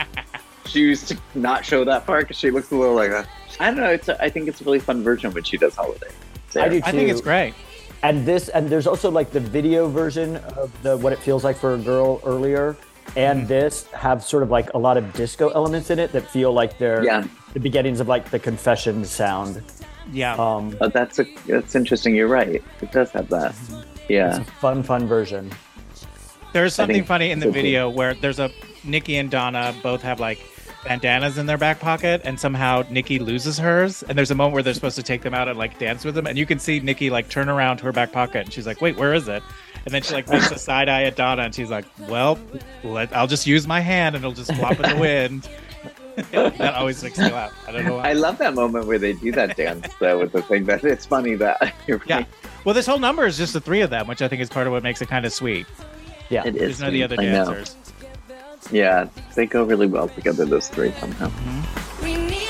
choose 0.67 1.05
to 1.07 1.17
not 1.35 1.65
show 1.65 1.85
that 1.85 2.05
part 2.05 2.25
because 2.25 2.37
she 2.37 2.51
looks 2.51 2.71
a 2.71 2.77
little 2.77 2.95
like 2.95 3.11
that. 3.11 3.27
I 3.59 3.67
don't 3.67 3.77
know. 3.77 3.91
It's 3.91 4.09
a, 4.09 4.23
I 4.23 4.29
think 4.29 4.49
it's 4.49 4.61
a 4.61 4.65
really 4.65 4.79
fun 4.79 5.03
version 5.03 5.33
when 5.33 5.45
she 5.45 5.57
does 5.57 5.75
holiday. 5.75 6.09
I 6.65 6.69
do 6.69 6.81
too. 6.81 6.87
I 6.87 6.91
think 6.93 7.11
it's 7.11 7.21
great. 7.21 7.55
And 8.03 8.25
this, 8.27 8.49
and 8.51 8.69
there's 8.69 8.87
also 8.87 9.11
like 9.11 9.31
the 9.31 9.41
video 9.41 9.89
version 9.89 10.37
of 10.57 10.71
the 10.83 10.97
what 10.97 11.13
it 11.13 11.19
feels 11.19 11.45
like 11.45 11.57
for 11.57 11.75
a 11.75 11.79
girl 11.79 12.21
earlier, 12.25 12.77
and 13.17 13.41
Mm-hmm. 13.41 13.49
this 13.49 13.87
have 13.93 14.23
sort 14.23 14.43
of 14.43 14.51
like 14.51 14.73
a 14.75 14.79
lot 14.79 14.97
of 14.97 15.13
disco 15.15 15.49
elements 15.51 15.91
in 15.91 15.99
it 15.99 16.13
that 16.13 16.29
feel 16.31 16.53
like 16.53 16.79
they're 16.79 17.05
Yeah. 17.05 17.25
the 17.55 17.61
beginnings 17.61 18.01
of 18.01 18.09
like 18.09 18.31
the 18.31 18.39
confession 18.39 19.05
sound. 19.05 19.63
Yeah. 20.13 20.35
Um, 20.35 20.77
Oh, 20.81 20.89
that's 20.89 21.19
a 21.19 21.25
that's 21.47 21.75
interesting. 21.75 22.15
You're 22.15 22.29
right. 22.29 22.63
It 22.81 22.93
does 22.93 23.11
have 23.13 23.29
that. 23.31 23.55
Yeah. 24.09 24.29
it's 24.29 24.49
a 24.49 24.53
fun, 24.53 24.83
fun 24.85 25.07
version. 25.09 25.51
There's 26.53 26.75
something 26.75 27.05
funny 27.05 27.31
in 27.33 27.39
the 27.41 27.51
video 27.51 27.91
where 27.91 28.15
there's 28.15 28.39
a 28.39 28.51
Niki 28.85 29.19
and 29.21 29.31
Donna 29.31 29.75
both 29.83 30.03
have 30.03 30.21
like 30.21 30.39
bandanas 30.87 31.37
in 31.39 31.47
their 31.47 31.59
back 31.59 31.81
pocket, 31.81 32.21
and 32.25 32.39
somehow 32.39 32.83
Niki 32.85 33.21
loses 33.21 33.59
hers. 33.59 34.03
And 34.05 34.17
there's 34.17 34.31
a 34.31 34.35
moment 34.35 34.55
where 34.55 34.63
they're 34.63 34.75
supposed 34.75 34.97
to 34.97 35.03
take 35.03 35.23
them 35.23 35.35
out 35.35 35.49
and 35.49 35.59
like 35.59 35.79
dance 35.79 36.05
with 36.05 36.15
them, 36.15 36.27
and 36.27 36.39
you 36.39 36.47
can 36.47 36.59
see 36.59 36.81
Niki 36.81 37.11
like 37.11 37.29
turn 37.29 37.49
around 37.49 37.79
to 37.79 37.85
her 37.85 37.93
back 37.93 38.13
pocket, 38.13 38.45
and 38.45 38.53
she's 38.53 38.67
like, 38.67 38.81
"Wait, 38.81 38.97
where 38.97 39.13
is 39.15 39.29
it?" 39.29 39.43
And 39.85 39.95
then 39.95 40.03
she 40.03 40.15
like 40.15 40.29
makes 40.29 40.51
a 40.51 40.59
side 40.59 40.89
eye 40.89 41.05
at 41.05 41.17
Donna, 41.17 41.43
and 41.43 41.55
she's 41.55 41.71
like, 41.71 41.85
"Well, 42.09 42.39
let, 42.83 43.15
I'll 43.15 43.27
just 43.27 43.47
use 43.47 43.67
my 43.67 43.81
hand, 43.81 44.17
and 44.17 44.25
it'll 44.25 44.35
just 44.35 44.53
flop 44.55 44.81
in 44.81 44.91
the 44.91 44.97
wind." 44.97 45.49
that 46.31 46.75
always 46.75 47.03
makes 47.03 47.19
me 47.19 47.31
laugh. 47.31 47.53
I 47.69 47.73
don't 47.73 47.85
know 47.85 47.97
why. 47.97 48.09
I 48.09 48.13
love 48.15 48.39
that 48.39 48.55
moment 48.55 48.87
where 48.87 48.99
they 48.99 49.13
do 49.13 49.33
that 49.33 49.55
dance 49.57 49.89
though 50.01 50.19
with 50.21 50.33
the 50.33 50.41
thing. 50.43 50.65
That 50.65 50.83
it's 50.83 51.05
funny 51.05 51.35
that 51.35 51.75
you're 51.87 52.01
yeah. 52.07 52.17
right. 52.19 52.27
Well, 52.65 52.75
this 52.75 52.87
whole 52.87 52.99
number 52.99 53.27
is 53.27 53.37
just 53.37 53.53
the 53.53 53.61
three 53.61 53.83
of 53.83 53.91
them, 53.91 54.07
which 54.07 54.23
I 54.23 54.29
think 54.29 54.41
is 54.41 54.49
part 54.49 54.67
of 54.67 54.73
what 54.73 54.83
makes 54.83 55.03
it 55.03 55.09
kind 55.09 55.27
of 55.27 55.33
sweet. 55.33 55.67
Yeah, 56.31 56.45
It 56.47 56.57
is. 56.57 56.61
There's 56.61 56.81
none 56.81 56.89
of 56.89 56.93
the 56.95 57.03
other 57.03 57.17
sweet. 57.17 57.29
I 57.29 57.33
know. 57.33 57.45
dancers. 57.45 57.77
Yeah, 58.71 59.09
they 59.35 59.47
go 59.47 59.65
really 59.65 59.87
well 59.87 60.09
together. 60.09 60.45
Those 60.45 60.69
three 60.69 60.93
somehow. 60.93 61.31
We 62.03 62.17
need 62.17 62.47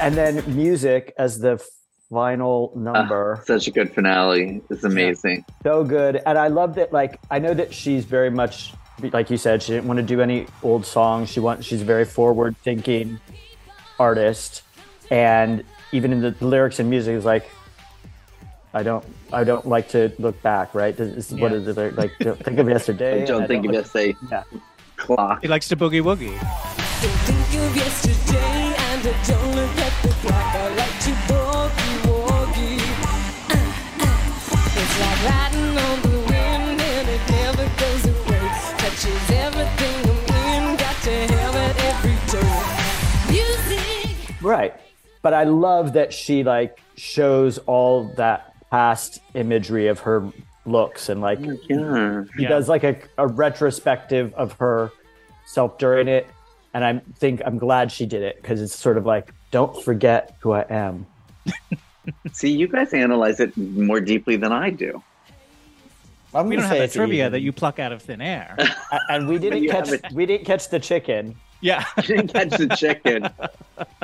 and 0.00 0.14
then 0.14 0.42
music 0.56 1.12
as 1.18 1.38
the 1.38 1.52
f- 1.52 1.79
final 2.10 2.72
ah, 2.74 2.78
number. 2.78 3.42
Such 3.46 3.68
a 3.68 3.70
good 3.70 3.94
finale. 3.94 4.60
It's 4.68 4.84
amazing. 4.84 5.44
so 5.62 5.84
good 5.84 6.20
and 6.26 6.36
i 6.38 6.48
love 6.48 6.74
that 6.74 6.92
like 6.92 7.18
i 7.30 7.38
know 7.38 7.54
that 7.54 7.72
she's 7.72 8.04
very 8.04 8.30
much 8.30 8.72
like 9.12 9.30
you 9.30 9.36
said 9.36 9.62
she 9.62 9.72
didn't 9.72 9.86
want 9.86 9.98
to 9.98 10.02
do 10.02 10.20
any 10.20 10.46
old 10.62 10.84
songs 10.84 11.28
she 11.30 11.40
wants 11.40 11.66
she's 11.66 11.82
a 11.82 11.84
very 11.84 12.04
forward 12.04 12.56
thinking 12.58 13.18
artist 13.98 14.62
and 15.10 15.64
even 15.92 16.12
in 16.12 16.20
the 16.20 16.34
lyrics 16.40 16.78
and 16.78 16.88
music 16.88 17.14
is 17.14 17.24
like 17.24 17.48
i 18.74 18.82
don't 18.82 19.04
i 19.32 19.44
don't 19.44 19.66
like 19.66 19.88
to 19.88 20.12
look 20.18 20.40
back 20.42 20.74
right 20.74 20.96
this 20.96 21.14
is 21.16 21.32
Yeah. 21.32 21.52
is 21.52 21.68
it 21.68 21.96
like 21.96 22.12
don't 22.20 22.42
think 22.42 22.58
of 22.58 22.68
yesterday 22.68 23.22
I 23.22 23.26
don't 23.26 23.46
think 23.46 23.66
of 23.66 23.72
like- 23.72 23.94
it 23.94 24.12
as 24.12 24.16
yeah 24.30 24.44
clock. 25.00 25.40
He 25.42 25.48
likes 25.48 25.66
to 25.68 25.76
boogie 25.76 26.02
woogie. 26.02 26.36
Right 44.50 44.74
but 45.22 45.32
i 45.32 45.44
love 45.44 45.92
that 45.92 46.12
she 46.12 46.42
like 46.44 46.80
shows 46.96 47.58
all 47.66 48.04
that 48.16 48.52
past 48.70 49.20
imagery 49.34 49.86
of 49.88 49.98
her 50.00 50.30
looks 50.66 51.08
and 51.08 51.20
like 51.20 51.38
oh 51.42 51.56
Yeah. 51.68 52.24
He 52.36 52.42
Yeah. 52.42 52.48
does 52.50 52.68
like 52.68 52.84
a, 52.84 52.96
a 53.18 53.26
retrospective 53.26 54.34
of 54.34 54.52
her 54.58 54.90
self 55.46 55.78
during 55.78 56.06
it. 56.06 56.26
And 56.74 56.84
I 56.84 57.00
think 57.18 57.40
I'm 57.44 57.58
glad 57.58 57.90
she 57.90 58.06
did 58.06 58.22
it 58.22 58.36
because 58.40 58.60
it's 58.62 58.76
sort 58.76 58.96
of 58.96 59.04
like, 59.04 59.32
don't 59.50 59.74
forget 59.82 60.36
who 60.40 60.52
I 60.52 60.64
am. 60.70 61.06
See, 62.32 62.50
you 62.52 62.68
guys 62.68 62.92
analyze 62.92 63.40
it 63.40 63.56
more 63.56 64.00
deeply 64.00 64.36
than 64.36 64.52
I 64.52 64.70
do. 64.70 65.02
I'm 66.32 66.46
We 66.46 66.54
gonna 66.56 66.68
don't 66.68 66.68
have 66.68 66.70
say 66.70 66.78
that 66.78 66.84
it's 66.84 66.94
trivia 66.94 67.22
even. 67.24 67.32
that 67.32 67.40
you 67.40 67.50
pluck 67.52 67.80
out 67.80 67.90
of 67.90 68.02
thin 68.02 68.20
air. 68.20 68.56
And 69.08 69.26
we 69.26 69.38
didn't 69.44 69.66
catch 69.68 69.90
we 70.12 70.26
didn't 70.26 70.44
catch 70.46 70.68
the 70.68 70.78
chicken. 70.78 71.34
Yeah. 71.60 71.84
You 71.98 72.02
didn't 72.02 72.32
catch 72.32 72.50
the 72.50 72.68
chicken, 72.76 73.28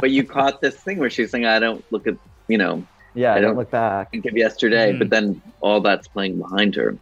but 0.01 0.11
you 0.11 0.25
caught 0.25 0.61
this 0.61 0.77
thing 0.77 0.99
where 0.99 1.11
she's 1.11 1.31
saying, 1.31 1.47
"I 1.47 1.59
don't 1.59 1.85
look 1.93 2.07
at 2.07 2.17
you 2.49 2.59
know, 2.59 2.85
Yeah, 3.15 3.33
I 3.33 3.37
I 3.37 3.41
don't 3.41 3.51
don't- 3.51 3.57
look 3.59 3.71
back. 3.71 4.11
think 4.13 4.27
of 4.27 4.37
yesterday," 4.37 4.93
Mhm. 4.93 4.99
but 4.99 5.11
then 5.11 5.41
all 5.61 5.81
that's 5.81 6.07
playing 6.09 6.39
behind 6.39 6.75
her. 6.77 6.97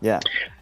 Yeah. 0.00 0.20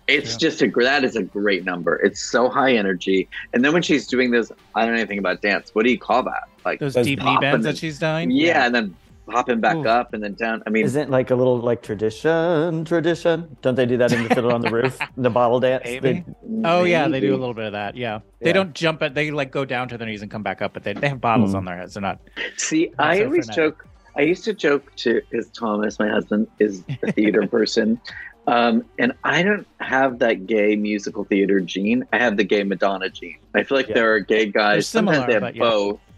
It's 0.08 0.32
Yeah. 0.32 0.38
just 0.38 0.62
a 0.62 0.66
gr- 0.66 0.82
that 0.82 1.04
is 1.04 1.14
a 1.16 1.22
great 1.22 1.64
number. 1.64 1.96
It's 1.96 2.20
so 2.20 2.48
high 2.48 2.72
energy, 2.74 3.28
and 3.52 3.64
then 3.64 3.72
when 3.72 3.82
she's 3.82 4.06
doing 4.06 4.30
this, 4.30 4.50
I 4.74 4.84
don't 4.84 4.94
know 4.94 4.98
anything 5.00 5.18
about 5.18 5.40
dance. 5.40 5.70
What 5.74 5.84
do 5.84 5.90
you 5.90 5.98
call 5.98 6.22
that? 6.24 6.44
Like 6.64 6.80
Those 6.80 6.94
Those 6.94 7.06
deep 7.06 7.22
knee 7.22 7.38
bends 7.40 7.64
that 7.64 7.78
she's 7.78 7.98
doing. 7.98 8.30
yeah, 8.30 8.66
and 8.66 8.74
then 8.74 8.94
hopping 9.30 9.60
back 9.60 9.76
Ooh. 9.76 9.88
up 9.88 10.12
and 10.14 10.22
then 10.22 10.34
down. 10.34 10.62
I 10.66 10.70
mean, 10.70 10.84
Isn't 10.84 11.10
like 11.10 11.30
a 11.30 11.34
little 11.34 11.58
like 11.58 11.82
tradition, 11.82 12.84
tradition? 12.84 13.56
Don't 13.62 13.74
they 13.74 13.86
do 13.86 13.96
that 13.98 14.12
in 14.12 14.24
the 14.24 14.34
Fiddler 14.34 14.52
on 14.52 14.60
the 14.60 14.70
Roof? 14.70 14.98
The 15.16 15.30
bottle 15.30 15.60
dance? 15.60 15.82
Maybe. 15.84 16.00
They- 16.12 16.24
Oh 16.62 16.84
yeah, 16.84 17.08
they 17.08 17.20
do 17.20 17.34
a 17.34 17.38
little 17.38 17.54
bit 17.54 17.64
of 17.66 17.72
that. 17.72 17.96
Yeah, 17.96 18.20
they 18.40 18.48
Yeah. 18.48 18.52
don't 18.54 18.74
jump 18.74 19.02
at. 19.02 19.14
They 19.14 19.30
like 19.30 19.50
go 19.50 19.64
down 19.64 19.88
to 19.88 19.96
their 19.98 20.06
knees 20.06 20.20
and 20.20 20.30
come 20.30 20.42
back 20.42 20.60
up, 20.60 20.74
but 20.74 20.82
they, 20.82 20.92
they 20.92 21.08
have 21.08 21.20
bottles 21.20 21.52
Hmm. 21.52 21.56
on 21.58 21.64
their 21.64 21.76
heads. 21.76 21.94
They're 21.94 22.02
not. 22.02 22.18
See, 22.58 22.92
Not 22.98 23.06
I 23.06 23.18
so 23.18 23.24
always 23.24 23.46
frenetic. 23.46 23.78
joke. 23.78 23.86
I 24.16 24.22
used 24.22 24.44
to 24.44 24.52
joke 24.52 24.94
to 24.96 25.22
because 25.30 25.48
Thomas, 25.50 25.98
my 25.98 26.08
husband, 26.08 26.48
is 26.58 26.82
a 27.02 27.12
theater 27.12 27.46
person, 27.56 27.98
um, 28.46 28.84
and 28.98 29.12
I 29.24 29.42
don't 29.42 29.66
have 29.78 30.18
that 30.18 30.46
gay 30.46 30.76
musical 30.76 31.24
theater 31.24 31.60
gene. 31.60 32.04
I 32.12 32.18
have 32.18 32.36
the 32.36 32.44
gay 32.44 32.62
Madonna 32.64 33.08
gene. 33.08 33.38
I 33.54 33.62
feel 33.62 33.78
like 33.78 33.88
Yeah. 33.88 33.94
there 33.94 34.12
are 34.14 34.20
gay 34.20 34.46
guys. 34.46 34.86
similar, 34.88 35.14
sometimes 35.14 35.26
they 35.28 35.32
have 35.34 35.42
but 35.42 35.54
yeah. 35.56 35.62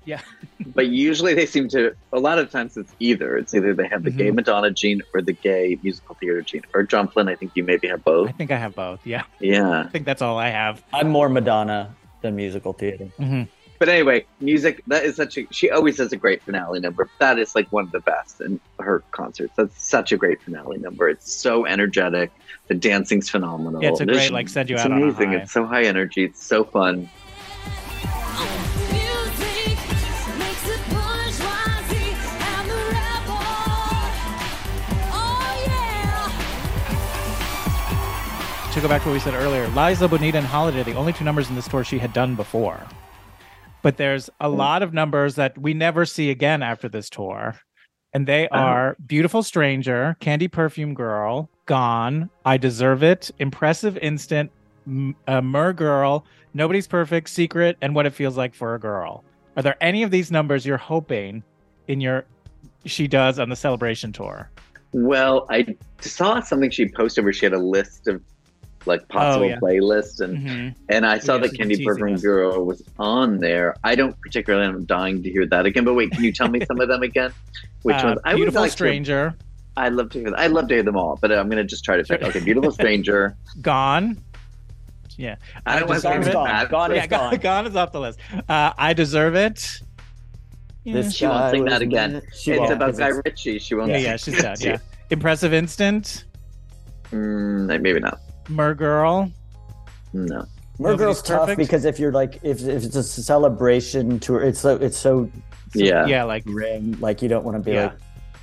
Both. 0.02 0.08
Yeah. 0.08 0.20
but 0.74 0.86
usually 0.88 1.34
they 1.34 1.46
seem 1.46 1.68
to. 1.68 1.94
A 2.12 2.18
lot 2.18 2.38
of 2.38 2.50
times 2.50 2.76
it's 2.76 2.92
either. 3.00 3.36
It's 3.36 3.54
either 3.54 3.74
they 3.74 3.88
have 3.88 4.02
the 4.02 4.10
gay 4.10 4.30
Mhm. 4.30 4.34
Madonna 4.36 4.70
gene 4.70 5.02
or 5.14 5.22
the 5.22 5.32
gay 5.32 5.78
musical 5.82 6.14
theater 6.16 6.42
gene. 6.42 6.62
Or 6.74 6.82
John 6.82 7.08
Flynn, 7.08 7.28
I 7.28 7.34
think 7.36 7.52
you 7.54 7.64
maybe 7.64 7.88
have 7.88 8.04
both. 8.04 8.28
I 8.28 8.32
think 8.32 8.50
I 8.50 8.56
have 8.58 8.74
both. 8.74 9.06
Yeah, 9.06 9.22
Yeah. 9.40 9.80
I 9.80 9.88
think 9.88 10.04
that's 10.06 10.22
all 10.22 10.38
I 10.38 10.48
have. 10.48 10.82
I'm 10.92 11.08
more 11.08 11.28
Madonna 11.28 11.94
than 12.20 12.36
musical 12.36 12.72
theater. 12.72 13.08
Mhm. 13.18 13.48
But 13.78 13.88
anyway, 13.88 14.24
music 14.38 14.80
that 14.86 15.04
is 15.04 15.16
such 15.16 15.36
a 15.38 15.46
she 15.50 15.68
always 15.68 15.96
does 15.96 16.12
a 16.12 16.16
great 16.16 16.40
finale 16.42 16.78
number. 16.78 17.08
That 17.18 17.40
is 17.40 17.56
like 17.56 17.66
one 17.72 17.82
of 17.84 17.90
the 17.90 17.98
best 17.98 18.40
in 18.40 18.60
her 18.78 19.02
concerts. 19.10 19.54
That's 19.56 19.82
such 19.82 20.12
a 20.12 20.16
great 20.16 20.40
finale 20.40 20.78
number. 20.78 21.08
It's 21.08 21.32
so 21.32 21.66
energetic. 21.66 22.30
The 22.68 22.74
dancing's 22.76 23.28
phenomenal. 23.28 23.82
Yeah, 23.82 23.88
it's 23.90 24.00
a 24.00 24.04
There's- 24.04 24.20
great, 24.20 24.32
like, 24.32 24.48
send 24.48 24.70
you 24.70 24.76
it's 24.76 24.84
out 24.84 24.92
on 24.92 25.02
a 25.02 25.06
amazing. 25.06 25.30
high. 25.30 25.36
It's 25.38 25.50
so 25.52 25.66
high 25.66 25.82
energy. 25.82 26.22
It's 26.24 26.40
so 26.40 26.62
fun. 26.62 27.08
To 38.72 38.80
go 38.80 38.88
back 38.88 39.02
to 39.02 39.08
what 39.08 39.12
we 39.14 39.20
said 39.20 39.34
earlier, 39.34 39.68
La 39.68 39.88
Isla 39.88 40.08
Bonita 40.08 40.38
and 40.38 40.46
Holiday 40.46 40.80
are 40.80 40.84
the 40.84 40.94
only 40.94 41.12
two 41.12 41.24
numbers 41.24 41.50
in 41.50 41.54
this 41.54 41.68
tour 41.68 41.84
she 41.84 41.98
had 41.98 42.12
done 42.14 42.34
before. 42.34 42.80
But 43.82 43.98
there's 43.98 44.30
a 44.40 44.48
lot 44.48 44.82
of 44.82 44.94
numbers 44.94 45.34
that 45.34 45.58
we 45.58 45.74
never 45.74 46.06
see 46.06 46.30
again 46.30 46.62
after 46.62 46.88
this 46.88 47.10
tour. 47.10 47.54
And 48.14 48.26
they 48.26 48.48
Oh. 48.50 48.56
are 48.56 48.96
Beautiful 49.06 49.42
Stranger, 49.42 50.16
Candy 50.20 50.48
Perfume 50.48 50.94
Girl, 50.94 51.50
Gone, 51.66 52.30
I 52.46 52.56
Deserve 52.56 53.02
It, 53.02 53.30
Impressive 53.38 53.98
Instant, 53.98 54.50
M- 54.86 55.16
uh, 55.28 55.42
Mer 55.42 55.72
Girl, 55.74 56.24
Nobody's 56.54 56.86
Perfect, 56.86 57.28
Secret, 57.28 57.76
and 57.82 57.94
What 57.94 58.06
It 58.06 58.14
Feels 58.14 58.36
Like 58.38 58.54
for 58.54 58.74
a 58.74 58.80
Girl. 58.80 59.22
Are 59.56 59.62
there 59.62 59.76
any 59.82 60.02
of 60.02 60.10
these 60.10 60.30
numbers 60.30 60.64
you're 60.64 60.78
hoping 60.78 61.42
in 61.88 62.00
your 62.00 62.24
she 62.86 63.06
does 63.06 63.38
on 63.38 63.48
the 63.50 63.56
celebration 63.56 64.12
tour? 64.12 64.50
Well, 64.92 65.46
I 65.50 65.76
saw 66.00 66.40
something 66.40 66.70
she 66.70 66.88
posted 66.88 67.24
where 67.24 67.32
she 67.34 67.44
had 67.46 67.52
a 67.52 67.58
list 67.58 68.08
of 68.08 68.22
like 68.86 69.06
possible 69.08 69.44
Oh, 69.46 69.48
yeah. 69.48 69.58
playlists 69.58 70.20
and 70.20 70.38
Mhm. 70.46 70.74
and 70.88 71.06
I 71.06 71.18
saw 71.18 71.34
Yeah, 71.34 71.40
that 71.42 71.48
she's 71.50 71.58
Candy 71.58 71.74
teasing 71.76 71.86
Perfume 71.86 72.14
us. 72.14 72.22
Girl 72.22 72.64
was 72.64 72.82
on 72.98 73.38
there. 73.38 73.74
I 73.84 73.94
don't 73.94 74.18
particularly 74.20 74.66
I'm 74.66 74.84
dying 74.84 75.22
to 75.22 75.30
hear 75.30 75.46
that 75.46 75.66
again. 75.66 75.84
But 75.84 75.94
wait, 75.94 76.10
can 76.12 76.24
you 76.24 76.32
tell 76.32 76.48
me 76.48 76.64
some 76.66 76.80
of 76.80 76.88
them 76.88 77.02
again? 77.02 77.30
Which 77.82 77.96
Uh, 77.96 78.08
ones? 78.08 78.20
I 78.24 78.30
would 78.34 78.36
Beautiful 78.38 78.62
like 78.62 78.70
to- 78.70 78.72
Stranger, 78.72 79.34
I 79.76 79.88
love 79.88 80.10
to 80.10 80.18
hear. 80.20 80.30
That. 80.30 80.38
I 80.40 80.46
love 80.48 80.68
to 80.68 80.74
hear 80.74 80.82
them 80.82 80.96
all, 80.96 81.18
but 81.20 81.32
I'm 81.32 81.48
going 81.48 81.56
to 81.62 81.64
just 81.64 81.84
try 81.84 81.96
to 81.96 82.04
pick. 82.04 82.22
Okay, 82.22 82.40
Beautiful 82.40 82.70
Stranger. 82.80 83.34
Gone. 83.60 84.18
Yeah. 85.16 85.36
I 85.66 85.78
don't 85.78 85.88
want 85.88 86.02
Deserve 86.02 86.26
It. 86.26 86.32
Gone. 86.32 86.66
Gone 86.68 86.92
is 86.92 86.96
yeah, 86.96 87.06
gone. 87.06 87.30
gone. 87.32 87.40
gone 87.40 87.66
is 87.66 87.76
off 87.76 87.92
the 87.92 88.00
list. 88.00 88.18
Uh, 88.48 88.72
I 88.78 88.92
deserve 88.94 89.34
it. 89.34 89.80
Yeah, 90.84 90.94
This 90.94 91.14
She 91.14 91.26
won't 91.26 91.38
guy 91.38 91.50
sing 91.52 91.64
that 91.66 91.82
again. 91.82 92.12
meant- 92.14 92.24
it's 92.24 92.46
won't, 92.48 92.72
about 92.72 92.90
'cause 92.90 92.98
Guy 92.98 93.08
Ritchie. 93.08 93.58
She 93.60 93.74
won't. 93.74 93.90
yeah, 93.90 93.96
sing 93.98 94.04
yeah, 94.04 94.16
she's 94.16 94.38
it. 94.38 94.42
done. 94.42 94.56
Yeah. 94.60 94.76
Impressive 95.10 95.52
Instant, 95.54 96.24
Mm, 97.12 97.80
maybe 97.82 98.00
not. 98.00 98.20
Mer 98.48 98.74
Girl. 98.74 99.30
No. 100.12 100.46
Mer 100.78 100.90
Nobody's 100.90 100.98
Girl's 100.98 101.22
tough 101.22 101.40
perfect. 101.40 101.58
because 101.58 101.84
if 101.84 101.98
you're 101.98 102.12
like 102.12 102.38
if, 102.42 102.62
if 102.62 102.84
it's 102.84 102.96
a 102.96 103.02
celebration 103.02 104.18
tour, 104.20 104.42
it's 104.42 104.60
so 104.60 104.76
it's 104.76 104.96
so 104.96 105.30
Yeah. 105.74 106.06
Yeah, 106.06 106.24
like 106.24 106.44
grim. 106.44 106.98
Like 107.00 107.22
you 107.22 107.28
don't 107.28 107.44
want 107.44 107.56
to 107.56 107.62
be 107.62 107.72
Yeah. 107.72 107.84
like 107.86 107.98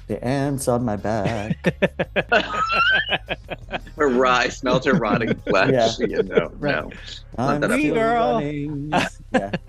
the 0.08 0.24
ants 0.24 0.68
on 0.68 0.84
my 0.86 0.96
back. 0.96 1.58
Her 3.98 4.08
rye 4.10 4.48
smells 4.50 4.86
her 4.86 4.94
rotting 4.94 5.36
flesh. 5.48 6.00
Yeah. 6.00 6.08
You 6.08 6.24
know, 6.24 6.50
Right. 6.58 6.84
no. 6.86 6.90
I'm 7.38 7.62
that 7.62 7.70
Girl. 7.94 8.42
yeah. 8.42 9.60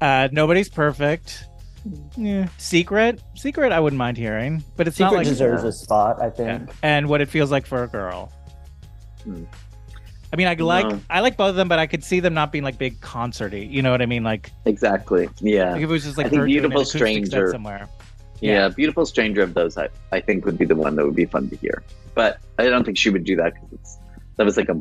uh, 0.00 0.28
nobody's 0.32 0.68
perfect. 0.68 1.44
Yeah. 2.16 2.48
Secret, 2.56 3.20
secret. 3.34 3.70
I 3.72 3.78
wouldn't 3.80 3.98
mind 3.98 4.16
hearing, 4.16 4.64
but 4.76 4.88
it's 4.88 4.98
not 4.98 5.10
Secret 5.10 5.18
like 5.18 5.26
deserves 5.26 5.64
a 5.64 5.72
spot, 5.72 6.20
I 6.20 6.24
Yeah. 6.26 6.30
think. 6.58 6.70
And 6.82 7.08
what 7.08 7.20
it 7.20 7.28
feels 7.28 7.50
like 7.50 7.66
for 7.66 7.82
a 7.84 7.88
girl. 7.88 8.32
Hmm. 9.22 9.44
I 10.34 10.36
mean, 10.36 10.48
I 10.48 10.54
like 10.54 10.88
No. 10.88 11.00
I 11.08 11.20
like 11.20 11.36
both 11.36 11.50
of 11.50 11.54
them, 11.54 11.68
but 11.68 11.78
I 11.78 11.86
could 11.86 12.02
see 12.02 12.18
them 12.18 12.34
not 12.34 12.50
being 12.50 12.64
like 12.64 12.76
big 12.76 13.00
concerty. 13.00 13.64
You 13.64 13.82
know 13.82 13.92
what 13.92 14.02
I 14.02 14.06
mean? 14.06 14.24
Like, 14.24 14.50
Exactly. 14.64 15.28
Yeah. 15.40 15.74
like 15.74 15.76
if 15.82 15.88
it 15.88 15.92
was 15.92 16.02
just 16.02 16.16
like 16.18 16.26
I 16.26 16.28
think 16.30 16.40
her 16.40 16.46
doing 16.48 16.56
an 16.56 16.62
Beautiful 16.70 16.84
Stranger- 16.84 17.50
somewhere. 17.52 17.88
yeah. 18.40 18.52
Yeah. 18.52 18.68
Beautiful 18.70 19.06
Stranger 19.06 19.42
of 19.42 19.54
those, 19.54 19.78
I, 19.78 19.90
I 20.10 20.18
think 20.20 20.44
would 20.44 20.58
be 20.58 20.64
the 20.64 20.74
one 20.74 20.96
that 20.96 21.04
would 21.06 21.14
be 21.14 21.24
fun 21.24 21.48
to 21.50 21.56
hear. 21.56 21.84
But 22.16 22.40
I 22.58 22.64
don't 22.64 22.82
think 22.84 22.98
she 22.98 23.10
would 23.10 23.22
do 23.22 23.36
that 23.36 23.54
because 23.54 23.68
it's 23.74 23.98
that 24.36 24.44
was 24.44 24.56
like 24.56 24.68
a 24.68 24.74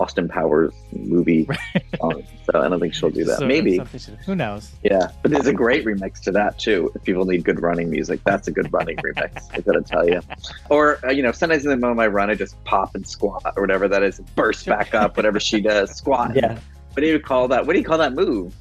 Austin 0.00 0.28
Powers 0.28 0.72
movie. 0.92 1.46
song, 2.00 2.22
so 2.50 2.58
I 2.60 2.68
don't 2.68 2.80
think 2.80 2.94
she'll 2.94 3.10
do 3.10 3.24
that. 3.24 3.38
So- 3.38 3.46
Maybe. 3.46 3.78
Who 4.24 4.34
knows? 4.34 4.72
Yeah, 4.82 5.08
but 5.22 5.30
there's 5.30 5.46
a 5.46 5.52
great 5.64 5.84
remix 5.84 6.20
to 6.22 6.30
that 6.32 6.58
too. 6.58 6.90
If 6.94 7.02
people 7.04 7.24
need 7.26 7.44
good 7.44 7.60
running 7.60 7.90
music, 7.90 8.20
that's 8.24 8.48
a 8.48 8.50
good 8.52 8.72
running 8.72 8.96
remix. 8.96 9.48
I 9.52 9.60
gotta 9.60 9.82
tell 9.82 10.08
you. 10.08 10.22
Or 10.70 10.98
uh, 11.06 11.10
you 11.10 11.22
know, 11.22 11.32
sometimes 11.32 11.64
in 11.64 11.70
the 11.70 11.76
moment 11.76 12.00
I 12.00 12.06
run, 12.06 12.30
I 12.30 12.34
just 12.34 12.62
pop 12.64 12.94
and 12.94 13.06
squat 13.06 13.52
or 13.56 13.62
whatever 13.62 13.88
that 13.88 14.02
is, 14.02 14.20
burst 14.34 14.64
back 14.66 14.94
up, 14.94 15.16
whatever 15.16 15.38
she 15.38 15.60
does, 15.60 15.90
squat. 15.96 16.34
Yeah. 16.34 16.58
What 16.94 17.00
do 17.02 17.06
you 17.06 17.20
call 17.20 17.46
that? 17.48 17.66
What 17.66 17.74
do 17.74 17.78
you 17.78 17.84
call 17.84 17.98
that 17.98 18.14
move? 18.14 18.54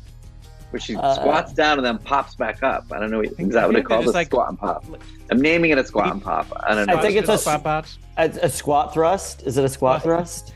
Where 0.71 0.79
she 0.79 0.95
Uh, 0.95 1.15
squats 1.15 1.53
down 1.53 1.77
and 1.79 1.85
then 1.85 1.97
pops 1.99 2.35
back 2.35 2.61
up. 2.61 2.85
I 2.91 2.99
don't 2.99 3.09
know. 3.09 3.21
Is 3.21 3.31
think- 3.31 3.53
that 3.53 3.63
I 3.63 3.65
what 3.65 3.73
think 3.75 3.85
it 3.85 3.87
called? 3.87 4.03
they're 4.05 4.11
A 4.11 4.13
like- 4.13 4.27
squat 4.27 4.49
and 4.49 4.59
pop. 4.59 4.85
I'm 5.31 5.41
naming 5.41 5.71
it 5.71 5.77
a 5.79 5.83
squat 5.85 6.11
and 6.11 6.21
pop. 6.21 6.45
I 6.67 6.75
don't 6.75 6.85
know. 6.85 6.95
I 6.97 7.01
think 7.01 7.15
it's 7.15 7.29
a 7.29 7.37
Spot 7.37 7.63
bot. 7.63 7.97
A, 8.17 8.25
a 8.43 8.49
squat 8.49 8.93
thrust? 8.93 9.43
Is 9.43 9.57
it 9.57 9.63
a 9.63 9.69
squat 9.69 10.03
thrust? 10.03 10.53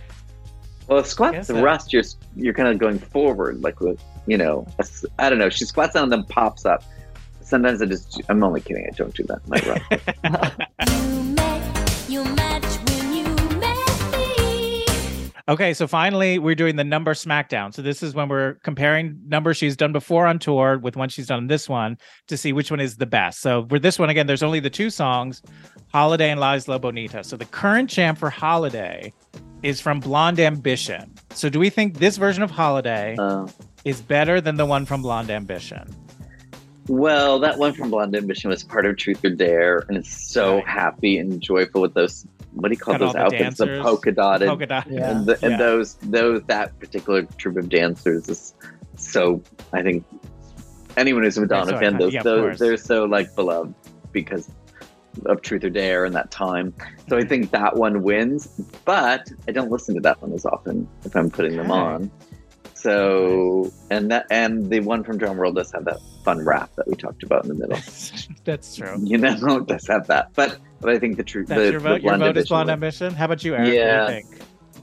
Well, 0.87 0.99
a 0.99 1.05
squat 1.05 1.33
Guess 1.33 1.47
so. 1.47 1.59
thrust. 1.59 1.93
You're 1.93 2.03
you're 2.35 2.53
kind 2.53 2.69
of 2.69 2.77
going 2.77 2.99
forward, 2.99 3.61
like 3.61 3.79
with 3.79 4.01
you 4.27 4.37
know. 4.37 4.65
I 5.19 5.29
don't 5.29 5.39
know. 5.39 5.49
She 5.49 5.65
squats 5.65 5.93
down 5.93 6.03
and 6.03 6.11
then 6.11 6.23
pops 6.25 6.65
up. 6.65 6.83
Sometimes 7.41 7.81
I 7.81 7.85
just 7.85 8.21
I'm 8.29 8.43
only 8.43 8.61
kidding. 8.61 8.85
I 8.87 8.95
don't 8.95 9.13
do 9.13 9.23
that. 9.23 9.47
My 9.47 9.59
rough. 9.67 10.57
You 10.89 11.23
met, 11.35 12.09
you 12.09 12.23
match 12.35 12.63
when 12.89 13.13
you 13.13 13.23
met 13.59 14.11
me. 14.11 14.85
Okay, 15.49 15.73
so 15.73 15.87
finally 15.87 16.39
we're 16.39 16.55
doing 16.55 16.75
the 16.75 16.83
number 16.83 17.13
smackdown. 17.13 17.73
So 17.73 17.81
this 17.81 18.01
is 18.03 18.13
when 18.13 18.29
we're 18.29 18.55
comparing 18.63 19.19
numbers 19.27 19.57
she's 19.57 19.75
done 19.75 19.91
before 19.91 20.25
on 20.25 20.39
tour 20.39 20.77
with 20.79 20.95
one 20.95 21.09
she's 21.09 21.27
done 21.27 21.39
in 21.39 21.47
this 21.47 21.67
one 21.67 21.97
to 22.27 22.37
see 22.37 22.53
which 22.53 22.71
one 22.71 22.79
is 22.79 22.97
the 22.97 23.05
best. 23.05 23.41
So 23.41 23.65
for 23.67 23.79
this 23.79 23.99
one 23.99 24.09
again, 24.09 24.27
there's 24.27 24.43
only 24.43 24.59
the 24.59 24.69
two 24.69 24.89
songs, 24.89 25.41
Holiday 25.91 26.29
and 26.29 26.39
La 26.39 26.53
Isla 26.55 26.79
Bonita. 26.79 27.23
So 27.23 27.35
the 27.37 27.45
current 27.45 27.89
champ 27.89 28.17
for 28.17 28.29
Holiday 28.29 29.13
is 29.63 29.79
from 29.81 29.99
Blond 29.99 30.39
Ambition. 30.39 31.13
So 31.33 31.49
do 31.49 31.59
we 31.59 31.69
think 31.69 31.97
this 31.97 32.17
version 32.17 32.43
of 32.43 32.51
Holiday 32.51 33.15
Uh, 33.17 33.47
is 33.85 34.01
better 34.01 34.39
than 34.41 34.55
the 34.57 34.65
one 34.65 34.85
from 34.85 35.01
Blond 35.01 35.29
Ambition? 35.31 35.87
well, 36.89 37.39
that 37.39 37.57
one 37.57 37.73
from 37.73 37.89
Blond 37.89 38.13
Ambition 38.15 38.49
was 38.49 38.61
part 38.63 38.85
of 38.85 38.97
Truth 38.97 39.23
or 39.23 39.29
Dare, 39.29 39.85
and 39.87 39.97
it's 39.97 40.11
so 40.31 40.55
Right. 40.55 40.67
happy 40.67 41.17
and 41.17 41.39
joyful 41.41 41.81
with 41.81 41.93
those. 41.93 42.25
What 42.53 42.67
do 42.69 42.73
you 42.73 42.79
call 42.79 42.95
Got 42.95 42.99
those 42.99 43.13
the 43.13 43.19
outfits? 43.19 43.57
The 43.57 43.79
polka 43.81 44.11
dotted. 44.11 44.47
Polka 44.49 44.65
dot. 44.67 44.87
Yeah. 44.91 45.09
and, 45.11 45.25
the, 45.25 45.33
and 45.41 45.51
Yeah. 45.53 45.57
those 45.57 45.95
those 46.03 46.43
that 46.43 46.77
particular 46.79 47.23
troupe 47.37 47.57
of 47.57 47.69
dancers 47.69 48.27
is 48.29 48.53
so 48.95 49.41
I 49.71 49.81
think 49.81 50.03
anyone 50.97 51.23
who's 51.23 51.37
a 51.37 51.41
Madonna 51.41 51.71
so 51.71 51.79
fan 51.79 51.93
iconic. 51.95 51.99
those 51.99 52.13
Yeah, 52.13 52.21
those 52.23 52.59
they're 52.59 52.77
so 52.77 53.05
like 53.05 53.33
beloved 53.35 53.73
because 54.11 54.49
of 55.25 55.41
Truth 55.41 55.63
or 55.63 55.69
Dare 55.69 56.05
in 56.05 56.13
that 56.13 56.31
time. 56.31 56.73
So 57.07 57.17
I 57.17 57.23
think 57.23 57.51
that 57.51 57.75
one 57.75 58.03
wins, 58.03 58.47
but 58.85 59.29
I 59.47 59.51
don't 59.51 59.71
listen 59.71 59.95
to 59.95 60.01
that 60.01 60.21
one 60.21 60.33
as 60.33 60.45
often 60.45 60.87
if 61.05 61.15
I'm 61.15 61.29
putting 61.29 61.57
them 61.57 61.71
on. 61.71 62.11
So 62.75 63.71
and 63.89 64.11
that 64.11 64.25
and 64.29 64.69
the 64.69 64.81
one 64.81 65.05
from 65.05 65.17
Drowned 65.17 65.39
World 65.39 65.55
does 65.55 65.71
have 65.71 65.85
that 65.85 65.99
fun 66.25 66.43
rap 66.43 66.69
that 66.75 66.87
we 66.87 66.95
talked 66.95 67.23
about 67.23 67.45
in 67.45 67.49
the 67.49 67.55
middle. 67.55 67.79
That's 68.43 68.75
true. 68.75 68.97
You 69.01 69.17
know, 69.17 69.57
it 69.57 69.67
does 69.67 69.87
have 69.87 70.07
that. 70.07 70.31
But 70.35 70.59
but 70.81 70.89
I 70.89 70.99
think 70.99 71.15
the 71.15 71.23
truth 71.23 71.47
That's 71.47 71.59
the, 71.59 71.71
your 71.71 71.79
the 71.79 71.79
vote. 71.79 72.01
Your 72.01 72.17
Blond 72.17 72.21
vote 72.23 72.25
is 72.25 72.29
Ambition 72.29 72.49
Blond 72.49 72.67
one- 72.67 72.73
Ambition. 72.73 73.13
How 73.13 73.25
about 73.25 73.43
you, 73.43 73.55
Eric? 73.55 73.73
Yeah. 73.73 74.01
What 74.01 74.07
do 74.09 74.15
you 74.15 74.21
think? 74.23 74.41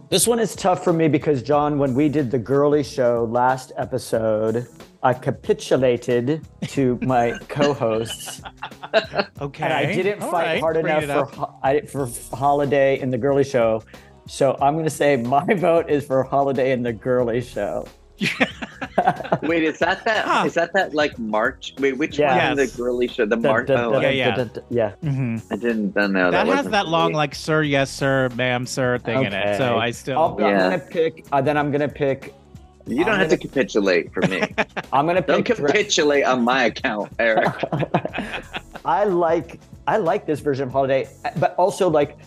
This 0.09 0.27
one 0.27 0.40
is 0.40 0.57
tough 0.57 0.82
for 0.82 0.93
me 0.93 1.09
because 1.09 1.43
John, 1.43 1.78
when 1.78 1.94
we 1.94 2.09
did 2.09 2.31
the 2.31 2.39
girly 2.39 2.82
show 2.82 3.28
last 3.31 3.70
episode, 3.77 4.66
I 5.02 5.14
capitulated 5.14 6.47
to 6.68 6.98
my 7.02 7.32
co-hosts, 7.48 8.43
Okay. 9.40 9.64
and 9.64 9.72
I 9.72 9.86
didn't 9.86 10.22
All 10.22 10.31
fight 10.31 10.47
right, 10.47 10.60
hard 10.60 10.81
bring 10.82 11.02
enough 11.02 11.35
for 11.35 11.55
I, 11.62 11.81
for 11.82 12.09
holiday 12.35 13.01
in 13.01 13.10
the 13.10 13.18
girly 13.18 13.44
show. 13.44 13.82
So 14.28 14.56
I'm 14.60 14.74
going 14.74 14.85
to 14.85 14.90
say 14.90 15.16
my 15.16 15.44
vote 15.55 15.89
is 15.89 16.05
for 16.06 16.22
holiday 16.22 16.72
in 16.72 16.82
the 16.82 16.93
girly 16.93 17.40
show. 17.40 17.86
Wait, 19.43 19.62
is 19.64 19.78
that 19.78 20.05
that? 20.05 20.44
Is 20.47 20.55
Huh. 20.55 20.60
that 20.60 20.72
that 20.74 20.94
like 20.94 21.18
March? 21.18 21.72
Wait, 21.78 21.97
which 21.97 22.18
Yeah. 22.18 22.36
one 22.51 22.51
in 22.52 22.56
the 22.59 22.77
girly 22.77 23.09
show? 23.09 23.24
The 23.24 23.36
March. 23.39 23.70
oh, 23.70 23.93
da- 23.93 24.01
Yeah, 24.01 24.10
yeah. 24.10 24.36
da- 24.36 24.44
da- 24.44 24.60
yeah. 24.68 24.93
Mhm. 25.02 25.43
I 25.51 25.56
didn't 25.56 25.97
know 25.97 26.31
that. 26.31 26.44
That 26.44 26.47
has 26.55 26.66
that 26.68 26.89
long, 26.89 27.12
like 27.14 27.35
"Sir, 27.35 27.62
yes, 27.62 27.90
sir, 27.90 28.28
ma'am, 28.36 28.66
sir" 28.66 28.98
thing 28.98 29.24
in 29.24 29.32
it. 29.32 29.56
So 29.56 29.78
I 29.78 29.90
still. 29.93 30.18
I'll, 30.18 30.32
I'm 30.32 30.36
going 30.36 30.78
to 30.81 30.86
pick. 30.86 31.24
Uh, 31.32 31.40
then 31.40 31.56
I'm 31.56 31.70
going 31.70 31.81
to 31.81 31.89
pick. 31.89 32.35
You 32.97 33.05
don't 33.05 33.15
I'm 33.15 33.21
have 33.21 33.29
to 33.31 33.37
gonna- 33.37 33.49
capitulate 33.49 34.12
for 34.12 34.21
me. 34.29 34.43
I'm 34.93 35.07
going 35.07 35.17
to 35.17 35.23
don't 35.23 35.45
pick. 35.47 35.57
Dre- 35.57 35.67
capitulate 35.69 36.25
on 36.25 36.43
my 36.45 36.65
account, 36.65 37.12
Eric. 37.19 37.49
I 38.85 39.05
like 39.05 39.61
I 39.87 39.97
like 39.97 40.27
this 40.27 40.41
version 40.41 40.69
of 40.69 40.73
Holiday, 40.73 41.09
but 41.37 41.55
also 41.57 41.89
like 41.91 42.19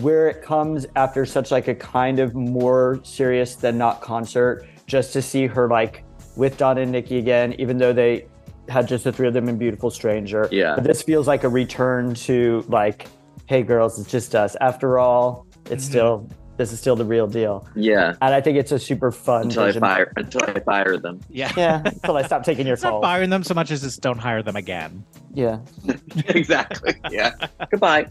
where 0.00 0.28
it 0.28 0.42
comes 0.42 0.86
after 0.96 1.24
such 1.26 1.50
like 1.50 1.68
a 1.68 1.74
kind 1.74 2.18
of 2.18 2.34
more 2.34 3.00
serious 3.02 3.54
than 3.54 3.78
not 3.78 4.00
concert, 4.00 4.66
just 4.86 5.12
to 5.14 5.22
see 5.22 5.46
her 5.46 5.68
like 5.68 6.04
with 6.36 6.56
Don 6.56 6.78
and 6.78 6.94
Niki 6.94 7.18
again, 7.18 7.54
even 7.58 7.78
though 7.78 7.92
they 7.92 8.26
had 8.68 8.88
just 8.88 9.04
the 9.04 9.12
three 9.12 9.28
of 9.28 9.34
them 9.34 9.48
in 9.48 9.58
Beautiful 9.58 9.90
Stranger. 9.90 10.48
Yeah. 10.50 10.74
But 10.76 10.84
this 10.84 11.02
feels 11.02 11.26
like 11.26 11.44
a 11.44 11.48
return 11.48 12.14
to 12.14 12.64
like, 12.68 13.06
hey 13.46 13.62
girls, 13.62 13.98
it's 13.98 14.10
just 14.10 14.34
us. 14.34 14.56
After 14.60 14.98
all, 14.98 15.46
it's 15.70 15.84
Mhm. 15.84 15.88
still 15.88 16.28
this 16.62 16.72
is 16.72 16.78
still 16.78 16.94
the 16.96 17.04
real 17.04 17.26
deal. 17.26 17.66
yeah. 17.74 18.14
And 18.22 18.32
I 18.34 18.40
think 18.40 18.56
it's 18.56 18.70
a 18.72 18.78
super 18.78 19.10
fun 19.10 19.42
Until 19.42 19.64
I 19.64 19.72
fire. 19.72 20.12
Until 20.16 20.42
I 20.44 20.60
fire 20.60 20.96
them. 20.96 21.20
yeah. 21.28 21.52
Yeah, 21.56 21.82
until 21.84 22.16
I 22.16 22.22
stop 22.22 22.44
taking 22.44 22.66
your 22.66 22.74
It's 22.74 22.82
not 22.84 23.02
firing 23.02 23.30
them 23.30 23.42
so 23.42 23.52
much 23.54 23.70
as 23.70 23.82
just 23.82 24.00
don't 24.00 24.18
hire 24.18 24.42
them 24.42 24.54
again. 24.56 25.04
Yeah. 25.34 25.58
exactly. 26.28 26.94
Yeah. 27.10 27.32
Goodbye. 27.70 28.06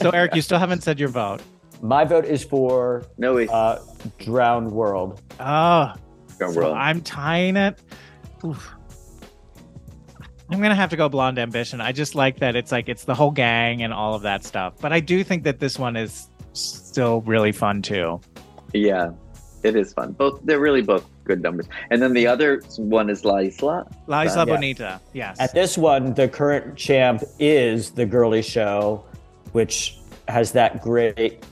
So 0.00 0.10
Eric, 0.10 0.34
you 0.36 0.42
still 0.42 0.58
haven't 0.58 0.82
said 0.82 1.00
your 1.00 1.08
vote. 1.08 1.40
My 1.82 2.04
vote 2.04 2.24
is 2.24 2.44
for 2.44 3.04
No 3.18 3.34
way. 3.34 3.48
uh, 3.50 3.78
Drowned 4.18 4.70
World. 4.70 5.20
Oh, 5.40 5.92
Drum 6.38 6.52
so 6.52 6.60
roll. 6.60 6.74
I'm 6.74 7.00
tying 7.00 7.56
it. 7.56 7.80
Oof. 8.44 8.74
I'm 10.50 10.60
gonna 10.62 10.74
have 10.74 10.90
to 10.90 10.96
go 10.96 11.08
Blond 11.08 11.38
Ambition. 11.38 11.80
I 11.80 11.92
just 11.92 12.14
like 12.14 12.38
that 12.38 12.56
it's 12.56 12.72
like 12.72 12.88
it's 12.88 13.04
the 13.04 13.14
whole 13.14 13.30
gang 13.30 13.82
and 13.82 13.92
all 13.92 14.14
of 14.14 14.22
that 14.22 14.44
stuff. 14.44 14.74
But 14.80 14.92
I 14.92 15.00
do 15.00 15.22
think 15.22 15.44
that 15.44 15.58
this 15.60 15.78
one 15.78 15.94
is 15.96 16.30
still 16.52 17.20
really 17.22 17.52
fun 17.52 17.82
too. 17.82 18.20
yeah. 18.72 19.10
It 19.64 19.74
is 19.74 19.92
fun. 19.92 20.12
Both. 20.12 20.40
They're 20.44 20.60
really 20.60 20.82
both 20.82 21.04
good 21.24 21.42
numbers. 21.42 21.66
And 21.90 22.00
then 22.00 22.12
the 22.12 22.28
other 22.28 22.62
one 22.76 23.10
is 23.10 23.24
La 23.24 23.38
Isla. 23.38 23.88
La 24.06 24.22
Isla 24.22 24.36
Yeah. 24.38 24.44
Bonita. 24.44 25.00
Yes. 25.12 25.36
At 25.40 25.52
this 25.52 25.76
one, 25.76 26.14
the 26.14 26.28
current 26.28 26.76
champ 26.76 27.24
is 27.40 27.90
the 27.90 28.06
girly 28.06 28.40
show, 28.40 29.04
which 29.50 29.98
has 30.28 30.52
that 30.52 30.80
great 30.80 31.44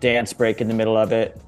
dance 0.00 0.34
break 0.34 0.60
in 0.60 0.68
the 0.68 0.74
middle 0.74 0.98
of 0.98 1.12
it. 1.12 1.40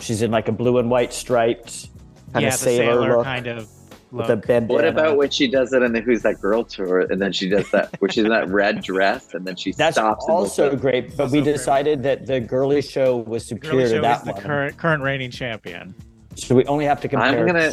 She's 0.00 0.22
in 0.22 0.32
like 0.32 0.48
a 0.48 0.52
blue 0.52 0.78
and 0.78 0.90
white 0.90 1.12
striped 1.12 1.88
kind 2.32 2.42
yeah, 2.42 2.48
of 2.48 2.54
sailor, 2.54 2.84
sailor 2.94 3.16
look 3.18 3.24
kind 3.24 3.46
of 3.46 3.68
with 4.14 4.30
a 4.30 4.36
bandana. 4.36 4.72
What 4.72 4.86
about 4.86 5.16
when 5.16 5.30
she 5.30 5.48
does 5.48 5.72
it 5.72 5.82
in 5.82 5.92
the 5.92 6.00
Who's 6.00 6.22
That 6.22 6.40
Girl 6.40 6.64
tour, 6.64 7.00
and 7.00 7.20
then 7.20 7.32
she 7.32 7.48
does 7.48 7.70
that, 7.72 7.94
where 8.00 8.10
she's 8.10 8.24
in 8.24 8.30
that 8.30 8.48
red 8.48 8.82
dress, 8.82 9.34
and 9.34 9.44
then 9.46 9.56
she 9.56 9.72
That's 9.72 9.96
stops. 9.96 10.24
That's 10.24 10.30
also 10.30 10.70
looks 10.70 10.80
great, 10.82 11.16
but 11.16 11.24
Also 11.24 11.32
we 11.36 11.42
great. 11.42 11.52
decided 11.52 12.02
that 12.04 12.26
the 12.26 12.40
girly 12.40 12.80
show 12.82 13.16
was 13.16 13.48
Girly 13.50 13.60
superior 13.62 13.88
Show 13.88 13.94
to 13.96 14.00
that 14.02 14.18
is 14.20 14.24
the 14.24 14.32
one. 14.32 14.42
current 14.42 14.76
current 14.76 15.02
reigning 15.02 15.30
champion. 15.30 15.94
So 16.36 16.54
we 16.54 16.64
only 16.66 16.84
have 16.84 17.00
to 17.02 17.08
compare. 17.08 17.40
I'm 17.40 17.46
gonna- 17.46 17.72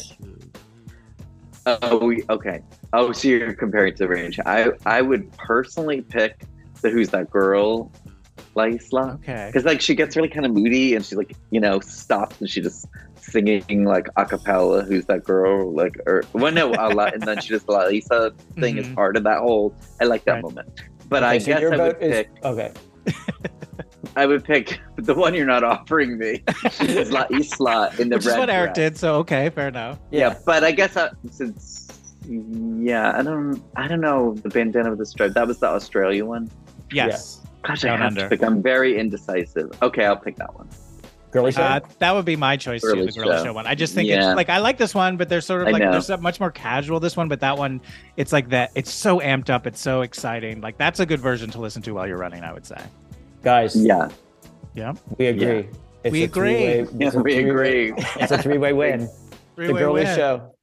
Oh, 1.68 1.98
we, 2.04 2.24
okay. 2.30 2.62
Oh, 2.92 3.12
so 3.12 3.28
you're 3.28 3.54
comparing 3.54 3.94
to 3.94 4.04
the 4.04 4.08
range. 4.08 4.40
I 4.46 4.72
I 4.86 5.02
would 5.02 5.32
personally 5.38 6.02
pick 6.02 6.42
the 6.82 6.90
Who's 6.90 7.10
That 7.10 7.30
Girl, 7.30 7.92
La 8.56 8.64
Isla, 8.66 9.20
Okay. 9.22 9.48
because 9.48 9.64
like 9.66 9.80
she 9.80 9.94
gets 9.94 10.16
really 10.16 10.28
kind 10.30 10.46
of 10.46 10.54
moody, 10.54 10.96
and 10.96 11.06
she 11.06 11.16
like 11.16 11.36
you 11.52 11.60
know 11.60 11.80
stops 11.80 12.40
and 12.42 12.50
she 12.50 12.62
just 12.62 12.88
singing 13.22 13.86
like 13.86 14.08
a 14.18 14.26
cappella. 14.26 14.84
Who's 14.84 15.06
that 15.06 15.24
girl? 15.24 15.72
Like 15.74 15.96
or 16.08 16.24
well 16.34 16.52
no, 16.52 16.72
a 16.72 16.90
la, 16.94 17.06
and 17.06 17.22
then 17.24 17.40
she 17.42 17.50
just 17.50 17.68
La 17.70 17.88
Isla 17.88 18.32
thing 18.60 18.78
is 18.78 18.88
Mhm. 18.88 18.96
part 18.96 19.16
of 19.18 19.24
that 19.24 19.40
whole. 19.40 19.74
I 20.02 20.06
like 20.06 20.26
that 20.26 20.34
Right. 20.34 20.44
moment. 20.44 20.70
But 21.10 21.24
Okay, 21.24 21.32
I 21.32 21.38
so 21.40 21.46
guess 21.48 21.62
your 21.62 21.74
I 21.74 21.78
would 21.78 21.98
is 22.02 22.12
pick. 22.12 22.30
okay. 22.44 22.72
I 24.16 24.26
would 24.26 24.44
pick 24.44 24.80
the 24.98 25.14
one 25.14 25.34
you're 25.34 25.46
not 25.46 25.64
offering 25.64 26.18
me. 26.18 26.44
is 26.82 27.12
La 27.12 27.26
Isla 27.32 27.92
in 28.00 28.10
the 28.10 28.18
Which 28.18 28.26
red 28.26 28.34
is 28.34 28.38
what 28.40 28.50
Eric 28.50 28.74
did. 28.74 28.98
So 28.98 29.16
okay, 29.18 29.50
fair 29.50 29.70
enough. 29.70 30.00
Yeah, 30.12 30.36
but 30.46 30.64
I 30.64 30.72
guess 30.72 30.98
I, 30.98 31.10
since 31.30 31.88
yeah, 32.28 33.14
I 33.18 33.22
don't 33.24 33.62
I 33.76 33.88
don't 33.88 34.02
know 34.02 34.34
the 34.36 34.50
bandana 34.50 34.90
with 34.90 35.00
the 35.00 35.06
stripe. 35.06 35.34
That 35.34 35.48
was 35.48 35.60
the 35.60 35.68
Australia 35.68 36.26
one. 36.26 36.50
Yes. 36.92 37.42
Gosh, 37.64 37.86
I 37.86 37.90
have 37.90 38.02
under. 38.02 38.22
to 38.22 38.28
pick. 38.30 38.44
I'm 38.44 38.62
very 38.62 38.98
indecisive. 38.98 39.72
Okay, 39.84 40.04
I'll 40.06 40.18
pick 40.18 40.36
that 40.38 40.54
one. 40.56 40.68
Girly 41.32 41.52
show. 41.54 41.62
Uh, 41.62 41.80
that 42.00 42.14
would 42.14 42.26
be 42.26 42.36
my 42.36 42.58
choice 42.58 42.82
too, 42.82 42.90
the 43.06 43.12
girly 43.14 43.38
show. 43.38 43.44
show 43.46 43.54
one. 43.54 43.66
I 43.66 43.74
just 43.74 43.94
think 43.94 44.10
Yeah. 44.10 44.32
it's 44.32 44.36
like 44.36 44.50
I 44.50 44.58
like 44.58 44.78
this 44.78 44.94
one, 44.94 45.16
but 45.18 45.30
there's 45.30 45.46
sort 45.46 45.62
of 45.62 45.70
like 45.72 45.82
know. 45.82 45.92
there's 45.92 46.10
a 46.10 46.18
much 46.18 46.40
more 46.42 46.52
casual 46.52 47.00
this 47.00 47.16
one, 47.16 47.30
but 47.30 47.40
that 47.40 47.58
one 47.58 47.80
it's 48.18 48.34
like 48.34 48.50
that 48.50 48.72
it's 48.76 48.92
so 48.92 49.20
amped 49.20 49.50
up, 49.50 49.66
it's 49.66 49.80
so 49.80 50.02
exciting. 50.02 50.60
Like 50.60 50.78
that's 50.78 51.00
a 51.00 51.06
good 51.06 51.22
version 51.22 51.50
to 51.52 51.60
listen 51.62 51.82
to 51.84 51.92
while 51.94 52.06
you're 52.08 52.18
running, 52.18 52.44
I 52.44 52.52
would 52.52 52.66
say. 52.66 52.76
Guys, 53.44 53.76
Yeah, 53.76 54.10
Yeah. 54.74 54.94
we 55.18 55.28
agree. 55.28 55.68
It's 56.04 56.12
We 56.12 56.22
a 56.24 56.26
agree. 56.26 56.54
yeah, 56.64 56.86
it's 57.00 57.16
a 57.16 57.20
we 57.22 57.34
three-way- 57.36 57.50
agree. 57.90 57.94
It's 58.20 58.32
a 58.32 58.38
three-way 58.38 58.74
win. 58.74 59.00
the 59.56 59.56
Three-way 59.56 59.80
girly 59.80 60.04
win. 60.04 60.16
show. 60.18 60.54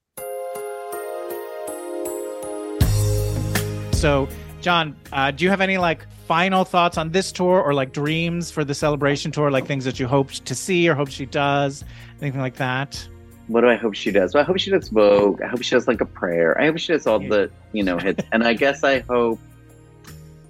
So, 3.92 4.28
John, 4.68 4.94
uh, 5.14 5.30
do 5.30 5.44
you 5.44 5.48
have 5.48 5.62
any 5.62 5.78
like 5.78 6.06
final 6.26 6.62
thoughts 6.62 6.98
on 6.98 7.10
this 7.10 7.32
tour 7.32 7.58
or 7.58 7.72
like 7.72 7.90
dreams 7.90 8.50
for 8.50 8.64
the 8.64 8.74
celebration 8.74 9.32
tour, 9.32 9.50
like 9.50 9.66
things 9.66 9.82
that 9.86 9.98
you 9.98 10.06
hoped 10.06 10.44
to 10.44 10.54
see 10.54 10.86
or 10.86 10.94
hope 10.94 11.08
she 11.08 11.24
does, 11.24 11.84
anything 12.20 12.42
like 12.42 12.56
that? 12.56 13.08
What 13.46 13.62
do 13.62 13.68
I 13.70 13.76
hope 13.76 13.94
she 13.94 14.10
does? 14.10 14.34
Well, 14.34 14.42
I 14.42 14.46
hope 14.46 14.58
she 14.58 14.70
does 14.70 14.90
Vogue. 14.90 15.40
I 15.40 15.46
hope 15.46 15.62
she 15.62 15.74
does 15.74 15.88
like 15.88 16.02
a 16.02 16.04
prayer. 16.04 16.60
I 16.60 16.66
hope 16.66 16.76
she 16.76 16.92
does 16.92 17.06
all 17.06 17.18
the 17.18 17.50
you 17.72 17.82
know 17.82 17.96
hits. 17.96 18.22
and 18.30 18.44
I 18.44 18.52
guess 18.52 18.84
I 18.84 18.98
hope. 18.98 19.40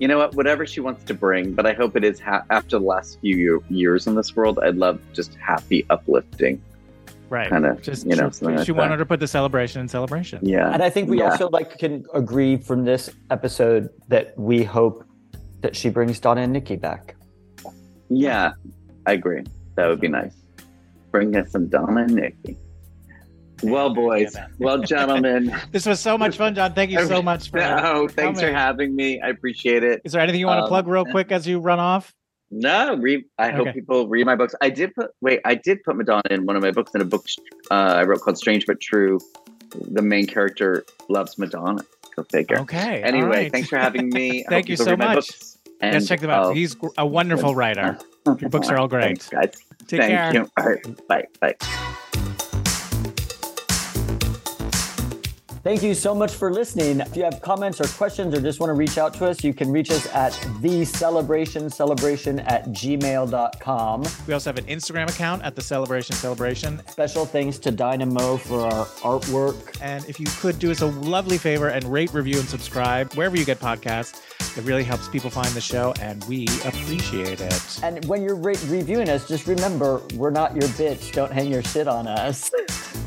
You 0.01 0.09
know 0.09 0.19
what? 0.19 0.35
Whatever 0.35 0.67
she 0.67 0.81
wants 0.81 1.05
to 1.05 1.15
bring, 1.15 1.53
but 1.55 1.65
I 1.65 1.73
hope 1.75 1.95
it 1.95 2.03
is 2.03 2.19
ha- 2.19 2.43
after 2.51 2.81
the 2.81 2.85
last 2.85 3.21
few 3.21 3.37
year- 3.37 3.61
years 3.71 4.09
in 4.09 4.17
this 4.17 4.35
world. 4.35 4.59
I'd 4.59 4.75
love 4.75 4.99
just 5.13 5.37
happy, 5.37 5.87
uplifting. 5.91 6.61
Right. 7.31 7.51
Kinda, 7.51 7.77
just 7.83 8.07
you 8.07 8.17
know, 8.17 8.31
she, 8.31 8.37
something 8.37 8.57
like 8.57 8.69
wanted 8.77 8.93
that. 8.93 8.97
to 8.99 9.07
put 9.07 9.21
the 9.21 9.27
celebration 9.29 9.81
in 9.83 9.89
celebration. 9.89 10.41
Yeah, 10.43 10.73
And 10.73 10.83
I 10.83 10.89
think 10.91 11.11
we 11.11 11.19
Yeah. 11.19 11.31
also 11.31 11.49
like 11.51 11.79
can 11.79 12.05
agree 12.15 12.57
from 12.57 12.85
this 12.85 13.11
episode 13.31 13.91
that 14.09 14.33
we 14.39 14.65
hope 14.65 15.05
that 15.61 15.77
she 15.77 15.91
brings 15.91 16.19
Donna 16.21 16.43
and 16.43 16.55
Niki 16.57 16.81
back. 16.81 17.15
Yeah, 18.09 18.53
I 19.07 19.13
agree. 19.13 19.45
That 19.75 19.89
would 19.89 20.01
be 20.01 20.09
nice. 20.09 20.35
Bring 21.11 21.37
us 21.37 21.51
some 21.51 21.67
Donna 21.69 22.03
and 22.03 22.11
Niki. 22.13 22.57
Well, 23.63 23.93
boys. 23.93 24.37
Well, 24.59 24.79
gentlemen. 24.83 25.53
This 25.73 25.85
was 25.85 25.99
so 26.01 26.17
much 26.17 26.37
fun, 26.37 26.55
John. 26.55 26.73
Thank 26.75 26.93
you 26.93 27.05
so 27.07 27.21
much 27.21 27.51
for. 27.51 27.59
no, 27.59 28.07
thanks 28.09 28.41
for 28.41 28.53
having 28.53 28.95
me. 28.95 29.21
I 29.21 29.29
appreciate 29.29 29.83
it. 29.83 30.01
Is 30.05 30.13
there 30.13 30.21
anything 30.23 30.41
you 30.41 30.47
want 30.47 30.59
to 30.61 30.63
Um, 30.65 30.69
plug 30.69 30.87
real 30.87 31.05
quick 31.05 31.33
as 31.33 31.47
you 31.47 31.59
run 31.59 31.81
off? 31.81 32.15
No, 32.51 32.97
read. 32.97 33.25
I 33.39 33.51
hope 33.51 33.69
Okay. 33.69 33.73
people 33.81 34.09
read 34.09 34.25
my 34.27 34.35
books. 34.37 34.55
I 34.63 34.71
did 34.71 34.95
put. 34.95 35.11
Wait, 35.21 35.41
I 35.45 35.55
did 35.55 35.83
put 35.85 35.97
Madonna 35.97 36.23
in 36.31 36.47
one 36.47 36.57
of 36.57 36.63
my 36.63 36.71
books 36.71 36.93
in 36.95 37.01
a 37.03 37.05
book 37.05 37.27
uh, 37.71 37.75
I 37.75 38.05
wrote 38.05 38.21
called 38.23 38.39
"Strange 38.39 38.65
but 38.67 38.81
True." 38.81 39.19
The 39.75 40.01
main 40.01 40.27
character 40.27 40.85
loves 41.11 41.37
Madonna. 41.39 41.83
Go 42.17 42.23
figure. 42.25 42.59
Okay. 42.61 43.03
Anyway, 43.03 43.29
right. 43.29 43.53
thanks 43.53 43.69
for 43.69 43.77
having 43.79 44.09
me. 44.09 44.45
Thank 44.49 44.69
you 44.71 44.77
so 44.77 44.97
much. 44.97 45.29
And, 45.83 45.93
Yes, 45.95 46.09
check 46.09 46.21
them 46.21 46.31
out. 46.31 46.47
uh, 46.47 46.51
He's 46.51 46.75
a 46.97 47.07
wonderful 47.07 47.55
writer. 47.55 47.99
Your 48.27 48.49
books 48.51 48.69
are 48.71 48.79
all 48.79 48.89
great. 48.89 49.03
Thanks, 49.23 49.29
guys. 49.29 49.53
Take 49.87 50.01
Thank 50.01 50.13
care. 50.13 50.35
you. 50.35 50.51
All 50.57 50.65
right. 50.65 51.07
Bye. 51.07 51.25
Bye. 51.41 51.55
Thank 55.69 55.83
you 55.83 55.93
so 55.93 56.15
much 56.15 56.33
for 56.33 56.51
listening. 56.51 57.01
If 57.01 57.15
you 57.15 57.25
have 57.25 57.43
comments 57.43 57.79
or 57.79 57.85
questions 57.89 58.33
or 58.33 58.41
just 58.41 58.59
want 58.59 58.71
to 58.71 58.75
reach 58.75 58.97
out 58.97 59.13
to 59.13 59.27
us, 59.27 59.45
you 59.45 59.53
can 59.53 59.71
reach 59.71 59.91
us 59.91 60.07
at 60.15 60.33
the 60.63 60.83
celebration 60.87 61.69
celebration 61.69 62.39
at 62.41 62.69
gmail.com. 62.69 64.05
We 64.27 64.33
also 64.33 64.49
have 64.49 64.57
an 64.57 64.65
Instagram 64.65 65.11
account 65.11 65.43
at 65.43 65.55
the 65.55 65.61
Celebration 65.61 66.17
Celebration. 66.17 66.81
Special 66.89 67.27
thanks 67.27 67.59
to 67.59 67.71
Dyna 67.71 68.07
Moe 68.07 68.39
for 68.39 68.61
our 68.61 68.87
artwork. 69.03 69.79
And 69.83 70.07
if 70.07 70.19
you 70.19 70.27
could 70.39 70.59
do 70.59 70.71
us 70.71 70.81
a 70.81 70.87
lovely 70.87 71.37
favor 71.37 71.69
and 71.69 71.85
rate, 71.85 72.15
review, 72.15 72.39
and 72.39 72.49
subscribe 72.49 73.13
wherever 73.13 73.37
you 73.37 73.45
get 73.45 73.61
podcasts, 73.61 74.23
it 74.57 74.65
really 74.65 74.85
helps 74.85 75.07
people 75.11 75.29
find 75.29 75.51
the 75.51 75.61
show, 75.61 75.93
and 76.01 76.25
we 76.25 76.47
appreciate 76.65 77.43
it. 77.43 77.79
And 77.83 78.03
when 78.07 78.23
you're 78.23 78.37
re- 78.37 78.57
reviewing 78.69 79.11
us, 79.11 79.29
just 79.29 79.47
remember 79.47 80.01
we're 80.15 80.31
not 80.31 80.55
your 80.55 80.69
bitch. 80.71 81.13
Don't 81.13 81.31
hang 81.31 81.53
your 81.53 81.63
shit 81.63 81.89
on 81.89 82.07
us. 82.07 82.51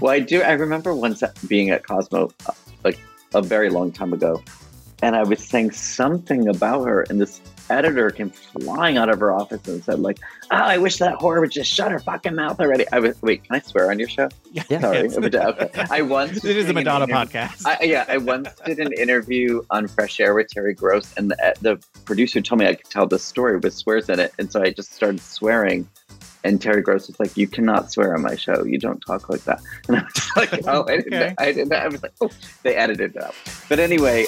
Well, 0.00 0.12
I 0.12 0.20
do. 0.20 0.42
I 0.42 0.52
remember 0.52 0.94
once 0.94 1.22
being 1.48 1.70
at 1.70 1.86
Cosmo, 1.86 2.30
uh, 2.46 2.52
like 2.84 2.98
a 3.34 3.42
very 3.42 3.68
long 3.70 3.90
time 3.92 4.12
ago, 4.12 4.42
and 5.02 5.16
I 5.16 5.22
was 5.24 5.44
saying 5.46 5.72
something 5.72 6.48
about 6.48 6.86
her, 6.86 7.02
and 7.02 7.20
this 7.20 7.40
editor 7.70 8.08
came 8.10 8.30
flying 8.30 8.96
out 8.96 9.10
of 9.10 9.20
her 9.20 9.32
office 9.32 9.66
and 9.68 9.82
said, 9.82 9.98
"Like, 9.98 10.18
oh, 10.50 10.56
I 10.56 10.78
wish 10.78 10.98
that 10.98 11.18
whore 11.18 11.40
would 11.40 11.50
just 11.50 11.70
shut 11.72 11.90
her 11.90 11.98
fucking 11.98 12.34
mouth 12.34 12.60
already." 12.60 12.84
I 12.92 13.00
was 13.00 13.20
wait, 13.22 13.44
can 13.44 13.56
I 13.56 13.60
swear 13.60 13.90
on 13.90 13.98
your 13.98 14.08
show? 14.08 14.28
Yeah. 14.52 14.62
Sorry, 14.80 14.98
It's- 14.98 15.34
okay. 15.34 15.84
I 15.90 16.02
once 16.02 16.44
It 16.44 16.56
is 16.56 16.68
a 16.68 16.72
Madonna 16.72 17.06
podcast. 17.06 17.66
I, 17.66 17.84
yeah, 17.84 18.04
I 18.08 18.18
once 18.18 18.48
did 18.64 18.78
an 18.78 18.92
interview 18.92 19.62
on 19.70 19.88
Fresh 19.88 20.20
Air 20.20 20.34
with 20.34 20.48
Terry 20.48 20.74
Gross, 20.74 21.12
and 21.16 21.30
the, 21.32 21.54
the 21.60 21.82
producer 22.04 22.40
told 22.40 22.60
me 22.60 22.66
I 22.66 22.74
could 22.74 22.88
tell 22.90 23.06
the 23.06 23.18
story 23.18 23.58
with 23.58 23.74
swears 23.74 24.08
in 24.08 24.20
it, 24.20 24.32
and 24.38 24.50
so 24.50 24.62
I 24.62 24.70
just 24.70 24.94
started 24.94 25.20
swearing. 25.20 25.88
And 26.48 26.62
Terry 26.62 26.80
Gross 26.80 27.08
was 27.08 27.20
like, 27.20 27.36
"You 27.36 27.46
cannot 27.46 27.92
swear 27.92 28.14
on 28.14 28.22
my 28.22 28.34
show. 28.34 28.64
You 28.64 28.78
don't 28.78 29.00
talk 29.00 29.28
like 29.28 29.44
that." 29.44 29.60
And 29.86 29.98
I 29.98 30.02
was 30.02 30.36
like, 30.36 30.62
"Oh, 30.66 30.84
I 30.88 30.96
didn't. 30.96 31.14
Okay. 31.14 31.34
I 31.36 31.52
didn't." 31.52 31.72
I 31.74 31.88
was 31.88 32.02
like, 32.02 32.14
"Oh." 32.22 32.30
They 32.62 32.74
edited 32.74 33.16
it 33.16 33.22
out. 33.22 33.34
But 33.68 33.80
anyway, 33.80 34.24